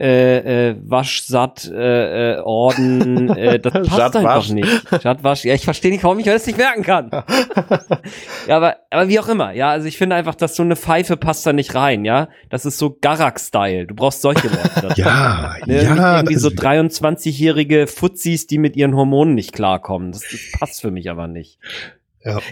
[0.01, 3.29] äh, äh, Waschsatt äh, äh, Orden.
[3.37, 4.25] Äh, das passt Schattwasch.
[4.25, 5.03] einfach nicht.
[5.03, 5.45] Schattwasch.
[5.45, 7.11] Ja, ich verstehe nicht, warum ich das nicht merken kann.
[8.49, 9.53] ja, aber, aber wie auch immer.
[9.53, 12.05] Ja, also ich finde einfach, dass so eine Pfeife passt da nicht rein.
[12.05, 13.87] Ja, das ist so Garak-Style.
[13.87, 14.95] Du brauchst solche Leute.
[15.01, 20.12] Ja, Ne, ja, irgendwie so ist- 23-jährige Fuzis, die mit ihren Hormonen nicht klarkommen.
[20.12, 21.59] Das, das passt für mich aber nicht.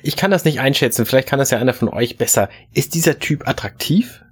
[0.03, 1.05] Ich kann das nicht einschätzen.
[1.05, 2.49] Vielleicht kann das ja einer von euch besser.
[2.73, 4.23] Ist dieser Typ attraktiv?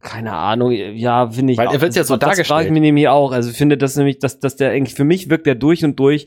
[0.00, 1.58] Keine Ahnung, ja, finde ich.
[1.58, 2.72] Weil er wird's ja so das frage ich dargestellt.
[2.72, 3.32] mir nämlich auch.
[3.32, 5.98] Also ich finde das nämlich, dass, dass der eigentlich für mich wirkt der durch und
[5.98, 6.26] durch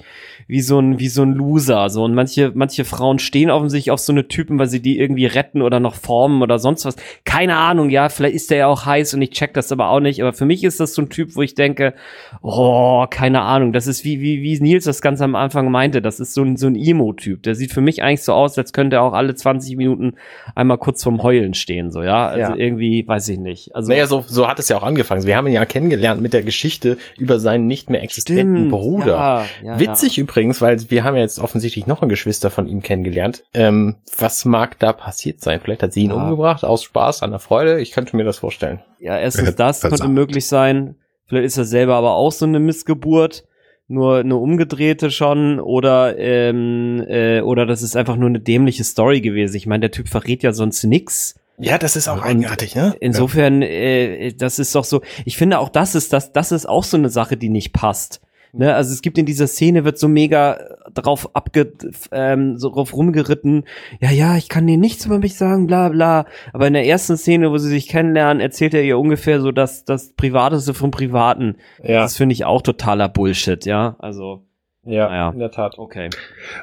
[0.51, 1.89] wie so ein wie so ein Loser.
[1.89, 5.25] So und manche manche Frauen stehen offensichtlich auf so eine Typen, weil sie die irgendwie
[5.25, 6.97] retten oder noch formen oder sonst was.
[7.23, 10.01] Keine Ahnung, ja, vielleicht ist der ja auch heiß und ich check das aber auch
[10.01, 10.21] nicht.
[10.21, 11.93] Aber für mich ist das so ein Typ, wo ich denke,
[12.41, 13.71] oh, keine Ahnung.
[13.71, 16.01] Das ist wie wie wie Nils das ganz am Anfang meinte.
[16.01, 17.43] Das ist so ein so ein Emo-Typ.
[17.43, 20.15] Der sieht für mich eigentlich so aus, als könnte er auch alle 20 Minuten
[20.53, 21.91] einmal kurz vorm Heulen stehen.
[21.91, 22.55] So ja, also Ja.
[22.57, 23.73] irgendwie weiß ich nicht.
[23.73, 25.25] Also Naja, so, so hat es ja auch angefangen.
[25.25, 29.05] Wir haben ihn ja kennengelernt mit der Geschichte über seinen nicht mehr existenten Stimmt, Bruder.
[29.15, 32.81] Ja, ja, Witzig übrigens, weil wir haben ja jetzt offensichtlich noch ein Geschwister von ihm
[32.81, 33.43] kennengelernt.
[33.53, 35.59] Ähm, was mag da passiert sein?
[35.63, 36.15] Vielleicht hat sie ihn Ja.
[36.15, 37.79] umgebracht aus Spaß, an der Freude.
[37.79, 38.81] Ich könnte mir das vorstellen.
[38.99, 40.01] Ja, erstens Er hat das versagt.
[40.01, 40.95] könnte möglich sein.
[41.27, 43.45] Vielleicht ist er selber aber auch so eine Missgeburt,
[43.87, 49.21] nur eine umgedrehte schon, oder ähm, äh, oder das ist einfach nur eine dämliche Story
[49.21, 49.55] gewesen.
[49.55, 51.35] Ich meine, der Typ verrät ja sonst nix.
[51.57, 52.95] Ja, das ist auch Und eigenartig, ne?
[53.01, 55.01] Insofern, äh, das ist doch so.
[55.25, 58.19] Ich finde auch, das ist das, das ist auch so eine Sache, die nicht passt.
[58.53, 60.59] Ne, also es gibt in dieser Szene wird so mega
[60.93, 61.71] drauf abge,
[62.11, 63.63] ähm, so drauf rumgeritten.
[64.01, 66.25] Ja, ja, ich kann dir nichts über mich sagen, bla bla.
[66.51, 69.85] Aber in der ersten Szene, wo sie sich kennenlernen, erzählt er ihr ungefähr so das
[69.85, 71.55] das Privateste vom Privaten.
[71.81, 73.95] Ja, Das finde ich auch totaler Bullshit, ja.
[73.99, 74.43] Also
[74.83, 75.29] ja, naja.
[75.29, 75.77] in der Tat.
[75.77, 76.09] okay.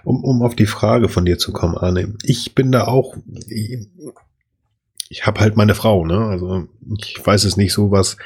[0.05, 2.15] Um, um auf die Frage von dir zu kommen, Arne.
[2.23, 3.17] Ich bin da auch,
[5.09, 6.19] ich, habe halt meine Frau, ne?
[6.27, 6.67] Also
[6.99, 8.17] ich weiß es nicht so, was,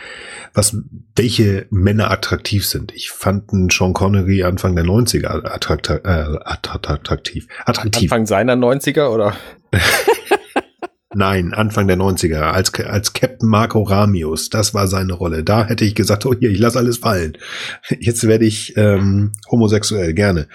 [0.55, 0.77] was,
[1.17, 2.93] welche Männer attraktiv sind.
[2.95, 5.99] Ich fand einen Sean Connery Anfang der 90er attrakt, äh,
[6.45, 7.49] attraktiv.
[7.65, 8.11] Attraktiv.
[8.11, 9.37] Anfang seiner 90er oder?
[11.15, 15.45] Nein, Anfang der 90er, als, als Captain Marco Ramius, das war seine Rolle.
[15.45, 17.37] Da hätte ich gesagt, oh hier, ich lass alles fallen.
[18.01, 20.49] Jetzt werde ich ähm, homosexuell, gerne.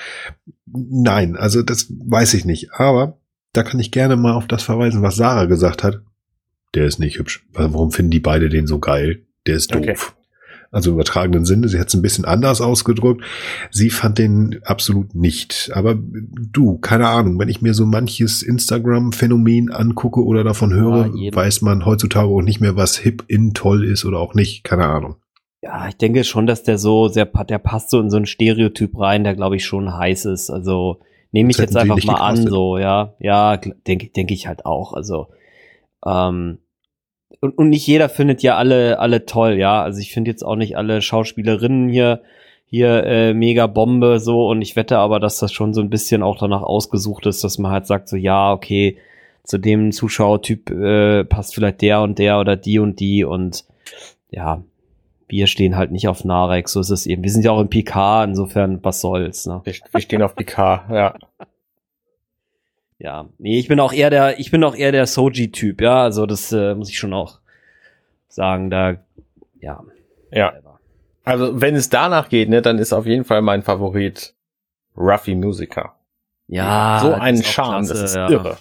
[0.65, 2.73] Nein, also das weiß ich nicht.
[2.73, 3.19] Aber
[3.53, 6.01] da kann ich gerne mal auf das verweisen, was Sarah gesagt hat.
[6.75, 7.45] Der ist nicht hübsch.
[7.53, 9.23] Warum finden die beide den so geil?
[9.45, 9.81] Der ist doof.
[9.81, 9.95] Okay.
[10.69, 11.69] Also im übertragenen Sinne.
[11.69, 13.23] Sie hat es ein bisschen anders ausgedrückt.
[13.71, 15.71] Sie fand den absolut nicht.
[15.73, 21.33] Aber du, keine Ahnung, wenn ich mir so manches Instagram-Phänomen angucke oder davon höre, Ja,
[21.33, 24.63] weiß man heutzutage auch nicht mehr, was hip in toll ist oder auch nicht.
[24.63, 25.15] Keine Ahnung.
[25.61, 28.25] Ja, ich denke schon, dass der so sehr, pa- der passt so in so ein
[28.25, 30.49] Stereotyp rein, der glaube ich schon heiß ist.
[30.49, 30.99] Also
[31.31, 33.13] nehme ich jetzt einfach mal an, so, ja.
[33.19, 34.93] Ja, denke denke ich halt auch.
[34.93, 35.27] Also,
[36.05, 36.59] ähm,
[37.39, 39.83] und, und nicht jeder findet ja alle, alle toll, ja.
[39.83, 42.21] Also ich finde jetzt auch nicht alle Schauspielerinnen hier,
[42.65, 46.23] hier äh, mega Bombe so und ich wette aber, dass das schon so ein bisschen
[46.23, 48.97] auch danach ausgesucht ist, dass man halt sagt, so ja, okay,
[49.43, 53.65] zu dem Zuschauertyp äh, passt vielleicht der und der oder die und die und
[54.29, 54.61] ja,
[55.29, 57.23] wir stehen halt nicht auf Narek, so ist es eben.
[57.23, 59.61] Wir sind ja auch im PK, insofern, was soll's, ne?
[59.63, 61.15] Wir, wir stehen auf PK, ja.
[62.99, 63.29] Ja.
[63.37, 66.51] Nee, ich bin auch eher der, ich bin auch eher der Soji-Typ, ja, also das
[66.51, 67.39] äh, muss ich schon auch
[68.27, 68.97] sagen, da,
[69.59, 69.83] ja.
[70.31, 70.53] Ja.
[71.23, 74.33] Also, wenn es danach geht, ne, dann ist auf jeden Fall mein Favorit
[74.95, 75.95] Ruffy Musiker.
[76.47, 76.99] Ja.
[77.01, 78.29] so auch Charme, klasse, das ist ja.
[78.29, 78.57] irre.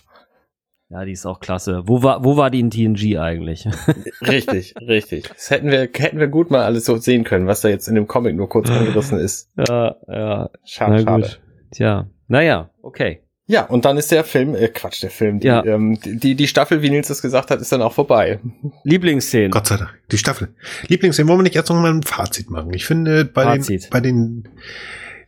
[0.89, 1.83] Ja, die ist auch klasse.
[1.87, 3.67] Wo war, wo war die in TNG eigentlich?
[4.23, 5.29] Richtig, richtig.
[5.29, 7.97] Das hätten wir, hätten wir gut mal alles so sehen können, was da jetzt in
[7.97, 9.51] dem Comic nur kurz angerissen ist.
[9.57, 10.51] ja, ja.
[10.65, 11.31] Schade, schade.
[11.73, 13.26] Tja, naja, okay.
[13.49, 15.65] Ja, und dann ist der Film, äh, Quatsch, der Film, die, Ja.
[15.65, 18.41] ähm, die, die Staffel, wie Nils es gesagt hat, ist dann auch vorbei.
[18.85, 19.53] Lieblingsszenen.
[19.53, 19.95] Gott sei Dank.
[20.11, 20.55] Die Staffel.
[20.89, 22.73] Lieblingsszene, wollen wir nicht erst noch mal ein Fazit machen?
[22.75, 23.85] Ich finde, bei Fazit.
[23.85, 24.49] den, bei den,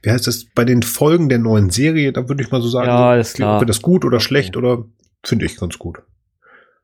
[0.03, 2.89] wie heißt das, bei den Folgen der neuen Serie, da würde ich mal so sagen,
[2.89, 3.55] Ja, so, ist klar.
[3.57, 4.25] ob wir das gut oder Okay.
[4.25, 4.85] schlecht oder
[5.25, 5.99] finde ich ganz gut.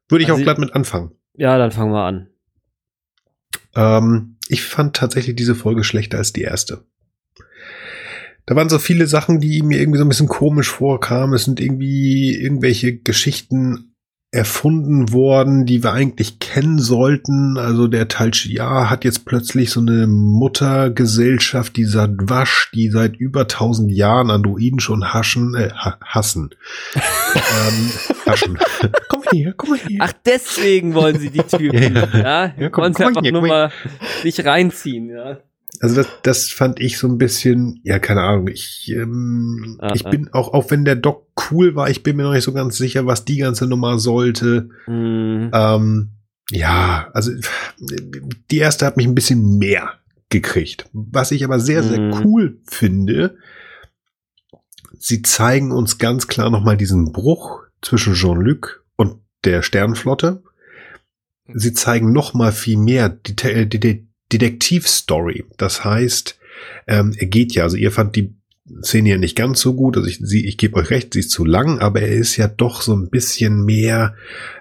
[0.08, 1.12] Würde ich Also auch glatt mit anfangen.
[1.34, 2.28] Ja, dann fangen wir an.
[3.74, 6.84] Ähm, ich fand tatsächlich diese Folge schlechter als die erste.
[8.46, 11.34] Da waren so viele Sachen, die mir irgendwie so ein bisschen komisch vorkamen.
[11.34, 13.94] Es sind irgendwie irgendwelche Geschichten
[14.34, 17.56] erfunden worden, die wir eigentlich kennen sollten.
[17.56, 23.16] Also der Tal Shiar hat jetzt plötzlich so eine Muttergesellschaft, die sagt Wasch, die seit
[23.16, 26.50] über tausend Jahren Androiden schon haschen, äh, ha hassen.
[26.96, 27.90] ähm,
[28.26, 28.58] haschen.
[29.08, 29.98] komm mal hier, komm mal hier.
[30.00, 32.18] Ach, deswegen wollen sie die Typen, Ja.
[32.18, 32.54] ja?
[32.58, 33.70] Ja, komm, wollen sie komm einfach hier, nur komm mal
[34.22, 35.38] sich reinziehen, ja?
[35.80, 38.48] Also das, das fand ich so ein bisschen, ja, keine Ahnung.
[38.48, 40.10] Ich, ähm, Ah, ich ah.
[40.10, 42.76] bin auch, auch wenn der Doc cool war, ich bin mir noch nicht so ganz
[42.76, 44.68] sicher, was die ganze Nummer sollte.
[44.86, 45.50] Mhm.
[45.52, 46.10] Ähm,
[46.50, 47.32] ja, also
[48.50, 49.94] die erste hat mich ein bisschen mehr
[50.28, 50.88] gekriegt.
[50.92, 52.12] Was ich aber sehr, sehr Mhm.
[52.24, 53.36] cool finde,
[54.98, 60.42] sie zeigen uns ganz klar nochmal diesen Bruch zwischen Jean-Luc und der Sternflotte.
[61.52, 63.34] Sie zeigen nochmal viel mehr die,
[63.68, 65.44] die Detektivstory.
[65.56, 66.38] Das heißt,
[66.86, 68.34] ähm, er geht ja, also ihr fand die
[68.82, 71.44] Szene ja nicht ganz so gut, also ich, ich gebe euch recht, sie ist zu
[71.44, 74.14] lang, aber er ist ja doch so ein bisschen mehr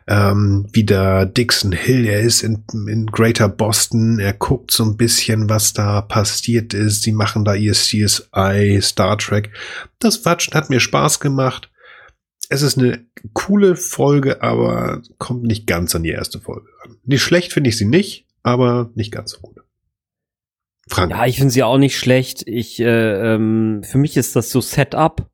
[0.08, 2.06] ähm, wie der Dixon Hill.
[2.06, 7.04] Er ist in, in Greater Boston, er guckt so ein bisschen, was da passiert ist.
[7.04, 9.52] Sie machen da ihr CSI, Star Trek.
[10.00, 11.70] Das Watschen hat mir Spaß gemacht.
[12.50, 16.98] Es ist eine coole Folge, aber kommt nicht ganz an die erste Folge ran.
[17.06, 19.64] Nicht schlecht finde ich sie nicht, aber nicht ganz so gut.
[20.88, 21.12] Frank.
[21.12, 22.44] Ja, ich finde sie auch nicht schlecht.
[22.46, 25.30] Ich, äh, ähm, für mich ist das so Setup.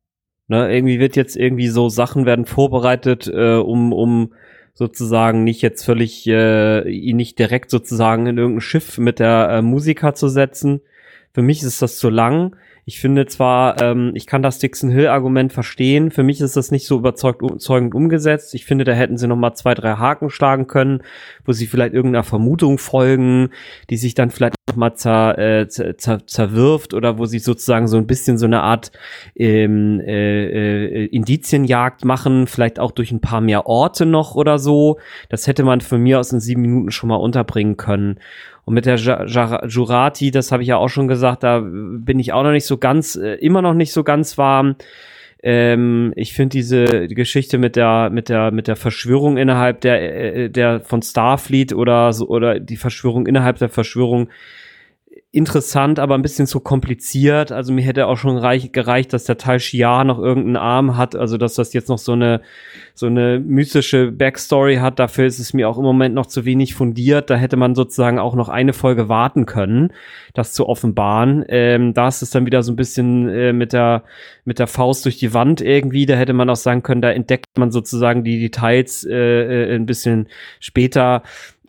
[0.48, 4.34] Ne, irgendwie wird jetzt irgendwie so Sachen werden vorbereitet, äh, um, um
[4.74, 9.62] sozusagen nicht jetzt völlig, äh, ihn nicht direkt sozusagen in irgendein Schiff mit der äh,
[9.62, 10.82] Musiker zu setzen.
[11.34, 12.56] Für mich ist das zu lang.
[12.90, 16.10] Ich finde zwar, ähm, ich kann das Dixon Hill Argument verstehen.
[16.10, 18.56] Für mich ist das nicht so überzeugend umgesetzt.
[18.56, 21.04] Ich finde, da hätten sie noch mal zwei, drei Haken schlagen können,
[21.46, 23.50] wo sie vielleicht irgendeiner Vermutung folgen,
[23.92, 27.98] die sich dann vielleicht noch mal zer, äh, zer, zerwirft oder wo sie sozusagen so
[27.98, 28.92] ein bisschen so eine Art
[29.36, 34.98] ähm, äh, äh, Indizienjagd machen, vielleicht auch durch ein paar mehr Orte noch oder so.
[35.30, 38.18] Das hätte man von mir aus in sieben Minuten schon mal unterbringen können.
[38.70, 42.44] Und mit der Jurati, das habe ich ja auch schon gesagt, da bin ich auch
[42.44, 44.76] noch nicht so ganz, äh, immer noch nicht so ganz warm.
[45.42, 50.50] Ähm, ich finde diese Geschichte mit der mit der mit der Verschwörung innerhalb der äh,
[50.52, 54.30] der von Starfleet oder so oder die Verschwörung innerhalb der Verschwörung
[55.32, 57.52] interessant, aber ein bisschen zu kompliziert.
[57.52, 61.16] Also mir hätte auch schon reich, gereicht, dass der Teil Shiar noch irgendeinen Arm hat,
[61.16, 62.42] also dass das jetzt noch so eine
[62.96, 64.98] so eine mystische Backstory hat.
[64.98, 67.30] Dafür ist es mir auch im Moment noch zu wenig fundiert.
[67.30, 69.94] Da hätte man sozusagen auch noch eine Folge warten können,
[70.34, 71.46] das zu offenbaren.
[71.48, 74.06] Ähm, da ist es dann wieder so ein bisschen äh, mit der
[74.46, 76.08] mit der Faust durch die Wand irgendwie.
[76.08, 79.86] Da hätte man auch sagen können, da entdeckt man sozusagen die Details äh, äh ein
[79.86, 80.28] bisschen
[80.60, 81.22] später.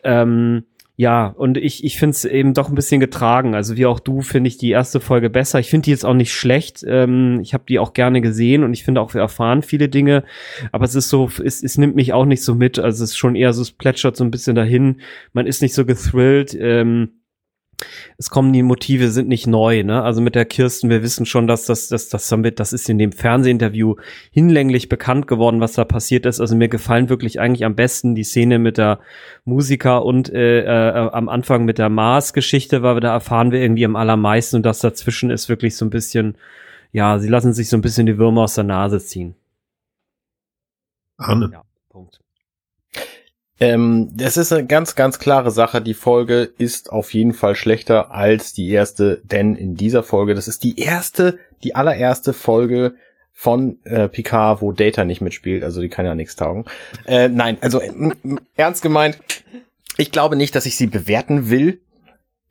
[0.02, 0.64] Ähm,
[1.00, 3.54] ja, und ich, ich finde es eben doch ein bisschen getragen.
[3.54, 5.58] Also wie auch du finde ich die erste Folge besser.
[5.58, 6.84] Ich finde die jetzt auch nicht schlecht.
[6.86, 10.24] Ähm, ich habe die auch gerne gesehen und ich finde auch, wir erfahren viele Dinge.
[10.72, 12.78] Aber es ist so, es, es nimmt mich auch nicht so mit.
[12.78, 15.00] Also es ist schon eher so, es plätschert so ein bisschen dahin.
[15.32, 16.54] Man ist nicht so gethrilled.
[16.60, 17.19] Ähm,
[18.18, 20.02] es kommen die Motive sind nicht neu, ne?
[20.02, 22.98] Also mit der Kirsten, wir wissen schon, dass das, das, das wir, das ist in
[22.98, 23.96] dem Fernsehinterview
[24.30, 26.40] hinlänglich bekannt geworden, was da passiert ist.
[26.40, 29.00] Also mir gefallen wirklich eigentlich am besten die Szene mit der
[29.44, 33.84] Musiker und äh, äh, am Anfang mit der Mars-Geschichte, weil wir da erfahren wir irgendwie
[33.84, 36.36] am allermeisten und das dazwischen ist wirklich so ein bisschen,
[36.92, 39.34] ja, sie lassen sich so ein bisschen die Würmer aus der Nase ziehen.
[41.16, 41.50] Arne.
[41.52, 41.62] Ja.
[43.60, 45.82] Ähm, das ist eine ganz, ganz klare Sache.
[45.82, 50.48] Die Folge ist auf jeden Fall schlechter als die erste, denn in dieser Folge, das
[50.48, 52.94] ist die erste, die allererste Folge
[53.32, 56.64] von äh, Picard, wo Data nicht mitspielt, also die kann ja nichts taugen.
[57.06, 57.90] Äh, nein, also äh,
[58.56, 59.18] ernst gemeint,
[59.96, 61.80] ich glaube nicht, dass ich sie bewerten will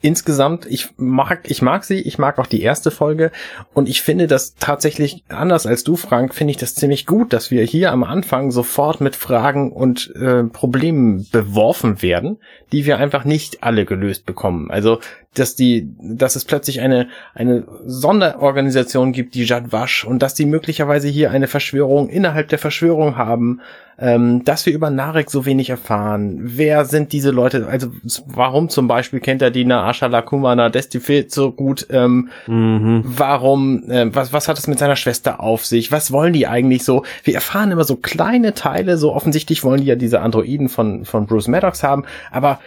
[0.02, 3.32] insgesamt, ich mag, ich mag sie, ich mag auch die erste Folge
[3.74, 7.52] und ich finde das tatsächlich, anders als du, Frank, finde ich das ziemlich gut, dass
[7.52, 12.38] wir hier am Anfang sofort mit Fragen und äh, Problemen beworfen werden,
[12.72, 14.72] die wir einfach nicht alle gelöst bekommen.
[14.72, 15.00] Also,
[15.34, 21.08] dass die, dass es plötzlich eine, eine Sonderorganisation gibt, die Jadwasch, und dass die möglicherweise
[21.08, 23.62] hier eine Verschwörung innerhalb der Verschwörung haben,
[24.00, 26.40] ähm, dass wir über Narek so wenig erfahren.
[26.42, 27.68] Wer sind diese Leute?
[27.68, 27.92] Also,
[28.26, 31.88] warum zum Beispiel kennt er die Naasha Lakumana Destifil so gut?
[31.90, 33.02] Ähm, mhm.
[33.06, 35.92] Warum, äh, was, was hat es mit seiner Schwester auf sich?
[35.92, 37.04] Was wollen die eigentlich so?
[37.24, 41.26] Wir erfahren immer so kleine Teile, so offensichtlich wollen die ja diese Androiden von, von
[41.26, 42.60] Bruce Maddox haben, aber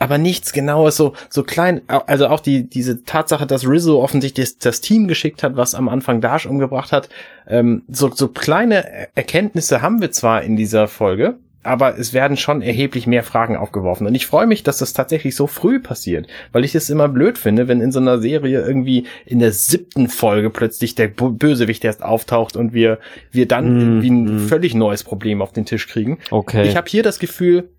[0.00, 4.58] aber nichts genaues, so, so klein, also auch die, diese Tatsache, dass Rizzo offensichtlich das,
[4.58, 7.08] das Team geschickt hat, was am Anfang Dash umgebracht hat,
[7.48, 12.62] ähm, so, so kleine Erkenntnisse haben wir zwar in dieser Folge, aber es werden schon
[12.62, 14.06] erheblich mehr Fragen aufgeworfen.
[14.06, 17.36] Und ich freue mich, dass das tatsächlich so früh passiert, weil ich es immer blöd
[17.36, 22.02] finde, wenn in so einer Serie irgendwie in der siebten Folge plötzlich der Bösewicht erst
[22.02, 22.98] auftaucht und wir,
[23.32, 24.48] wir dann mm, irgendwie ein mm.
[24.48, 26.18] völlig neues Problem auf den Tisch kriegen.
[26.30, 26.66] Okay.
[26.68, 27.70] Ich habe hier das Gefühl,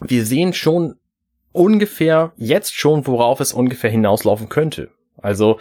[0.00, 0.96] wir sehen schon
[1.52, 4.90] ungefähr jetzt schon, worauf es ungefähr hinauslaufen könnte.
[5.16, 5.58] Also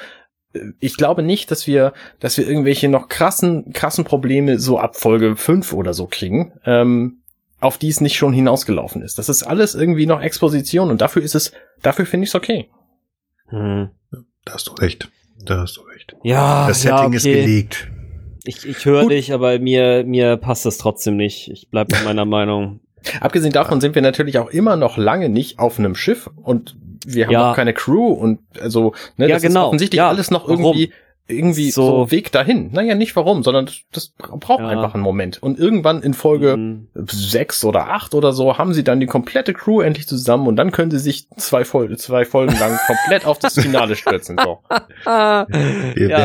[0.53, 4.97] äh, ich glaube nicht, dass wir, dass wir irgendwelche noch krassen, krassen Probleme so ab
[4.97, 7.22] Folge 5 oder so kriegen, ähm,
[7.63, 9.17] auf die es nicht schon hinausgelaufen ist.
[9.17, 12.69] Das ist alles irgendwie noch Exposition und dafür ist es, dafür finde ich es okay.
[13.47, 13.89] Hm.
[14.45, 15.09] Da hast du recht.
[15.45, 16.15] Da hast du recht.
[16.23, 17.15] Ja, das Setting ja, okay.
[17.15, 17.91] ist gelegt.
[18.45, 21.49] Ich, ich höre dich, aber mir, mir passt es trotzdem nicht.
[21.49, 22.81] Ich bleib bei meiner Meinung.
[23.21, 26.75] Abgesehen davon sind wir natürlich auch immer noch lange nicht auf einem Schiff und
[27.05, 27.49] wir haben ja.
[27.49, 29.61] noch keine Crew und also ne, ja, das genau.
[29.61, 30.09] ist offensichtlich ja.
[30.09, 31.02] alles noch irgendwie Warum?
[31.27, 32.71] Irgendwie so, so Weg dahin.
[32.73, 34.67] Naja, nicht warum, sondern das, das braucht ja.
[34.67, 35.41] einfach einen Moment.
[35.41, 36.89] Und irgendwann in Folge mhm.
[37.07, 40.71] sechs oder acht oder so haben sie dann die komplette Crew endlich zusammen und dann
[40.71, 44.37] können sie sich zwei, Fol zwei Folgen lang komplett auf das Finale stürzen.
[44.43, 44.59] So.
[45.05, 45.45] ja,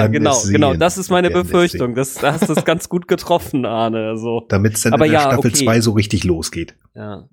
[0.08, 0.74] genau, genau.
[0.74, 1.94] Das ist meine Befürchtung.
[1.94, 4.08] Das, da hast du es ganz gut getroffen, Arne.
[4.08, 4.46] Also.
[4.48, 5.64] Damit es dann Aber in der ja, Staffel okay.
[5.64, 6.74] 2 so richtig losgeht.
[6.96, 7.28] Ja.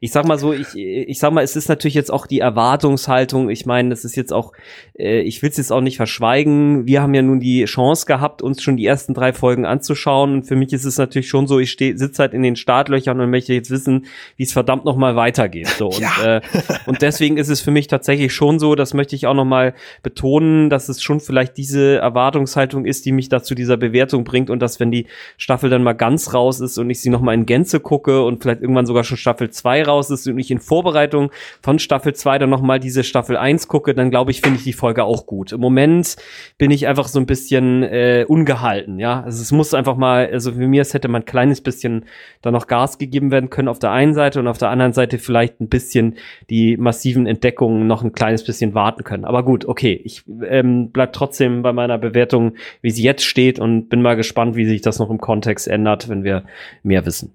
[0.00, 3.50] Ich sag mal so, ich, ich sag mal, es ist natürlich jetzt auch die Erwartungshaltung.
[3.50, 4.52] Ich meine, das ist jetzt auch,
[4.98, 6.86] äh, ich will es jetzt auch nicht verschweigen.
[6.86, 10.32] Wir haben ja nun die Chance gehabt, uns schon die ersten drei Folgen anzuschauen.
[10.34, 13.30] Und für mich ist es natürlich schon so, ich sitze halt in den Startlöchern und
[13.30, 14.06] möchte jetzt wissen,
[14.36, 15.68] wie es verdammt nochmal weitergeht.
[15.68, 15.88] So.
[15.88, 16.36] Und, ja.
[16.36, 16.40] äh,
[16.86, 20.70] und deswegen ist es für mich tatsächlich schon so, das möchte ich auch nochmal betonen,
[20.70, 24.80] dass es schon vielleicht diese Erwartungshaltung ist, die mich dazu dieser Bewertung bringt und dass,
[24.80, 25.06] wenn die
[25.36, 28.62] Staffel dann mal ganz raus ist und ich sie nochmal in Gänze gucke und vielleicht
[28.62, 29.50] irgendwann sogar schon Staffel
[29.82, 31.30] 2 raus ist und ich in Vorbereitung
[31.62, 34.72] von Staffel 2 dann nochmal diese Staffel 1 gucke, dann glaube ich, finde ich die
[34.72, 35.52] Folge auch gut.
[35.52, 36.16] Im Moment
[36.58, 39.22] bin ich einfach so ein bisschen äh, ungehalten, ja.
[39.22, 42.06] Also es muss einfach mal, also für mir, es hätte man ein kleines bisschen
[42.40, 45.18] da noch Gas gegeben werden können auf der einen Seite und auf der anderen Seite
[45.18, 46.16] vielleicht ein bisschen
[46.50, 49.24] die massiven Entdeckungen noch ein kleines bisschen warten können.
[49.24, 53.88] Aber gut, okay, ich ähm, bleib trotzdem bei meiner Bewertung, wie sie jetzt steht und
[53.88, 56.44] bin mal gespannt, wie sich das noch im Kontext ändert, wenn wir
[56.82, 57.32] mehr wissen.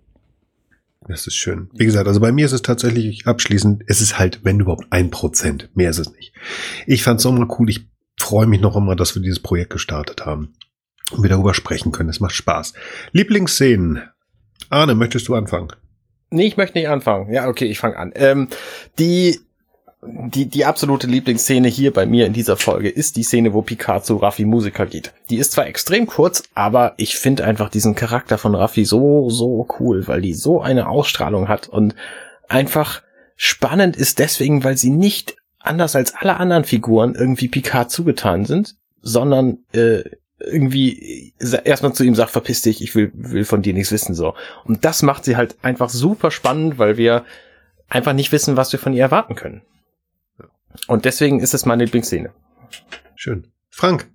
[1.08, 1.70] Das ist schön.
[1.74, 5.10] Wie gesagt, also bei mir ist es tatsächlich abschließend, es ist halt, wenn überhaupt ein
[5.10, 5.70] Prozent.
[5.74, 6.34] Mehr ist es nicht.
[6.86, 7.70] Ich fand es auch mal cool.
[7.70, 7.88] Ich
[8.20, 10.54] freue mich noch immer, dass wir dieses Projekt gestartet haben
[11.12, 12.10] und wir darüber sprechen können.
[12.10, 12.74] Es macht Spaß.
[13.14, 14.02] Lieblingsszenen.
[14.70, 15.70] Arne, möchtest du anfangen?
[16.30, 17.32] Nee, ich möchte nicht anfangen.
[17.32, 18.12] Ja, okay, ich fange an.
[18.16, 18.50] Ähm,
[19.00, 19.40] die
[20.08, 24.06] die, die absolute Lieblingsszene hier bei mir in dieser Folge ist die Szene, wo Picard
[24.06, 25.14] zu Raffi Musiker geht.
[25.30, 29.68] Die ist zwar extrem kurz, aber ich finde einfach diesen Charakter von Raffi so, so
[29.80, 31.96] cool, weil die so eine Ausstrahlung hat und
[32.48, 33.02] einfach
[33.36, 38.76] spannend ist deswegen, weil sie nicht anders als alle anderen Figuren irgendwie Picard zugetan sind,
[39.02, 40.04] sondern äh,
[40.40, 44.36] irgendwie erstmal zu ihm sagt, verpiss dich, ich will, will von dir nichts wissen, so.
[44.66, 47.26] Und das macht sie halt einfach super spannend, weil wir
[47.90, 49.62] einfach nicht wissen, was wir von ihr erwarten können.
[50.88, 52.32] Und deswegen ist es meine Lieblingsszene.
[53.16, 53.48] Schön.
[53.70, 54.10] Frank.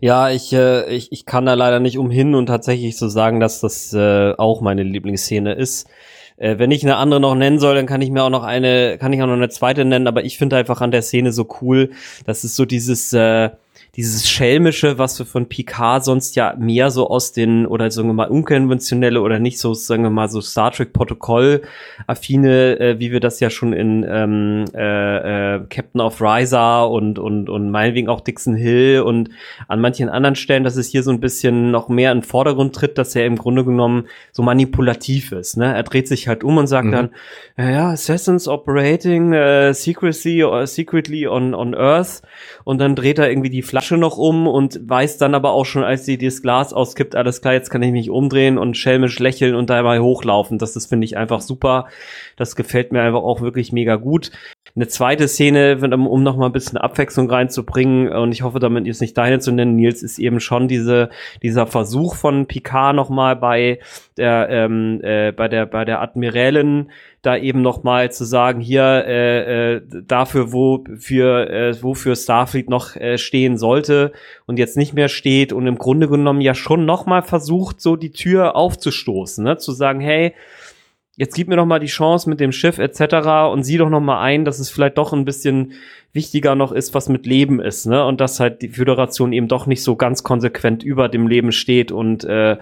[0.00, 3.60] Ja, ich, äh, ich, ich kann da leider nicht umhin und tatsächlich so sagen, dass
[3.60, 5.88] das äh, auch meine Lieblingsszene ist.
[6.36, 8.96] Äh, wenn ich eine andere noch nennen soll, dann kann ich mir auch noch eine,
[8.98, 11.46] kann ich auch noch eine zweite nennen, aber ich finde einfach an der Szene so
[11.60, 11.90] cool,
[12.24, 13.50] das ist so dieses, äh,
[13.96, 18.14] dieses Schelmische, was wir von Picard sonst ja mehr so aus den, oder sagen wir
[18.14, 23.20] mal, unkonventionelle oder nicht so, sagen wir mal, so Star Trek Protokoll-affine, äh, wie wir
[23.20, 28.20] das ja schon in ähm, äh, äh, Captain of Risa und, und, und meinetwegen auch
[28.20, 29.30] Dixon Hill und
[29.66, 32.74] an manchen anderen Stellen, dass es hier so ein bisschen noch mehr in den Vordergrund
[32.74, 35.56] tritt, dass er im Grunde genommen so manipulativ ist.
[35.56, 35.74] Ne?
[35.74, 36.92] Er dreht sich halt um und sagt mhm.
[36.92, 37.10] dann,
[37.58, 42.22] ja, Assassins operating uh, secrecy or secretly on, on Earth
[42.64, 45.82] und dann dreht er irgendwie die Flasche noch um und weiß dann aber auch schon,
[45.82, 49.54] als sie das Glas auskippt, alles klar, jetzt kann ich mich umdrehen und schelmisch lächeln
[49.54, 50.58] und dabei hochlaufen.
[50.58, 51.86] Das ist, finde ich, einfach super.
[52.36, 54.30] Das gefällt mir einfach auch wirklich mega gut.
[54.76, 59.00] Eine zweite Szene, um noch mal ein bisschen Abwechslung reinzubringen, und ich hoffe, damit jetzt
[59.00, 61.10] nicht deine zu nennen, Nils, ist eben schon diese,
[61.42, 63.80] dieser Versuch von Picard noch mal bei
[64.16, 66.90] der, ähm, äh, bei der, bei der Admiralin,
[67.22, 72.70] da eben noch mal zu sagen, hier äh, äh, dafür, wo für äh, wofür Starfleet
[72.70, 74.12] noch äh, stehen sollte
[74.46, 77.96] und jetzt nicht mehr steht und im Grunde genommen ja schon noch mal versucht, so
[77.96, 79.58] die Tür aufzustoßen, ne?
[79.58, 80.34] zu sagen, hey,
[81.16, 83.52] jetzt gib mir doch mal die Chance mit dem Schiff etc.
[83.52, 85.74] und sieh doch noch mal ein, dass es vielleicht doch ein bisschen
[86.12, 88.04] wichtiger noch ist, was mit Leben ist, ne?
[88.04, 91.92] Und dass halt die Föderation eben doch nicht so ganz konsequent über dem Leben steht
[91.92, 92.56] und äh,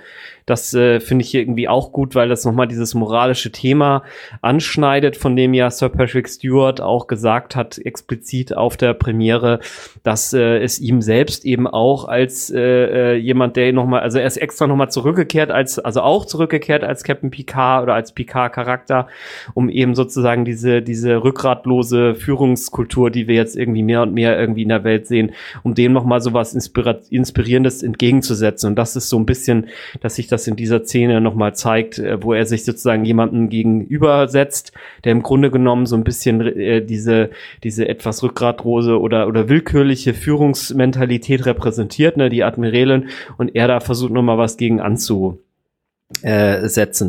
[0.48, 4.02] das äh, finde ich irgendwie auch gut, weil das nochmal dieses moralische Thema
[4.40, 9.60] anschneidet, von dem ja Sir Patrick Stewart auch gesagt hat, explizit auf der Premiere,
[10.04, 14.26] dass äh, es ihm selbst eben auch als äh, äh, jemand, der nochmal, also er
[14.26, 19.08] ist extra nochmal zurückgekehrt, als, also auch zurückgekehrt als Captain Picard oder als Picard-Charakter,
[19.52, 24.62] um eben sozusagen diese, diese rückgratlose Führungskultur, die wir jetzt irgendwie mehr und mehr irgendwie
[24.62, 28.70] in der Welt sehen, um dem nochmal so was Inspirierendes entgegenzusetzen.
[28.70, 29.68] Und das ist so ein bisschen,
[30.00, 34.72] dass sich das in dieser Szene nochmal zeigt, äh, wo er sich sozusagen jemanden gegenübersetzt,
[35.04, 37.30] der im Grunde genommen so ein bisschen äh, diese,
[37.62, 44.12] diese etwas rückgratrose oder, oder willkürliche Führungsmentalität repräsentiert, ne, die Admiralin, und er da versucht
[44.12, 45.40] nochmal was gegen anzusetzen.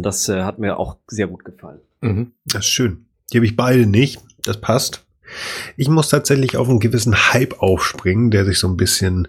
[0.03, 1.80] Das äh, hat mir auch sehr gut gefallen.
[2.01, 2.32] Mhm.
[2.45, 3.06] Das ist schön.
[3.32, 4.22] Die habe ich beide nicht.
[4.43, 5.06] Das passt.
[5.77, 9.27] Ich muss tatsächlich auf einen gewissen Hype aufspringen, der sich so ein bisschen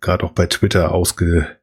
[0.00, 1.58] gerade auch bei Twitter ausge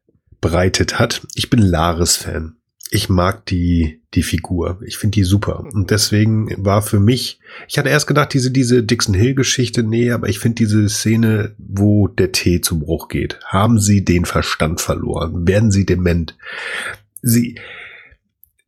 [0.46, 1.26] verbreitet hat.
[1.34, 2.56] Ich bin Laris-Fan.
[2.90, 4.80] Ich mag die, die Figur.
[4.86, 5.64] Ich finde die super.
[5.72, 10.28] Und deswegen war für mich, ich hatte erst gedacht, diese, diese Dixon Hill-Geschichte, nee, aber
[10.28, 13.40] ich finde diese Szene, wo der Tee zum Bruch geht.
[13.44, 15.48] Haben sie den Verstand verloren?
[15.48, 16.36] Werden sie dement?
[17.22, 17.58] Sie,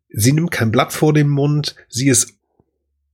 [0.08, 1.76] sie nimmt kein Blatt vor dem Mund.
[1.88, 2.37] Sie ist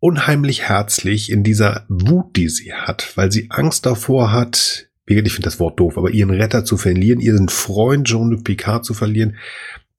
[0.04, 5.46] unheimlich herzlich in dieser Wut, die sie hat, weil sie Angst davor hat, ich finde
[5.46, 9.36] das Wort doof, aber ihren Retter zu verlieren, ihren Freund Jean-Luc Picard zu verlieren,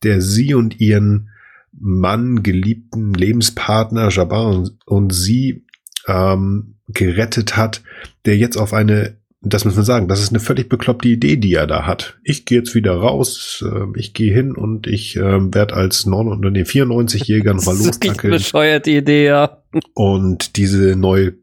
[0.03, 1.31] der sie und ihren
[1.71, 5.65] Mann, geliebten Lebenspartner Jabbar und, und sie
[6.05, 7.81] ähm, gerettet hat,
[8.25, 11.55] der jetzt auf eine, das muss man sagen, das ist eine völlig bekloppte Idee, die
[11.55, 12.19] er da hat.
[12.23, 16.27] Ich gehe jetzt wieder raus, äh, ich gehe hin und ich äh, werde als 9
[16.27, 19.63] oder nee, 94-Jähriger nochmal Das ist eine losdackeln bescheuerte Idee, ja.
[19.93, 21.33] Und diese neue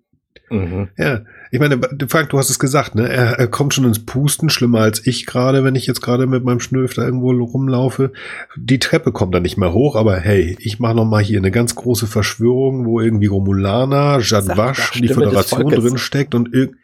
[0.53, 0.89] Mhm.
[0.99, 3.09] ja, ich meine, Frank, du hast es gesagt, ne?
[3.09, 6.45] Er, er kommt schon ins Pusten, schlimmer als ich gerade, wenn ich jetzt gerade mit
[6.45, 8.13] meinem Schnöf da irgendwo rumlaufe.
[8.57, 11.51] Die Treppe kommt da nicht mehr hoch, aber hey, ich mache noch mal hier eine
[11.51, 16.77] ganz große Verschwörung, wo irgendwie Romulaner, Sag Jadwasch die Föderation drin steckt und irgend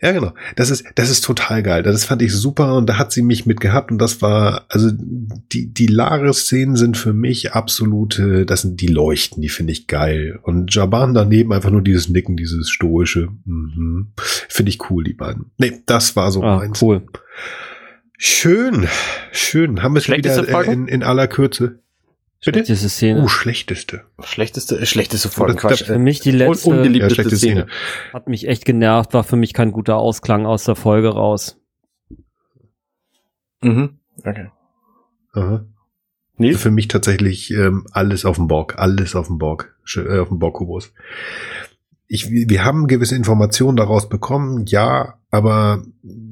[0.00, 0.32] ja, genau.
[0.56, 1.82] Das ist, das ist total geil.
[1.82, 4.90] Das fand ich super und da hat sie mich mit gehabt und das war, also
[4.92, 10.38] die, die Lares-Szenen sind für mich absolute, das sind die Leuchten, die finde ich geil.
[10.42, 13.28] Und Jaban daneben einfach nur dieses Nicken, dieses stoische.
[13.44, 14.12] Mhm.
[14.16, 15.46] Finde ich cool, die beiden.
[15.58, 16.80] Nee, das war so Ah, meins.
[16.82, 17.02] cool.
[18.16, 18.88] Schön,
[19.32, 19.82] schön.
[19.82, 20.72] Haben wir es wieder Folge?
[20.72, 21.80] in, in aller Kürze.
[22.44, 22.62] Bitte?
[22.62, 23.22] Diese Szene.
[23.24, 24.04] Oh, schlechteste.
[24.22, 25.54] Schlechteste, äh, schlechteste Folge.
[25.54, 25.80] Das- Quatsch.
[25.80, 27.66] das- Für mich die letzte ungeliebteste Ja, schlechte Szene.
[28.12, 31.60] hat mich echt genervt, war für mich kein guter Ausklang aus der Folge raus.
[33.62, 33.98] Mhm.
[34.24, 34.50] Okay.
[35.32, 35.64] Aha.
[36.36, 36.60] Nils?
[36.62, 40.38] Für mich tatsächlich ähm, alles auf dem Borg, alles auf dem Borg, äh, auf dem
[40.38, 40.92] Borg-Kubus.
[42.06, 45.82] Ich, wir haben gewisse Informationen daraus bekommen, ja, aber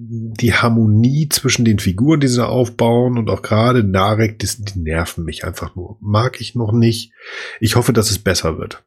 [0.08, 5.24] die Harmonie zwischen den Figuren, die sie aufbauen und auch gerade Narek, die, die nerven
[5.24, 5.96] mich einfach nur.
[6.00, 7.12] Mag ich noch nicht.
[7.60, 8.84] Ich hoffe, dass es besser wird.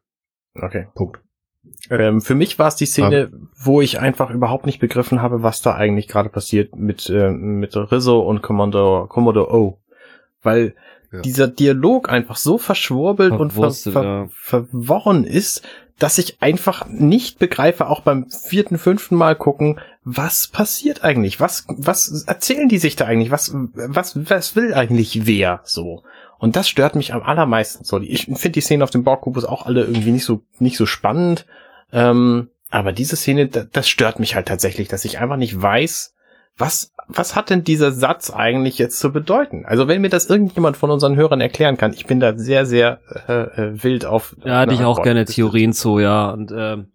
[0.54, 0.86] Okay.
[0.94, 1.20] Punkt.
[1.90, 5.62] Ähm, für mich war es die Szene, wo ich einfach überhaupt nicht begriffen habe, was
[5.62, 9.80] da eigentlich gerade passiert mit, äh, mit Rizzo und Commodore, Commodore O.
[10.42, 10.74] Weil
[11.12, 11.20] Ja.
[11.20, 14.28] dieser Dialog einfach so verschwurbelt und ver ver ja.
[14.30, 15.62] verworren ist,
[16.00, 21.38] dass ich einfach nicht begreife, auch beim vierten, fünften Mal gucken, was passiert eigentlich?
[21.40, 23.30] Was, was erzählen die sich da eigentlich?
[23.30, 26.02] Was, was, was will eigentlich wer so?
[26.38, 28.00] Und das stört mich am allermeisten so.
[28.00, 31.44] Ich finde die Szenen auf dem Borgkubus auch alle irgendwie nicht so, nicht so spannend.
[31.92, 36.14] Ähm, aber diese Szene, da- das stört mich halt tatsächlich, dass ich einfach nicht weiß,
[36.56, 39.64] was, was hat denn dieser Satz eigentlich jetzt zu bedeuten?
[39.66, 43.00] Also wenn mir das irgendjemand von unseren Hörern erklären kann, ich bin da sehr, sehr
[43.28, 44.36] äh, äh, wild auf.
[44.42, 45.04] Da hatte ich auch Antwort.
[45.04, 46.30] gerne Theorien zu, ja.
[46.30, 46.88] Und ähm,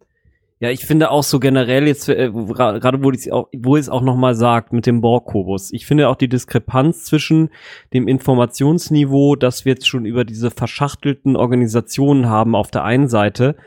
[0.60, 4.02] ja, ich finde auch so generell jetzt, äh, gerade wo es auch, wo es auch
[4.02, 7.50] nochmal sagt mit dem Borg-Kubus, ich finde auch die Diskrepanz zwischen
[7.94, 13.58] dem Informationsniveau, das wir jetzt schon über diese verschachtelten Organisationen haben auf der einen Seite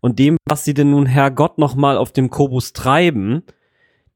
[0.00, 3.42] und dem, was sie denn nun Herrgott nochmal auf dem Kubus treiben,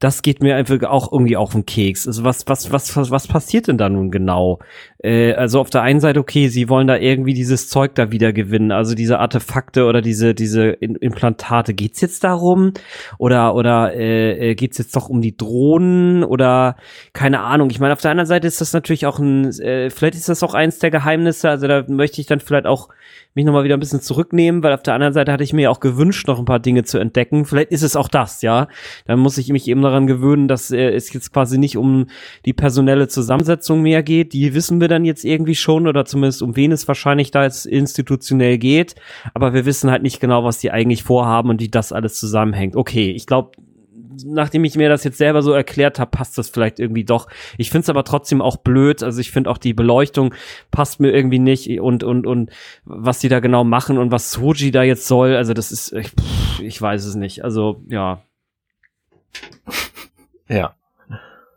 [0.01, 2.07] das geht mir einfach auch irgendwie auf den Keks.
[2.07, 4.59] Also was, was, was, was, was passiert denn da nun genau?
[4.99, 8.33] Äh, also auf der einen Seite, okay, sie wollen da irgendwie dieses Zeug da wieder
[8.33, 11.75] gewinnen, also diese Artefakte oder diese, diese Implantate.
[11.75, 12.73] Geht's jetzt darum?
[13.19, 16.25] Oder, oder äh, äh, geht's jetzt doch um die Drohnen?
[16.25, 16.77] Oder
[17.13, 17.69] keine Ahnung.
[17.69, 20.43] Ich meine, auf der anderen Seite ist das natürlich auch ein, äh, vielleicht ist das
[20.43, 21.51] auch eins der Geheimnisse.
[21.51, 22.89] Also da möchte ich dann vielleicht auch
[23.35, 25.81] mich nochmal wieder ein bisschen zurücknehmen, weil auf der anderen Seite hatte ich mir auch
[25.81, 27.45] gewünscht, noch ein paar Dinge zu entdecken.
[27.45, 28.67] Vielleicht ist es auch das, ja.
[29.07, 32.07] Dann muss ich mich eben daran gewöhnen, dass äh, es jetzt quasi nicht um
[32.45, 34.33] die personelle Zusammensetzung mehr geht.
[34.33, 37.67] Die wissen wir dann jetzt irgendwie schon oder zumindest um wen es wahrscheinlich da jetzt
[37.67, 38.97] institutionell geht.
[39.35, 42.75] Aber wir wissen halt nicht genau, was die eigentlich vorhaben und wie das alles zusammenhängt.
[42.75, 43.53] Okay, ich glaube,
[44.25, 47.29] nachdem ich mir das jetzt selber so erklärt habe, passt das vielleicht irgendwie doch.
[47.59, 49.03] Ich finde es aber trotzdem auch blöd.
[49.03, 50.35] Also ich finde auch die Beleuchtung
[50.71, 52.51] passt mir irgendwie nicht und und und
[52.85, 55.37] was die da genau machen und was Soji da jetzt soll.
[55.37, 56.11] Also das ist, ich,
[56.61, 57.45] ich weiß es nicht.
[57.45, 58.23] Also ja,
[60.51, 60.75] Ja.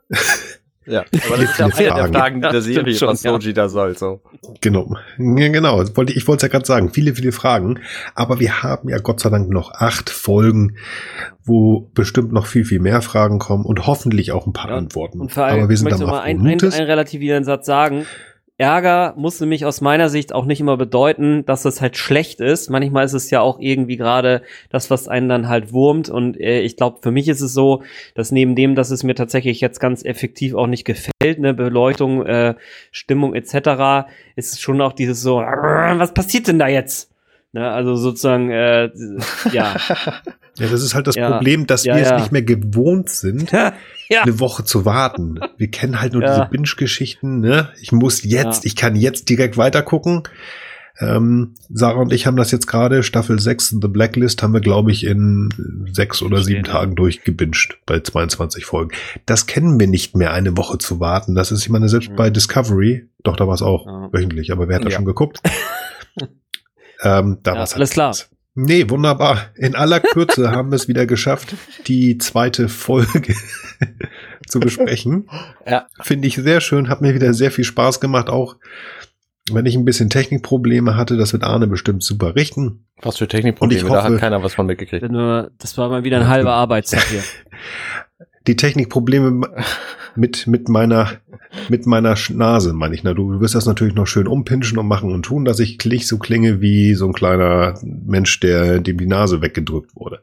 [0.85, 2.13] ja, aber das ist ja Viele eine der Fragen.
[2.13, 4.21] Fragen Ja, der Serie, schon, was Soji da soll, so.
[4.61, 4.95] Genau.
[5.17, 5.79] Ja, genau.
[5.81, 6.89] Das wollte Ich wollte es ja gerade sagen.
[6.91, 7.79] Viele, viele Fragen.
[8.15, 10.77] Aber wir haben ja Gott sei Dank noch acht Folgen,
[11.43, 15.19] wo bestimmt noch viel, viel mehr Fragen kommen und hoffentlich auch ein paar Ja, Antworten.
[15.21, 16.73] Und vor allem, Aber wir sind ich möchte mal einen, Mutes.
[16.75, 18.05] einen relativierenden Satz sagen.
[18.59, 22.69] Ärger muss nämlich aus meiner Sicht auch nicht immer bedeuten, dass es halt schlecht ist.
[22.69, 26.09] Manchmal ist es ja auch irgendwie gerade das, was einen dann halt wurmt.
[26.09, 27.81] Und äh, ich glaube, für mich ist es so,
[28.13, 32.25] dass neben dem, dass es mir tatsächlich jetzt ganz effektiv auch nicht gefällt, ne, Beleuchtung,
[32.25, 32.55] äh,
[32.91, 37.12] Stimmung etc., ist es schon auch dieses so, was passiert denn da jetzt?
[37.55, 38.89] Ne, also sozusagen, äh,
[39.51, 39.75] ja.
[40.59, 41.31] Ja, das ist halt das Ja.
[41.31, 42.19] Problem, dass Ja, wir es ja.
[42.19, 43.73] nicht mehr gewohnt sind, ja.
[44.21, 45.39] eine Woche zu warten.
[45.57, 46.35] Wir kennen halt nur Ja.
[46.35, 47.39] diese Binge-Geschichten.
[47.39, 47.69] Ne?
[47.81, 48.67] Ich muss jetzt, Ja.
[48.67, 50.21] ich kann jetzt direkt weitergucken.
[50.99, 54.91] Ähm, Sarah und ich haben das jetzt gerade, Staffel 6, The Blacklist, haben wir, glaube
[54.91, 55.49] ich, in
[55.91, 56.63] sechs oder sieben.
[56.65, 58.91] Tagen durchgebinged bei 22 Folgen.
[59.25, 61.33] Das kennen wir nicht mehr, eine Woche zu warten.
[61.33, 62.15] Das ist, ich meine, selbst Mhm.
[62.15, 64.09] bei Discovery, doch, da war es auch Ja.
[64.11, 65.39] wöchentlich, aber wer hat da schon geguckt?
[67.03, 68.15] ähm, da Ja, war's alles klar.
[68.55, 69.47] Nee, wunderbar.
[69.55, 71.55] In aller Kürze haben wir es wieder geschafft,
[71.87, 73.33] die zweite Folge
[74.47, 75.27] zu besprechen.
[75.65, 75.87] Ja.
[76.01, 78.57] Finde ich sehr schön, hat mir wieder sehr viel Spaß gemacht, auch
[79.51, 82.85] wenn ich ein bisschen Technikprobleme hatte, das wird Arne bestimmt super richten.
[83.01, 85.09] Was für Technikprobleme, Und ich da hoffe- hat keiner was von mitgekriegt.
[85.11, 87.23] Nur, das war mal wieder ein halber Arbeitstag hier.
[88.47, 89.47] Die Technikprobleme
[90.15, 91.11] mit, mit meiner,
[91.69, 93.03] mit meiner Nase, meine ich.
[93.03, 96.07] Na, du wirst das natürlich noch schön umpinschen und machen und tun, dass ich klich
[96.07, 100.21] so klinge wie so ein kleiner Mensch, der, dem die Nase weggedrückt wurde.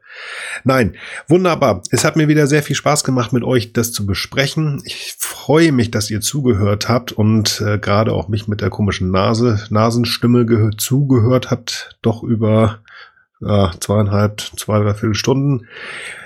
[0.65, 0.97] Nein,
[1.29, 1.83] wunderbar.
[1.91, 4.83] Es hat mir wieder sehr viel Spaß gemacht, mit euch das zu besprechen.
[4.85, 9.11] Ich freue mich, dass ihr zugehört habt und äh, gerade auch mich mit der komischen
[9.11, 12.81] Nase, Nasenstimme gehört, zugehört habt, doch über
[13.41, 15.67] ja, zweieinhalb, zwei, dreiviertel Stunden.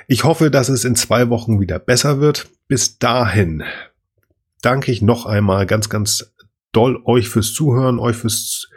[0.06, 2.48] Ich hoffe, dass es in zwei Wochen wieder besser wird.
[2.68, 3.62] Bis dahin
[4.60, 6.34] danke ich noch einmal ganz, ganz
[6.72, 8.68] doll euch fürs Zuhören, euch fürs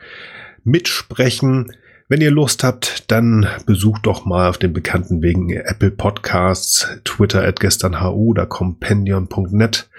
[0.64, 1.72] Mitsprechen.
[2.10, 7.44] Wenn ihr Lust habt, dann besucht doch mal auf den bekannten Wegen Apple Podcasts, Twitter
[7.44, 9.90] at gesternhu oder compendion.net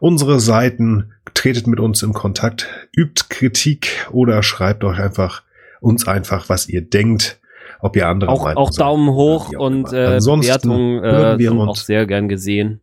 [0.00, 5.42] unsere Seiten, tretet mit uns in Kontakt, übt Kritik oder schreibt euch einfach
[5.80, 7.40] uns einfach, was ihr denkt,
[7.82, 11.68] ob ihr andere Auch, auch Daumen hoch auch und äh, Bewertungen äh, wir sind auch
[11.68, 12.80] uns sehr gern gesehen.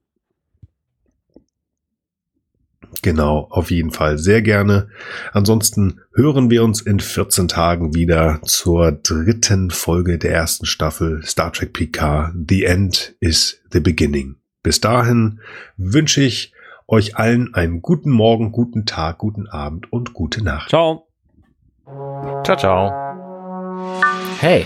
[3.02, 4.90] Genau, auf jeden Fall sehr gerne.
[5.32, 11.54] Ansonsten hören wir uns in 14 Tagen wieder zur dritten Folge der ersten Staffel Star
[11.54, 12.34] Trek PK.
[12.48, 14.36] The End is the Beginning.
[14.64, 15.40] Bis dahin
[15.78, 16.54] wünsche ich
[16.88, 20.70] euch allen einen guten Morgen, guten Tag, guten Abend und gute Nacht.
[20.70, 21.08] Ciao.
[22.44, 22.92] Ciao, ciao.
[24.40, 24.66] Hey,